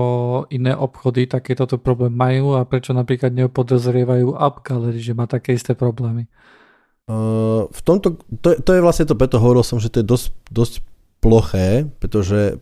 iné 0.49 0.73
obchody 0.73 1.29
takéto 1.29 1.69
problém 1.77 2.09
majú 2.09 2.57
a 2.57 2.65
prečo 2.65 2.89
napríklad 2.89 3.29
neopodozrievajú 3.37 4.33
App 4.33 4.65
Gallery, 4.65 4.97
že 4.97 5.13
má 5.13 5.29
také 5.29 5.53
isté 5.53 5.77
problémy? 5.77 6.25
Uh, 7.05 7.69
v 7.69 7.81
tomto, 7.85 8.17
to, 8.41 8.57
to 8.57 8.71
je 8.73 8.81
vlastne 8.81 9.05
to, 9.05 9.13
preto 9.13 9.37
hovoril 9.37 9.61
som, 9.61 9.77
že 9.77 9.93
to 9.93 10.01
je 10.01 10.09
dosť, 10.09 10.27
dosť 10.49 10.73
ploché, 11.21 11.85
pretože 12.01 12.57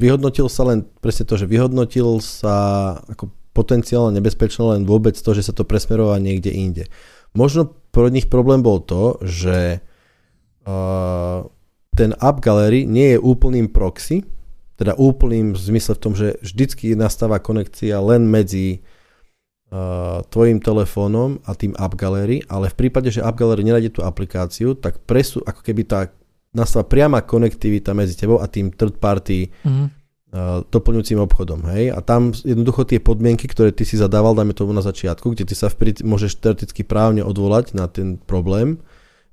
vyhodnotil 0.00 0.48
sa 0.48 0.64
len 0.64 0.88
presne 1.04 1.28
to, 1.28 1.36
že 1.36 1.44
vyhodnotil 1.44 2.24
sa 2.24 2.56
ako 3.04 3.28
potenciálne 3.54 4.18
nebezpečné 4.18 4.76
len 4.76 4.82
vôbec 4.82 5.14
to, 5.14 5.30
že 5.30 5.46
sa 5.46 5.54
to 5.54 5.62
presmerová 5.62 6.18
niekde 6.18 6.50
inde. 6.50 6.84
Možno 7.38 7.70
pro 7.94 8.10
nich 8.10 8.26
problém 8.26 8.60
bol 8.60 8.82
to, 8.82 9.22
že 9.22 9.78
uh, 10.66 11.46
ten 11.94 12.10
App 12.18 12.42
Gallery 12.42 12.84
nie 12.84 13.14
je 13.14 13.22
úplným 13.22 13.70
proxy, 13.70 14.26
teda 14.74 14.98
úplným 14.98 15.54
v 15.54 15.58
zmysle 15.58 15.94
v 15.94 16.02
tom, 16.02 16.12
že 16.18 16.34
vždycky 16.42 16.98
nastáva 16.98 17.38
konekcia 17.38 17.94
len 18.02 18.26
medzi 18.26 18.82
uh, 19.70 20.26
tvojim 20.26 20.58
telefónom 20.58 21.38
a 21.46 21.54
tým 21.54 21.78
App 21.78 21.94
Gallery, 21.94 22.42
ale 22.50 22.74
v 22.74 22.78
prípade, 22.86 23.14
že 23.14 23.22
App 23.22 23.38
Gallery 23.38 23.62
nenájde 23.62 23.94
tú 23.94 24.00
aplikáciu, 24.02 24.74
tak 24.74 24.98
presú, 25.06 25.38
ako 25.46 25.62
keby 25.62 25.86
tá 25.86 26.10
nastáva 26.54 26.86
priama 26.86 27.22
konektivita 27.22 27.94
medzi 27.94 28.14
tebou 28.14 28.38
a 28.38 28.46
tým 28.46 28.70
third 28.70 28.98
party 28.98 29.50
mm. 29.66 30.03
Uh, 30.34 30.66
doplňujúcim 30.66 31.22
obchodom. 31.22 31.62
Hej? 31.70 31.94
A 31.94 32.02
tam 32.02 32.34
jednoducho 32.34 32.82
tie 32.82 32.98
podmienky, 32.98 33.46
ktoré 33.46 33.70
ty 33.70 33.86
si 33.86 33.94
zadával, 33.94 34.34
dajme 34.34 34.52
tomu 34.52 34.74
na 34.74 34.82
začiatku, 34.82 35.32
kde 35.32 35.46
ty 35.46 35.54
sa 35.54 35.70
vpred 35.70 36.02
môžeš 36.02 36.42
teoreticky 36.42 36.82
právne 36.82 37.22
odvolať 37.22 37.78
na 37.78 37.86
ten 37.86 38.18
problém, 38.18 38.82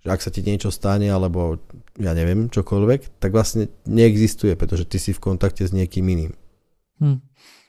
že 0.06 0.10
ak 0.14 0.22
sa 0.22 0.30
ti 0.30 0.46
niečo 0.46 0.70
stane, 0.70 1.10
alebo 1.10 1.58
ja 1.98 2.14
neviem, 2.14 2.48
čokoľvek, 2.54 3.18
tak 3.18 3.34
vlastne 3.34 3.74
neexistuje, 3.90 4.54
pretože 4.54 4.86
ty 4.86 5.02
si 5.02 5.12
v 5.12 5.22
kontakte 5.22 5.66
s 5.66 5.74
niekým 5.74 6.06
iným. 6.06 6.34
Hm. 7.02 7.18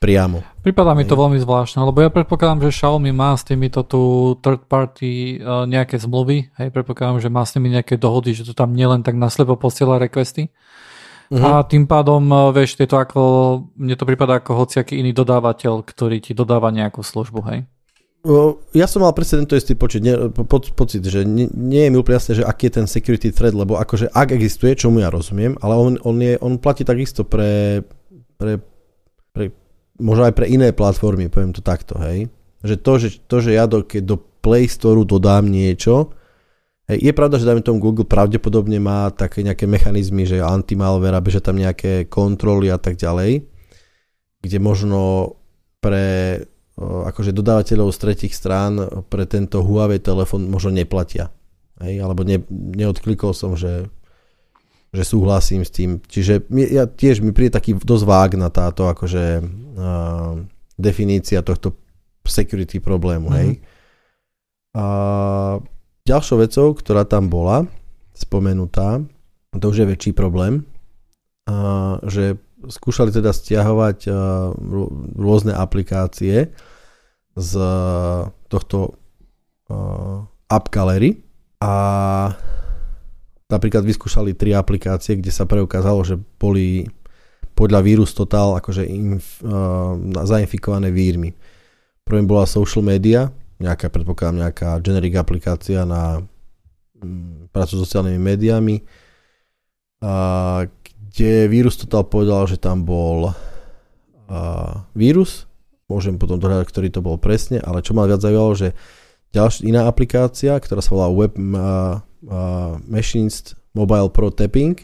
Priamo. 0.03 0.43
Prípada 0.67 0.99
mi 0.99 1.07
to 1.07 1.15
veľmi 1.15 1.39
zvláštne, 1.39 1.79
lebo 1.87 2.03
ja 2.03 2.11
predpokladám, 2.11 2.67
že 2.67 2.75
Xiaomi 2.75 3.15
má 3.15 3.39
s 3.39 3.47
týmito 3.47 3.87
tu 3.87 4.35
third 4.43 4.67
party 4.67 5.39
uh, 5.39 5.63
nejaké 5.63 5.95
zmluvy, 5.95 6.51
hej, 6.59 6.69
predpokladám, 6.75 7.23
že 7.23 7.31
má 7.31 7.47
s 7.47 7.55
nimi 7.55 7.71
nejaké 7.71 8.03
dohody, 8.03 8.35
že 8.35 8.43
to 8.43 8.51
tam 8.51 8.75
nielen 8.75 9.07
tak 9.07 9.15
naslepo 9.15 9.55
posiela 9.55 10.03
requesty. 10.03 10.51
Uh-huh. 11.33 11.65
A 11.65 11.65
tým 11.65 11.89
pádom, 11.89 12.21
uh, 12.29 12.53
vieš, 12.53 12.77
je 12.77 12.85
to 12.85 13.01
ako, 13.01 13.21
mne 13.81 13.97
to 13.97 14.05
prípada 14.05 14.37
ako 14.37 14.53
hociaký 14.53 15.01
iný 15.01 15.17
dodávateľ, 15.17 15.81
ktorý 15.81 16.21
ti 16.21 16.37
dodáva 16.37 16.69
nejakú 16.69 17.01
službu, 17.01 17.41
hej. 17.49 17.65
Ja 18.77 18.87
som 18.87 19.03
mal 19.03 19.17
presne 19.17 19.43
tento 19.43 19.59
istý 19.59 19.75
počet, 19.75 20.05
ne, 20.05 20.31
po, 20.31 20.61
pocit, 20.61 21.03
že 21.03 21.27
nie, 21.27 21.51
nie 21.51 21.89
je 21.89 21.91
mi 21.91 21.99
úplne 21.99 22.23
jasné, 22.23 22.39
že 22.39 22.47
aký 22.47 22.71
je 22.71 22.77
ten 22.79 22.87
security 22.87 23.35
thread, 23.35 23.57
lebo 23.57 23.81
akože 23.81 24.13
ak 24.15 24.31
existuje, 24.31 24.79
čo 24.79 24.95
mu 24.95 25.03
ja 25.03 25.11
rozumiem, 25.11 25.59
ale 25.59 25.75
on, 25.75 25.93
on, 26.07 26.17
je, 26.23 26.39
on 26.39 26.55
platí 26.61 26.87
takisto 26.87 27.27
pre, 27.27 27.83
pre, 28.39 28.63
pre, 29.35 29.51
možno 29.99 30.29
aj 30.29 30.39
pre 30.39 30.47
iné 30.47 30.71
platformy, 30.71 31.33
poviem 31.33 31.51
to 31.51 31.65
takto, 31.65 31.99
hej. 31.99 32.31
Že 32.63 32.75
to, 32.79 32.93
že, 33.01 33.09
to, 33.27 33.37
že 33.43 33.51
ja 33.59 33.67
do, 33.67 33.83
keď 33.83 34.03
do 34.05 34.17
Play 34.21 34.71
Store 34.71 35.03
dodám 35.03 35.51
niečo, 35.51 36.15
hej, 36.91 36.99
je 36.99 37.13
pravda, 37.13 37.39
že 37.39 37.47
dajme 37.47 37.63
tomu 37.63 37.79
Google 37.79 38.09
pravdepodobne 38.09 38.79
má 38.83 39.13
také 39.13 39.45
nejaké 39.47 39.69
mechanizmy, 39.69 40.27
že 40.27 40.43
anti-malware, 40.43 41.23
že 41.29 41.45
tam 41.45 41.61
nejaké 41.61 42.11
kontroly 42.11 42.73
a 42.73 42.79
tak 42.81 42.99
ďalej, 42.99 43.47
kde 44.43 44.59
možno 44.59 45.35
pre 45.83 46.39
akože 46.83 47.37
dodávateľov 47.37 47.93
z 47.93 47.99
tretich 48.01 48.33
strán 48.33 49.05
pre 49.13 49.29
tento 49.29 49.61
Huawei 49.61 50.01
telefón 50.01 50.49
možno 50.49 50.73
neplatia. 50.73 51.29
Hej, 51.83 52.01
alebo 52.01 52.23
ne, 52.25 52.41
neodklikol 52.51 53.35
som, 53.35 53.59
že, 53.59 53.91
že 54.95 55.03
súhlasím 55.03 55.67
s 55.67 55.71
tým. 55.75 56.01
Čiže 56.01 56.47
ja 56.71 56.87
tiež 56.87 57.21
mi 57.21 57.35
príde 57.35 57.59
taký 57.59 57.77
dosť 57.77 58.05
vágna 58.07 58.49
táto 58.49 58.87
akože 58.87 59.43
uh, 59.43 60.39
definícia 60.79 61.43
tohto 61.43 61.77
security 62.23 62.79
problému. 62.79 63.29
Mm. 63.29 63.35
Hej. 63.37 63.49
Mhm. 63.53 63.61
A 64.73 64.85
ďalšou 66.03 66.37
vecou, 66.43 66.69
ktorá 66.75 67.07
tam 67.07 67.31
bola 67.31 67.67
spomenutá, 68.13 69.03
to 69.55 69.67
už 69.71 69.85
je 69.85 69.91
väčší 69.91 70.13
problém, 70.17 70.67
že 72.07 72.39
skúšali 72.63 73.11
teda 73.11 73.35
stiahovať 73.35 74.07
rôzne 75.19 75.53
aplikácie 75.55 76.55
z 77.35 77.53
tohto 78.47 78.99
App 80.47 80.67
Gallery 80.69 81.19
a 81.63 81.75
napríklad 83.49 83.85
vyskúšali 83.85 84.37
tri 84.37 84.53
aplikácie, 84.57 85.17
kde 85.17 85.33
sa 85.33 85.45
preukázalo, 85.49 86.05
že 86.05 86.17
boli 86.17 86.87
podľa 87.53 87.81
vírus 87.85 88.17
Total 88.17 88.57
akože 88.57 88.89
inf, 88.89 89.45
zainfikované 90.25 90.89
vírmi. 90.89 91.37
Prvým 92.03 92.25
bola 92.25 92.49
social 92.49 92.81
media, 92.81 93.29
nejaká, 93.63 93.87
predpokladám, 93.89 94.43
nejaká 94.43 94.83
generic 94.83 95.15
aplikácia 95.15 95.87
na 95.87 96.27
um, 96.99 97.47
prácu 97.55 97.79
s 97.79 97.83
sociálnymi 97.87 98.19
médiami, 98.19 98.77
kde 101.13 101.47
vírus 101.47 101.79
Total 101.79 102.03
povedal, 102.03 102.43
že 102.51 102.59
tam 102.59 102.83
bol 102.83 103.31
vírus, 104.99 105.47
môžem 105.87 106.19
potom 106.19 106.41
dohľadať, 106.43 106.67
ktorý 106.67 106.89
to 106.91 107.05
bol 107.05 107.21
presne, 107.23 107.63
ale 107.63 107.85
čo 107.87 107.95
ma 107.95 108.09
viac 108.09 108.19
zaujalo, 108.19 108.57
že 108.57 108.75
ďalšia 109.31 109.69
iná 109.69 109.87
aplikácia, 109.87 110.59
ktorá 110.59 110.83
sa 110.83 110.91
volá 110.91 111.13
Web 111.13 111.39
Machines 112.89 113.55
Mobile 113.77 114.11
Pro 114.11 114.35
Tapping, 114.35 114.75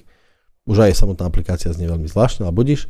už 0.69 0.87
aj 0.87 1.01
samotná 1.01 1.27
aplikácia 1.27 1.73
znie 1.73 1.89
veľmi 1.89 2.07
zvláštna, 2.07 2.47
ale 2.47 2.55
budíš, 2.55 2.87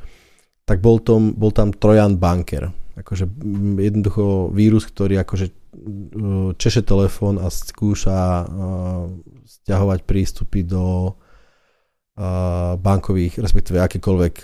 tak 0.67 0.83
bol, 0.83 1.01
tom, 1.01 1.33
bol 1.33 1.55
tam 1.55 1.73
Trojan 1.73 2.19
Banker. 2.19 2.75
Akože 2.99 3.31
jednoducho 3.79 4.51
vírus, 4.51 4.83
ktorý 4.91 5.23
akože 5.23 5.47
uh, 5.49 6.51
češe 6.59 6.83
telefón 6.83 7.39
a 7.39 7.47
skúša 7.49 8.45
stiahovať 9.47 10.03
prístupy 10.05 10.67
do 10.67 11.15
bankových, 12.83 13.39
respektíve 13.39 13.79
akékoľvek 13.79 14.43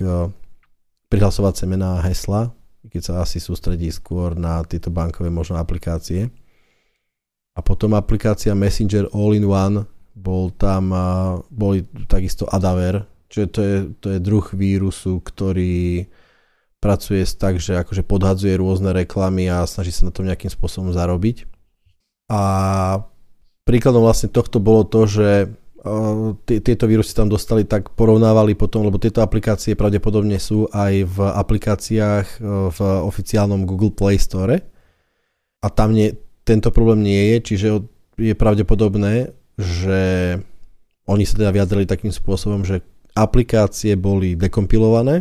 prihlasovacie 1.10 1.66
mená 1.66 1.98
a 1.98 2.06
hesla 2.06 2.54
keď 2.88 3.02
sa 3.02 3.14
asi 3.24 3.40
sústredí 3.40 3.88
skôr 3.88 4.36
na 4.36 4.60
tieto 4.64 4.92
bankové 4.92 5.32
možno 5.32 5.56
aplikácie. 5.56 6.28
A 7.54 7.60
potom 7.62 7.94
aplikácia 7.94 8.52
Messenger 8.52 9.08
All-in-One, 9.14 9.86
bol 10.14 10.50
tam, 10.54 10.94
boli 11.50 11.86
takisto 12.06 12.46
Adaver, 12.46 13.02
čiže 13.30 13.46
to 13.50 13.60
je, 13.62 13.76
to 13.98 14.06
je 14.14 14.18
druh 14.22 14.46
vírusu, 14.54 15.22
ktorý 15.22 16.06
pracuje 16.84 17.24
tak, 17.24 17.56
že 17.56 17.80
akože 17.80 18.04
podhadzuje 18.04 18.60
rôzne 18.60 18.92
reklamy 18.92 19.48
a 19.48 19.64
snaží 19.64 19.88
sa 19.88 20.04
na 20.04 20.12
tom 20.12 20.28
nejakým 20.28 20.52
spôsobom 20.52 20.92
zarobiť. 20.92 21.48
A 22.28 22.40
príkladom 23.64 24.04
vlastne 24.04 24.28
tohto 24.28 24.60
bolo 24.60 24.84
to, 24.84 25.08
že 25.08 25.48
tieto 26.44 26.88
vírusy 26.88 27.12
tam 27.12 27.28
dostali, 27.28 27.68
tak 27.68 27.92
porovnávali 27.92 28.56
potom, 28.56 28.88
lebo 28.88 28.96
tieto 28.96 29.20
aplikácie 29.20 29.76
pravdepodobne 29.76 30.40
sú 30.40 30.64
aj 30.72 30.92
v 31.04 31.18
aplikáciách 31.20 32.26
e, 32.40 32.72
v 32.72 32.78
oficiálnom 33.04 33.68
Google 33.68 33.92
Play 33.92 34.16
Store 34.16 34.64
a 35.60 35.66
tam 35.68 35.92
nie, 35.92 36.16
tento 36.48 36.72
problém 36.72 37.04
nie 37.04 37.36
je, 37.36 37.36
čiže 37.52 37.68
je 38.16 38.32
pravdepodobné, 38.32 39.36
že 39.60 40.00
oni 41.04 41.24
sa 41.28 41.36
teda 41.36 41.52
vyjadrili 41.52 41.84
takým 41.84 42.12
spôsobom, 42.16 42.64
že 42.64 42.80
aplikácie 43.12 43.92
boli 43.92 44.40
dekompilované, 44.40 45.20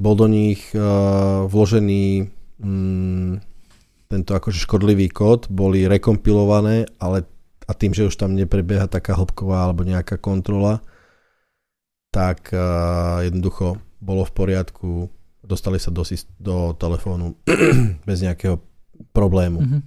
bol 0.00 0.16
do 0.16 0.26
nich 0.26 0.72
uh, 0.72 1.44
vložený 1.46 2.32
mm, 2.58 3.32
tento 4.10 4.32
akože 4.34 4.58
škodlivý 4.66 5.12
kód, 5.12 5.46
boli 5.46 5.86
rekompilované, 5.86 6.88
ale 6.98 7.28
a 7.70 7.72
tým, 7.76 7.94
že 7.94 8.10
už 8.10 8.18
tam 8.18 8.34
neprebieha 8.34 8.90
taká 8.90 9.14
hĺbková 9.14 9.70
alebo 9.70 9.86
nejaká 9.86 10.18
kontrola, 10.18 10.82
tak 12.10 12.50
uh, 12.50 13.22
jednoducho 13.22 13.78
bolo 14.02 14.26
v 14.26 14.32
poriadku, 14.34 14.90
dostali 15.46 15.78
sa 15.78 15.94
do, 15.94 16.02
do 16.42 16.74
telefónu 16.74 17.38
bez 18.08 18.18
nejakého 18.24 18.58
problému. 19.14 19.62
Mm-hmm. 19.62 19.82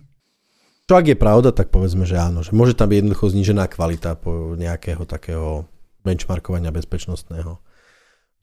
Čo 0.84 0.94
ak 1.00 1.06
je 1.12 1.18
pravda, 1.20 1.56
tak 1.56 1.72
povedzme, 1.72 2.04
že 2.04 2.20
áno, 2.20 2.44
že 2.44 2.52
môže 2.52 2.76
tam 2.76 2.92
byť 2.92 2.98
jednoducho 3.04 3.32
znížená 3.32 3.72
kvalita 3.72 4.20
po 4.20 4.56
nejakého 4.60 5.04
takého 5.08 5.68
benchmarkovania 6.04 6.76
bezpečnostného. 6.76 7.63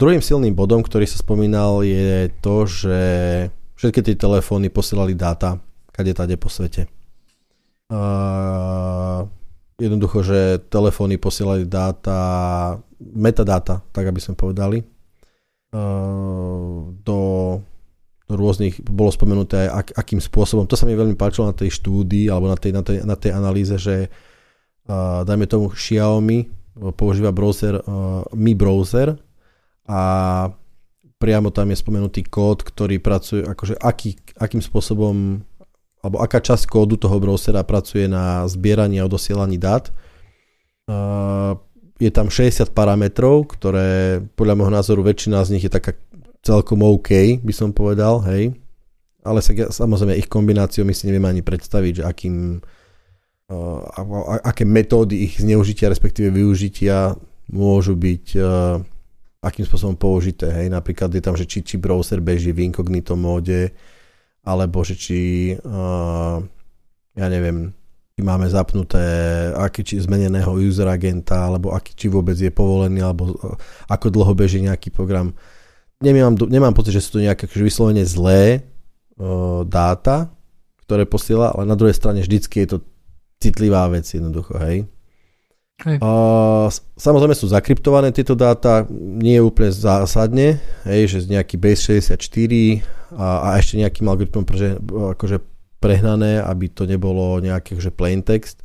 Druhým 0.01 0.25
silným 0.25 0.57
bodom, 0.57 0.81
ktorý 0.81 1.05
sa 1.05 1.21
spomínal, 1.21 1.85
je 1.85 2.33
to, 2.41 2.65
že 2.65 3.01
všetky 3.77 4.01
tie 4.01 4.17
telefóny 4.17 4.73
posielali 4.73 5.13
dáta 5.13 5.61
kade 5.93 6.17
tade 6.17 6.41
po 6.41 6.49
svete 6.49 6.89
jednoducho, 9.81 10.21
že 10.23 10.61
telefóny 10.69 11.17
posielali 11.17 11.65
dáta, 11.65 12.77
metadáta, 13.01 13.81
tak 13.91 14.13
aby 14.13 14.21
sme 14.21 14.37
povedali, 14.37 14.85
do, 17.01 17.21
do 18.29 18.35
rôznych, 18.35 18.85
bolo 18.85 19.11
spomenuté 19.11 19.67
aj 19.67 19.71
ak, 19.71 19.87
akým 19.97 20.21
spôsobom. 20.21 20.69
To 20.69 20.77
sa 20.77 20.85
mi 20.85 20.99
veľmi 20.99 21.17
páčilo 21.17 21.49
na 21.49 21.57
tej 21.57 21.73
štúdii 21.81 22.29
alebo 22.29 22.51
na 22.51 22.59
tej, 22.59 22.73
na 22.77 22.83
tej, 22.85 22.97
na 23.07 23.17
tej 23.17 23.33
analýze, 23.33 23.75
že 23.79 24.11
uh, 24.11 25.23
dajme 25.23 25.47
tomu 25.47 25.71
Xiaomi 25.71 26.51
používa 26.99 27.31
browser 27.31 27.79
uh, 27.83 28.27
Mi 28.35 28.59
Browser 28.59 29.15
a 29.91 30.01
priamo 31.19 31.51
tam 31.51 31.75
je 31.75 31.83
spomenutý 31.83 32.23
kód, 32.31 32.63
ktorý 32.63 33.03
pracuje, 33.03 33.43
akože 33.43 33.75
aký, 33.83 34.15
akým 34.39 34.63
spôsobom 34.63 35.43
alebo 36.01 36.17
aká 36.23 36.41
časť 36.41 36.65
kódu 36.65 36.97
toho 36.97 37.21
browsera 37.21 37.61
pracuje 37.61 38.09
na 38.09 38.49
zbieraní 38.49 39.03
a 39.03 39.05
odosielaní 39.05 39.61
dát. 39.61 39.93
Uh, 40.89 41.61
je 42.01 42.09
tam 42.09 42.33
60 42.33 42.73
parametrov, 42.73 43.53
ktoré 43.53 44.25
podľa 44.33 44.55
môjho 44.57 44.73
názoru 44.73 45.05
väčšina 45.05 45.45
z 45.45 45.53
nich 45.59 45.65
je 45.69 45.73
taká 45.77 45.93
celkom 46.41 46.81
OK, 46.81 47.37
by 47.45 47.53
som 47.53 47.77
povedal, 47.77 48.25
hej. 48.33 48.57
Ale 49.21 49.45
sa, 49.45 49.53
samozrejme 49.53 50.17
ich 50.17 50.25
kombináciu 50.25 50.89
my 50.89 50.97
si 50.97 51.05
nevieme 51.05 51.29
ani 51.29 51.45
predstaviť, 51.45 52.01
že 52.01 52.05
akým, 52.09 52.65
uh, 53.53 54.41
aké 54.41 54.65
metódy 54.65 55.29
ich 55.29 55.37
zneužitia, 55.37 55.93
respektíve 55.93 56.33
využitia 56.33 57.13
môžu 57.53 57.93
byť 57.93 58.25
uh, 58.41 58.81
akým 59.41 59.65
spôsobom 59.65 59.97
použité. 59.97 60.53
Hej. 60.53 60.69
Napríklad 60.69 61.09
je 61.13 61.23
tam, 61.25 61.37
že 61.37 61.49
či, 61.49 61.65
či 61.65 61.81
browser 61.81 62.21
beží 62.21 62.53
v 62.53 62.69
incognito 62.69 63.17
móde, 63.17 63.73
alebo 64.45 64.85
že 64.85 64.95
či 64.97 65.19
uh, 65.57 66.41
ja 67.17 67.27
neviem, 67.29 67.73
máme 68.21 68.47
zapnuté, 68.53 69.01
aký 69.57 69.81
či 69.83 70.01
zmeneného 70.01 70.53
user 70.61 70.87
agenta, 70.87 71.49
alebo 71.49 71.73
aký, 71.73 71.97
či 71.97 72.07
vôbec 72.13 72.37
je 72.37 72.53
povolený, 72.53 73.01
alebo 73.01 73.33
e, 73.33 73.57
ako 73.89 74.13
dlho 74.13 74.33
beží 74.37 74.61
nejaký 74.61 74.93
program. 74.93 75.33
Nemám, 76.05 76.37
nemám 76.49 76.77
pocit, 76.77 76.97
že 76.97 77.05
sú 77.05 77.19
to 77.19 77.25
nejaké 77.25 77.49
akože 77.49 77.65
vyslovene 77.65 78.05
zlé 78.09 78.65
uh, 79.21 79.65
dáta, 79.69 80.33
ktoré 80.85 81.05
posiela, 81.05 81.53
ale 81.53 81.69
na 81.69 81.77
druhej 81.77 81.97
strane 81.97 82.25
vždycky 82.25 82.65
je 82.65 82.77
to 82.77 82.79
citlivá 83.41 83.85
vec 83.93 84.09
jednoducho, 84.09 84.57
hej. 84.65 84.89
Uh, 85.81 86.69
samozrejme 87.01 87.33
sú 87.33 87.49
zakryptované 87.49 88.13
tieto 88.13 88.37
dáta, 88.37 88.85
nie 88.93 89.41
je 89.41 89.47
úplne 89.47 89.73
zásadne, 89.73 90.61
hej, 90.85 91.09
že 91.09 91.33
nejaký 91.33 91.57
base 91.57 91.97
64 92.05 92.21
a, 93.17 93.27
a 93.49 93.49
ešte 93.57 93.81
nejakým 93.81 94.05
algoritmom 94.05 94.45
pre, 94.45 94.77
akože 95.17 95.41
prehnané, 95.81 96.45
aby 96.45 96.69
to 96.69 96.85
nebolo 96.85 97.41
nejaké 97.41 97.81
že 97.81 97.89
plain 97.89 98.21
text. 98.21 98.61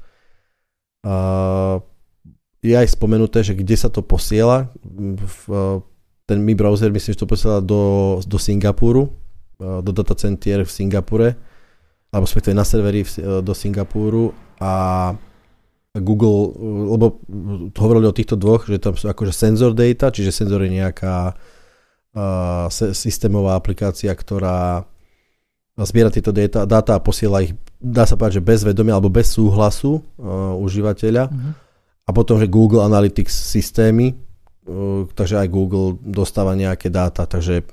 Uh, 1.07 1.80
je 2.59 2.76
aj 2.76 2.97
spomenuté, 2.97 3.45
že 3.45 3.55
kde 3.55 3.78
sa 3.78 3.88
to 3.88 4.03
posiela. 4.03 4.74
V, 4.84 5.39
ten 6.26 6.41
Mi 6.41 6.57
browser 6.57 6.89
myslím, 6.89 7.13
že 7.13 7.22
to 7.22 7.30
posiela 7.30 7.61
do, 7.61 8.18
do 8.26 8.41
Singapuru, 8.41 9.13
do 9.61 9.91
datacentier 9.93 10.66
v 10.66 10.72
Singapure, 10.74 11.30
alebo 12.09 12.26
respektíve 12.26 12.57
na 12.57 12.66
servery 12.66 13.05
v, 13.05 13.39
do 13.45 13.53
Singapuru 13.53 14.34
a 14.57 15.13
Google, 16.04 16.52
lebo 16.91 17.24
hovorili 17.80 18.06
o 18.08 18.16
týchto 18.16 18.36
dvoch, 18.36 18.68
že 18.68 18.84
tam 18.84 19.00
sú 19.00 19.08
akože 19.08 19.32
senzor 19.32 19.72
data, 19.72 20.12
čiže 20.12 20.36
senzor 20.36 20.60
je 20.68 20.76
nejaká 20.76 21.32
uh, 21.32 22.68
systémová 22.72 23.56
aplikácia, 23.56 24.12
ktorá 24.12 24.84
zbiera 25.80 26.12
tieto 26.12 26.36
data, 26.36 26.68
data 26.68 27.00
a 27.00 27.04
posiela 27.04 27.43
ich, 27.43 27.56
dá 27.80 28.04
sa 28.04 28.16
povedať, 28.20 28.39
že 28.39 28.48
bez 28.48 28.60
vedomia 28.68 28.96
alebo 28.96 29.12
bez 29.12 29.32
súhlasu 29.32 30.04
uh, 30.20 30.56
užívateľa. 30.60 31.32
Uh-huh. 31.32 31.52
A 32.06 32.10
potom, 32.12 32.39
že 32.39 32.52
Google 32.52 32.84
Analytics 32.84 33.32
systémy, 33.32 34.12
uh, 34.16 35.08
takže 35.16 35.43
aj 35.43 35.48
Google 35.48 35.96
dostáva 36.04 36.60
nejaké 36.60 36.91
dáta, 36.91 37.24
takže 37.24 37.64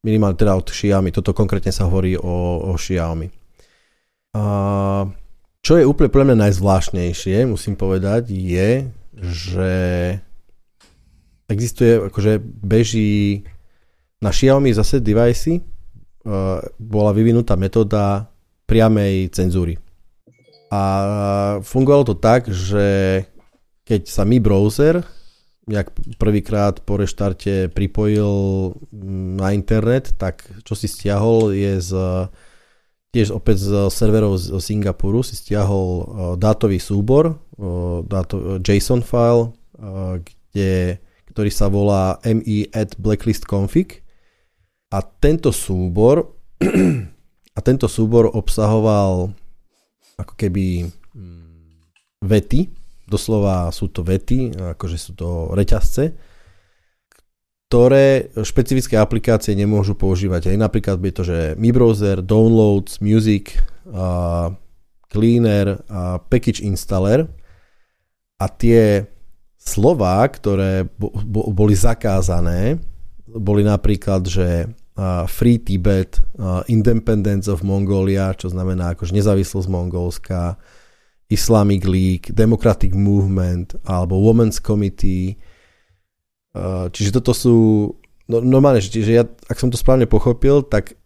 minimálne 0.00 0.36
teda 0.36 0.56
od 0.56 0.68
Xiaomi, 0.68 1.12
toto 1.12 1.36
konkrétne 1.36 1.72
sa 1.72 1.84
hovorí 1.88 2.16
o, 2.16 2.72
o 2.72 2.76
Xiaomi. 2.76 3.28
Uh, 4.36 5.08
čo 5.66 5.74
je 5.74 5.88
úplne 5.88 6.14
pre 6.14 6.22
mňa 6.22 6.46
najzvláštnejšie, 6.46 7.42
musím 7.50 7.74
povedať, 7.74 8.30
je, 8.30 8.86
že 9.18 9.72
existuje, 11.50 12.06
akože 12.06 12.38
beží 12.42 13.42
na 14.22 14.30
Xiaomi 14.30 14.70
zase 14.70 15.02
device, 15.02 15.58
Eh, 16.26 16.58
bola 16.82 17.14
vyvinutá 17.14 17.54
metóda 17.54 18.26
priamej 18.66 19.30
cenzúry. 19.30 19.78
A 20.74 20.82
fungovalo 21.62 22.02
to 22.02 22.18
tak, 22.18 22.50
že 22.50 23.22
keď 23.86 24.10
sa 24.10 24.26
mi 24.26 24.42
browser 24.42 25.06
jak 25.70 25.94
prvýkrát 26.18 26.82
po 26.82 26.98
reštarte 26.98 27.70
pripojil 27.70 28.30
mm, 28.90 29.38
na 29.38 29.54
internet, 29.54 30.18
tak 30.18 30.42
čo 30.66 30.74
si 30.74 30.90
stiahol 30.90 31.54
je 31.54 31.78
z 31.78 31.90
tiež 33.16 33.32
opäť 33.32 33.64
z 33.64 33.88
serverov 33.88 34.36
z 34.36 34.60
Singapuru 34.60 35.24
si 35.24 35.32
stiahol 35.32 35.88
eh, 35.88 36.04
dátový 36.36 36.76
súbor, 36.76 37.40
eh, 37.56 37.98
dáto, 38.04 38.60
JSON 38.60 39.00
file, 39.00 39.56
kde, 40.52 41.00
ktorý 41.32 41.50
sa 41.52 41.68
volá 41.68 42.16
me 42.24 42.64
at 42.72 42.96
blacklist 42.96 43.44
config. 43.44 44.00
A 44.92 45.04
tento 45.04 45.52
súbor 45.52 46.32
a 47.56 47.60
tento 47.60 47.88
súbor 47.88 48.32
obsahoval 48.32 49.32
ako 50.16 50.32
keby 50.32 50.88
vety, 52.24 52.72
doslova 53.04 53.68
sú 53.68 53.92
to 53.92 54.00
vety, 54.00 54.56
akože 54.76 54.96
sú 54.96 55.12
to 55.12 55.28
reťazce, 55.52 56.16
ktoré 57.66 58.30
špecifické 58.46 58.94
aplikácie 58.94 59.58
nemôžu 59.58 59.98
používať. 59.98 60.54
Aj 60.54 60.58
napríklad 60.58 61.02
je 61.02 61.14
to, 61.14 61.24
že 61.26 61.38
Mi 61.58 61.74
Browser, 61.74 62.22
Downloads, 62.22 63.02
Music, 63.02 63.58
uh, 63.90 64.54
Cleaner 65.10 65.82
a 65.90 66.22
Package 66.22 66.62
Installer 66.62 67.26
a 68.38 68.46
tie 68.46 69.02
slova, 69.58 70.22
ktoré 70.30 70.86
bo, 70.86 71.10
bo, 71.10 71.50
boli 71.50 71.74
zakázané, 71.74 72.78
boli 73.26 73.66
napríklad, 73.66 74.22
že 74.30 74.70
uh, 74.70 75.26
Free 75.26 75.58
Tibet, 75.58 76.22
uh, 76.38 76.62
Independence 76.70 77.50
of 77.50 77.66
Mongolia, 77.66 78.30
čo 78.38 78.46
znamená 78.46 78.94
akože 78.94 79.10
nezávislosť 79.10 79.66
Mongolska, 79.66 80.54
Islamic 81.26 81.82
League, 81.82 82.30
Democratic 82.30 82.94
Movement 82.94 83.74
alebo 83.82 84.22
Women's 84.22 84.62
Committee. 84.62 85.34
Uh, 86.56 86.88
čiže 86.88 87.12
toto 87.12 87.36
sú 87.36 87.56
no, 88.24 88.40
normálne, 88.40 88.80
čiže 88.80 89.12
ja, 89.12 89.28
ak 89.28 89.60
som 89.60 89.68
to 89.68 89.76
správne 89.76 90.08
pochopil, 90.08 90.64
tak 90.64 90.96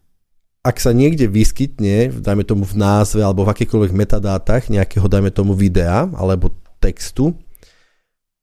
ak 0.63 0.79
sa 0.79 0.95
niekde 0.95 1.27
vyskytne, 1.27 2.23
dajme 2.23 2.47
tomu 2.47 2.63
v 2.63 2.79
názve 2.79 3.19
alebo 3.19 3.43
v 3.43 3.51
akýchkoľvek 3.51 3.91
metadátach 3.91 4.71
nejakého, 4.71 5.03
dajme 5.11 5.33
tomu 5.33 5.51
videa 5.51 6.07
alebo 6.15 6.55
textu, 6.79 7.35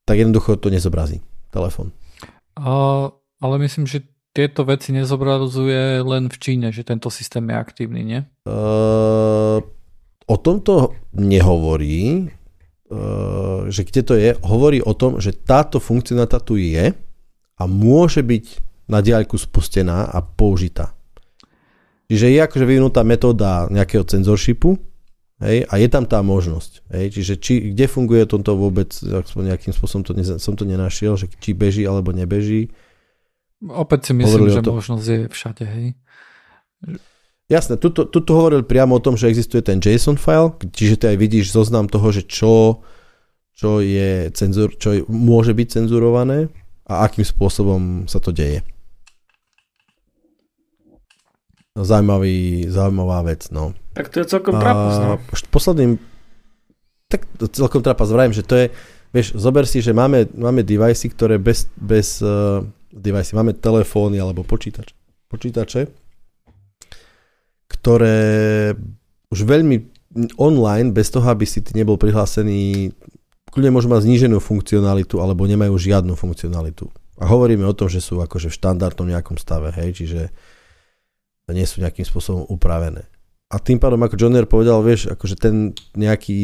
tak 0.05 0.21
jednoducho 0.21 0.61
to 0.61 0.69
nezobrazí 0.69 1.25
telefón. 1.49 1.97
Uh, 2.59 3.09
ale 3.41 3.57
myslím, 3.65 3.89
že 3.89 4.05
tieto 4.37 4.67
veci 4.69 4.93
nezobrazuje 4.93 6.05
len 6.05 6.29
v 6.29 6.37
Číne, 6.37 6.69
že 6.75 6.85
tento 6.85 7.09
systém 7.09 7.43
je 7.49 7.57
aktívny, 7.57 8.01
nie? 8.05 8.21
Uh, 8.45 9.65
o 10.29 10.37
tomto 10.37 10.95
nehovorí, 11.17 12.29
že 13.69 13.83
kde 13.85 14.01
to 14.01 14.15
je, 14.17 14.31
hovorí 14.41 14.81
o 14.81 14.97
tom, 14.97 15.21
že 15.21 15.37
táto 15.37 15.77
funkcionalita 15.77 16.41
tu 16.41 16.57
je 16.57 16.97
a 17.59 17.63
môže 17.69 18.25
byť 18.25 18.45
na 18.89 19.05
diaľku 19.05 19.37
spustená 19.37 20.09
a 20.09 20.19
použitá. 20.25 20.97
Čiže 22.09 22.33
je 22.33 22.41
akože 22.41 22.65
vyvinutá 22.65 23.05
metóda 23.05 23.69
nejakého 23.69 24.01
cenzorshipu, 24.09 24.81
hej, 25.45 25.69
a 25.69 25.75
je 25.77 25.89
tam 25.93 26.09
tá 26.09 26.25
možnosť. 26.25 26.89
Hej, 26.89 27.07
čiže 27.21 27.35
či, 27.37 27.53
kde 27.77 27.85
funguje 27.85 28.25
toto 28.25 28.57
vôbec, 28.57 28.89
nejakým 29.37 29.77
spôsobom 29.77 30.09
to 30.09 30.17
ne, 30.17 30.25
som 30.25 30.57
to 30.57 30.65
nenašiel, 30.65 31.21
že 31.21 31.29
či 31.37 31.53
beží 31.53 31.85
alebo 31.85 32.17
nebeží, 32.17 32.73
Opäť 33.59 34.11
si 34.11 34.13
myslím, 34.15 34.55
že 34.55 34.63
možnosť 34.63 35.03
je 35.03 35.21
všade, 35.27 35.65
hej. 35.67 35.87
Jasné, 37.49 37.81
tuto, 37.81 38.05
tuto 38.05 38.37
hovoril 38.37 38.61
priamo 38.61 39.01
o 39.01 39.01
tom, 39.01 39.17
že 39.17 39.33
existuje 39.33 39.65
ten 39.65 39.81
JSON 39.81 40.21
file, 40.21 40.53
čiže 40.69 41.01
ty 41.01 41.05
aj 41.09 41.17
vidíš 41.17 41.57
zoznam 41.57 41.89
toho, 41.89 42.13
že 42.13 42.29
čo, 42.29 42.85
čo, 43.57 43.81
je 43.81 44.29
cenzur, 44.37 44.69
čo 44.77 44.89
je, 44.93 45.01
môže 45.09 45.57
byť 45.57 45.81
cenzurované 45.81 46.53
a 46.85 47.09
akým 47.09 47.25
spôsobom 47.25 48.05
sa 48.05 48.21
to 48.21 48.37
deje. 48.37 48.61
Zaujímavý, 51.73 52.69
zaujímavá 52.69 53.25
vec, 53.25 53.49
no. 53.49 53.73
Tak 53.97 54.13
to 54.13 54.21
je 54.21 54.29
celkom 54.29 54.53
trapas, 54.61 54.95
no. 55.01 55.17
Posledným, 55.49 55.97
tak 57.09 57.25
celkom 57.57 57.81
trapas, 57.81 58.13
vravím, 58.13 58.37
že 58.37 58.45
to 58.45 58.61
je, 58.61 58.67
vieš, 59.17 59.33
zober 59.41 59.65
si, 59.65 59.81
že 59.81 59.97
máme, 59.97 60.29
máme 60.37 60.61
device, 60.61 61.09
ktoré 61.09 61.41
bez, 61.41 61.65
bez 61.81 62.21
uh, 62.21 62.61
device. 62.93 63.33
Máme 63.33 63.57
telefóny 63.57 64.21
alebo 64.21 64.45
počítač, 64.45 64.93
počítače, 65.33 66.08
ktoré 67.69 68.73
už 69.29 69.45
veľmi 69.45 69.77
online, 70.41 70.91
bez 70.91 71.13
toho, 71.13 71.29
aby 71.29 71.45
si 71.45 71.61
ty 71.61 71.77
nebol 71.77 72.01
prihlásený 72.01 72.91
kľudne 73.49 73.73
môžu 73.73 73.89
mať 73.89 74.05
zníženú 74.05 74.39
funkcionalitu 74.39 75.21
alebo 75.21 75.49
nemajú 75.49 75.75
žiadnu 75.77 76.15
funkcionalitu. 76.15 76.89
A 77.19 77.27
hovoríme 77.27 77.67
o 77.67 77.75
tom, 77.75 77.91
že 77.91 77.99
sú 77.99 78.23
akože 78.23 78.53
v 78.53 78.57
štandardnom 78.57 79.11
nejakom 79.11 79.35
stave, 79.41 79.75
hej, 79.75 79.91
čiže 79.99 80.31
nie 81.51 81.67
sú 81.67 81.81
nejakým 81.83 82.07
spôsobom 82.07 82.47
upravené. 82.47 83.09
A 83.49 83.57
tým 83.57 83.81
pádom, 83.81 83.99
ako 84.05 84.21
John 84.21 84.37
povedal, 84.45 84.85
vieš, 84.85 85.09
akože 85.09 85.41
ten 85.41 85.73
nejaký 85.97 86.39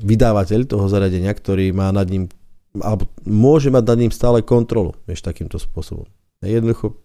vydávateľ 0.00 0.64
toho 0.64 0.88
zariadenia, 0.88 1.30
ktorý 1.36 1.76
má 1.76 1.92
nad 1.92 2.08
ním, 2.08 2.32
alebo 2.80 3.06
môže 3.28 3.68
mať 3.68 3.84
nad 3.84 3.98
ním 4.00 4.12
stále 4.12 4.40
kontrolu, 4.40 4.96
vieš, 5.04 5.20
takýmto 5.20 5.60
spôsobom. 5.60 6.08
Jednoducho 6.40 6.96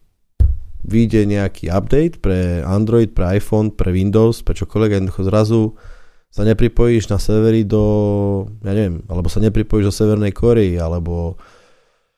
vyjde 0.84 1.26
nejaký 1.26 1.72
update 1.72 2.20
pre 2.20 2.60
Android, 2.64 3.16
pre 3.16 3.40
iPhone, 3.40 3.72
pre 3.72 3.96
Windows, 3.96 4.44
pre 4.44 4.56
čokoľvek, 4.56 5.00
jednoducho 5.00 5.24
zrazu 5.28 5.62
sa 6.34 6.44
nepripojíš 6.44 7.14
na 7.14 7.22
severy 7.22 7.62
do, 7.64 7.84
ja 8.66 8.74
neviem, 8.74 9.06
alebo 9.06 9.30
sa 9.30 9.38
nepripojíš 9.40 9.86
do 9.90 9.94
Severnej 9.94 10.34
Korei, 10.34 10.76
alebo 10.82 11.38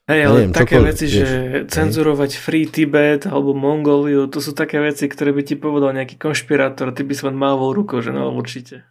Hej, 0.06 0.22
ale 0.22 0.36
neviem, 0.38 0.54
také 0.54 0.78
veci, 0.78 1.10
vieš, 1.10 1.26
že 1.26 1.38
cenzurovať 1.66 2.30
hej. 2.30 2.40
Free 2.40 2.66
Tibet 2.70 3.26
alebo 3.26 3.58
Mongóliu, 3.58 4.30
to 4.30 4.38
sú 4.38 4.54
také 4.54 4.78
veci, 4.78 5.10
ktoré 5.10 5.34
by 5.34 5.42
ti 5.42 5.58
povedal 5.58 5.90
nejaký 5.98 6.14
konšpirátor, 6.14 6.94
ty 6.94 7.02
by 7.02 7.10
si 7.10 7.26
len 7.26 7.34
mával 7.34 7.74
rukou, 7.74 7.98
že 7.98 8.14
no 8.14 8.30
určite. 8.30 8.86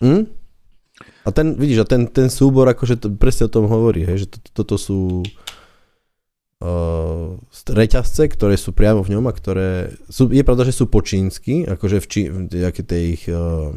Hm? 0.00 0.24
A 1.20 1.28
ten, 1.36 1.52
vidíš, 1.52 1.84
a 1.84 1.86
ten, 1.86 2.08
ten 2.08 2.32
súbor 2.32 2.64
akože 2.72 2.96
to, 2.96 3.12
presne 3.12 3.46
o 3.46 3.52
tom 3.52 3.68
hovorí, 3.68 4.08
hej, 4.08 4.24
že 4.24 4.26
to, 4.32 4.64
toto 4.64 4.80
sú 4.80 5.20
uh, 6.60 7.36
reťazce, 7.50 8.30
ktoré 8.30 8.56
sú 8.56 8.76
priamo 8.76 9.04
v 9.04 9.18
ňom 9.18 9.24
a 9.28 9.36
ktoré 9.36 9.96
sú, 10.08 10.30
je 10.30 10.44
pravda, 10.46 10.64
že 10.68 10.76
sú 10.76 10.88
po 10.88 11.04
čínsky, 11.04 11.66
akože 11.66 11.98
v, 12.00 12.06
čí, 12.06 12.22
v 12.30 12.72
tej 12.84 13.02
ich 13.16 13.24
uh, 13.28 13.74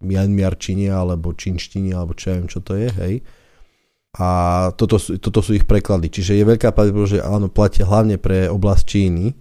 mianmiarčine 0.00 0.92
alebo 0.92 1.36
čínštine, 1.36 1.96
alebo 1.96 2.12
čo 2.12 2.32
ja 2.32 2.34
viem, 2.38 2.48
čo 2.48 2.60
to 2.60 2.76
je, 2.76 2.88
hej 2.92 3.14
a 4.16 4.28
toto 4.72 4.96
sú, 4.96 5.20
toto 5.20 5.44
sú 5.44 5.52
ich 5.52 5.68
preklady. 5.68 6.08
Čiže 6.08 6.40
je 6.40 6.48
veľká 6.48 6.72
pravdepodobnosť, 6.72 7.20
že 7.20 7.24
áno, 7.24 7.52
platia 7.52 7.84
hlavne 7.84 8.16
pre 8.16 8.48
oblasť 8.48 8.84
Číny, 8.88 9.36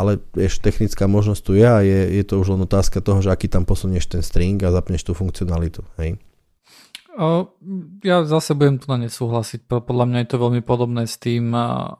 ale 0.00 0.16
ešte 0.32 0.72
technická 0.72 1.04
možnosť 1.04 1.42
tu 1.44 1.52
je 1.58 1.66
a 1.68 1.84
je, 1.84 2.16
je 2.16 2.24
to 2.24 2.40
už 2.40 2.56
len 2.56 2.64
otázka 2.64 3.04
toho, 3.04 3.20
že 3.20 3.28
aký 3.28 3.52
tam 3.52 3.68
posunieš 3.68 4.08
ten 4.08 4.24
string 4.24 4.56
a 4.64 4.72
zapneš 4.72 5.04
tú 5.04 5.12
funkcionalitu. 5.12 5.84
Hej? 6.00 6.16
Ja 8.04 8.22
zase 8.22 8.54
budem 8.54 8.78
tu 8.78 8.86
na 8.92 9.00
nesúhlasiť. 9.00 9.66
Podľa 9.66 10.04
mňa 10.06 10.18
je 10.22 10.28
to 10.28 10.38
veľmi 10.38 10.62
podobné 10.62 11.08
s 11.08 11.18
tým, 11.18 11.50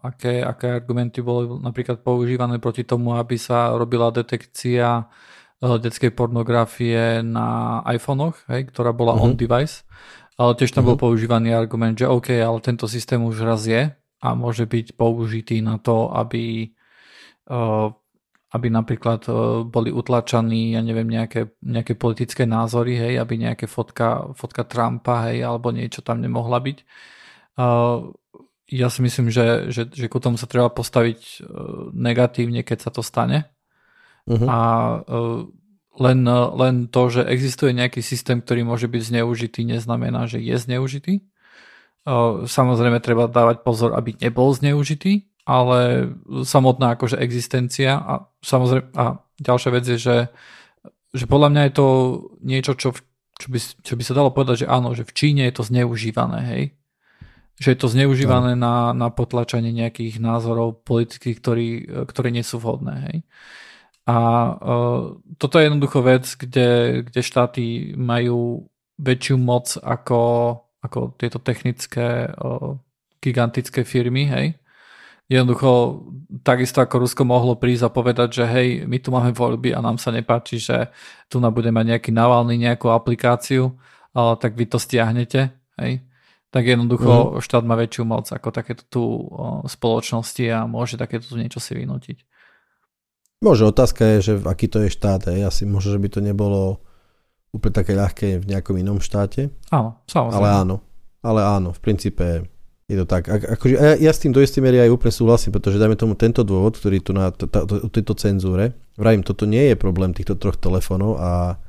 aké, 0.05 0.45
aké 0.45 0.79
argumenty 0.79 1.25
boli 1.25 1.49
napríklad 1.59 2.05
používané 2.05 2.63
proti 2.63 2.87
tomu, 2.87 3.19
aby 3.19 3.35
sa 3.35 3.75
robila 3.75 4.15
detekcia 4.15 5.11
detskej 5.59 6.15
pornografie 6.15 7.19
na 7.27 7.81
iPhonech, 7.83 8.47
hej, 8.47 8.71
ktorá 8.71 8.95
bola 8.95 9.19
uh-huh. 9.19 9.35
on-device. 9.35 9.83
Ale 10.39 10.55
tiež 10.55 10.71
tam 10.71 10.87
mm-hmm. 10.87 10.95
bol 10.95 10.97
mhm. 10.97 11.03
používaný 11.03 11.51
argument, 11.51 11.99
že 11.99 12.07
OK, 12.07 12.31
ale 12.31 12.63
tento 12.63 12.87
systém 12.87 13.19
už 13.19 13.43
raz 13.43 13.67
je 13.67 13.91
a 14.23 14.29
môže 14.39 14.71
byť 14.71 14.95
použitý 14.95 15.59
na 15.63 15.83
to, 15.83 16.15
aby, 16.15 16.75
uh, 17.51 17.91
aby 18.49 18.73
napríklad 18.73 19.29
uh, 19.29 19.65
boli 19.69 19.93
utlačaní, 19.93 20.73
ja 20.73 20.81
neviem, 20.81 21.05
nejaké, 21.05 21.53
nejaké 21.61 21.95
politické 21.95 22.49
názory, 22.49 22.97
hej, 22.97 23.21
aby 23.21 23.37
nejaké 23.37 23.69
fotka, 23.69 24.33
fotka 24.33 24.65
Trumpa, 24.65 25.29
hej, 25.29 25.45
alebo 25.45 25.69
niečo 25.69 26.01
tam 26.01 26.25
nemohla 26.25 26.57
byť. 26.57 26.79
Uh, 27.61 28.17
ja 28.69 28.89
si 28.89 29.05
myslím, 29.05 29.29
že, 29.29 29.69
že, 29.69 29.89
že 29.93 30.07
ku 30.09 30.17
tomu 30.21 30.41
sa 30.41 30.49
treba 30.49 30.73
postaviť 30.73 31.21
uh, 31.45 31.93
negatívne, 31.93 32.65
keď 32.65 32.89
sa 32.89 32.91
to 32.93 33.05
stane. 33.05 33.49
Uh-huh. 34.25 34.49
A 34.49 34.59
uh, 35.05 35.45
len, 35.99 36.23
len 36.31 36.87
to, 36.87 37.11
že 37.11 37.27
existuje 37.27 37.75
nejaký 37.75 38.07
systém, 38.07 38.39
ktorý 38.39 38.63
môže 38.63 38.87
byť 38.87 39.03
zneužitý, 39.03 39.67
neznamená, 39.67 40.31
že 40.31 40.39
je 40.39 40.55
zneužitý. 40.55 41.27
Samozrejme 42.47 43.03
treba 43.03 43.27
dávať 43.27 43.67
pozor, 43.67 43.99
aby 43.99 44.15
nebol 44.17 44.55
zneužitý, 44.55 45.27
ale 45.49 46.13
samotná 46.45 46.93
akože 46.93 47.17
existencia 47.17 47.97
a 47.97 48.29
samozrejme 48.45 48.93
a 48.93 49.25
ďalšia 49.41 49.71
vec 49.73 49.85
je, 49.89 49.97
že, 49.97 50.17
že 51.17 51.25
podľa 51.25 51.49
mňa 51.49 51.63
je 51.65 51.73
to 51.73 51.87
niečo, 52.45 52.73
čo, 52.77 52.93
čo, 53.41 53.49
by, 53.49 53.59
čo 53.81 53.95
by 53.97 54.03
sa 54.05 54.13
dalo 54.13 54.29
povedať, 54.29 54.67
že 54.67 54.71
áno, 54.71 54.93
že 54.93 55.09
v 55.09 55.17
Číne 55.17 55.43
je 55.49 55.57
to 55.57 55.65
zneužívané, 55.65 56.41
hej. 56.53 56.63
Že 57.59 57.69
je 57.75 57.79
to 57.81 57.89
zneužívané 57.89 58.53
no. 58.55 58.61
na, 58.61 58.77
na 58.93 59.09
potlačanie 59.09 59.73
nejakých 59.73 60.21
názorov 60.21 60.85
politických, 60.85 61.37
ktorí, 61.41 61.69
ktoré 62.05 62.29
nie 62.29 62.45
sú 62.45 62.61
vhodné, 62.61 62.95
hej. 63.09 63.19
A 64.09 64.17
uh, 64.53 65.21
toto 65.37 65.61
je 65.61 65.69
jednoducho 65.69 66.01
vec, 66.01 66.25
kde, 66.37 67.03
kde 67.09 67.21
štáty 67.21 67.93
majú 67.97 68.69
väčšiu 68.97 69.37
moc 69.37 69.77
ako, 69.81 70.21
ako 70.81 71.13
tieto 71.21 71.41
technické 71.41 72.33
uh, 72.37 72.77
gigantické 73.21 73.85
firmy, 73.85 74.29
hej. 74.29 74.47
Jednoducho, 75.29 76.03
takisto 76.41 76.81
ako 76.81 77.05
Rusko 77.05 77.23
mohlo 77.29 77.53
prísť 77.61 77.89
a 77.89 77.95
povedať, 77.95 78.41
že 78.41 78.45
hej, 78.49 78.69
my 78.89 78.97
tu 78.97 79.13
máme 79.13 79.37
voľby 79.37 79.77
a 79.77 79.85
nám 79.85 80.01
sa 80.01 80.09
nepáči, 80.09 80.57
že 80.57 80.89
tu 81.29 81.37
nám 81.37 81.53
bude 81.53 81.69
mať 81.69 81.85
nejaký 81.97 82.11
navalný 82.17 82.57
nejakú 82.57 82.89
aplikáciu, 82.89 83.77
ale 84.17 84.41
tak 84.41 84.57
vy 84.57 84.65
to 84.65 84.81
stiahnete, 84.81 85.53
hej. 85.85 86.01
Tak 86.49 86.65
jednoducho 86.65 87.37
mm. 87.37 87.45
štát 87.45 87.61
má 87.69 87.77
väčšiu 87.77 88.09
moc 88.09 88.25
ako 88.25 88.49
takéto 88.49 88.81
tu 88.89 89.05
spoločnosti 89.69 90.45
a 90.49 90.65
môže 90.65 90.97
takéto 90.97 91.29
tu 91.29 91.37
niečo 91.37 91.61
si 91.61 91.77
vynútiť. 91.77 92.25
Môže, 93.45 93.69
otázka 93.69 94.17
je, 94.17 94.19
že 94.25 94.33
aký 94.49 94.67
to 94.67 94.83
je 94.83 94.91
štát. 94.91 95.31
Hej. 95.31 95.47
Asi 95.47 95.63
možno, 95.69 95.95
že 95.95 96.03
by 96.03 96.09
to 96.09 96.21
nebolo 96.25 96.81
úplne 97.53 97.75
také 97.77 97.93
ľahké 97.95 98.41
v 98.43 98.49
nejakom 98.49 98.81
inom 98.81 98.99
štáte. 98.99 99.53
Áno, 99.71 100.01
samozrejme. 100.11 100.41
Ale 100.41 100.49
áno. 100.51 100.77
Ale 101.21 101.41
áno, 101.45 101.71
v 101.77 101.81
princípe 101.85 102.27
je 102.89 102.97
to 102.97 103.05
tak. 103.05 103.29
A, 103.29 103.37
akože, 103.37 103.75
ja, 103.77 103.95
ja 104.01 104.13
s 104.13 104.25
tým 104.25 104.33
do 104.33 104.41
istej 104.41 104.65
miery 104.65 104.81
aj 104.81 104.91
úplne 104.97 105.13
súhlasím, 105.13 105.53
pretože 105.53 105.77
dajme 105.77 105.95
tomu 105.95 106.17
tento 106.17 106.41
dôvod, 106.41 106.81
ktorý 106.81 107.05
tu 107.05 107.13
na 107.13 107.29
tejto 107.93 108.17
cenzúre, 108.17 108.73
vravím, 108.97 109.21
toto 109.21 109.45
nie 109.45 109.69
je 109.71 109.77
problém 109.77 110.17
týchto 110.17 110.41
troch 110.41 110.57
telefónov 110.57 111.21
a 111.21 111.61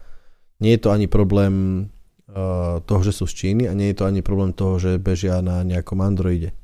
nie 0.64 0.80
je 0.80 0.82
to 0.88 0.90
ani 0.96 1.12
problém 1.12 1.88
uh, 2.32 2.80
toho, 2.88 3.02
že 3.04 3.12
sú 3.12 3.28
z 3.28 3.36
Číny 3.36 3.64
a 3.68 3.76
nie 3.76 3.92
je 3.92 4.00
to 4.00 4.08
ani 4.08 4.24
problém 4.24 4.56
toho, 4.56 4.80
že 4.80 4.96
bežia 4.96 5.44
na 5.44 5.62
nejakom 5.68 6.00
Androide. 6.00 6.56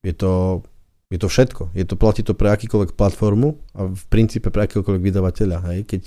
Je 0.00 0.16
to 0.16 0.64
je 1.08 1.16
to 1.16 1.28
všetko. 1.28 1.72
Je 1.72 1.88
to, 1.88 1.96
platí 1.96 2.20
to 2.20 2.36
pre 2.36 2.52
akýkoľvek 2.52 2.92
platformu 2.92 3.56
a 3.72 3.88
v 3.88 4.02
princípe 4.12 4.52
pre 4.52 4.68
akýkoľvek 4.68 5.02
vydavateľa. 5.02 5.58
Hej? 5.72 5.78
Keď, 5.88 6.02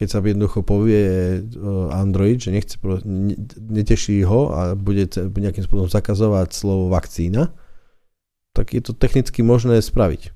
keď 0.00 0.08
sa 0.08 0.24
jednoducho 0.24 0.64
povie 0.64 1.04
e, 1.04 1.38
Android, 1.92 2.40
že 2.40 2.56
nechce, 2.56 2.80
neteší 3.60 4.24
ho 4.24 4.48
a 4.48 4.72
bude 4.72 5.04
nejakým 5.12 5.60
spôsobom 5.60 5.92
zakazovať 5.92 6.56
slovo 6.56 6.88
vakcína, 6.88 7.52
tak 8.56 8.72
je 8.72 8.80
to 8.80 8.96
technicky 8.96 9.44
možné 9.44 9.84
spraviť. 9.84 10.32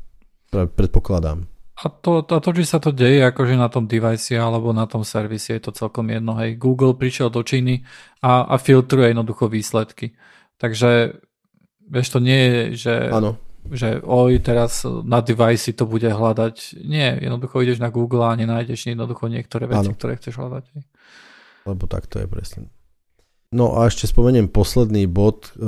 Predpokladám. 0.52 1.48
A 1.80 1.90
to, 1.90 2.22
to, 2.22 2.38
to, 2.44 2.50
či 2.54 2.64
sa 2.68 2.78
to 2.78 2.92
deje 2.92 3.24
akože 3.24 3.56
na 3.56 3.72
tom 3.72 3.88
device 3.88 4.36
alebo 4.36 4.70
na 4.76 4.84
tom 4.84 5.02
servise, 5.02 5.56
je 5.56 5.64
to 5.64 5.72
celkom 5.72 6.12
jedno. 6.12 6.36
Hej. 6.36 6.60
Google 6.60 6.94
prišiel 6.94 7.32
do 7.32 7.40
Číny 7.40 7.82
a, 8.20 8.44
a 8.44 8.60
filtruje 8.60 9.10
jednoducho 9.10 9.48
výsledky. 9.48 10.12
Takže 10.60 11.18
vieš, 11.88 12.06
to 12.14 12.20
nie 12.20 12.40
je, 12.46 12.62
že 12.84 12.94
ano 13.10 13.40
že 13.72 14.04
oj, 14.04 14.44
teraz 14.44 14.84
na 14.84 15.24
device 15.24 15.72
to 15.72 15.88
bude 15.88 16.04
hľadať. 16.04 16.76
Nie, 16.84 17.16
jednoducho 17.16 17.64
ideš 17.64 17.80
na 17.80 17.88
Google 17.88 18.28
a 18.28 18.36
nenájdeš 18.36 18.92
jednoducho 18.92 19.32
niektoré 19.32 19.64
veci, 19.64 19.88
ano. 19.88 19.96
ktoré 19.96 20.20
chceš 20.20 20.36
hľadať. 20.36 20.64
Lebo 21.64 21.84
tak 21.88 22.04
to 22.06 22.20
je 22.20 22.28
presne. 22.28 22.68
No 23.54 23.78
a 23.78 23.86
ešte 23.86 24.10
spomeniem 24.10 24.50
posledný 24.50 25.06
bod, 25.06 25.54
e, 25.54 25.62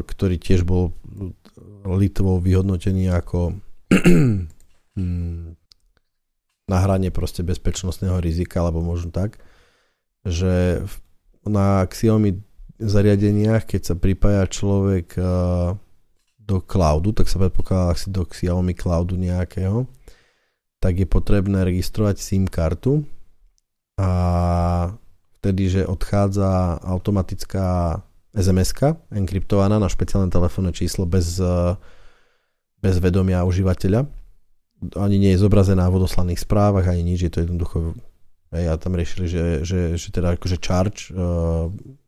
ktorý 0.00 0.36
tiež 0.40 0.64
bol 0.64 0.96
Litvou 1.84 2.40
vyhodnotený 2.40 3.12
ako 3.12 3.60
na 6.72 6.76
hrane 6.80 7.12
proste 7.12 7.44
bezpečnostného 7.44 8.24
rizika, 8.24 8.64
alebo 8.64 8.80
možno 8.80 9.12
tak, 9.12 9.36
že 10.24 10.80
na 11.44 11.84
Xiaomi 11.84 12.40
zariadeniach, 12.80 13.68
keď 13.68 13.92
sa 13.92 13.94
pripája 13.94 14.48
človek 14.48 15.14
e, 15.14 15.22
do 16.44 16.60
cloudu, 16.60 17.16
tak 17.16 17.26
sa 17.26 17.40
predpokladá 17.40 17.96
asi 17.96 18.12
do 18.12 18.28
Xiaomi 18.28 18.76
cloudu 18.76 19.16
nejakého, 19.16 19.88
tak 20.78 21.00
je 21.00 21.08
potrebné 21.08 21.64
registrovať 21.64 22.20
SIM 22.20 22.44
kartu 22.44 23.08
a 23.96 24.10
vtedy, 25.40 25.72
že 25.72 25.88
odchádza 25.88 26.80
automatická 26.84 28.00
sms 28.36 28.70
enkryptovaná 29.14 29.80
na 29.80 29.88
špeciálne 29.88 30.28
telefónne 30.28 30.76
číslo 30.76 31.08
bez, 31.08 31.40
bez 32.82 32.94
vedomia 33.00 33.46
užívateľa. 33.48 34.04
Ani 35.00 35.16
nie 35.16 35.32
je 35.32 35.40
zobrazená 35.40 35.88
v 35.88 35.96
odoslaných 36.02 36.44
správach, 36.44 36.84
ani 36.84 37.14
nič, 37.14 37.24
je 37.24 37.32
to 37.32 37.40
jednoducho 37.48 37.96
ja 38.54 38.78
tam 38.78 38.94
riešili, 38.94 39.26
že, 39.26 39.44
že, 39.66 39.80
že 39.98 40.08
teda 40.14 40.38
akože 40.38 40.62
charge, 40.62 41.10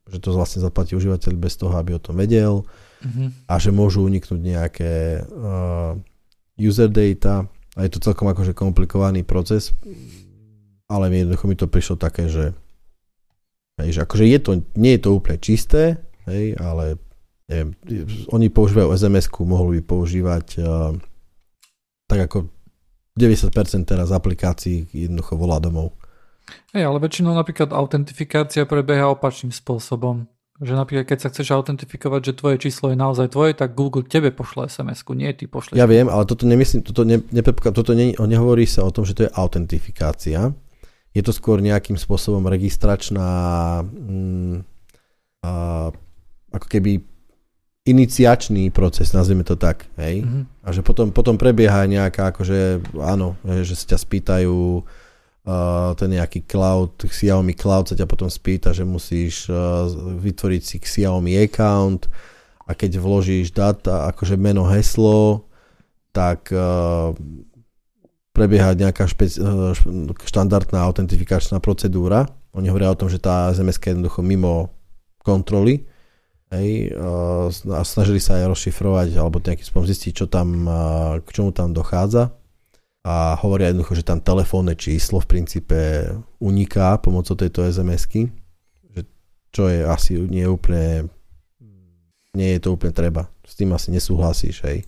že 0.06 0.18
to 0.22 0.28
vlastne 0.30 0.62
zaplatí 0.62 0.94
užívateľ 0.94 1.32
bez 1.34 1.58
toho, 1.58 1.74
aby 1.74 1.98
o 1.98 2.02
tom 2.02 2.14
vedel 2.14 2.62
uh-huh. 3.02 3.28
a 3.48 3.54
že 3.60 3.74
môžu 3.74 4.04
uniknúť 4.06 4.40
nejaké 4.40 4.92
uh, 5.20 5.96
user 6.56 6.88
data 6.88 7.48
a 7.76 7.78
je 7.84 7.90
to 7.92 8.00
celkom 8.00 8.32
akože 8.32 8.56
komplikovaný 8.56 9.20
proces, 9.22 9.76
ale 10.88 11.12
jednoducho 11.12 11.44
mi 11.48 11.56
to 11.58 11.68
prišlo 11.68 12.00
také, 12.00 12.30
že, 12.32 12.56
že 13.76 14.00
akože 14.00 14.24
je 14.24 14.38
to, 14.40 14.50
nie 14.80 14.96
je 14.96 15.02
to 15.04 15.10
úplne 15.12 15.38
čisté, 15.42 16.00
hej, 16.24 16.56
ale 16.56 16.96
neviem, 17.50 17.76
oni 18.32 18.48
používajú 18.48 18.96
SMS-ku, 18.96 19.44
mohli 19.44 19.80
by 19.80 19.82
používať 19.84 20.46
uh, 20.58 20.96
tak 22.08 22.30
ako 22.30 22.48
90% 23.16 23.88
teraz 23.88 24.12
aplikácií 24.12 24.88
jednoducho 24.92 25.40
volá 25.40 25.56
domov. 25.56 25.96
Hej, 26.76 26.86
ale 26.86 27.02
väčšinou 27.02 27.34
napríklad 27.34 27.74
autentifikácia 27.74 28.68
prebieha 28.68 29.10
opačným 29.10 29.50
spôsobom. 29.50 30.30
Že 30.56 30.72
napríklad, 30.72 31.04
keď 31.04 31.18
sa 31.20 31.28
chceš 31.28 31.52
autentifikovať, 31.52 32.32
že 32.32 32.32
tvoje 32.32 32.56
číslo 32.56 32.88
je 32.88 32.96
naozaj 32.96 33.28
tvoje, 33.36 33.52
tak 33.52 33.76
Google 33.76 34.08
tebe 34.08 34.32
pošle 34.32 34.72
SMS-ku, 34.72 35.12
nie 35.12 35.28
ty 35.36 35.44
pošleš. 35.44 35.76
Ja 35.76 35.84
viem, 35.84 36.08
ale 36.08 36.24
toto 36.24 36.48
nemyslím, 36.48 36.80
toto, 36.80 37.04
ne, 37.04 37.20
ne, 37.20 37.42
toto 37.44 37.92
ne, 37.92 38.16
nehovorí 38.16 38.64
sa 38.64 38.80
o 38.80 38.88
tom, 38.88 39.04
že 39.04 39.12
to 39.12 39.28
je 39.28 39.34
autentifikácia. 39.36 40.56
Je 41.12 41.20
to 41.20 41.32
skôr 41.36 41.60
nejakým 41.60 42.00
spôsobom 42.00 42.48
registračná 42.48 43.28
mm, 43.84 44.64
a, 45.44 45.52
ako 46.56 46.66
keby 46.72 47.04
iniciačný 47.86 48.72
proces, 48.72 49.12
nazvime 49.12 49.44
to 49.46 49.54
tak, 49.54 49.86
hej? 50.00 50.24
Mm-hmm. 50.24 50.42
A 50.66 50.68
že 50.74 50.82
potom, 50.82 51.12
potom 51.14 51.38
prebieha 51.38 51.86
nejaká, 51.86 52.34
akože, 52.34 52.82
áno, 52.98 53.38
že 53.44 53.78
sa 53.78 53.94
ťa 53.94 53.98
spýtajú, 54.02 54.82
uh, 55.46 55.94
ten 55.94 56.10
nejaký 56.12 56.44
cloud, 56.44 57.06
Xiaomi 57.06 57.54
Cloud 57.54 57.88
sa 57.88 57.94
ťa 57.94 58.06
potom 58.10 58.26
spýta, 58.26 58.74
že 58.74 58.82
musíš 58.82 59.46
uh, 59.46 59.86
vytvoriť 60.18 60.62
si 60.62 60.76
Xiaomi 60.82 61.38
account 61.38 62.10
a 62.66 62.74
keď 62.74 62.98
vložíš 62.98 63.54
data, 63.54 64.10
akože 64.10 64.34
meno, 64.34 64.66
heslo, 64.66 65.46
tak 66.10 66.50
uh, 66.50 67.14
prebieha 68.34 68.74
nejaká 68.76 69.06
špec- 69.06 69.40
štandardná 70.26 70.82
autentifikačná 70.84 71.62
procedúra. 71.62 72.28
Oni 72.52 72.68
hovoria 72.68 72.92
o 72.92 72.98
tom, 72.98 73.08
že 73.08 73.22
tá 73.22 73.48
SMS 73.54 73.80
je 73.80 73.96
jednoducho 73.96 74.20
mimo 74.20 74.74
kontroly 75.24 75.88
hej, 76.52 76.92
a 77.66 77.82
snažili 77.82 78.20
sa 78.20 78.38
aj 78.38 78.52
rozšifrovať 78.52 79.08
alebo 79.16 79.40
nejakým 79.40 79.64
spôsobom 79.64 79.88
zistiť, 79.88 80.12
čo 80.12 80.26
tam, 80.28 80.68
k 81.24 81.28
čomu 81.32 81.50
tam 81.50 81.72
dochádza 81.72 82.32
a 83.06 83.38
hovoria 83.38 83.70
jednoducho, 83.70 84.02
že 84.02 84.08
tam 84.10 84.18
telefónne 84.18 84.74
číslo 84.74 85.22
v 85.22 85.30
princípe 85.30 85.78
uniká 86.42 86.98
pomocou 86.98 87.38
tejto 87.38 87.62
SMS-ky, 87.62 88.34
čo 89.54 89.70
je 89.70 89.86
asi 89.86 90.18
nie 90.26 90.42
úplne 90.42 91.06
nie 92.36 92.58
je 92.58 92.60
to 92.60 92.76
úplne 92.76 92.92
treba. 92.92 93.32
S 93.46 93.56
tým 93.56 93.72
asi 93.72 93.88
nesúhlasíš, 93.88 94.60
hej. 94.66 94.84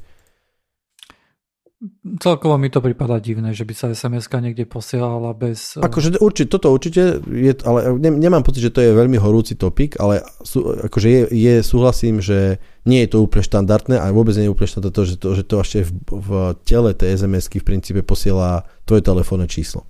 Celkovo 2.19 2.59
mi 2.59 2.75
to 2.75 2.83
prípada 2.83 3.23
divné, 3.23 3.55
že 3.55 3.63
by 3.63 3.71
sa 3.71 3.87
sms 3.95 4.27
niekde 4.43 4.67
posielala 4.67 5.31
bez... 5.31 5.79
Eh, 5.79 5.87
akože 5.87 6.19
určite, 6.19 6.51
toto 6.51 6.75
určite, 6.75 7.23
je, 7.23 7.55
ale 7.63 7.95
ne, 8.03 8.11
nemám 8.19 8.43
pocit, 8.43 8.67
že 8.67 8.75
to 8.75 8.83
je 8.83 8.99
veľmi 8.99 9.15
horúci 9.15 9.55
topik, 9.55 9.95
ale 10.03 10.27
sú, 10.43 10.67
akože 10.75 11.07
je, 11.07 11.21
je, 11.31 11.55
súhlasím, 11.63 12.19
že 12.19 12.59
nie 12.83 13.07
je 13.07 13.15
to 13.15 13.23
úplne 13.23 13.47
štandardné 13.47 13.95
a 13.95 14.11
vôbec 14.11 14.35
nie 14.35 14.51
je 14.51 14.55
úplne 14.59 14.75
štandardné 14.75 14.97
to, 14.99 15.05
že 15.07 15.17
to, 15.23 15.29
že 15.39 15.43
to 15.47 15.57
ešte 15.63 15.79
v, 15.87 15.91
v 16.11 16.29
tele 16.67 16.91
tej 16.99 17.15
sms 17.15 17.47
v 17.47 17.63
princípe 17.63 18.03
posiela 18.03 18.67
tvoje 18.83 19.07
telefónne 19.07 19.47
číslo. 19.47 19.87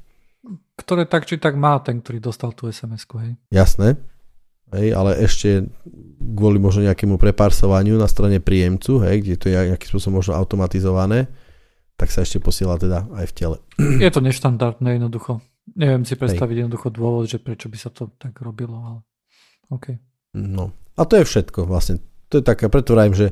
Ktoré 0.76 1.08
tak 1.08 1.24
či 1.24 1.40
tak 1.40 1.56
má 1.56 1.80
ten, 1.80 2.04
ktorý 2.04 2.20
dostal 2.20 2.52
tú 2.52 2.68
sms 2.68 3.08
hej? 3.16 3.32
Jasné, 3.48 3.96
hej, 4.76 4.92
ale 4.92 5.24
ešte 5.24 5.64
kvôli 6.20 6.60
možno 6.60 6.84
nejakému 6.84 7.16
preparsovaniu 7.16 7.96
na 7.96 8.12
strane 8.12 8.44
príjemcu, 8.44 9.00
hej, 9.08 9.24
kde 9.24 9.34
to 9.40 9.48
je 9.48 9.56
nejakým 9.72 9.88
spôsobom 9.88 10.20
možno 10.20 10.36
automatizované, 10.36 11.47
tak 11.98 12.14
sa 12.14 12.22
ešte 12.22 12.38
posiela 12.38 12.78
teda 12.78 13.10
aj 13.10 13.26
v 13.26 13.34
tele. 13.34 13.56
Je 14.06 14.10
to 14.14 14.22
neštandardné 14.22 15.02
jednoducho. 15.02 15.42
Neviem 15.74 16.06
si 16.06 16.14
predstaviť 16.14 16.54
Hej. 16.54 16.60
jednoducho 16.64 16.88
dôvod, 16.94 17.26
že 17.28 17.42
prečo 17.42 17.68
by 17.68 17.76
sa 17.76 17.90
to 17.90 18.08
tak 18.16 18.38
robilo, 18.40 18.78
ale 18.78 18.98
OK. 19.68 19.98
No 20.38 20.72
a 20.96 21.02
to 21.04 21.20
je 21.20 21.28
všetko 21.28 21.68
vlastne. 21.68 22.00
To 22.32 22.40
je 22.40 22.44
také, 22.46 22.72
preto 22.72 22.96
vrajím, 22.96 23.12
že, 23.12 23.28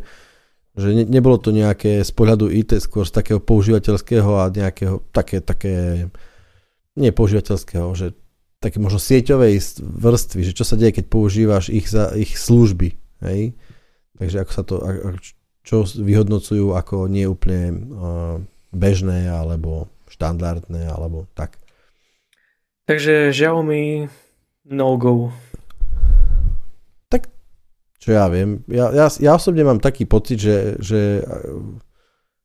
že 0.76 0.92
ne, 0.92 1.04
nebolo 1.08 1.40
to 1.40 1.54
nejaké 1.54 2.04
z 2.04 2.12
pohľadu 2.12 2.52
IT, 2.52 2.76
skôr 2.82 3.08
z 3.08 3.16
takého 3.16 3.40
používateľského 3.40 4.30
a 4.36 4.52
nejakého 4.52 5.00
také, 5.14 5.40
také 5.40 6.06
nie 6.96 7.10
používateľského, 7.12 7.88
že 7.96 8.12
také 8.60 8.80
možno 8.80 9.00
sieťovej 9.00 9.80
vrstvy, 9.80 10.40
že 10.52 10.56
čo 10.56 10.64
sa 10.64 10.76
deje, 10.76 11.00
keď 11.00 11.06
používaš 11.08 11.72
ich, 11.72 11.88
za, 11.88 12.12
ich 12.16 12.36
služby. 12.36 12.96
Hej? 13.24 13.56
Takže 14.16 14.36
ako 14.42 14.52
sa 14.52 14.62
to, 14.64 14.74
čo 15.66 15.84
vyhodnocujú 15.84 16.72
ako 16.72 17.10
nie 17.10 17.28
úplne 17.28 17.62
uh, 17.92 18.36
bežné 18.76 19.26
alebo 19.32 19.88
štandardné 20.12 20.86
alebo 20.86 21.26
tak. 21.34 21.58
Takže 22.86 23.34
Xiaomi 23.34 24.06
no 24.70 24.94
go. 24.94 25.34
Tak 27.10 27.26
čo 27.98 28.14
ja 28.14 28.30
viem, 28.30 28.62
ja, 28.70 28.94
ja, 28.94 29.06
ja 29.10 29.32
osobne 29.34 29.66
mám 29.66 29.82
taký 29.82 30.06
pocit, 30.06 30.38
že, 30.38 30.78
že, 30.78 31.26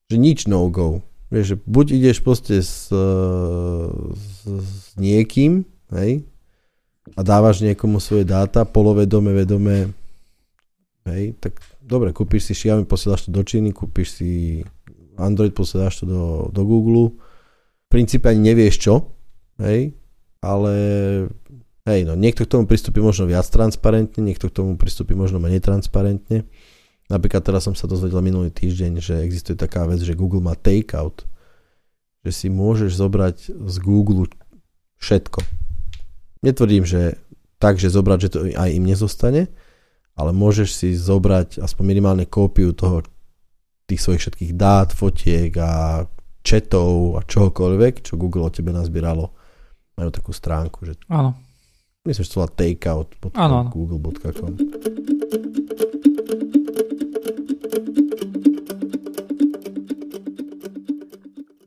že 0.09 0.15
nič 0.17 0.49
no 0.49 0.65
go. 0.73 1.05
Vieš, 1.31 1.55
že 1.55 1.57
buď 1.63 1.85
ideš 1.95 2.17
proste 2.19 2.59
s, 2.59 2.91
s, 2.91 4.43
s 4.43 4.71
niekým, 4.99 5.63
hej, 5.95 6.27
a 7.15 7.21
dávaš 7.23 7.63
niekomu 7.63 8.03
svoje 8.03 8.27
dáta, 8.27 8.67
polovedome, 8.67 9.31
vedome, 9.31 9.95
hej, 11.07 11.39
tak 11.39 11.55
dobre, 11.79 12.11
kúpiš 12.11 12.51
si 12.51 12.53
Xiaomi, 12.57 12.83
posielaš 12.83 13.27
to 13.27 13.31
do 13.31 13.47
Číny, 13.47 13.71
kúpiš 13.71 14.19
si 14.19 14.29
Android, 15.17 15.51
posielaš 15.51 16.03
to 16.03 16.05
do, 16.05 16.23
do 16.51 16.63
Google. 16.63 17.15
V 17.85 17.87
princípe 17.91 18.31
ani 18.31 18.51
nevieš 18.51 18.75
čo, 18.79 18.93
hej, 19.59 19.91
ale 20.39 20.73
hej, 21.85 22.01
no 22.07 22.15
niekto 22.15 22.47
k 22.47 22.51
tomu 22.55 22.63
pristúpi 22.65 23.03
možno 23.03 23.27
viac 23.27 23.45
transparentne, 23.51 24.23
niekto 24.23 24.47
k 24.47 24.55
tomu 24.55 24.79
pristúpi 24.79 25.13
možno 25.13 25.43
menej 25.43 25.59
transparentne. 25.59 26.47
Napríklad 27.11 27.43
teraz 27.43 27.67
som 27.67 27.75
sa 27.75 27.91
dozvedel 27.91 28.23
minulý 28.23 28.55
týždeň, 28.55 29.03
že 29.03 29.19
existuje 29.19 29.59
taká 29.59 29.83
vec, 29.83 29.99
že 29.99 30.15
Google 30.15 30.39
má 30.39 30.55
takeout, 30.55 31.27
že 32.23 32.31
si 32.31 32.47
môžeš 32.47 32.95
zobrať 32.95 33.51
z 33.51 33.75
Google 33.83 34.31
všetko. 35.03 35.43
Netvrdím, 36.41 36.87
že 36.87 37.19
tak, 37.59 37.77
že 37.77 37.91
zobrať, 37.91 38.19
že 38.23 38.29
to 38.31 38.39
aj 38.55 38.69
im 38.71 38.87
nezostane, 38.87 39.51
ale 40.15 40.31
môžeš 40.31 40.69
si 40.71 40.89
zobrať 40.95 41.59
aspoň 41.59 41.83
minimálne 41.83 42.25
kópiu 42.25 42.71
toho 42.71 43.03
tých 43.91 43.99
svojich 43.99 44.21
všetkých 44.23 44.51
dát, 44.55 44.95
fotiek 44.95 45.51
a 45.59 46.07
chatov 46.39 47.19
a 47.19 47.27
čohokoľvek, 47.27 48.07
čo 48.07 48.15
Google 48.15 48.47
o 48.47 48.51
tebe 48.51 48.71
nazbieralo. 48.71 49.35
Majú 49.99 50.09
takú 50.15 50.31
stránku, 50.31 50.87
že... 50.87 50.95
Áno. 51.11 51.35
Myslím, 52.07 52.23
že 52.23 52.31
to 52.31 52.39
volá 52.41 52.49
takeout.google.com. 52.55 54.51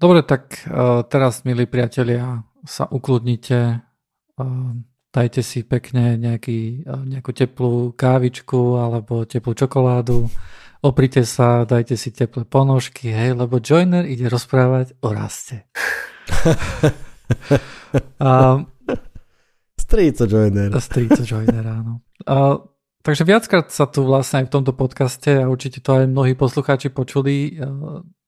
Dobre, 0.00 0.20
tak 0.26 0.68
uh, 0.68 1.06
teraz, 1.06 1.46
milí 1.46 1.68
priatelia, 1.68 2.42
sa 2.66 2.88
ukludnite. 2.90 3.84
Uh, 4.34 4.74
dajte 5.14 5.40
si 5.46 5.62
pekne 5.62 6.18
nejaký, 6.18 6.82
eh, 6.82 7.02
nejakú 7.06 7.30
teplú 7.30 7.94
kávičku 7.94 8.82
alebo 8.82 9.22
teplú 9.22 9.54
čokoládu 9.54 10.26
oprite 10.85 11.24
sa, 11.24 11.64
dajte 11.64 11.97
si 11.97 12.12
teplé 12.12 12.45
ponožky, 12.45 13.09
hej, 13.09 13.32
lebo 13.32 13.57
Joiner 13.57 14.05
ide 14.05 14.28
rozprávať 14.28 15.01
o 15.01 15.09
raste. 15.16 15.64
a, 18.20 18.61
Strico 19.80 20.28
Joiner. 20.28 20.68
Strico 20.76 21.24
Joiner, 21.24 21.64
áno. 21.64 22.05
A, 22.28 22.61
takže 23.01 23.24
viackrát 23.24 23.72
sa 23.72 23.89
tu 23.89 24.05
vlastne 24.05 24.45
aj 24.45 24.53
v 24.53 24.55
tomto 24.61 24.76
podcaste 24.76 25.32
a 25.32 25.49
určite 25.49 25.80
to 25.80 26.05
aj 26.05 26.05
mnohí 26.05 26.37
poslucháči 26.37 26.93
počuli, 26.93 27.57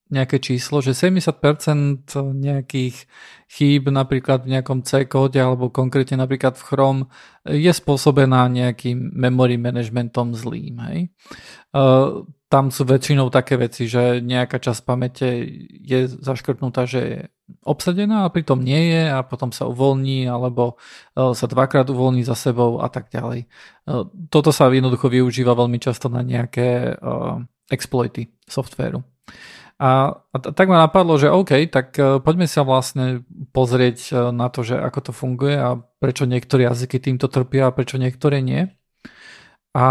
nejaké 0.07 0.39
číslo, 0.39 0.79
že 0.79 0.95
70% 0.95 2.15
nejakých 2.15 3.11
chýb 3.51 3.91
napríklad 3.91 4.47
v 4.47 4.55
nejakom 4.55 4.87
C 4.87 5.11
kóde 5.11 5.43
alebo 5.43 5.75
konkrétne 5.75 6.23
napríklad 6.23 6.55
v 6.55 6.63
Chrome 6.63 7.03
je 7.43 7.71
spôsobená 7.75 8.47
nejakým 8.47 9.11
memory 9.19 9.59
managementom 9.59 10.31
zlým. 10.39 10.79
Hej. 10.87 10.99
Tam 12.47 12.71
sú 12.71 12.87
väčšinou 12.87 13.27
také 13.35 13.59
veci, 13.59 13.91
že 13.91 14.23
nejaká 14.23 14.63
časť 14.63 14.87
pamäte 14.87 15.27
je 15.83 16.07
zaškrtnutá, 16.07 16.87
že 16.87 17.01
je 17.03 17.21
obsadená 17.67 18.23
a 18.23 18.31
pritom 18.31 18.63
nie 18.63 18.95
je 18.95 19.11
a 19.11 19.27
potom 19.27 19.51
sa 19.51 19.67
uvoľní 19.67 20.31
alebo 20.31 20.79
uh, 20.79 21.35
sa 21.35 21.51
dvakrát 21.51 21.91
uvoľní 21.91 22.23
za 22.23 22.39
sebou 22.39 22.79
a 22.83 22.87
tak 22.87 23.11
ďalej. 23.11 23.51
Uh, 23.87 24.07
toto 24.31 24.55
sa 24.55 24.71
jednoducho 24.71 25.11
využíva 25.11 25.59
veľmi 25.59 25.83
často 25.83 26.07
na 26.07 26.23
nejaké 26.23 26.95
exploity 27.67 28.31
softvéru. 28.47 29.03
A, 29.77 30.09
a 30.33 30.37
tak 30.41 30.73
ma 30.73 30.81
napadlo, 30.89 31.21
že 31.21 31.29
OK, 31.29 31.69
tak 31.69 31.99
poďme 31.99 32.49
sa 32.49 32.65
vlastne 32.65 33.27
pozrieť 33.53 34.31
na 34.33 34.49
to, 34.49 34.65
že 34.65 34.79
ako 34.81 35.11
to 35.11 35.13
funguje 35.13 35.53
a 35.53 35.77
prečo 36.01 36.25
niektoré 36.25 36.65
jazyky 36.65 36.97
týmto 36.97 37.29
trpia 37.29 37.69
a 37.69 37.75
prečo 37.77 38.01
niektoré 38.01 38.41
nie. 38.41 38.73
A 39.77 39.85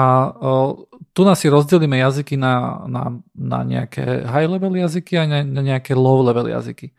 tu 1.14 1.22
nás 1.22 1.38
si 1.38 1.46
rozdelíme 1.46 2.02
jazyky 2.02 2.42
na, 2.42 2.82
na, 2.90 3.22
na 3.38 3.62
nejaké 3.62 4.26
high 4.26 4.50
level 4.50 4.74
jazyky 4.74 5.14
a 5.22 5.30
na, 5.30 5.40
na 5.46 5.62
nejaké 5.62 5.94
low 5.94 6.26
level 6.26 6.50
jazyky. 6.50 6.90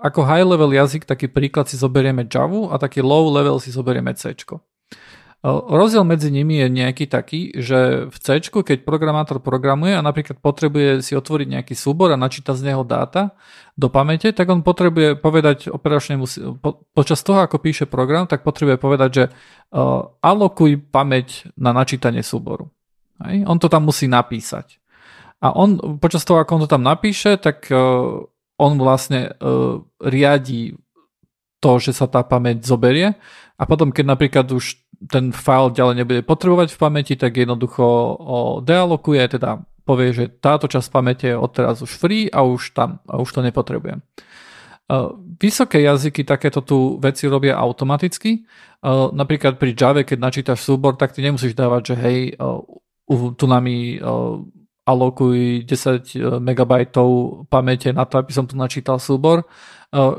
Ako 0.00 0.26
high 0.26 0.42
level 0.42 0.74
jazyk, 0.74 1.06
taký 1.06 1.30
príklad 1.30 1.70
si 1.70 1.78
zoberieme 1.78 2.26
Java 2.26 2.74
a 2.74 2.80
taký 2.82 3.06
low 3.06 3.30
level 3.30 3.62
si 3.62 3.70
zoberieme 3.70 4.10
C. 4.18 4.34
Rozdiel 5.40 6.04
medzi 6.04 6.28
nimi 6.28 6.60
je 6.60 6.68
nejaký 6.68 7.08
taký, 7.08 7.56
že 7.56 8.12
v 8.12 8.16
C, 8.20 8.44
keď 8.44 8.84
programátor 8.84 9.40
programuje 9.40 9.96
a 9.96 10.04
napríklad 10.04 10.36
potrebuje 10.36 11.00
si 11.00 11.16
otvoriť 11.16 11.48
nejaký 11.48 11.72
súbor 11.72 12.12
a 12.12 12.20
načítať 12.20 12.60
z 12.60 12.66
neho 12.68 12.84
dáta 12.84 13.32
do 13.72 13.88
pamäte, 13.88 14.36
tak 14.36 14.52
on 14.52 14.60
potrebuje 14.60 15.16
povedať 15.16 15.72
operačnému, 15.72 16.28
po, 16.60 16.84
počas 16.92 17.24
toho, 17.24 17.40
ako 17.40 17.56
píše 17.56 17.88
program, 17.88 18.28
tak 18.28 18.44
potrebuje 18.44 18.76
povedať, 18.76 19.10
že 19.16 19.24
uh, 19.32 20.12
alokuj 20.20 20.76
pamäť 20.92 21.48
na 21.56 21.72
načítanie 21.72 22.20
súboru. 22.20 22.68
Hej? 23.24 23.48
On 23.48 23.56
to 23.56 23.72
tam 23.72 23.88
musí 23.88 24.12
napísať. 24.12 24.76
A 25.40 25.56
on, 25.56 25.96
počas 26.04 26.20
toho, 26.28 26.44
ako 26.44 26.60
on 26.60 26.62
to 26.68 26.74
tam 26.76 26.84
napíše, 26.84 27.40
tak 27.40 27.64
uh, 27.72 28.28
on 28.60 28.72
vlastne 28.76 29.32
uh, 29.40 29.80
riadi 30.04 30.76
to, 31.64 31.80
že 31.80 31.96
sa 31.96 32.04
tá 32.08 32.20
pamäť 32.24 32.64
zoberie 32.64 33.16
a 33.60 33.62
potom, 33.68 33.92
keď 33.92 34.04
napríklad 34.08 34.48
už 34.48 34.80
ten 35.12 35.36
file 35.36 35.76
ďalej 35.76 35.94
nebude 36.00 36.22
potrebovať 36.24 36.72
v 36.72 36.80
pamäti, 36.80 37.14
tak 37.20 37.36
jednoducho 37.36 37.84
dealokuje, 38.64 39.36
teda 39.36 39.60
povie, 39.84 40.16
že 40.16 40.32
táto 40.40 40.64
časť 40.64 40.88
pamäte 40.88 41.26
je 41.28 41.36
odteraz 41.36 41.84
už 41.84 41.92
free 41.92 42.32
a 42.32 42.40
už 42.40 42.72
tam, 42.72 43.04
a 43.04 43.20
už 43.20 43.28
to 43.28 43.40
nepotrebujem. 43.44 44.00
Vysoké 45.40 45.86
jazyky 45.86 46.26
takéto 46.26 46.60
tu 46.60 47.00
veci 47.00 47.30
robia 47.30 47.56
automaticky. 47.56 48.44
Napríklad 49.14 49.56
pri 49.56 49.72
Java, 49.72 50.04
keď 50.04 50.18
načítaš 50.20 50.66
súbor, 50.66 51.00
tak 51.00 51.16
ty 51.16 51.24
nemusíš 51.24 51.56
dávať, 51.56 51.94
že 51.94 51.94
hej, 51.96 52.18
tu 53.08 53.44
nami 53.48 53.96
alokuj 54.84 55.64
10 55.64 56.44
MB 56.44 56.72
pamäte 57.48 57.88
na 57.94 58.04
to, 58.04 58.20
aby 58.20 58.32
som 58.36 58.44
tu 58.44 58.58
načítal 58.58 59.00
súbor. 59.00 59.48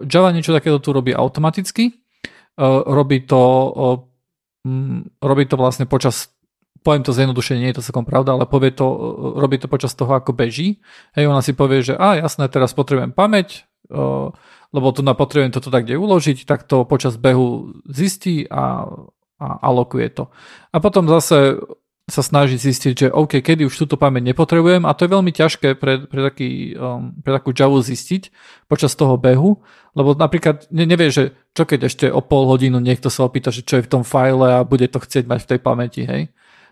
Java 0.10 0.34
niečo 0.34 0.58
takéto 0.58 0.82
tu 0.82 0.90
robí 0.90 1.14
automaticky. 1.14 2.01
Robí 2.86 3.26
to 3.26 3.42
mm, 4.62 5.18
robí 5.18 5.50
to 5.50 5.58
vlastne 5.58 5.90
počas 5.90 6.30
poviem 6.82 7.06
to 7.06 7.14
zjednodušene, 7.14 7.62
nie 7.62 7.70
je 7.74 7.78
to 7.78 7.86
celkom 7.86 8.10
pravda, 8.10 8.34
ale 8.34 8.50
povie 8.50 8.74
to, 8.74 8.86
robí 9.38 9.62
to 9.62 9.70
počas 9.70 9.94
toho, 9.94 10.18
ako 10.18 10.34
beží. 10.34 10.82
Hej, 11.14 11.30
ona 11.30 11.46
si 11.46 11.54
povie, 11.54 11.86
že 11.86 11.94
a 11.94 12.18
jasné, 12.18 12.50
teraz 12.50 12.74
potrebujem 12.74 13.14
pamäť, 13.14 13.70
lebo 14.74 14.88
tu 14.90 15.06
na 15.06 15.14
potrebujem 15.14 15.54
toto 15.54 15.70
tak 15.70 15.86
kde 15.86 16.02
uložiť, 16.02 16.42
tak 16.48 16.66
to 16.66 16.88
počas 16.90 17.22
behu 17.22 17.78
zistí 17.86 18.50
a, 18.50 18.90
a 19.38 19.48
alokuje 19.62 20.10
to. 20.10 20.34
A 20.74 20.82
potom 20.82 21.06
zase 21.06 21.62
sa 22.12 22.20
snaží 22.20 22.60
zistiť, 22.60 22.94
že 22.94 23.08
OK, 23.08 23.40
kedy 23.40 23.64
už 23.64 23.88
túto 23.88 23.96
pamäť 23.96 24.36
nepotrebujem 24.36 24.84
a 24.84 24.92
to 24.92 25.08
je 25.08 25.14
veľmi 25.16 25.32
ťažké 25.32 25.80
pre, 25.80 26.04
pre, 26.04 26.22
taký, 26.28 26.76
um, 26.76 27.16
pre 27.24 27.32
takú 27.32 27.56
Java 27.56 27.80
zistiť 27.80 28.30
počas 28.68 28.92
toho 29.00 29.16
behu, 29.16 29.64
lebo 29.96 30.12
napríklad 30.20 30.68
ne, 30.76 30.84
nevie, 30.84 31.08
že 31.08 31.32
čo 31.56 31.64
keď 31.64 31.88
ešte 31.88 32.06
o 32.12 32.20
pol 32.20 32.52
hodinu 32.52 32.84
niekto 32.84 33.08
sa 33.08 33.24
opýta, 33.24 33.50
že 33.56 33.64
čo 33.64 33.80
je 33.80 33.88
v 33.88 33.92
tom 33.92 34.04
file 34.04 34.44
a 34.44 34.68
bude 34.68 34.92
to 34.92 35.00
chcieť 35.00 35.24
mať 35.24 35.40
v 35.40 35.50
tej 35.56 35.60
pamäti, 35.64 36.04
hej. 36.04 36.28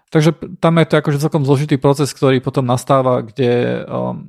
Takže 0.10 0.60
tam 0.60 0.82
je 0.82 0.90
to 0.90 0.96
akože 1.00 1.22
celkom 1.22 1.46
zložitý 1.46 1.78
proces, 1.78 2.10
ktorý 2.12 2.42
potom 2.42 2.66
nastáva, 2.66 3.22
kde 3.22 3.86
um, 3.86 4.28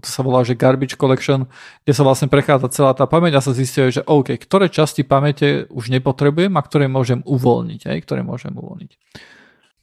to 0.00 0.08
sa 0.08 0.22
volá, 0.22 0.42
že 0.42 0.58
garbage 0.58 0.98
collection, 0.98 1.46
kde 1.84 1.92
sa 1.94 2.02
vlastne 2.02 2.26
prechádza 2.26 2.72
celá 2.72 2.92
tá 2.96 3.06
pamäť 3.06 3.38
a 3.38 3.44
sa 3.44 3.54
zistuje, 3.54 4.00
že 4.00 4.02
OK, 4.06 4.34
ktoré 4.40 4.66
časti 4.66 5.06
pamäte 5.06 5.70
už 5.70 5.94
nepotrebujem 5.94 6.54
a 6.54 6.62
ktoré 6.62 6.90
môžem 6.90 7.22
uvoľniť, 7.22 7.80
hej, 7.92 7.98
ktoré 8.02 8.26
môžem 8.26 8.54
uvoľniť. 8.56 8.92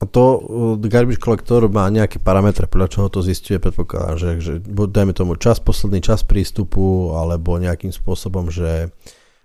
A 0.02 0.04
to 0.10 0.22
uh, 0.22 0.88
garbage 0.90 1.22
collector 1.22 1.70
má 1.70 1.86
nejaké 1.86 2.18
parametre, 2.18 2.66
podľa 2.66 2.88
čoho 2.90 3.06
to 3.06 3.22
zistuje, 3.22 3.62
predpokladám, 3.62 4.16
že, 4.18 4.30
že 4.42 4.52
dajme 4.66 5.14
tomu 5.14 5.38
čas, 5.38 5.62
posledný 5.62 6.02
čas 6.02 6.26
prístupu, 6.26 7.14
alebo 7.14 7.56
nejakým 7.62 7.94
spôsobom, 7.94 8.50
že 8.50 8.90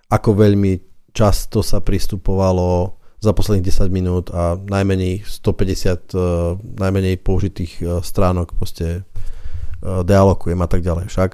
ako 0.10 0.34
veľmi 0.34 0.82
často 1.14 1.62
sa 1.62 1.80
pristupovalo 1.80 2.98
za 3.20 3.36
posledných 3.36 3.68
10 3.68 3.92
minút 3.92 4.26
a 4.32 4.56
najmenej 4.56 5.28
150 5.28 6.16
uh, 6.16 6.56
najmenej 6.58 7.20
použitých 7.20 7.74
uh, 7.84 7.88
stránok 8.00 8.56
proste 8.56 9.04
uh, 9.84 10.02
dealokujem 10.08 10.60
a 10.60 10.68
tak 10.72 10.82
ďalej 10.82 11.12
však. 11.12 11.30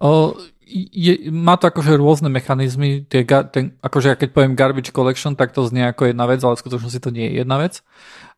O, 0.00 0.32
je, 0.70 1.34
má 1.34 1.58
to 1.58 1.66
akože 1.66 1.98
rôzne 1.98 2.30
mechanizmy, 2.30 3.02
tie, 3.10 3.26
ten, 3.26 3.74
akože 3.82 4.14
keď 4.14 4.28
poviem 4.30 4.54
garbage 4.54 4.94
collection, 4.94 5.34
tak 5.34 5.50
to 5.50 5.66
znie 5.66 5.90
ako 5.90 6.14
jedna 6.14 6.30
vec, 6.30 6.38
ale 6.46 6.54
v 6.54 6.62
skutočnosti 6.62 7.00
to 7.02 7.10
nie 7.10 7.26
je 7.26 7.42
jedna 7.42 7.58
vec. 7.58 7.82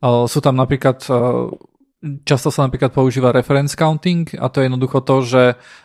Uh, 0.01 0.25
sú 0.25 0.41
tam 0.41 0.57
napríklad, 0.57 1.05
uh, 1.13 1.53
často 2.25 2.49
sa 2.49 2.65
napríklad 2.65 2.97
používa 2.97 3.37
reference 3.37 3.77
counting 3.77 4.25
a 4.41 4.49
to 4.49 4.65
je 4.65 4.73
jednoducho 4.73 5.05
to, 5.05 5.17
že, 5.21 5.45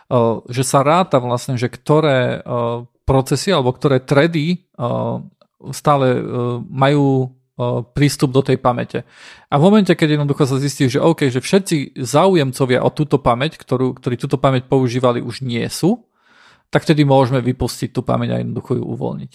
uh, 0.10 0.40
že 0.48 0.64
sa 0.64 0.88
ráta 0.88 1.20
vlastne, 1.20 1.60
že 1.60 1.68
ktoré 1.68 2.40
uh, 2.40 2.88
procesy 3.04 3.52
alebo 3.52 3.76
ktoré 3.76 4.00
tredy 4.00 4.64
uh, 4.80 5.20
stále 5.76 6.22
majú 6.70 7.34
prístup 7.98 8.30
do 8.30 8.46
tej 8.46 8.62
pamäte. 8.62 9.02
A 9.50 9.58
v 9.58 9.66
momente, 9.66 9.90
keď 9.98 10.22
jednoducho 10.22 10.46
sa 10.46 10.62
zistí, 10.62 10.86
že 10.86 11.02
OK, 11.02 11.34
že 11.34 11.42
všetci 11.42 11.98
záujemcovia 11.98 12.86
o 12.86 12.94
túto 12.94 13.18
pamäť, 13.18 13.58
ktorú, 13.58 13.98
ktorí 13.98 14.14
túto 14.14 14.38
pamäť 14.38 14.70
používali, 14.70 15.26
už 15.26 15.42
nie 15.42 15.66
sú, 15.66 16.06
tak 16.70 16.84
vtedy 16.84 17.08
môžeme 17.08 17.40
vypustiť 17.40 17.96
tú 17.96 18.04
pamäť 18.04 18.38
a 18.38 18.42
jednoducho 18.44 18.78
ju 18.80 18.84
uvoľniť. 18.84 19.34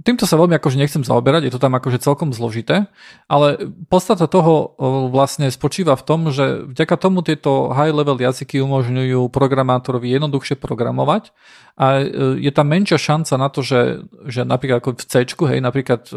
Týmto 0.00 0.24
sa 0.24 0.40
veľmi 0.40 0.56
akože 0.56 0.80
nechcem 0.80 1.04
zaoberať, 1.04 1.44
je 1.44 1.52
to 1.52 1.60
tam 1.60 1.76
akože 1.76 2.00
celkom 2.00 2.32
zložité, 2.32 2.88
ale 3.28 3.60
podstata 3.92 4.24
toho 4.32 4.72
vlastne 5.12 5.52
spočíva 5.52 5.92
v 5.92 6.06
tom, 6.08 6.20
že 6.32 6.64
vďaka 6.72 6.96
tomu 6.96 7.20
tieto 7.20 7.68
high 7.68 7.92
level 7.92 8.16
jazyky 8.16 8.64
umožňujú 8.64 9.28
programátorovi 9.28 10.08
jednoduchšie 10.08 10.56
programovať 10.56 11.36
a 11.76 12.00
e, 12.00 12.04
je 12.40 12.48
tam 12.48 12.72
menšia 12.72 12.96
šanca 12.96 13.34
na 13.36 13.52
to, 13.52 13.60
že, 13.60 14.08
že 14.24 14.48
napríklad 14.48 14.80
ako 14.80 14.96
v 14.96 15.04
C, 15.04 15.14
hej, 15.28 15.60
napríklad 15.60 16.08
e, 16.08 16.12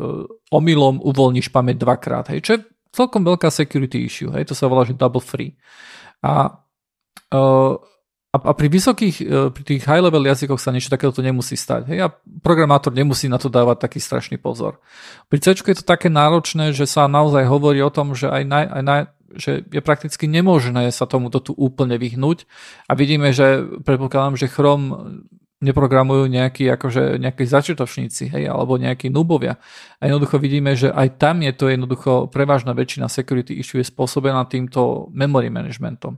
omylom 0.55 1.03
uvoľníš 1.03 1.51
pamäť 1.51 1.83
dvakrát, 1.83 2.31
hej, 2.31 2.39
čo 2.39 2.51
je 2.55 2.63
celkom 2.95 3.27
veľká 3.27 3.51
security 3.51 4.07
issue, 4.07 4.31
hej, 4.31 4.47
to 4.47 4.55
sa 4.55 4.71
volá, 4.71 4.87
že 4.87 4.95
double 4.95 5.19
free. 5.19 5.59
A 6.23 6.55
uh, 7.35 7.75
a, 8.33 8.37
a 8.49 8.51
pri 8.57 8.65
vysokých, 8.65 9.15
e, 9.21 9.25
pri 9.53 9.63
tých 9.63 9.85
high-level 9.85 10.25
jazykoch 10.25 10.57
sa 10.57 10.73
niečo 10.73 10.89
takéto 10.89 11.21
nemusí 11.21 11.53
stať. 11.53 11.85
Hej? 11.93 11.99
A 12.01 12.07
programátor 12.41 12.89
nemusí 12.89 13.29
na 13.29 13.37
to 13.37 13.45
dávať 13.45 13.85
taký 13.85 14.01
strašný 14.01 14.41
pozor. 14.41 14.81
Pri 15.29 15.37
C 15.37 15.53
je 15.53 15.77
to 15.77 15.85
také 15.85 16.09
náročné, 16.09 16.73
že 16.73 16.89
sa 16.89 17.05
naozaj 17.05 17.45
hovorí 17.45 17.77
o 17.85 17.93
tom, 17.93 18.17
že 18.17 18.33
aj, 18.33 18.43
naj, 18.49 18.65
aj 18.65 18.81
naj, 18.81 19.01
že 19.37 19.51
je 19.69 19.81
prakticky 19.85 20.25
nemožné 20.25 20.89
sa 20.89 21.05
tomuto 21.05 21.45
tu 21.45 21.53
úplne 21.53 22.01
vyhnúť. 22.01 22.49
A 22.89 22.97
vidíme, 22.97 23.29
že 23.37 23.69
predpokladám, 23.85 24.41
že 24.41 24.49
Chrome 24.49 25.21
neprogramujú 25.61 26.25
nejakí, 26.25 26.67
akože, 26.73 27.21
nejakí 27.21 27.45
začiatočníci, 27.45 28.33
hej, 28.33 28.49
alebo 28.49 28.81
nejakí 28.81 29.13
nubovia. 29.13 29.61
A 30.01 30.09
jednoducho 30.09 30.41
vidíme, 30.41 30.73
že 30.73 30.89
aj 30.89 31.21
tam 31.21 31.45
je 31.45 31.53
to 31.53 31.69
jednoducho 31.69 32.33
prevažná 32.33 32.73
väčšina 32.73 33.07
security 33.07 33.61
issue 33.61 33.79
je 33.79 33.87
spôsobená 33.87 34.43
týmto 34.49 35.07
memory 35.13 35.53
managementom. 35.53 36.17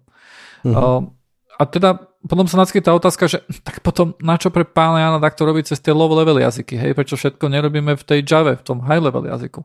Uh-huh 0.66 1.12
a 1.56 1.64
teda 1.66 1.98
potom 2.28 2.46
sa 2.50 2.60
nadskytá 2.60 2.92
otázka, 2.92 3.32
že 3.32 3.40
tak 3.64 3.80
potom 3.80 4.18
na 4.20 4.36
čo 4.36 4.52
pre 4.52 4.66
pána 4.68 5.00
Jana 5.00 5.20
takto 5.24 5.48
robiť 5.48 5.72
cez 5.72 5.80
tie 5.80 5.96
low 5.96 6.12
level 6.12 6.42
jazyky, 6.42 6.76
hej, 6.76 6.92
prečo 6.92 7.16
všetko 7.16 7.46
nerobíme 7.48 7.96
v 7.96 8.04
tej 8.04 8.20
Java, 8.28 8.60
v 8.60 8.66
tom 8.66 8.84
high 8.84 9.00
level 9.00 9.24
jazyku. 9.24 9.64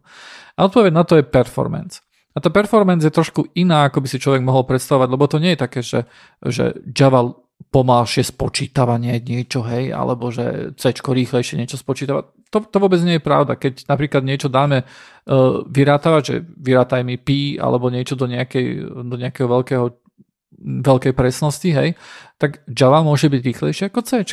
A 0.54 0.68
odpoveď 0.68 0.92
na 0.94 1.04
to 1.04 1.18
je 1.18 1.24
performance. 1.24 2.04
A 2.30 2.38
tá 2.38 2.46
performance 2.46 3.02
je 3.02 3.10
trošku 3.10 3.50
iná, 3.58 3.90
ako 3.90 4.06
by 4.06 4.08
si 4.08 4.22
človek 4.22 4.42
mohol 4.44 4.62
predstavovať, 4.62 5.08
lebo 5.10 5.24
to 5.26 5.42
nie 5.42 5.58
je 5.58 5.58
také, 5.58 5.80
že, 5.82 6.06
že 6.46 6.78
Java 6.94 7.34
pomalšie 7.68 8.24
spočítavanie 8.24 9.20
niečo, 9.20 9.60
hej, 9.68 9.92
alebo 9.92 10.32
že 10.32 10.72
C 10.80 10.96
rýchlejšie 10.96 11.60
niečo 11.60 11.76
spočítava. 11.76 12.32
To, 12.50 12.64
to 12.64 12.76
vôbec 12.80 12.98
nie 13.04 13.20
je 13.20 13.22
pravda. 13.22 13.60
Keď 13.60 13.86
napríklad 13.86 14.24
niečo 14.24 14.48
dáme 14.48 14.82
uh, 14.82 15.62
vyrátavať, 15.68 16.22
že 16.24 16.36
vyrátaj 16.42 17.04
mi 17.04 17.20
pi 17.20 17.60
alebo 17.60 17.92
niečo 17.92 18.16
do, 18.16 18.26
nejakej, 18.26 18.90
do 19.06 19.16
nejakého 19.20 19.46
veľkého 19.46 19.84
veľkej 20.60 21.16
presnosti, 21.16 21.72
hej, 21.72 21.96
tak 22.36 22.64
Java 22.68 23.00
môže 23.00 23.32
byť 23.32 23.40
rýchlejšie 23.40 23.84
ako 23.88 24.00
C. 24.04 24.24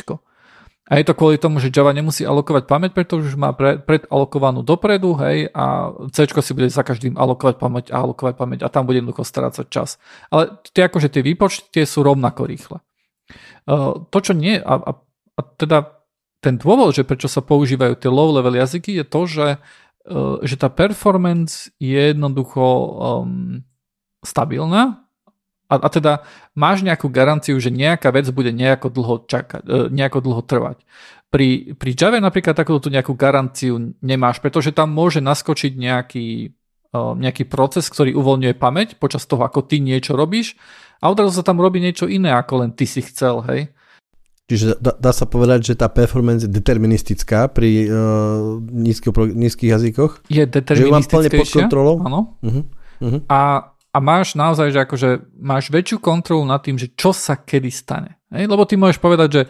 A 0.88 0.96
je 0.96 1.04
to 1.04 1.12
kvôli 1.12 1.36
tomu, 1.36 1.60
že 1.60 1.68
Java 1.68 1.92
nemusí 1.92 2.24
alokovať 2.24 2.64
pamäť, 2.64 2.90
pretože 2.96 3.32
už 3.32 3.36
má 3.36 3.52
pre, 3.52 3.76
predalokovanú 3.76 4.64
dopredu, 4.64 5.12
hej, 5.20 5.52
a 5.52 5.92
C 6.12 6.24
si 6.24 6.52
bude 6.56 6.72
za 6.72 6.80
každým 6.80 7.20
alokovať 7.20 7.60
pamäť 7.60 7.84
a 7.92 8.00
alokovať 8.00 8.34
pamäť 8.40 8.58
a 8.64 8.72
tam 8.72 8.88
bude 8.88 9.04
jednoducho 9.04 9.24
strácať 9.24 9.66
čas. 9.68 10.00
Ale 10.32 10.56
tie 10.72 10.88
akože 10.88 11.12
tie 11.12 11.20
výpočty 11.20 11.68
tie 11.68 11.84
sú 11.84 12.00
rovnako 12.00 12.48
rýchle. 12.48 12.80
Uh, 13.68 14.08
to, 14.08 14.24
čo 14.24 14.32
nie, 14.32 14.56
a, 14.56 14.74
a, 14.80 14.92
a 15.36 15.40
teda 15.60 16.00
ten 16.40 16.56
dôvod, 16.56 16.96
že 16.96 17.04
prečo 17.04 17.28
sa 17.28 17.44
používajú 17.44 18.00
tie 18.00 18.08
low 18.08 18.32
level 18.32 18.56
jazyky, 18.56 18.96
je 18.96 19.04
to, 19.04 19.20
že, 19.28 19.46
uh, 20.08 20.40
že 20.40 20.56
tá 20.56 20.72
performance 20.72 21.68
je 21.76 22.16
jednoducho 22.16 22.64
um, 22.64 23.60
stabilná, 24.24 25.04
a, 25.68 25.74
a 25.76 25.88
teda 25.92 26.24
máš 26.56 26.80
nejakú 26.80 27.12
garanciu, 27.12 27.60
že 27.60 27.68
nejaká 27.68 28.08
vec 28.08 28.24
bude 28.32 28.50
nejako 28.56 28.88
dlho, 28.88 29.16
čakať, 29.28 29.62
e, 29.68 29.92
nejako 29.92 30.18
dlho 30.24 30.42
trvať. 30.42 30.80
Pri, 31.28 31.76
pri 31.76 31.90
Java 31.92 32.16
napríklad 32.24 32.56
takúto 32.56 32.88
nejakú 32.88 33.12
garanciu 33.12 33.92
nemáš, 34.00 34.40
pretože 34.40 34.72
tam 34.72 34.88
môže 34.96 35.20
naskočiť 35.20 35.76
nejaký, 35.76 36.28
e, 36.88 36.98
nejaký 37.20 37.44
proces, 37.44 37.84
ktorý 37.92 38.16
uvoľňuje 38.16 38.54
pamäť 38.56 38.88
počas 38.96 39.28
toho, 39.28 39.44
ako 39.44 39.68
ty 39.68 39.76
niečo 39.84 40.16
robíš 40.16 40.56
a 41.04 41.12
odrazu 41.12 41.36
sa 41.36 41.44
tam 41.44 41.60
robí 41.60 41.84
niečo 41.84 42.08
iné, 42.08 42.32
ako 42.32 42.64
len 42.64 42.70
ty 42.72 42.88
si 42.88 43.04
chcel, 43.04 43.44
hej. 43.52 43.68
Čiže 44.48 44.80
dá, 44.80 44.96
dá 44.96 45.12
sa 45.12 45.28
povedať, 45.28 45.60
že 45.60 45.74
tá 45.76 45.92
performance 45.92 46.48
je 46.48 46.48
deterministická 46.48 47.52
pri 47.52 47.84
uh, 47.84 48.56
nízko, 48.64 49.12
nízkych 49.12 49.76
jazykoch? 49.76 50.24
Je 50.32 50.40
deterministickejšia. 50.48 51.28
Že 51.28 51.44
pod 51.44 51.48
kontrolou? 51.52 51.96
Áno. 52.00 52.40
Uh-huh. 52.40 52.64
Uh-huh. 53.04 53.20
A, 53.28 53.68
a 53.98 54.04
máš 54.04 54.38
naozaj, 54.38 54.70
že 54.70 54.80
akože 54.86 55.08
máš 55.42 55.74
väčšiu 55.74 55.98
kontrolu 55.98 56.46
nad 56.46 56.62
tým, 56.62 56.78
že 56.78 56.94
čo 56.94 57.10
sa 57.10 57.34
kedy 57.34 57.66
stane. 57.74 58.22
Hej? 58.30 58.46
Lebo 58.46 58.62
ty 58.62 58.78
môžeš 58.78 59.02
povedať, 59.02 59.28
že 59.34 59.42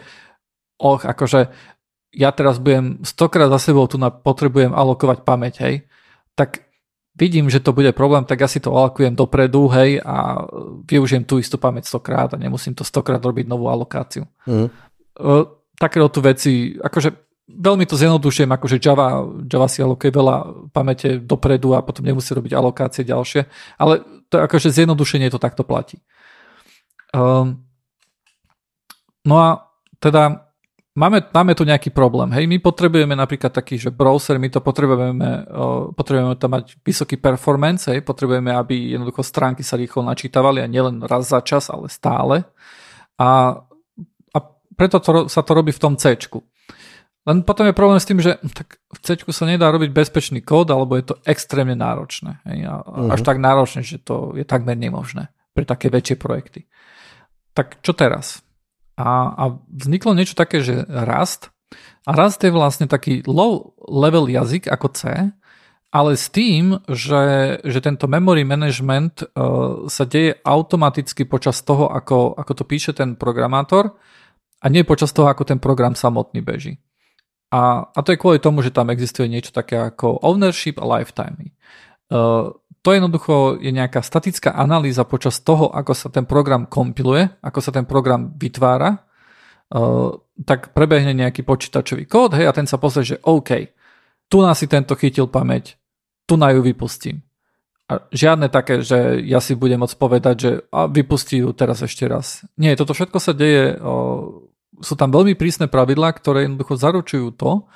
och, 0.81 1.05
akože 1.05 1.53
ja 2.09 2.33
teraz 2.33 2.57
budem 2.57 3.05
stokrát 3.05 3.53
za 3.53 3.61
sebou 3.61 3.85
tu 3.85 4.01
na, 4.01 4.09
potrebujem 4.09 4.73
alokovať 4.73 5.21
pamäť, 5.21 5.53
hej, 5.61 5.75
tak 6.33 6.65
vidím, 7.13 7.53
že 7.53 7.61
to 7.61 7.69
bude 7.69 7.93
problém, 7.93 8.25
tak 8.25 8.41
ja 8.41 8.49
si 8.49 8.57
to 8.57 8.73
alokujem 8.73 9.13
dopredu, 9.13 9.69
hej, 9.69 10.01
a 10.01 10.41
využijem 10.89 11.21
tú 11.29 11.37
istú 11.37 11.61
pamäť 11.61 11.85
stokrát 11.85 12.33
a 12.33 12.41
nemusím 12.41 12.73
to 12.73 12.81
stokrát 12.81 13.21
robiť 13.21 13.45
novú 13.45 13.69
alokáciu. 13.69 14.25
Mm. 14.49 14.73
Takéto 15.77 16.09
tu 16.09 16.19
veci, 16.25 16.73
akože 16.81 17.29
veľmi 17.45 17.85
to 17.85 17.93
zjednodušujem, 17.93 18.49
akože 18.49 18.81
Java, 18.81 19.21
Java 19.45 19.67
si 19.69 19.85
alokuje 19.85 20.09
veľa 20.09 20.35
pamäte 20.73 21.21
dopredu 21.21 21.77
a 21.77 21.85
potom 21.85 22.09
nemusí 22.09 22.33
robiť 22.33 22.57
alokácie 22.57 23.05
ďalšie, 23.05 23.45
ale 23.77 24.01
to 24.29 24.41
akože 24.45 24.69
zjednodušenie 24.69 25.33
to 25.33 25.41
takto 25.41 25.65
platí. 25.65 25.97
Um, 27.09 27.65
no 29.25 29.35
a 29.41 29.49
teda 29.97 30.49
máme, 30.93 31.25
máme 31.33 31.53
tu 31.57 31.65
nejaký 31.65 31.89
problém. 31.89 32.29
Hej, 32.35 32.45
my 32.45 32.57
potrebujeme 32.61 33.17
napríklad 33.17 33.49
taký, 33.49 33.81
že 33.81 33.89
browser, 33.89 34.37
my 34.37 34.49
to 34.53 34.61
potrebujeme, 34.61 35.49
uh, 35.49 35.89
potrebujeme 35.95 36.37
tam 36.37 36.51
mať 36.59 36.77
vysoký 36.85 37.17
performance, 37.17 37.89
hej, 37.89 38.05
potrebujeme, 38.05 38.53
aby 38.53 38.93
jednoducho 38.93 39.25
stránky 39.25 39.65
sa 39.65 39.79
rýchlo 39.79 40.05
načítavali 40.05 40.61
a 40.61 40.69
nielen 40.69 41.01
raz 41.03 41.33
za 41.33 41.41
čas, 41.41 41.73
ale 41.73 41.89
stále. 41.89 42.45
A, 43.17 43.59
a 44.31 44.37
preto 44.77 45.01
to, 45.01 45.25
sa 45.27 45.41
to 45.41 45.51
robí 45.51 45.73
v 45.73 45.81
tom 45.81 45.93
C. 45.97 46.15
Len 47.29 47.45
potom 47.45 47.69
je 47.69 47.77
problém 47.77 48.01
s 48.01 48.09
tým, 48.09 48.17
že 48.17 48.41
tak 48.57 48.81
v 48.89 48.99
C 49.05 49.21
sa 49.29 49.45
nedá 49.45 49.69
robiť 49.69 49.93
bezpečný 49.93 50.41
kód, 50.41 50.73
alebo 50.73 50.97
je 50.97 51.13
to 51.13 51.15
extrémne 51.29 51.77
náročné. 51.77 52.41
Hej, 52.49 52.65
a, 52.65 52.81
uh-huh. 52.81 53.13
Až 53.13 53.21
tak 53.21 53.37
náročné, 53.37 53.85
že 53.85 54.01
to 54.01 54.33
je 54.33 54.41
takmer 54.41 54.73
nemožné 54.73 55.29
pre 55.53 55.61
také 55.61 55.93
väčšie 55.93 56.17
projekty. 56.17 56.65
Tak 57.53 57.85
čo 57.85 57.93
teraz? 57.93 58.41
A, 58.97 59.29
a 59.29 59.43
vzniklo 59.69 60.17
niečo 60.17 60.33
také, 60.33 60.65
že 60.65 60.89
Rust. 60.89 61.53
A 62.09 62.17
Rust 62.17 62.41
je 62.41 62.49
vlastne 62.49 62.89
taký 62.89 63.21
low 63.29 63.77
level 63.77 64.25
jazyk 64.25 64.65
ako 64.65 64.87
C, 64.89 65.29
ale 65.93 66.11
s 66.17 66.33
tým, 66.33 66.81
že, 66.89 67.57
že 67.61 67.79
tento 67.81 68.09
memory 68.09 68.41
management 68.41 69.21
uh, 69.21 69.85
sa 69.85 70.05
deje 70.05 70.33
automaticky 70.41 71.29
počas 71.29 71.61
toho, 71.61 71.93
ako, 71.93 72.33
ako 72.41 72.51
to 72.57 72.63
píše 72.65 72.91
ten 72.97 73.13
programátor 73.13 73.97
a 74.61 74.65
nie 74.69 74.81
počas 74.81 75.13
toho, 75.13 75.29
ako 75.29 75.45
ten 75.45 75.61
program 75.61 75.93
samotný 75.93 76.41
beží. 76.41 76.77
A, 77.49 77.89
a 77.89 77.99
to 78.05 78.13
je 78.13 78.21
kvôli 78.21 78.37
tomu, 78.37 78.61
že 78.61 78.69
tam 78.69 78.93
existuje 78.93 79.25
niečo 79.25 79.49
také 79.49 79.81
ako 79.81 80.21
ownership 80.21 80.77
a 80.77 80.85
lifetime. 80.85 81.49
Uh, 82.09 82.53
to 82.85 82.93
jednoducho 82.93 83.57
je 83.59 83.73
nejaká 83.73 84.05
statická 84.05 84.53
analýza 84.53 85.03
počas 85.03 85.41
toho, 85.41 85.73
ako 85.73 85.93
sa 85.97 86.07
ten 86.13 86.29
program 86.29 86.69
kompiluje, 86.69 87.27
ako 87.41 87.59
sa 87.59 87.73
ten 87.73 87.89
program 87.89 88.37
vytvára, 88.37 89.01
uh, 89.73 90.13
tak 90.45 90.71
prebehne 90.77 91.11
nejaký 91.17 91.41
počítačový 91.41 92.05
kód, 92.05 92.37
hej, 92.37 92.47
a 92.47 92.55
ten 92.55 92.69
sa 92.69 92.77
pozrie, 92.77 93.17
že 93.17 93.21
OK, 93.25 93.73
tu 94.29 94.45
nás 94.45 94.61
si 94.61 94.69
tento 94.69 94.93
chytil 94.93 95.25
pamäť, 95.25 95.75
tu 96.29 96.37
na 96.37 96.53
ju 96.53 96.61
vypustím. 96.61 97.25
A 97.89 98.05
žiadne 98.13 98.53
také, 98.53 98.85
že 98.85 99.17
ja 99.25 99.41
si 99.41 99.57
budem 99.57 99.81
môcť 99.81 99.97
povedať, 99.97 100.35
že 100.37 100.51
a 100.69 100.85
vypustí 100.85 101.41
ju 101.41 101.49
teraz 101.57 101.81
ešte 101.81 102.05
raz. 102.05 102.45
Nie, 102.53 102.77
toto 102.77 102.93
všetko 102.93 103.17
sa 103.17 103.33
deje, 103.33 103.73
uh, 103.73 104.48
sú 104.79 104.93
tam 104.95 105.11
veľmi 105.11 105.35
prísne 105.35 105.67
pravidlá, 105.67 106.15
ktoré 106.15 106.47
jednoducho 106.47 106.75
zaručujú 106.79 107.27
to, 107.35 107.67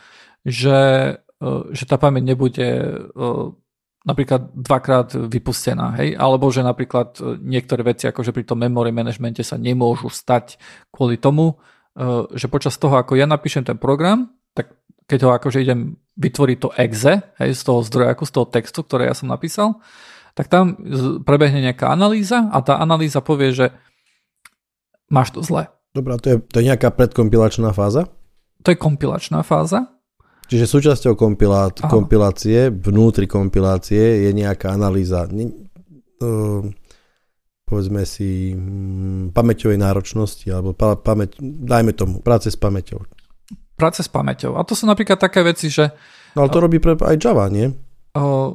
že, 0.44 0.80
uh, 1.20 1.64
že 1.72 1.84
tá 1.88 1.96
pamäť 2.00 2.24
nebude 2.36 2.68
napríklad 4.04 4.52
dvakrát 4.52 5.16
vypustená, 5.16 5.96
hej, 6.00 6.20
alebo 6.20 6.52
že 6.52 6.60
napríklad 6.60 7.16
e, 7.18 7.40
niektoré 7.40 7.88
veci 7.88 8.12
akože 8.12 8.36
pri 8.36 8.44
tom 8.44 8.60
memory 8.60 8.92
managemente 8.92 9.42
sa 9.48 9.56
nemôžu 9.56 10.12
stať 10.12 10.60
kvôli 10.92 11.16
tomu, 11.16 11.56
e, 11.96 12.28
že 12.36 12.52
počas 12.52 12.76
toho, 12.76 13.00
ako 13.00 13.16
ja 13.16 13.24
napíšem 13.24 13.64
ten 13.64 13.80
program, 13.80 14.36
tak 14.52 14.76
keď 15.08 15.20
ho 15.24 15.30
akože 15.40 15.64
idem 15.64 15.96
vytvoriť 16.20 16.58
to 16.60 16.70
exe, 16.76 17.14
hej, 17.40 17.52
z 17.56 17.62
toho 17.64 17.80
zdrojaku, 17.80 18.24
z 18.28 18.34
toho 18.36 18.48
textu, 18.52 18.80
ktoré 18.84 19.08
ja 19.08 19.16
som 19.16 19.32
napísal, 19.32 19.80
tak 20.36 20.52
tam 20.52 20.76
prebehne 21.24 21.62
nejaká 21.62 21.94
analýza 21.94 22.50
a 22.52 22.60
tá 22.60 22.82
analýza 22.82 23.22
povie, 23.22 23.54
že 23.54 23.70
máš 25.08 25.32
to 25.32 25.46
zle. 25.46 25.70
Dobre, 25.94 26.18
to 26.18 26.28
je, 26.34 26.38
to 26.42 26.56
je 26.60 26.68
nejaká 26.74 26.90
predkompilačná 26.90 27.70
fáza? 27.70 28.10
To 28.66 28.68
je 28.74 28.78
kompilačná 28.78 29.46
fáza 29.46 29.94
Čiže 30.54 30.66
súčasťou 30.68 31.14
kompilá- 31.16 31.72
kompilácie, 31.88 32.68
vnútri 32.70 33.26
kompilácie 33.26 34.28
je 34.28 34.32
nejaká 34.36 34.76
analýza, 34.76 35.26
ne, 35.32 35.50
uh, 36.20 36.62
povedzme 37.64 38.04
si, 38.04 38.52
um, 38.52 39.32
pamäťovej 39.32 39.80
náročnosti, 39.80 40.46
alebo 40.52 40.76
pa- 40.76 41.00
pamäť, 41.00 41.40
dajme 41.42 41.96
tomu, 41.96 42.20
práce 42.20 42.52
s 42.52 42.58
pamäťou. 42.60 43.02
Práce 43.74 44.04
s 44.04 44.10
pamäťou. 44.12 44.60
A 44.60 44.62
to 44.68 44.76
sú 44.78 44.86
napríklad 44.86 45.18
také 45.18 45.42
veci, 45.42 45.72
že... 45.72 45.90
No 46.38 46.46
ale 46.46 46.54
to 46.54 46.60
robí 46.62 46.78
pre, 46.78 46.94
aj 47.00 47.18
Java, 47.18 47.48
nie? 47.50 47.72
Uh, 48.14 48.54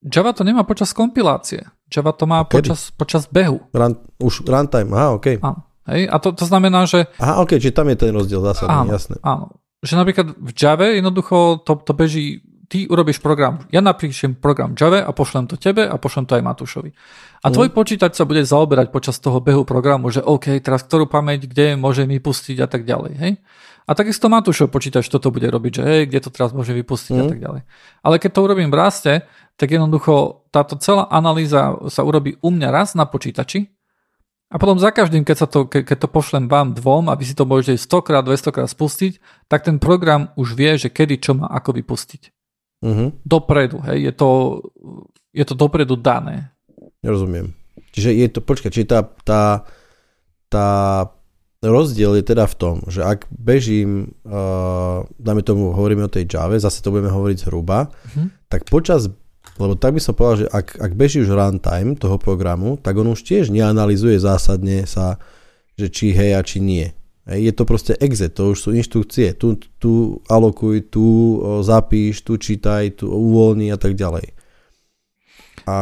Java 0.00 0.32
to 0.32 0.46
nemá 0.46 0.64
počas 0.64 0.94
kompilácie. 0.96 1.68
Java 1.90 2.16
to 2.16 2.24
má 2.24 2.48
počas, 2.48 2.88
počas 2.94 3.28
behu. 3.28 3.60
Run, 3.76 3.98
už 4.22 4.46
runtime, 4.46 4.88
aha, 4.94 5.20
OK. 5.20 5.42
Áno. 5.42 5.73
Hej, 5.84 6.08
a 6.08 6.16
to, 6.16 6.32
to 6.32 6.44
znamená, 6.48 6.88
že... 6.88 7.04
Aha, 7.20 7.44
OK, 7.44 7.60
čiže 7.60 7.76
tam 7.76 7.92
je 7.92 7.96
ten 8.00 8.10
rozdiel 8.12 8.40
zásadný, 8.40 8.72
áno, 8.72 8.90
jasné. 8.96 9.16
Áno, 9.20 9.46
že 9.84 9.94
napríklad 10.00 10.32
v 10.32 10.50
Java 10.56 10.88
jednoducho 10.96 11.60
to, 11.60 11.76
to 11.84 11.92
beží, 11.92 12.40
ty 12.72 12.88
urobíš 12.88 13.20
program, 13.20 13.68
ja 13.68 13.84
napíšem 13.84 14.40
program 14.40 14.72
Java 14.72 15.04
a 15.04 15.12
pošlem 15.12 15.44
to 15.44 15.60
tebe 15.60 15.84
a 15.84 15.96
pošlem 16.00 16.24
to 16.24 16.40
aj 16.40 16.42
Matúšovi. 16.42 16.90
A 17.44 17.52
tvoj 17.52 17.68
mm. 17.68 17.76
počítač 17.76 18.16
sa 18.16 18.24
bude 18.24 18.40
zaoberať 18.40 18.88
počas 18.88 19.20
toho 19.20 19.44
behu 19.44 19.68
programu, 19.68 20.08
že 20.08 20.24
OK, 20.24 20.56
teraz 20.64 20.88
ktorú 20.88 21.04
pamäť, 21.04 21.44
kde 21.44 21.76
môže 21.76 22.08
vypustiť 22.08 22.56
a 22.64 22.66
tak 22.66 22.88
ďalej. 22.88 23.12
Hej? 23.20 23.32
A 23.84 23.92
takisto 23.92 24.32
Matúšov 24.32 24.72
počítač 24.72 25.12
toto 25.12 25.28
bude 25.28 25.44
robiť, 25.52 25.72
že 25.76 25.82
hej, 25.84 26.02
kde 26.08 26.24
to 26.24 26.32
teraz 26.32 26.56
môže 26.56 26.72
vypustiť 26.72 27.12
mm. 27.12 27.20
a 27.20 27.24
tak 27.28 27.38
ďalej. 27.44 27.60
Ale 28.00 28.16
keď 28.16 28.30
to 28.32 28.40
urobím 28.40 28.72
v 28.72 28.80
raste, 28.80 29.12
tak 29.60 29.68
jednoducho 29.68 30.48
táto 30.48 30.80
celá 30.80 31.04
analýza 31.12 31.76
sa 31.92 32.00
urobí 32.00 32.40
u 32.40 32.48
mňa 32.48 32.68
raz 32.72 32.96
na 32.96 33.04
počítači 33.04 33.68
a 34.54 34.56
potom 34.56 34.78
za 34.78 34.94
každým, 34.94 35.26
keď, 35.26 35.36
sa 35.36 35.46
to, 35.50 35.66
ke, 35.66 35.82
keď 35.82 36.06
to 36.06 36.08
pošlem 36.14 36.46
vám 36.46 36.78
dvom 36.78 37.10
a 37.10 37.18
vy 37.18 37.26
si 37.26 37.34
to 37.34 37.42
môžete 37.42 37.74
100 37.90 38.06
krát, 38.06 38.22
200 38.22 38.54
krát 38.54 38.70
spustiť, 38.70 39.18
tak 39.50 39.66
ten 39.66 39.82
program 39.82 40.30
už 40.38 40.54
vie, 40.54 40.78
že 40.78 40.94
kedy 40.94 41.18
čo 41.18 41.34
má 41.34 41.50
ako 41.50 41.74
vypustiť. 41.74 42.30
Uh-huh. 42.86 43.10
Dopredu, 43.26 43.82
hej, 43.90 44.06
je 44.06 44.12
to, 44.14 44.30
je 45.34 45.42
to 45.42 45.58
dopredu 45.58 45.98
dané. 45.98 46.54
Rozumiem. 47.02 47.50
Čiže 47.90 48.14
je 48.14 48.28
to, 48.30 48.38
počkaj, 48.46 48.70
čiže 48.70 48.94
tá, 48.94 49.00
tá, 49.26 49.66
tá 50.54 50.68
rozdiel 51.58 52.22
je 52.22 52.24
teda 52.30 52.46
v 52.46 52.54
tom, 52.54 52.76
že 52.86 53.02
ak 53.02 53.26
bežím, 53.34 54.14
uh, 54.22 55.02
dáme 55.18 55.42
tomu, 55.42 55.74
hovoríme 55.74 56.06
o 56.06 56.12
tej 56.12 56.30
Java, 56.30 56.54
zase 56.62 56.78
to 56.78 56.94
budeme 56.94 57.10
hovoriť 57.10 57.42
zhruba, 57.42 57.90
uh-huh. 57.90 58.30
tak 58.46 58.70
počas 58.70 59.10
lebo 59.54 59.78
tak 59.78 59.94
by 59.94 60.00
som 60.02 60.18
povedal, 60.18 60.46
že 60.46 60.48
ak, 60.50 60.66
ak 60.82 60.92
beží 60.98 61.22
už 61.22 61.30
runtime 61.30 61.94
toho 61.94 62.18
programu, 62.18 62.74
tak 62.74 62.98
on 62.98 63.14
už 63.14 63.22
tiež 63.22 63.54
neanalizuje 63.54 64.18
zásadne 64.18 64.82
sa, 64.84 65.22
že 65.78 65.90
či 65.90 66.10
hej 66.10 66.34
a 66.34 66.42
či 66.42 66.58
nie. 66.58 66.90
Je 67.24 67.52
to 67.56 67.64
proste 67.64 67.96
exe, 67.96 68.28
to 68.28 68.52
už 68.52 68.58
sú 68.60 68.68
inštrukcie. 68.76 69.32
Tu, 69.40 69.56
tu 69.80 70.20
alokuj, 70.28 70.92
tu 70.92 71.40
zapíš, 71.64 72.20
tu 72.20 72.36
čítaj, 72.36 73.00
tu 73.00 73.08
uvoľni 73.08 73.72
a 73.72 73.78
tak 73.80 73.96
ďalej. 73.96 74.36
A, 75.64 75.76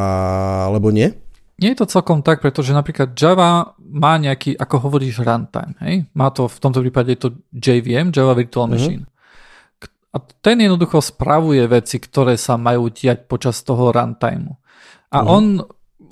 alebo 0.70 0.94
nie? 0.94 1.10
Nie 1.58 1.74
je 1.74 1.82
to 1.82 1.90
celkom 1.90 2.22
tak, 2.22 2.42
pretože 2.42 2.70
napríklad 2.70 3.18
Java 3.18 3.74
má 3.78 4.14
nejaký, 4.22 4.54
ako 4.54 4.86
hovoríš, 4.86 5.22
runtime. 5.22 5.74
Hej? 5.82 6.06
Má 6.14 6.30
to, 6.30 6.46
v 6.46 6.58
tomto 6.62 6.78
prípade 6.78 7.18
je 7.18 7.20
to 7.26 7.28
JVM, 7.50 8.14
Java 8.14 8.38
Virtual 8.38 8.70
mhm. 8.70 8.72
Machine. 8.72 9.02
Mm-hmm. 9.02 9.11
A 10.12 10.20
ten 10.20 10.60
jednoducho 10.60 11.00
spravuje 11.00 11.64
veci, 11.64 11.96
ktoré 11.96 12.36
sa 12.36 12.60
majú 12.60 12.92
diať 12.92 13.24
počas 13.24 13.64
toho 13.64 13.88
runtimeu. 13.96 14.60
A 15.08 15.24
uh-huh. 15.24 15.36
on, 15.40 15.44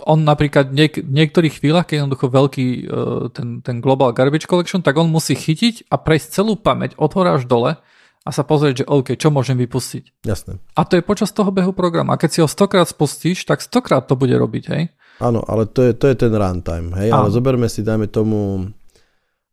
on 0.09 0.18
napríklad 0.24 0.72
niek- 0.72 1.05
v 1.05 1.12
niektorých 1.12 1.60
chvíľach, 1.60 1.85
keď 1.85 2.05
jednoducho 2.05 2.32
veľký 2.32 2.66
uh, 2.89 3.28
ten, 3.28 3.60
ten 3.60 3.85
Global 3.85 4.16
Garbage 4.16 4.48
Collection, 4.48 4.81
tak 4.81 4.97
on 4.97 5.12
musí 5.12 5.36
chytiť 5.36 5.93
a 5.93 6.01
prejsť 6.01 6.40
celú 6.40 6.56
pamäť 6.56 6.97
od 6.97 7.12
hora 7.12 7.36
až 7.36 7.44
dole 7.44 7.77
a 8.24 8.28
sa 8.32 8.44
pozrieť, 8.44 8.85
že 8.85 8.89
OK, 8.89 9.16
čo 9.20 9.28
môžem 9.28 9.56
vypustiť. 9.60 10.24
Jasné. 10.24 10.60
A 10.77 10.85
to 10.89 10.97
je 10.97 11.05
počas 11.05 11.32
toho 11.32 11.52
behu 11.52 11.72
programu. 11.72 12.12
A 12.12 12.20
keď 12.20 12.31
si 12.32 12.40
ho 12.40 12.48
stokrát 12.48 12.89
spustíš, 12.89 13.44
tak 13.48 13.64
stokrát 13.64 14.05
to 14.05 14.16
bude 14.16 14.32
robiť, 14.32 14.64
hej? 14.72 14.93
Áno, 15.20 15.44
ale 15.44 15.68
to 15.68 15.85
je, 15.85 15.93
to 15.93 16.09
je 16.09 16.16
ten 16.16 16.32
runtime, 16.32 16.97
hej? 16.97 17.12
Áno. 17.12 17.28
Ale 17.28 17.36
zoberme 17.36 17.68
si, 17.68 17.85
dajme 17.85 18.09
tomu 18.09 18.72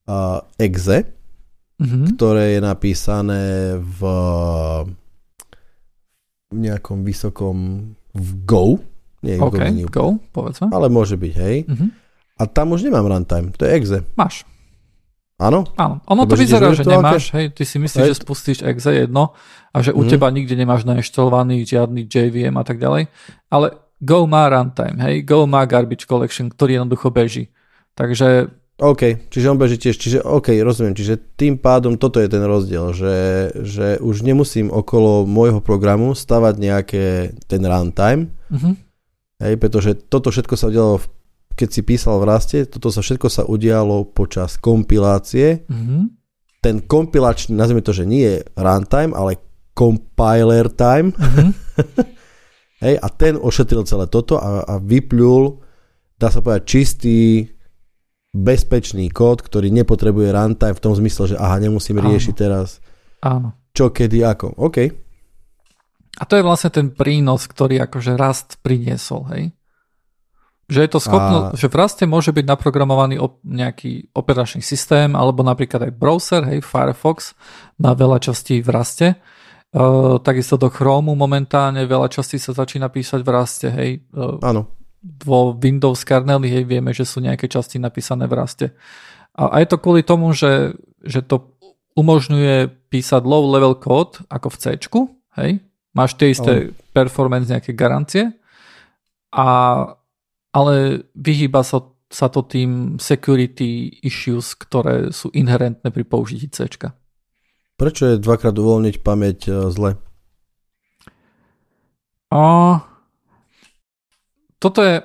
uh, 0.08 0.40
exe, 0.56 1.17
mm-hmm. 1.78 2.18
ktoré 2.18 2.58
je 2.58 2.62
napísané 2.62 3.44
v 3.78 4.02
nejakom 6.54 7.04
vysokom 7.04 7.58
v 8.16 8.30
Go. 8.48 8.82
Nie, 9.22 9.38
OK, 9.42 9.58
v 9.58 9.92
Go, 9.92 10.18
povedzme. 10.34 10.70
Ale 10.74 10.88
môže 10.90 11.18
byť, 11.18 11.34
hej. 11.38 11.58
Mm-hmm. 11.68 11.90
A 12.38 12.44
tam 12.46 12.74
už 12.78 12.86
nemám 12.86 13.10
runtime, 13.10 13.50
to 13.54 13.66
je 13.66 13.72
exe. 13.74 14.00
Máš. 14.14 14.46
Áno? 15.38 15.70
Áno. 15.78 16.02
Ono 16.10 16.26
to 16.26 16.34
vyzerá, 16.34 16.74
že 16.74 16.82
nemáš, 16.82 17.30
hej, 17.38 17.54
ty 17.54 17.62
si 17.62 17.78
myslíš, 17.78 18.02
hej. 18.02 18.10
že 18.14 18.22
spustíš 18.26 18.60
exe 18.66 19.06
jedno 19.06 19.38
a 19.70 19.78
že 19.86 19.94
u 19.94 20.02
mm. 20.02 20.10
teba 20.10 20.34
nikde 20.34 20.58
nemáš 20.58 20.82
nainštalovaný 20.82 21.62
žiadny 21.62 22.10
JVM 22.10 22.58
a 22.58 22.66
tak 22.66 22.82
ďalej, 22.82 23.10
ale 23.54 23.68
Go 24.02 24.26
má 24.30 24.50
runtime, 24.50 24.98
hej, 25.02 25.26
Go 25.26 25.46
má 25.46 25.66
garbage 25.70 26.10
collection, 26.10 26.50
ktorý 26.50 26.82
jednoducho 26.82 27.14
beží. 27.14 27.54
Takže... 27.94 28.50
OK, 28.78 29.34
čiže 29.34 29.50
on 29.50 29.58
beží 29.58 29.82
tiež, 29.82 29.98
čiže 29.98 30.20
OK, 30.22 30.54
rozumiem, 30.62 30.94
čiže 30.94 31.18
tým 31.34 31.58
pádom 31.58 31.98
toto 31.98 32.22
je 32.22 32.30
ten 32.30 32.46
rozdiel, 32.46 32.94
že, 32.94 33.50
že 33.66 33.98
už 33.98 34.22
nemusím 34.22 34.70
okolo 34.70 35.26
môjho 35.26 35.66
programu 35.66 36.14
stavať 36.14 36.54
nejaké 36.62 37.06
ten 37.50 37.66
runtime, 37.66 38.38
mm-hmm. 38.54 38.74
hej, 39.42 39.54
pretože 39.58 39.98
toto 39.98 40.30
všetko 40.30 40.54
sa 40.54 40.70
udialo 40.70 41.02
keď 41.58 41.70
si 41.74 41.82
písal 41.82 42.22
v 42.22 42.30
raste, 42.30 42.58
toto 42.70 42.94
sa 42.94 43.02
všetko 43.02 43.28
sa 43.34 43.42
udialo 43.42 44.06
počas 44.14 44.62
kompilácie. 44.62 45.66
Mm-hmm. 45.66 46.02
Ten 46.62 46.86
kompilačný, 46.86 47.58
nazvime 47.58 47.82
to, 47.82 47.98
že 47.98 48.06
nie 48.06 48.22
je 48.22 48.38
runtime, 48.54 49.18
ale 49.18 49.42
compiler 49.74 50.70
time. 50.70 51.18
Mm-hmm. 51.18 51.50
Hej, 52.86 52.96
a 53.02 53.08
ten 53.10 53.42
ošetril 53.42 53.90
celé 53.90 54.06
toto 54.06 54.38
a, 54.38 54.62
a 54.70 54.78
vyplul, 54.78 55.66
dá 56.22 56.30
sa 56.30 56.46
povedať, 56.46 56.64
čistý, 56.70 57.50
bezpečný 58.38 59.10
kód, 59.10 59.42
ktorý 59.42 59.74
nepotrebuje 59.74 60.30
runtime 60.30 60.78
v 60.78 60.84
tom 60.84 60.94
zmysle, 60.94 61.34
že 61.34 61.38
aha, 61.42 61.58
nemusím 61.58 61.98
riešiť 61.98 62.36
Áno. 62.38 62.42
teraz 62.42 62.68
Áno. 63.26 63.50
čo, 63.74 63.90
kedy, 63.90 64.22
ako. 64.22 64.54
OK. 64.62 64.78
A 66.18 66.24
to 66.26 66.34
je 66.38 66.46
vlastne 66.46 66.70
ten 66.74 66.94
prínos, 66.94 67.46
ktorý 67.46 67.82
akože 67.86 68.18
rast 68.18 68.58
priniesol, 68.62 69.26
hej? 69.34 69.44
Že 70.68 70.80
je 70.84 70.90
to 70.92 71.00
schopno, 71.00 71.38
a... 71.48 71.56
že 71.56 71.72
v 71.72 71.78
Raste 71.80 72.04
môže 72.04 72.36
byť 72.36 72.44
naprogramovaný 72.44 73.16
op- 73.24 73.40
nejaký 73.46 74.12
operačný 74.12 74.60
systém 74.60 75.16
alebo 75.16 75.40
napríklad 75.40 75.88
aj 75.88 75.94
browser, 75.96 76.44
hej, 76.44 76.60
Firefox 76.60 77.38
na 77.80 77.96
veľa 77.96 78.20
častí 78.20 78.60
v 78.60 78.70
Raste. 78.70 79.08
Uh, 79.72 80.20
takisto 80.20 80.60
do 80.60 80.68
Chromu 80.68 81.16
momentálne 81.16 81.88
veľa 81.88 82.12
častí 82.12 82.36
sa 82.36 82.52
začína 82.52 82.92
písať 82.92 83.20
v 83.24 83.30
Raste, 83.32 83.68
hej. 83.72 84.04
Uh, 84.12 84.42
Áno. 84.44 84.68
Vo 85.24 85.56
Windows 85.56 86.04
kerneli, 86.04 86.52
hej, 86.52 86.64
vieme, 86.68 86.92
že 86.92 87.08
sú 87.08 87.24
nejaké 87.24 87.48
časti 87.48 87.80
napísané 87.80 88.28
v 88.28 88.34
Raste. 88.38 88.68
A, 89.38 89.54
a 89.54 89.56
je 89.64 89.68
to 89.70 89.78
kvôli 89.80 90.04
tomu, 90.04 90.36
že, 90.36 90.76
že 91.04 91.24
to 91.24 91.56
umožňuje 91.98 92.70
písať 92.92 93.22
low 93.26 93.48
level 93.50 93.74
kód 93.80 94.22
ako 94.30 94.48
v 94.54 94.58
C, 94.58 94.64
hej. 95.42 95.52
Máš 95.98 96.14
tie 96.14 96.30
isté 96.30 96.70
oh. 96.70 96.74
performance, 96.94 97.50
nejaké 97.50 97.74
garancie 97.74 98.38
a 99.34 99.48
ale 100.58 101.06
vyhýba 101.14 101.62
sa, 101.62 101.86
sa 102.10 102.34
to 102.34 102.42
tým 102.42 102.98
security 102.98 104.02
issues, 104.02 104.58
ktoré 104.58 105.14
sú 105.14 105.30
inherentné 105.38 105.94
pri 105.94 106.02
použití 106.02 106.50
C. 106.50 106.66
Prečo 107.78 108.04
je 108.10 108.18
dvakrát 108.18 108.58
uvoľniť 108.58 108.96
pamäť 109.06 109.40
e, 109.46 109.70
zle? 109.70 110.02
A... 112.34 112.42
Toto 114.58 114.82
je... 114.82 115.02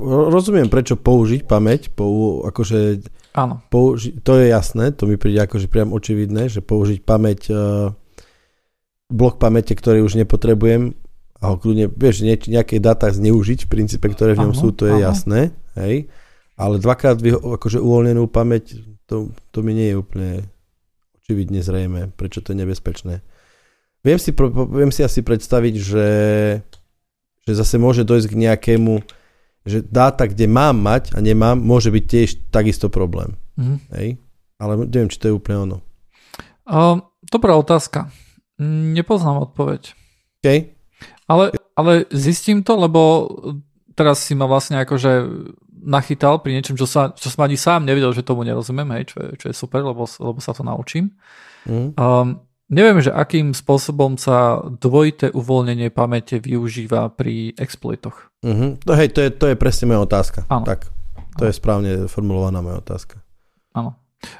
Rozumiem, 0.00 0.70
prečo 0.70 0.96
použiť 0.96 1.44
pamäť, 1.44 1.92
pou, 1.92 2.40
akože... 2.46 3.04
Áno. 3.36 3.62
Použi- 3.68 4.16
to 4.22 4.38
je 4.38 4.50
jasné, 4.50 4.90
to 4.94 5.06
mi 5.06 5.20
príde 5.20 5.42
akože 5.44 5.70
priam 5.70 5.94
očividné, 5.94 6.50
že 6.50 6.64
použiť 6.64 7.04
pamäť, 7.04 7.40
uh, 7.50 7.94
blok 9.10 9.38
pamäte, 9.42 9.74
ktorý 9.74 10.02
už 10.06 10.18
nepotrebujem, 10.18 10.94
a 11.40 11.44
ho 11.52 11.56
kľudne, 11.56 11.88
vieš, 11.88 12.20
ne, 12.20 12.36
nejaké 12.36 12.76
dáta 12.78 13.08
zneužiť 13.08 13.64
v 13.64 13.72
princípe, 13.72 14.06
ktoré 14.12 14.36
v 14.36 14.44
ňom 14.44 14.52
aha, 14.52 14.60
sú, 14.60 14.68
to 14.76 14.84
je 14.84 14.96
aha. 15.00 15.04
jasné, 15.10 15.40
hej, 15.80 16.12
ale 16.60 16.76
dvakrát 16.76 17.16
vyho, 17.16 17.40
akože 17.56 17.80
uvoľnenú 17.80 18.28
pamäť, 18.28 18.76
to, 19.08 19.32
to 19.48 19.64
mi 19.64 19.72
nie 19.72 19.90
je 19.90 19.96
úplne 19.96 20.30
očividne 21.24 21.64
zrejme, 21.64 22.12
prečo 22.14 22.44
to 22.44 22.52
je 22.52 22.60
nebezpečné. 22.60 23.24
Viem 24.04 24.18
si, 24.20 24.32
viem 24.72 24.92
si 24.92 25.00
asi 25.04 25.20
predstaviť, 25.24 25.74
že, 25.76 26.08
že 27.50 27.58
zase 27.58 27.82
môže 27.82 28.06
dojsť 28.06 28.30
k 28.30 28.40
nejakému, 28.46 29.02
že 29.66 29.82
dáta, 29.82 30.30
kde 30.30 30.46
mám 30.46 30.78
mať 30.78 31.10
a 31.12 31.18
nemám, 31.18 31.58
môže 31.58 31.90
byť 31.90 32.04
tiež 32.06 32.28
takisto 32.54 32.86
problém. 32.86 33.34
Mm. 33.58 33.82
Hej? 33.98 34.08
Ale 34.62 34.86
neviem, 34.86 35.10
či 35.10 35.18
to 35.18 35.28
je 35.28 35.34
úplne 35.34 35.58
ono. 35.66 35.76
Uh, 36.70 37.02
dobrá 37.26 37.58
otázka. 37.58 38.14
Nepoznám 38.62 39.50
odpoveď. 39.50 39.98
Okay. 40.38 40.78
Ale, 41.26 41.50
ale 41.74 42.06
zistím 42.14 42.62
to, 42.62 42.78
lebo 42.78 43.26
teraz 43.98 44.22
si 44.22 44.38
ma 44.38 44.46
vlastne 44.46 44.78
akože 44.78 45.26
nachytal 45.80 46.44
pri 46.44 46.60
niečom, 46.60 46.76
čo, 46.76 46.84
sa, 46.84 47.10
čo 47.16 47.32
som 47.32 47.40
ani 47.42 47.56
sám 47.56 47.88
nevedel, 47.88 48.12
že 48.12 48.22
tomu 48.22 48.44
nerozumiem, 48.44 48.88
hej, 49.00 49.10
čo 49.10 49.16
je, 49.18 49.28
čo 49.40 49.46
je 49.48 49.54
super, 49.56 49.80
lebo, 49.80 50.04
lebo 50.04 50.38
sa 50.38 50.52
to 50.52 50.60
naučím. 50.60 51.16
Mm. 51.64 51.96
Um, 51.96 52.44
neviem, 52.70 53.02
že 53.02 53.10
akým 53.10 53.52
spôsobom 53.52 54.14
sa 54.16 54.62
dvojité 54.62 55.34
uvoľnenie 55.34 55.90
pamäte 55.90 56.38
využíva 56.38 57.10
pri 57.12 57.52
exploitoch. 57.58 58.30
Mm-hmm. 58.46 58.70
No 58.86 58.92
hej, 58.94 59.08
to 59.12 59.20
je, 59.26 59.30
to 59.34 59.46
je 59.50 59.56
presne 59.58 59.90
moja 59.90 60.06
otázka. 60.06 60.46
Áno. 60.48 60.64
Tak, 60.64 60.88
to 61.36 61.44
je 61.44 61.52
správne 61.52 62.06
formulovaná 62.06 62.62
moja 62.62 62.80
otázka. 62.80 63.20
Áno. 63.76 63.98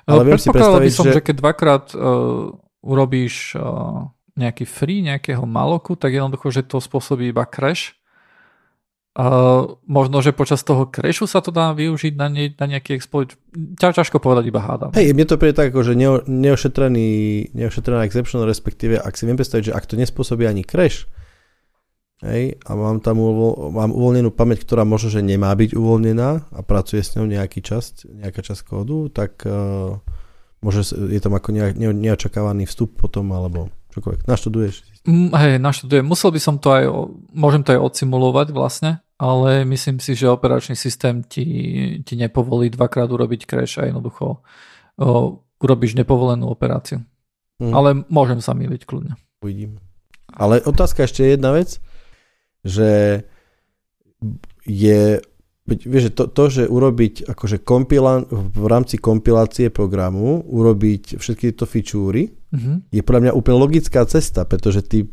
Ale 0.09 0.25
viem 0.25 0.41
si 0.41 0.49
predstaviť, 0.49 0.89
by 0.89 0.97
som, 0.97 1.07
že... 1.09 1.13
že 1.19 1.25
keď 1.25 1.35
dvakrát 1.41 1.85
uh, 1.93 2.53
urobíš 2.81 3.57
uh, 3.57 4.09
nejaký 4.37 4.65
free 4.65 5.05
nejakého 5.05 5.45
maloku, 5.45 5.97
tak 5.97 6.17
jednoducho, 6.17 6.49
že 6.49 6.65
to 6.65 6.81
spôsobí 6.81 7.29
iba 7.29 7.45
crash. 7.45 8.00
A 9.11 9.27
možno, 9.91 10.23
že 10.23 10.31
počas 10.31 10.63
toho 10.63 10.87
crashu 10.87 11.27
sa 11.27 11.43
to 11.43 11.51
dá 11.51 11.75
využiť 11.75 12.15
na, 12.15 12.31
ne, 12.31 12.55
na 12.55 12.67
nejaký 12.71 12.95
exploit. 12.95 13.35
Ťa, 13.51 13.99
ťažko 13.99 14.23
povedať, 14.23 14.55
iba 14.55 14.63
hádam. 14.63 14.95
Hej, 14.95 15.19
mne 15.19 15.27
to 15.27 15.35
príde 15.35 15.59
tak, 15.59 15.75
že 15.75 15.99
neo, 15.99 16.23
neošetrený, 16.31 17.51
neošetrená 17.51 18.07
exception, 18.07 18.47
respektíve 18.47 19.03
ak 19.03 19.19
si 19.19 19.27
viem 19.27 19.35
predstaviť, 19.35 19.75
že 19.75 19.75
ak 19.75 19.91
to 19.91 19.99
nespôsobí 19.99 20.47
ani 20.47 20.63
crash, 20.63 21.11
hej, 22.23 22.63
a 22.63 22.71
mám 22.79 23.03
tam 23.03 23.19
uvol, 23.19 23.75
mám 23.75 23.91
uvoľnenú 23.91 24.31
pamäť, 24.31 24.63
ktorá 24.63 24.87
možno, 24.87 25.11
že 25.11 25.27
nemá 25.27 25.51
byť 25.59 25.75
uvoľnená 25.75 26.55
a 26.55 26.61
pracuje 26.63 27.03
s 27.03 27.19
ňou 27.19 27.27
nejaký 27.27 27.67
časť, 27.67 28.15
nejaká 28.15 28.47
časť 28.47 28.63
kódu, 28.63 29.11
tak 29.11 29.43
uh, 29.43 29.99
môže, 30.63 30.87
je 30.95 31.19
tam 31.19 31.35
ako 31.35 31.51
ne, 31.51 31.75
ne, 31.75 31.91
neočakávaný 31.91 32.69
vstup 32.71 32.95
potom, 32.95 33.27
alebo 33.35 33.75
čokoľvek. 33.91 34.27
Naštuduješ? 34.27 34.75
Hej, 35.09 35.59
naštudujem. 35.59 36.05
Musel 36.05 36.31
by 36.31 36.41
som 36.41 36.57
to 36.61 36.69
aj, 36.71 36.85
môžem 37.33 37.65
to 37.65 37.75
aj 37.75 37.81
odsimulovať 37.81 38.53
vlastne, 38.55 39.03
ale 39.17 39.65
myslím 39.67 39.99
si, 39.99 40.15
že 40.15 40.31
operačný 40.31 40.77
systém 40.77 41.25
ti, 41.25 41.45
ti 42.05 42.15
nepovolí 42.15 42.71
dvakrát 42.71 43.11
urobiť 43.11 43.45
crash 43.45 43.81
a 43.81 43.89
jednoducho 43.89 44.41
o, 44.41 45.09
urobíš 45.61 45.97
nepovolenú 45.97 46.49
operáciu. 46.49 47.05
Mm. 47.61 47.73
Ale 47.73 47.89
môžem 48.09 48.41
sa 48.41 48.57
miliť 48.57 48.89
kľudne. 48.89 49.17
Uvidím. 49.45 49.81
Ale 50.33 50.63
otázka 50.63 51.05
ešte 51.05 51.27
je 51.27 51.35
jedna 51.37 51.53
vec, 51.53 51.83
že 52.65 53.23
je 54.65 55.21
vieš, 55.67 56.13
to, 56.17 56.27
to, 56.27 56.45
že 56.51 56.65
urobiť 56.67 57.31
akože 57.31 57.63
kompila, 57.63 58.25
v 58.31 58.67
rámci 58.67 58.99
kompilácie 58.99 59.71
programu 59.71 60.43
urobiť 60.43 61.21
všetky 61.21 61.53
tieto 61.53 61.67
fičúry 61.69 62.40
mm-hmm. 62.53 62.77
je 62.91 63.03
podľa 63.03 63.23
mňa 63.29 63.33
úplne 63.37 63.57
logická 63.59 64.05
cesta, 64.07 64.47
pretože 64.47 64.85
ty, 64.87 65.07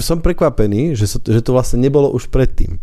som 0.00 0.22
prekvapený, 0.22 0.96
že, 0.96 1.06
so, 1.08 1.18
že 1.20 1.40
to 1.42 1.56
vlastne 1.56 1.82
nebolo 1.82 2.12
už 2.12 2.28
predtým. 2.30 2.78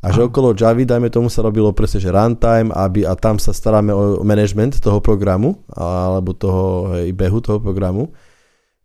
A 0.00 0.16
že 0.16 0.24
okolo 0.24 0.56
Javy, 0.56 0.88
dajme 0.88 1.12
tomu, 1.12 1.28
sa 1.28 1.44
robilo 1.44 1.76
presne, 1.76 2.00
že 2.00 2.08
runtime 2.08 2.72
aby, 2.72 3.04
a 3.04 3.12
tam 3.12 3.36
sa 3.36 3.52
staráme 3.52 3.92
o 3.92 4.24
management 4.24 4.80
toho 4.80 4.96
programu 5.04 5.60
alebo 5.76 6.32
toho 6.32 6.96
hej, 6.96 7.12
behu 7.12 7.44
toho 7.44 7.60
programu. 7.60 8.16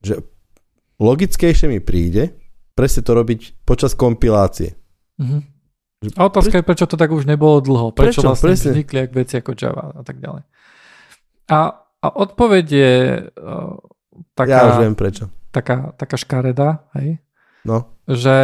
Že 0.03 0.19
logickejšie 0.99 1.72
mi 1.72 1.80
príde 1.80 2.35
presne 2.76 3.01
to 3.01 3.15
robiť 3.15 3.63
počas 3.63 3.95
kompilácie. 3.95 4.76
Mm-hmm. 5.15 5.41
A 6.19 6.27
otázka 6.27 6.59
je, 6.59 6.67
prečo 6.67 6.85
to 6.85 6.99
tak 6.99 7.09
už 7.09 7.23
nebolo 7.26 7.63
dlho. 7.63 7.95
Prečo, 7.95 8.22
prečo 8.22 8.27
vlastne 8.27 8.51
presne? 8.51 8.69
vznikli 8.76 8.99
ak 9.07 9.11
veci 9.15 9.34
ako 9.39 9.51
Java 9.55 9.95
a 9.95 10.01
tak 10.03 10.19
ďalej. 10.19 10.43
A, 11.49 11.59
a 11.80 12.07
odpoveď 12.19 12.65
je 12.67 12.93
uh, 13.31 13.80
taká... 14.37 14.55
Ja 14.55 14.71
už 14.75 14.77
viem 14.85 14.95
prečo. 14.95 15.31
Taká, 15.51 15.95
taká 15.95 16.15
škareda, 16.19 16.83
hej? 16.99 17.23
No. 17.63 17.89
Že, 18.05 18.37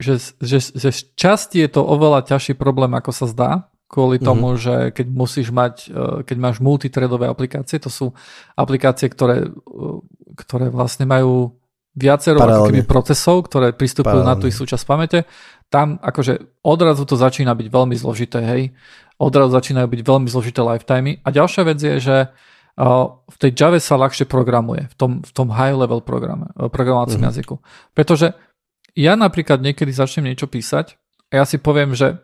že, 0.00 0.14
že, 0.40 0.58
že 0.72 0.90
z 0.90 1.00
časti 1.18 1.60
je 1.60 1.70
to 1.70 1.82
oveľa 1.84 2.24
ťažší 2.24 2.54
problém, 2.56 2.94
ako 2.96 3.10
sa 3.12 3.26
zdá, 3.28 3.50
kvôli 3.90 4.22
mhm. 4.22 4.24
tomu, 4.24 4.54
mm-hmm. 4.54 4.62
že 4.62 4.74
keď 4.94 5.06
musíš 5.10 5.48
mať, 5.50 5.74
uh, 5.90 6.20
keď 6.22 6.36
máš 6.38 6.56
multitredové 6.62 7.26
aplikácie, 7.26 7.82
to 7.82 7.90
sú 7.90 8.14
aplikácie, 8.54 9.10
ktoré, 9.10 9.50
uh, 9.50 9.98
ktoré 10.38 10.70
vlastne 10.70 11.04
majú 11.04 11.58
viacero 11.90 12.38
procesov, 12.86 13.50
ktoré 13.50 13.74
pristupujú 13.74 14.22
Paralelne. 14.22 14.38
na 14.38 14.38
tú 14.38 14.46
súčasť 14.46 14.84
pamäte 14.86 15.26
tam 15.70 16.02
akože 16.02 16.60
odrazu 16.66 17.06
to 17.06 17.14
začína 17.14 17.54
byť 17.54 17.68
veľmi 17.70 17.94
zložité, 17.94 18.42
hej. 18.42 18.62
Odrazu 19.22 19.54
začínajú 19.54 19.86
byť 19.86 20.00
veľmi 20.02 20.26
zložité 20.26 20.60
lifetimy. 20.66 21.22
A 21.22 21.30
ďalšia 21.30 21.62
vec 21.62 21.78
je, 21.78 21.94
že 22.02 22.16
v 23.28 23.36
tej 23.36 23.50
Java 23.52 23.76
sa 23.76 24.00
ľahšie 24.00 24.24
programuje, 24.24 24.88
v 24.88 24.94
tom, 24.96 25.12
v 25.20 25.32
tom 25.36 25.52
high 25.52 25.76
level 25.76 26.00
programe, 26.00 26.48
programovacom 26.56 27.20
mm-hmm. 27.20 27.28
jazyku. 27.28 27.54
Pretože 27.92 28.32
ja 28.96 29.14
napríklad 29.20 29.60
niekedy 29.60 29.92
začnem 29.92 30.32
niečo 30.32 30.48
písať 30.48 30.96
a 31.28 31.42
ja 31.42 31.44
si 31.44 31.60
poviem, 31.60 31.92
že 31.92 32.16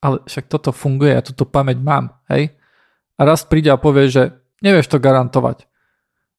ale 0.00 0.24
však 0.24 0.48
toto 0.48 0.72
funguje, 0.72 1.12
ja 1.12 1.20
túto 1.20 1.44
pamäť 1.44 1.76
mám, 1.80 2.16
hej. 2.32 2.56
A 3.20 3.28
raz 3.28 3.44
príde 3.44 3.68
a 3.68 3.76
povie, 3.76 4.08
že 4.08 4.32
nevieš 4.64 4.88
to 4.88 4.96
garantovať. 4.96 5.68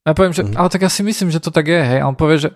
A 0.02 0.12
ja 0.12 0.14
poviem, 0.18 0.34
že, 0.34 0.42
mm. 0.42 0.58
ale 0.58 0.70
tak 0.74 0.82
ja 0.82 0.90
si 0.90 1.06
myslím, 1.06 1.30
že 1.30 1.38
to 1.38 1.54
tak 1.54 1.70
je, 1.70 1.78
hej. 1.78 2.00
A 2.02 2.10
on 2.10 2.18
povie, 2.18 2.42
že 2.42 2.50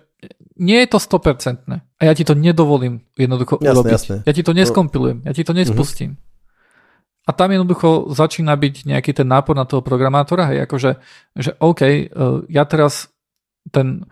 nie 0.58 0.82
je 0.82 0.88
to 0.90 0.98
100%. 0.98 1.62
A 1.70 2.02
ja 2.02 2.10
ti 2.10 2.26
to 2.26 2.34
nedovolím 2.34 3.06
jednoducho 3.14 3.62
jasné, 3.62 3.70
urobiť. 3.70 3.92
Jasné. 3.94 4.16
Ja 4.26 4.32
ti 4.34 4.42
to 4.42 4.50
neskompilujem, 4.50 5.22
ja 5.22 5.30
ti 5.30 5.46
to 5.46 5.54
nespustím. 5.54 6.18
Mm-hmm. 6.18 6.35
A 7.26 7.34
tam 7.34 7.50
jednoducho 7.50 8.14
začína 8.14 8.54
byť 8.54 8.86
nejaký 8.86 9.10
ten 9.10 9.26
nápor 9.26 9.58
na 9.58 9.66
toho 9.66 9.82
programátora, 9.82 10.54
hej, 10.54 10.62
akože, 10.62 10.90
že 11.34 11.50
OK, 11.58 11.82
uh, 11.82 12.46
ja 12.46 12.62
teraz 12.62 13.10
ten, 13.74 14.06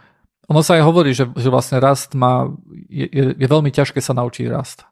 ono 0.51 0.61
sa 0.67 0.77
aj 0.77 0.83
hovorí, 0.83 1.15
že, 1.15 1.31
že 1.39 1.47
vlastne 1.47 1.79
rast 1.79 2.19
má, 2.19 2.51
je, 2.91 3.07
je, 3.07 3.25
je 3.39 3.47
veľmi 3.47 3.71
ťažké 3.71 4.03
sa 4.03 4.19
naučiť 4.19 4.51
rast. 4.51 4.83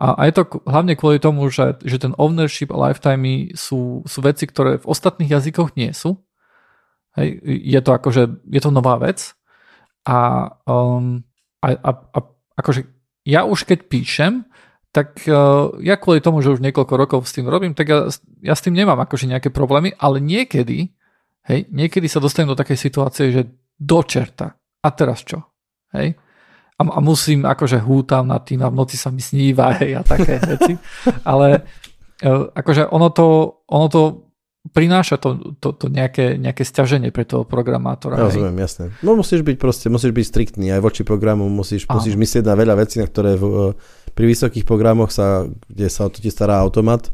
A, 0.00 0.16
a 0.16 0.22
je 0.26 0.34
to 0.40 0.48
hlavne 0.64 0.96
kvôli 0.96 1.20
tomu, 1.20 1.46
že, 1.52 1.76
že 1.84 2.00
ten 2.00 2.16
ownership 2.16 2.72
a 2.72 2.80
lifetime 2.88 3.52
sú, 3.52 4.00
sú 4.08 4.18
veci, 4.24 4.48
ktoré 4.48 4.80
v 4.80 4.88
ostatných 4.88 5.30
jazykoch 5.30 5.76
nie 5.76 5.92
sú. 5.92 6.16
Hej, 7.14 7.38
je 7.44 7.80
to 7.84 7.90
akože, 7.92 8.22
je 8.50 8.60
to 8.62 8.70
nová 8.70 8.96
vec 8.96 9.34
a, 10.06 10.50
um, 10.64 11.20
a, 11.60 11.74
a, 11.74 11.90
a 12.16 12.18
akože 12.54 12.86
ja 13.26 13.44
už 13.44 13.66
keď 13.66 13.90
píšem, 13.90 14.46
tak 14.90 15.22
uh, 15.30 15.70
ja 15.78 15.94
kvôli 15.94 16.18
tomu, 16.18 16.42
že 16.42 16.50
už 16.50 16.60
niekoľko 16.66 16.94
rokov 16.98 17.20
s 17.22 17.34
tým 17.34 17.46
robím, 17.46 17.78
tak 17.78 17.86
ja, 17.86 18.10
ja 18.42 18.54
s 18.58 18.62
tým 18.62 18.74
nemám 18.74 18.98
akože 19.06 19.30
nejaké 19.30 19.54
problémy, 19.54 19.94
ale 19.94 20.18
niekedy, 20.18 20.90
hej, 21.46 21.60
niekedy 21.70 22.10
sa 22.10 22.18
dostanem 22.18 22.50
do 22.50 22.58
takej 22.58 22.78
situácie, 22.78 23.30
že 23.30 23.42
do 23.78 24.02
čerta. 24.02 24.58
A 24.82 24.88
teraz 24.90 25.22
čo? 25.22 25.46
Hej? 25.94 26.18
A, 26.74 26.82
a 26.82 26.98
musím, 26.98 27.46
akože 27.46 27.78
hútam 27.78 28.26
nad 28.26 28.42
tým 28.42 28.66
a 28.66 28.72
v 28.72 28.78
noci 28.82 28.98
sa 28.98 29.14
mi 29.14 29.22
sníva, 29.22 29.74
hej, 29.80 29.94
a 29.94 30.02
také 30.02 30.42
veci. 30.42 30.74
Ale 31.22 31.62
uh, 32.26 32.50
akože 32.50 32.90
ono 32.90 33.14
to, 33.14 33.26
ono 33.70 33.86
to 33.86 34.02
prináša 34.60 35.16
to, 35.16 35.56
to, 35.56 35.72
to 35.72 35.88
nejaké, 35.88 36.36
nejaké 36.36 36.68
stiaženie 36.68 37.08
pre 37.08 37.24
toho 37.24 37.48
programátora. 37.48 38.20
Ja 38.20 38.28
rozumiem, 38.28 38.60
jasné. 38.60 38.92
No 39.00 39.16
musíš 39.16 39.40
byť 39.40 39.56
proste, 39.56 39.86
musíš 39.88 40.12
byť 40.12 40.26
striktný 40.28 40.68
aj 40.76 40.84
voči 40.84 41.02
programu, 41.06 41.48
musíš, 41.48 41.88
musíš 41.88 42.20
myslieť 42.20 42.44
na 42.44 42.54
veľa 42.60 42.74
vecí, 42.76 43.00
na 43.00 43.08
ktoré 43.08 43.40
v, 43.40 43.72
pri 44.20 44.28
vysokých 44.28 44.68
programoch 44.68 45.08
sa, 45.08 45.48
kde 45.72 45.88
sa 45.88 46.04
o 46.04 46.12
to 46.12 46.20
ti 46.20 46.28
stará 46.28 46.60
automat. 46.60 47.08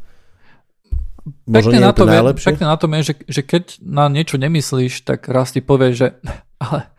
Možno 1.47 1.71
pekne, 1.71 1.87
na 1.87 1.95
tom 1.95 2.11
je, 2.11 2.19
pekne 2.43 2.67
na 2.67 2.75
tom 2.75 2.91
je, 2.99 3.01
že, 3.07 3.15
že 3.31 3.43
keď 3.47 3.79
na 3.79 4.11
niečo 4.11 4.43
nemyslíš, 4.43 5.07
tak 5.07 5.31
raz 5.31 5.55
ti 5.55 5.63
povie, 5.63 5.95
že 5.95 6.19
ale 6.67 6.91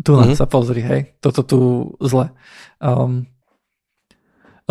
tu 0.00 0.16
mm-hmm. 0.16 0.40
sa 0.40 0.48
pozri, 0.48 0.80
hej, 0.80 1.20
toto 1.20 1.44
tu 1.44 1.58
zle. 2.00 2.32
Um, 2.80 3.28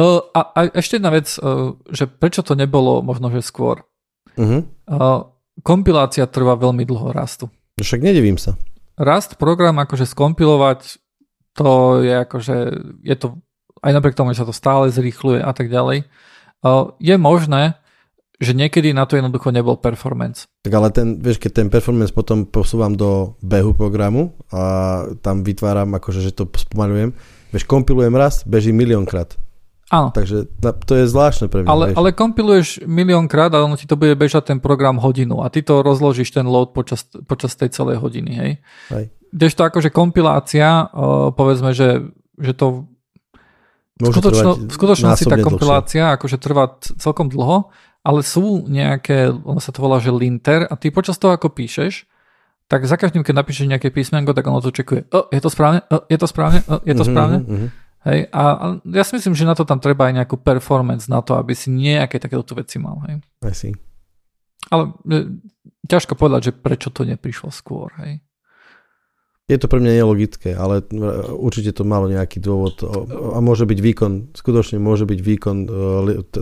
uh, 0.01 0.25
a, 0.33 0.41
a 0.57 0.59
ešte 0.73 0.97
jedna 0.97 1.13
vec, 1.13 1.29
uh, 1.37 1.77
že 1.93 2.09
prečo 2.09 2.41
to 2.41 2.57
nebolo 2.57 3.05
možno, 3.05 3.29
že 3.29 3.45
skôr. 3.45 3.85
Uh, 4.33 5.29
kompilácia 5.61 6.25
trvá 6.25 6.57
veľmi 6.57 6.89
dlho 6.89 7.13
rastu. 7.13 7.53
No 7.77 7.85
však 7.85 8.01
nedivím 8.01 8.41
sa. 8.41 8.57
Rast 8.97 9.37
program 9.37 9.77
akože 9.77 10.09
skompilovať, 10.09 10.97
to 11.53 12.01
je 12.01 12.13
akože, 12.17 12.57
je 13.05 13.13
to 13.13 13.37
aj 13.79 13.91
napriek 13.95 14.15
tomu, 14.15 14.31
že 14.35 14.43
sa 14.43 14.47
to 14.47 14.55
stále 14.55 14.91
zrýchluje 14.91 15.43
a 15.43 15.51
tak 15.55 15.71
ďalej. 15.71 16.07
Je 16.99 17.15
možné, 17.15 17.79
že 18.39 18.55
niekedy 18.55 18.95
na 18.95 19.03
to 19.03 19.19
jednoducho 19.19 19.51
nebol 19.51 19.75
performance. 19.75 20.47
Tak 20.63 20.71
ale 20.71 20.87
ten, 20.95 21.19
vieš, 21.19 21.43
keď 21.43 21.51
ten 21.63 21.67
performance 21.67 22.15
potom 22.15 22.47
posúvam 22.47 22.95
do 22.95 23.35
behu 23.43 23.75
programu 23.75 24.31
a 24.47 25.03
tam 25.19 25.43
vytváram 25.43 25.91
akože, 25.99 26.23
že 26.23 26.31
to 26.31 26.47
spomalujem, 26.47 27.11
vieš, 27.51 27.67
kompilujem 27.67 28.15
raz, 28.15 28.47
beží 28.47 28.71
miliónkrát. 28.71 29.35
Áno. 29.89 30.13
Takže 30.13 30.45
to 30.61 30.93
je 30.93 31.09
zvláštne 31.09 31.49
pre 31.49 31.65
mňa. 31.65 31.69
Ale, 31.69 31.85
ale 31.97 32.13
kompiluješ 32.13 32.85
miliónkrát 32.85 33.49
a 33.57 33.65
ono 33.65 33.73
ti 33.73 33.89
to 33.89 33.97
bude 33.97 34.13
bežať 34.13 34.53
ten 34.53 34.59
program 34.61 35.01
hodinu 35.01 35.41
a 35.41 35.49
ty 35.49 35.65
to 35.65 35.81
rozložíš 35.81 36.29
ten 36.29 36.45
load 36.45 36.77
počas, 36.77 37.09
počas 37.25 37.57
tej 37.57 37.73
celej 37.73 37.97
hodiny. 37.97 38.31
Hej? 38.37 38.51
Hej. 38.93 39.05
to 39.33 39.61
akože 39.65 39.89
kompilácia, 39.89 40.93
povedzme, 41.33 41.73
že, 41.73 42.05
že 42.37 42.53
to 42.53 42.85
Skutočno, 43.99 44.55
v 44.55 44.71
skutočnosti 44.71 45.25
tá 45.27 45.37
kompilácia 45.43 46.03
dlhšie. 46.07 46.15
akože 46.15 46.37
trvá 46.39 46.79
celkom 46.79 47.27
dlho, 47.27 47.67
ale 47.99 48.23
sú 48.23 48.63
nejaké, 48.63 49.27
ono 49.27 49.59
sa 49.59 49.75
to 49.75 49.83
volá, 49.83 49.99
že 49.99 50.15
linter 50.15 50.63
a 50.63 50.79
ty 50.79 50.87
počas 50.87 51.19
toho, 51.19 51.35
ako 51.35 51.51
píšeš, 51.51 52.07
tak 52.71 52.87
za 52.87 52.95
každým, 52.95 53.27
keď 53.27 53.43
napíšeš 53.43 53.67
nejaké 53.67 53.91
písmenko, 53.91 54.31
tak 54.31 54.47
ono 54.47 54.63
to 54.63 54.71
čekuje. 54.71 55.09
O, 55.11 55.27
je 55.27 55.41
to 55.43 55.51
správne? 55.51 55.83
O, 55.91 56.07
je 56.07 56.17
to 56.21 56.27
správne? 56.31 56.63
O, 56.71 56.79
je 56.85 56.95
to 56.95 57.03
mhm, 57.03 57.09
správne? 57.11 57.37
Mm-hmm. 57.43 57.69
Hej, 57.99 58.19
a, 58.31 58.43
a 58.55 58.65
ja 58.87 59.03
si 59.03 59.11
myslím, 59.19 59.35
že 59.35 59.43
na 59.43 59.59
to 59.59 59.67
tam 59.67 59.83
treba 59.83 60.07
aj 60.07 60.23
nejakú 60.23 60.39
performance 60.39 61.11
na 61.11 61.19
to, 61.19 61.35
aby 61.35 61.51
si 61.51 61.67
nejaké 61.67 62.15
takéto 62.15 62.55
veci 62.55 62.79
mal. 62.79 63.03
Hej. 63.03 63.19
Asi. 63.43 63.69
Ale 64.71 64.95
e, 65.03 65.35
ťažko 65.83 66.15
povedať, 66.15 66.51
že 66.51 66.51
prečo 66.55 66.95
to 66.95 67.03
neprišlo 67.03 67.51
skôr. 67.51 67.91
Hej. 67.99 68.23
Je 69.49 69.57
to 69.57 69.65
pre 69.65 69.81
mňa 69.81 70.05
nelogické, 70.05 70.53
ale 70.53 70.85
určite 71.33 71.73
to 71.73 71.81
malo 71.81 72.05
nejaký 72.05 72.37
dôvod. 72.37 72.85
A 73.33 73.41
môže 73.41 73.65
byť 73.65 73.79
výkon, 73.81 74.11
skutočne 74.37 74.77
môže 74.77 75.09
byť 75.09 75.19
výkon 75.25 75.57
e, 75.65 75.69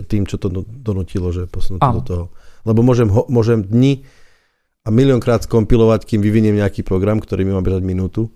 tým, 0.04 0.28
čo 0.28 0.36
to 0.36 0.52
donutilo, 0.60 1.32
že 1.32 1.48
posunúť 1.48 1.80
do 1.80 2.02
toho. 2.04 2.24
Lebo 2.68 2.84
môžem, 2.84 3.08
môžem 3.08 3.64
dni 3.64 4.04
a 4.84 4.92
miliónkrát 4.92 5.40
skompilovať, 5.48 6.04
kým 6.04 6.20
vyviniem 6.20 6.60
nejaký 6.60 6.84
program, 6.84 7.16
ktorý 7.16 7.48
mi 7.48 7.56
má 7.56 7.64
bežať 7.64 7.80
minútu, 7.80 8.28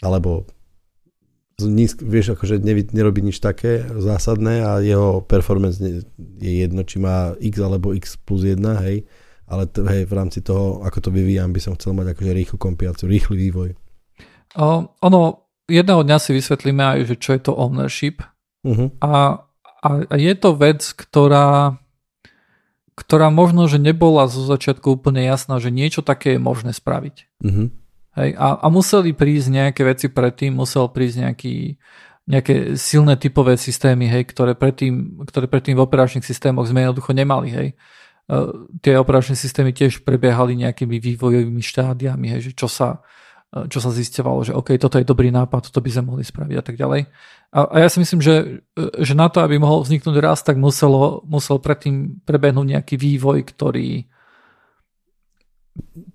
alebo 0.00 0.48
nízk, 1.60 2.00
vieš, 2.00 2.38
akože 2.38 2.62
nevy, 2.62 2.86
nerobí 2.94 3.20
nič 3.20 3.42
také 3.42 3.82
zásadné 3.84 4.62
a 4.62 4.78
jeho 4.78 5.20
performance 5.20 5.82
je 6.40 6.52
jedno, 6.64 6.86
či 6.86 7.02
má 7.02 7.34
x 7.36 7.54
alebo 7.58 7.90
x 7.92 8.14
plus 8.16 8.46
1, 8.46 8.62
hej, 8.86 9.04
ale 9.48 9.64
t- 9.66 9.82
hej, 9.82 10.04
v 10.04 10.12
rámci 10.12 10.44
toho, 10.44 10.84
ako 10.84 11.08
to 11.08 11.10
vyvíjam, 11.10 11.50
by 11.50 11.60
som 11.60 11.74
chcel 11.74 11.96
mať 11.96 12.14
akože 12.14 12.30
rýchlu 12.36 12.56
kompiláciu, 12.60 13.08
rýchly 13.08 13.36
vývoj. 13.48 13.70
O, 14.56 14.92
ono, 15.00 15.20
jedného 15.68 16.04
dňa 16.04 16.18
si 16.20 16.36
vysvetlíme 16.36 16.84
aj, 16.84 16.98
že 17.08 17.14
čo 17.16 17.36
je 17.36 17.40
to 17.44 17.52
ownership 17.56 18.24
uh-huh. 18.64 18.92
a, 19.00 19.44
a, 19.84 19.88
a 20.08 20.14
je 20.16 20.34
to 20.36 20.56
vec, 20.56 20.80
ktorá 20.84 21.80
ktorá 22.98 23.30
možno, 23.30 23.70
že 23.70 23.78
nebola 23.78 24.26
zo 24.26 24.42
začiatku 24.42 24.98
úplne 24.98 25.22
jasná, 25.22 25.62
že 25.62 25.70
niečo 25.70 26.02
také 26.02 26.34
je 26.34 26.40
možné 26.42 26.74
spraviť. 26.74 27.16
Uh-huh. 27.46 27.70
Hej, 28.18 28.34
a, 28.34 28.58
a 28.58 28.66
museli 28.66 29.14
prísť 29.14 29.54
nejaké 29.54 29.86
veci 29.86 30.10
predtým, 30.10 30.58
musel 30.58 30.90
prísť 30.90 31.16
nejaký, 31.22 31.78
nejaké 32.26 32.74
silné 32.74 33.14
typové 33.14 33.54
systémy, 33.54 34.10
hej, 34.10 34.26
ktoré, 34.26 34.58
predtým, 34.58 35.22
ktoré 35.22 35.46
predtým 35.46 35.78
v 35.78 35.84
operačných 35.86 36.26
systémoch 36.26 36.66
sme 36.66 36.82
jednoducho 36.82 37.14
nemali. 37.14 37.48
Hej. 37.54 37.68
Uh, 38.28 38.68
tie 38.84 38.92
operačné 39.00 39.40
systémy 39.40 39.72
tiež 39.72 40.04
prebiehali 40.04 40.52
nejakými 40.52 41.00
vývojovými 41.00 41.64
štádiami, 41.64 42.36
hej, 42.36 42.52
že 42.52 42.52
čo 42.52 42.68
sa, 42.68 43.00
uh, 43.56 43.64
čo 43.72 43.80
sa 43.80 43.88
zistovalo, 43.88 44.44
že 44.44 44.52
OK, 44.52 44.76
toto 44.76 45.00
je 45.00 45.08
dobrý 45.08 45.32
nápad, 45.32 45.72
toto 45.72 45.80
by 45.80 45.88
sme 45.88 46.12
mohli 46.12 46.28
spraviť 46.28 46.56
a 46.60 46.64
tak 46.64 46.76
ďalej. 46.76 47.08
A, 47.56 47.58
a 47.64 47.76
ja 47.80 47.88
si 47.88 48.04
myslím, 48.04 48.20
že, 48.20 48.60
že 48.76 49.16
na 49.16 49.32
to, 49.32 49.40
aby 49.40 49.56
mohol 49.56 49.80
vzniknúť 49.80 50.20
rast, 50.20 50.44
tak 50.44 50.60
muselo, 50.60 51.24
musel 51.24 51.56
predtým 51.56 52.20
prebehnúť 52.28 52.76
nejaký 52.76 53.00
vývoj, 53.00 53.40
ktorý, 53.48 54.04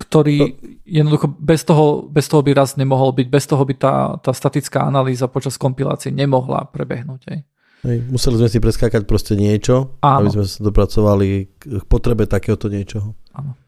ktorý 0.06 0.38
to... 0.38 0.54
jednoducho 0.86 1.34
bez 1.34 1.66
toho, 1.66 2.06
bez 2.06 2.30
toho 2.30 2.46
by 2.46 2.54
raz 2.54 2.78
nemohol 2.78 3.10
byť, 3.18 3.26
bez 3.26 3.50
toho 3.50 3.66
by 3.66 3.74
tá, 3.74 4.22
tá 4.22 4.30
statická 4.30 4.86
analýza 4.86 5.26
počas 5.26 5.58
kompilácie 5.58 6.14
nemohla 6.14 6.70
prebehnúť. 6.70 7.22
Hej. 7.34 7.42
Hej, 7.84 8.00
museli 8.08 8.40
sme 8.40 8.48
si 8.48 8.64
preskákať 8.64 9.04
proste 9.04 9.36
niečo, 9.36 10.00
Áno. 10.00 10.24
aby 10.24 10.40
sme 10.40 10.46
sa 10.48 10.60
dopracovali 10.64 11.52
k 11.60 11.84
potrebe 11.84 12.24
takéhoto 12.24 12.72
niečoho. 12.72 13.12
Áno. 13.36 13.60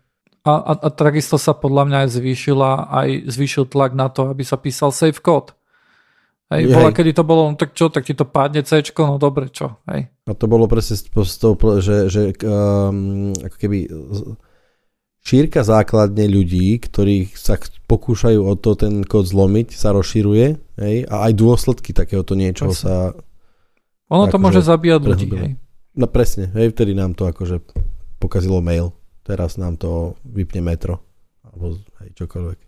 A, 0.46 0.52
a, 0.62 0.74
a 0.78 0.90
takisto 0.94 1.36
sa 1.36 1.58
podľa 1.58 1.84
mňa 1.90 1.98
aj 2.06 2.10
zvýšila, 2.22 2.72
aj 2.94 3.10
zvýšil 3.34 3.66
tlak 3.66 3.98
na 3.98 4.08
to, 4.14 4.32
aby 4.32 4.46
sa 4.46 4.56
písal 4.62 4.96
safe 4.96 5.20
code. 5.20 5.52
Hej, 6.54 6.70
bola, 6.70 6.94
kedy 6.94 7.18
to 7.18 7.26
bolo, 7.26 7.50
no 7.50 7.58
tak 7.58 7.74
čo, 7.74 7.90
tak 7.90 8.06
ti 8.06 8.14
to 8.14 8.30
padne 8.30 8.62
C, 8.62 8.78
no 9.02 9.18
dobre, 9.18 9.50
čo, 9.50 9.82
hej. 9.90 10.06
A 10.30 10.38
to 10.38 10.46
bolo 10.46 10.70
presne 10.70 10.94
z 10.94 11.10
toho, 11.42 11.58
že, 11.82 12.06
že 12.06 12.38
um, 12.46 13.34
ako 13.34 13.56
keby 13.58 13.90
šírka 15.26 15.66
základne 15.66 16.30
ľudí, 16.30 16.78
ktorí 16.78 17.34
sa 17.34 17.58
pokúšajú 17.90 18.46
o 18.46 18.54
to 18.54 18.78
ten 18.78 19.02
kód 19.02 19.26
zlomiť, 19.26 19.74
sa 19.74 19.90
rozširuje 19.98 20.46
hej, 20.78 20.98
a 21.10 21.26
aj 21.26 21.34
dôsledky 21.34 21.98
takéhoto 21.98 22.38
niečoho 22.38 22.72
presne. 22.72 22.86
sa... 22.86 23.18
Ono 24.10 24.30
to 24.30 24.38
môže 24.38 24.62
zabíjať 24.62 25.02
ľudí. 25.02 25.28
Hej. 25.34 25.52
No 25.96 26.06
presne, 26.12 26.52
hej, 26.54 26.76
vtedy 26.76 26.92
nám 26.92 27.16
to 27.16 27.26
akože 27.26 27.64
pokazilo 28.20 28.60
mail, 28.60 28.92
teraz 29.24 29.56
nám 29.56 29.80
to 29.80 30.20
vypne 30.28 30.60
metro, 30.60 31.00
alebo 31.42 31.80
hej, 32.04 32.10
čokoľvek. 32.20 32.60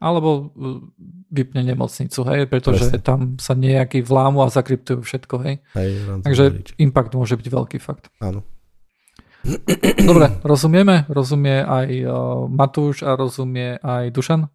Alebo 0.00 0.48
uh, 0.48 0.80
vypne 1.28 1.60
nemocnicu, 1.60 2.24
hej, 2.32 2.48
pretože 2.48 2.88
presne. 2.88 3.04
tam 3.04 3.20
sa 3.36 3.52
nejaký 3.52 4.00
vlámu 4.00 4.40
a 4.40 4.48
zakryptujú 4.48 5.04
všetko, 5.04 5.34
hej. 5.44 5.54
hej 5.76 5.90
Takže 6.24 6.44
impact 6.80 7.12
môže 7.12 7.36
byť 7.36 7.46
veľký 7.52 7.78
fakt. 7.78 8.08
Áno. 8.24 8.40
Dobre, 10.08 10.40
rozumieme? 10.40 11.04
Rozumie 11.08 11.60
aj 11.64 11.88
uh, 12.04 12.12
Matúš 12.48 13.04
a 13.04 13.12
rozumie 13.12 13.76
aj 13.80 14.08
Dušan? 14.12 14.48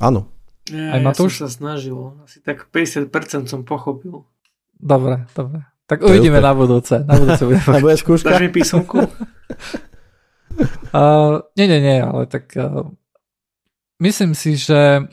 Áno. 0.00 0.32
Ja, 0.72 0.96
aj 0.96 1.00
Matúš? 1.12 1.44
Ja 1.44 1.44
som 1.44 1.52
sa 1.52 1.52
snažil, 1.52 1.96
asi 2.24 2.40
tak 2.40 2.72
50% 2.72 3.52
som 3.52 3.68
pochopil. 3.68 4.24
Dobre, 4.80 5.28
dobre. 5.36 5.75
Tak 5.86 6.02
uvidíme 6.02 6.42
na 6.42 6.50
budúce. 6.50 6.98
Na 7.06 7.14
budúce 7.14 7.42
budeme. 7.46 7.96
skúška. 8.02 8.34
Dáš 8.34 8.42
mi 8.46 8.50
písomku? 8.50 8.98
Uh, 10.96 11.44
nie, 11.52 11.68
nie, 11.68 11.84
nie, 11.84 12.00
ale 12.00 12.24
tak 12.24 12.48
uh, 12.56 12.88
myslím 14.00 14.32
si, 14.32 14.56
že 14.56 15.04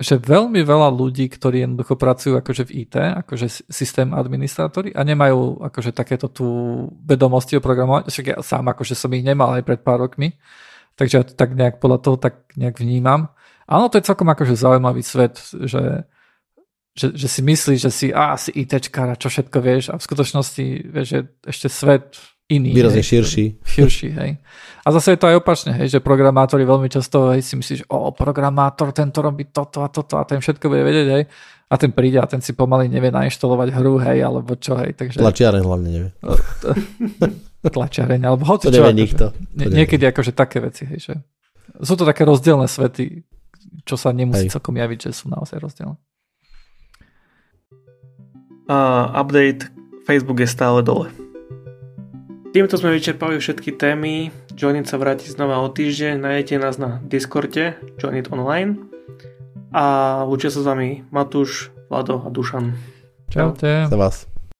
že 0.00 0.16
veľmi 0.16 0.64
veľa 0.64 0.88
ľudí, 0.96 1.28
ktorí 1.28 1.60
jednoducho 1.60 2.00
pracujú 2.00 2.40
akože 2.40 2.72
v 2.72 2.88
IT, 2.88 2.96
akože 2.96 3.68
systém 3.68 4.16
administrátori 4.16 4.96
a 4.96 5.04
nemajú 5.04 5.60
akože 5.60 5.92
takéto 5.92 6.32
tu 6.32 6.48
vedomosti 7.04 7.60
o 7.60 7.64
programovaní, 7.64 8.08
však 8.08 8.26
ja 8.32 8.36
sám 8.40 8.72
akože 8.72 8.96
som 8.96 9.12
ich 9.12 9.20
nemal 9.20 9.52
aj 9.52 9.62
pred 9.68 9.84
pár 9.84 10.00
rokmi, 10.00 10.40
takže 10.96 11.14
ja 11.20 11.24
to 11.28 11.36
tak 11.36 11.52
nejak 11.52 11.84
podľa 11.84 12.00
toho 12.00 12.16
tak 12.16 12.48
nejak 12.56 12.80
vnímam. 12.80 13.28
Áno, 13.68 13.92
to 13.92 14.00
je 14.00 14.08
celkom 14.08 14.32
akože 14.32 14.56
zaujímavý 14.56 15.04
svet, 15.04 15.36
že, 15.68 16.08
že, 17.00 17.16
že 17.16 17.28
si 17.32 17.40
myslíš, 17.40 17.78
že 17.80 17.90
si, 17.90 18.06
á, 18.12 18.36
si 18.36 18.52
ITčkár 18.52 19.08
a 19.08 19.16
čo 19.16 19.32
všetko 19.32 19.58
vieš 19.64 19.88
a 19.88 19.96
v 19.96 20.04
skutočnosti 20.04 20.64
vieš, 20.92 21.06
že 21.08 21.20
ešte 21.48 21.68
svet 21.72 22.20
iný. 22.52 22.76
Výrazne 22.76 23.00
hej, 23.00 23.08
širší. 23.08 23.44
Širší, 23.64 24.08
hej. 24.12 24.30
A 24.84 24.88
zase 24.92 25.16
je 25.16 25.18
to 25.20 25.32
aj 25.32 25.40
opačne, 25.40 25.72
hej, 25.80 25.96
že 25.96 25.98
programátori 26.04 26.68
veľmi 26.68 26.92
často 26.92 27.32
hej, 27.32 27.40
si 27.40 27.56
myslíš, 27.56 27.88
o, 27.88 28.12
programátor, 28.12 28.92
tento 28.92 29.24
robí 29.24 29.48
toto 29.48 29.80
a 29.80 29.88
toto 29.88 30.20
a 30.20 30.28
ten 30.28 30.44
všetko 30.44 30.64
bude 30.68 30.84
vedieť, 30.84 31.08
hej. 31.08 31.24
A 31.70 31.74
ten 31.78 31.94
príde 31.94 32.18
a 32.18 32.26
ten 32.26 32.42
si 32.42 32.52
pomaly 32.52 32.90
nevie 32.90 33.14
nainštalovať 33.14 33.68
hru, 33.80 34.02
hej, 34.02 34.18
alebo 34.20 34.58
čo, 34.60 34.76
hej. 34.76 34.92
Takže... 34.92 35.22
Tlačiareň 35.22 35.62
hlavne 35.64 35.88
nevie. 35.88 36.10
Tlačiareň, 37.76 38.20
alebo 38.26 38.44
hoci 38.44 38.68
to 38.68 38.76
čo. 38.76 38.82
Nevie 38.82 38.92
akože, 38.92 39.00
nikto. 39.00 39.24
Nie, 39.56 39.66
niekedy 39.84 40.04
akože 40.10 40.32
také 40.36 40.58
veci, 40.60 40.84
hej, 40.84 41.00
že 41.00 41.14
sú 41.80 41.94
to 41.96 42.04
také 42.04 42.26
rozdielne 42.26 42.66
svety, 42.66 43.24
čo 43.86 43.94
sa 43.94 44.10
nemusí 44.10 44.50
hej. 44.50 44.52
celkom 44.52 44.74
javiť, 44.74 45.08
že 45.08 45.10
sú 45.14 45.30
naozaj 45.30 45.62
rozdielne. 45.62 45.96
Uh, 48.70 49.10
update 49.18 49.66
Facebook 50.06 50.38
je 50.38 50.46
stále 50.46 50.86
dole. 50.86 51.10
Týmto 52.54 52.78
sme 52.78 52.94
vyčerpali 52.94 53.42
všetky 53.42 53.74
témy. 53.74 54.30
Joinit 54.54 54.86
sa 54.86 54.94
vráti 54.94 55.26
znova 55.26 55.58
o 55.58 55.66
týždeň. 55.66 56.22
Nájdete 56.22 56.62
nás 56.62 56.78
na 56.78 57.02
Discorde 57.02 57.74
Joinit 57.98 58.30
Online. 58.30 58.78
A 59.74 60.22
učia 60.22 60.54
sa 60.54 60.62
s 60.62 60.66
vami 60.70 61.02
Matúš, 61.10 61.74
Vlado 61.90 62.22
a 62.22 62.30
Dušan. 62.30 62.78
Čaute. 63.26 63.90
Za 63.90 63.98
vás. 63.98 64.29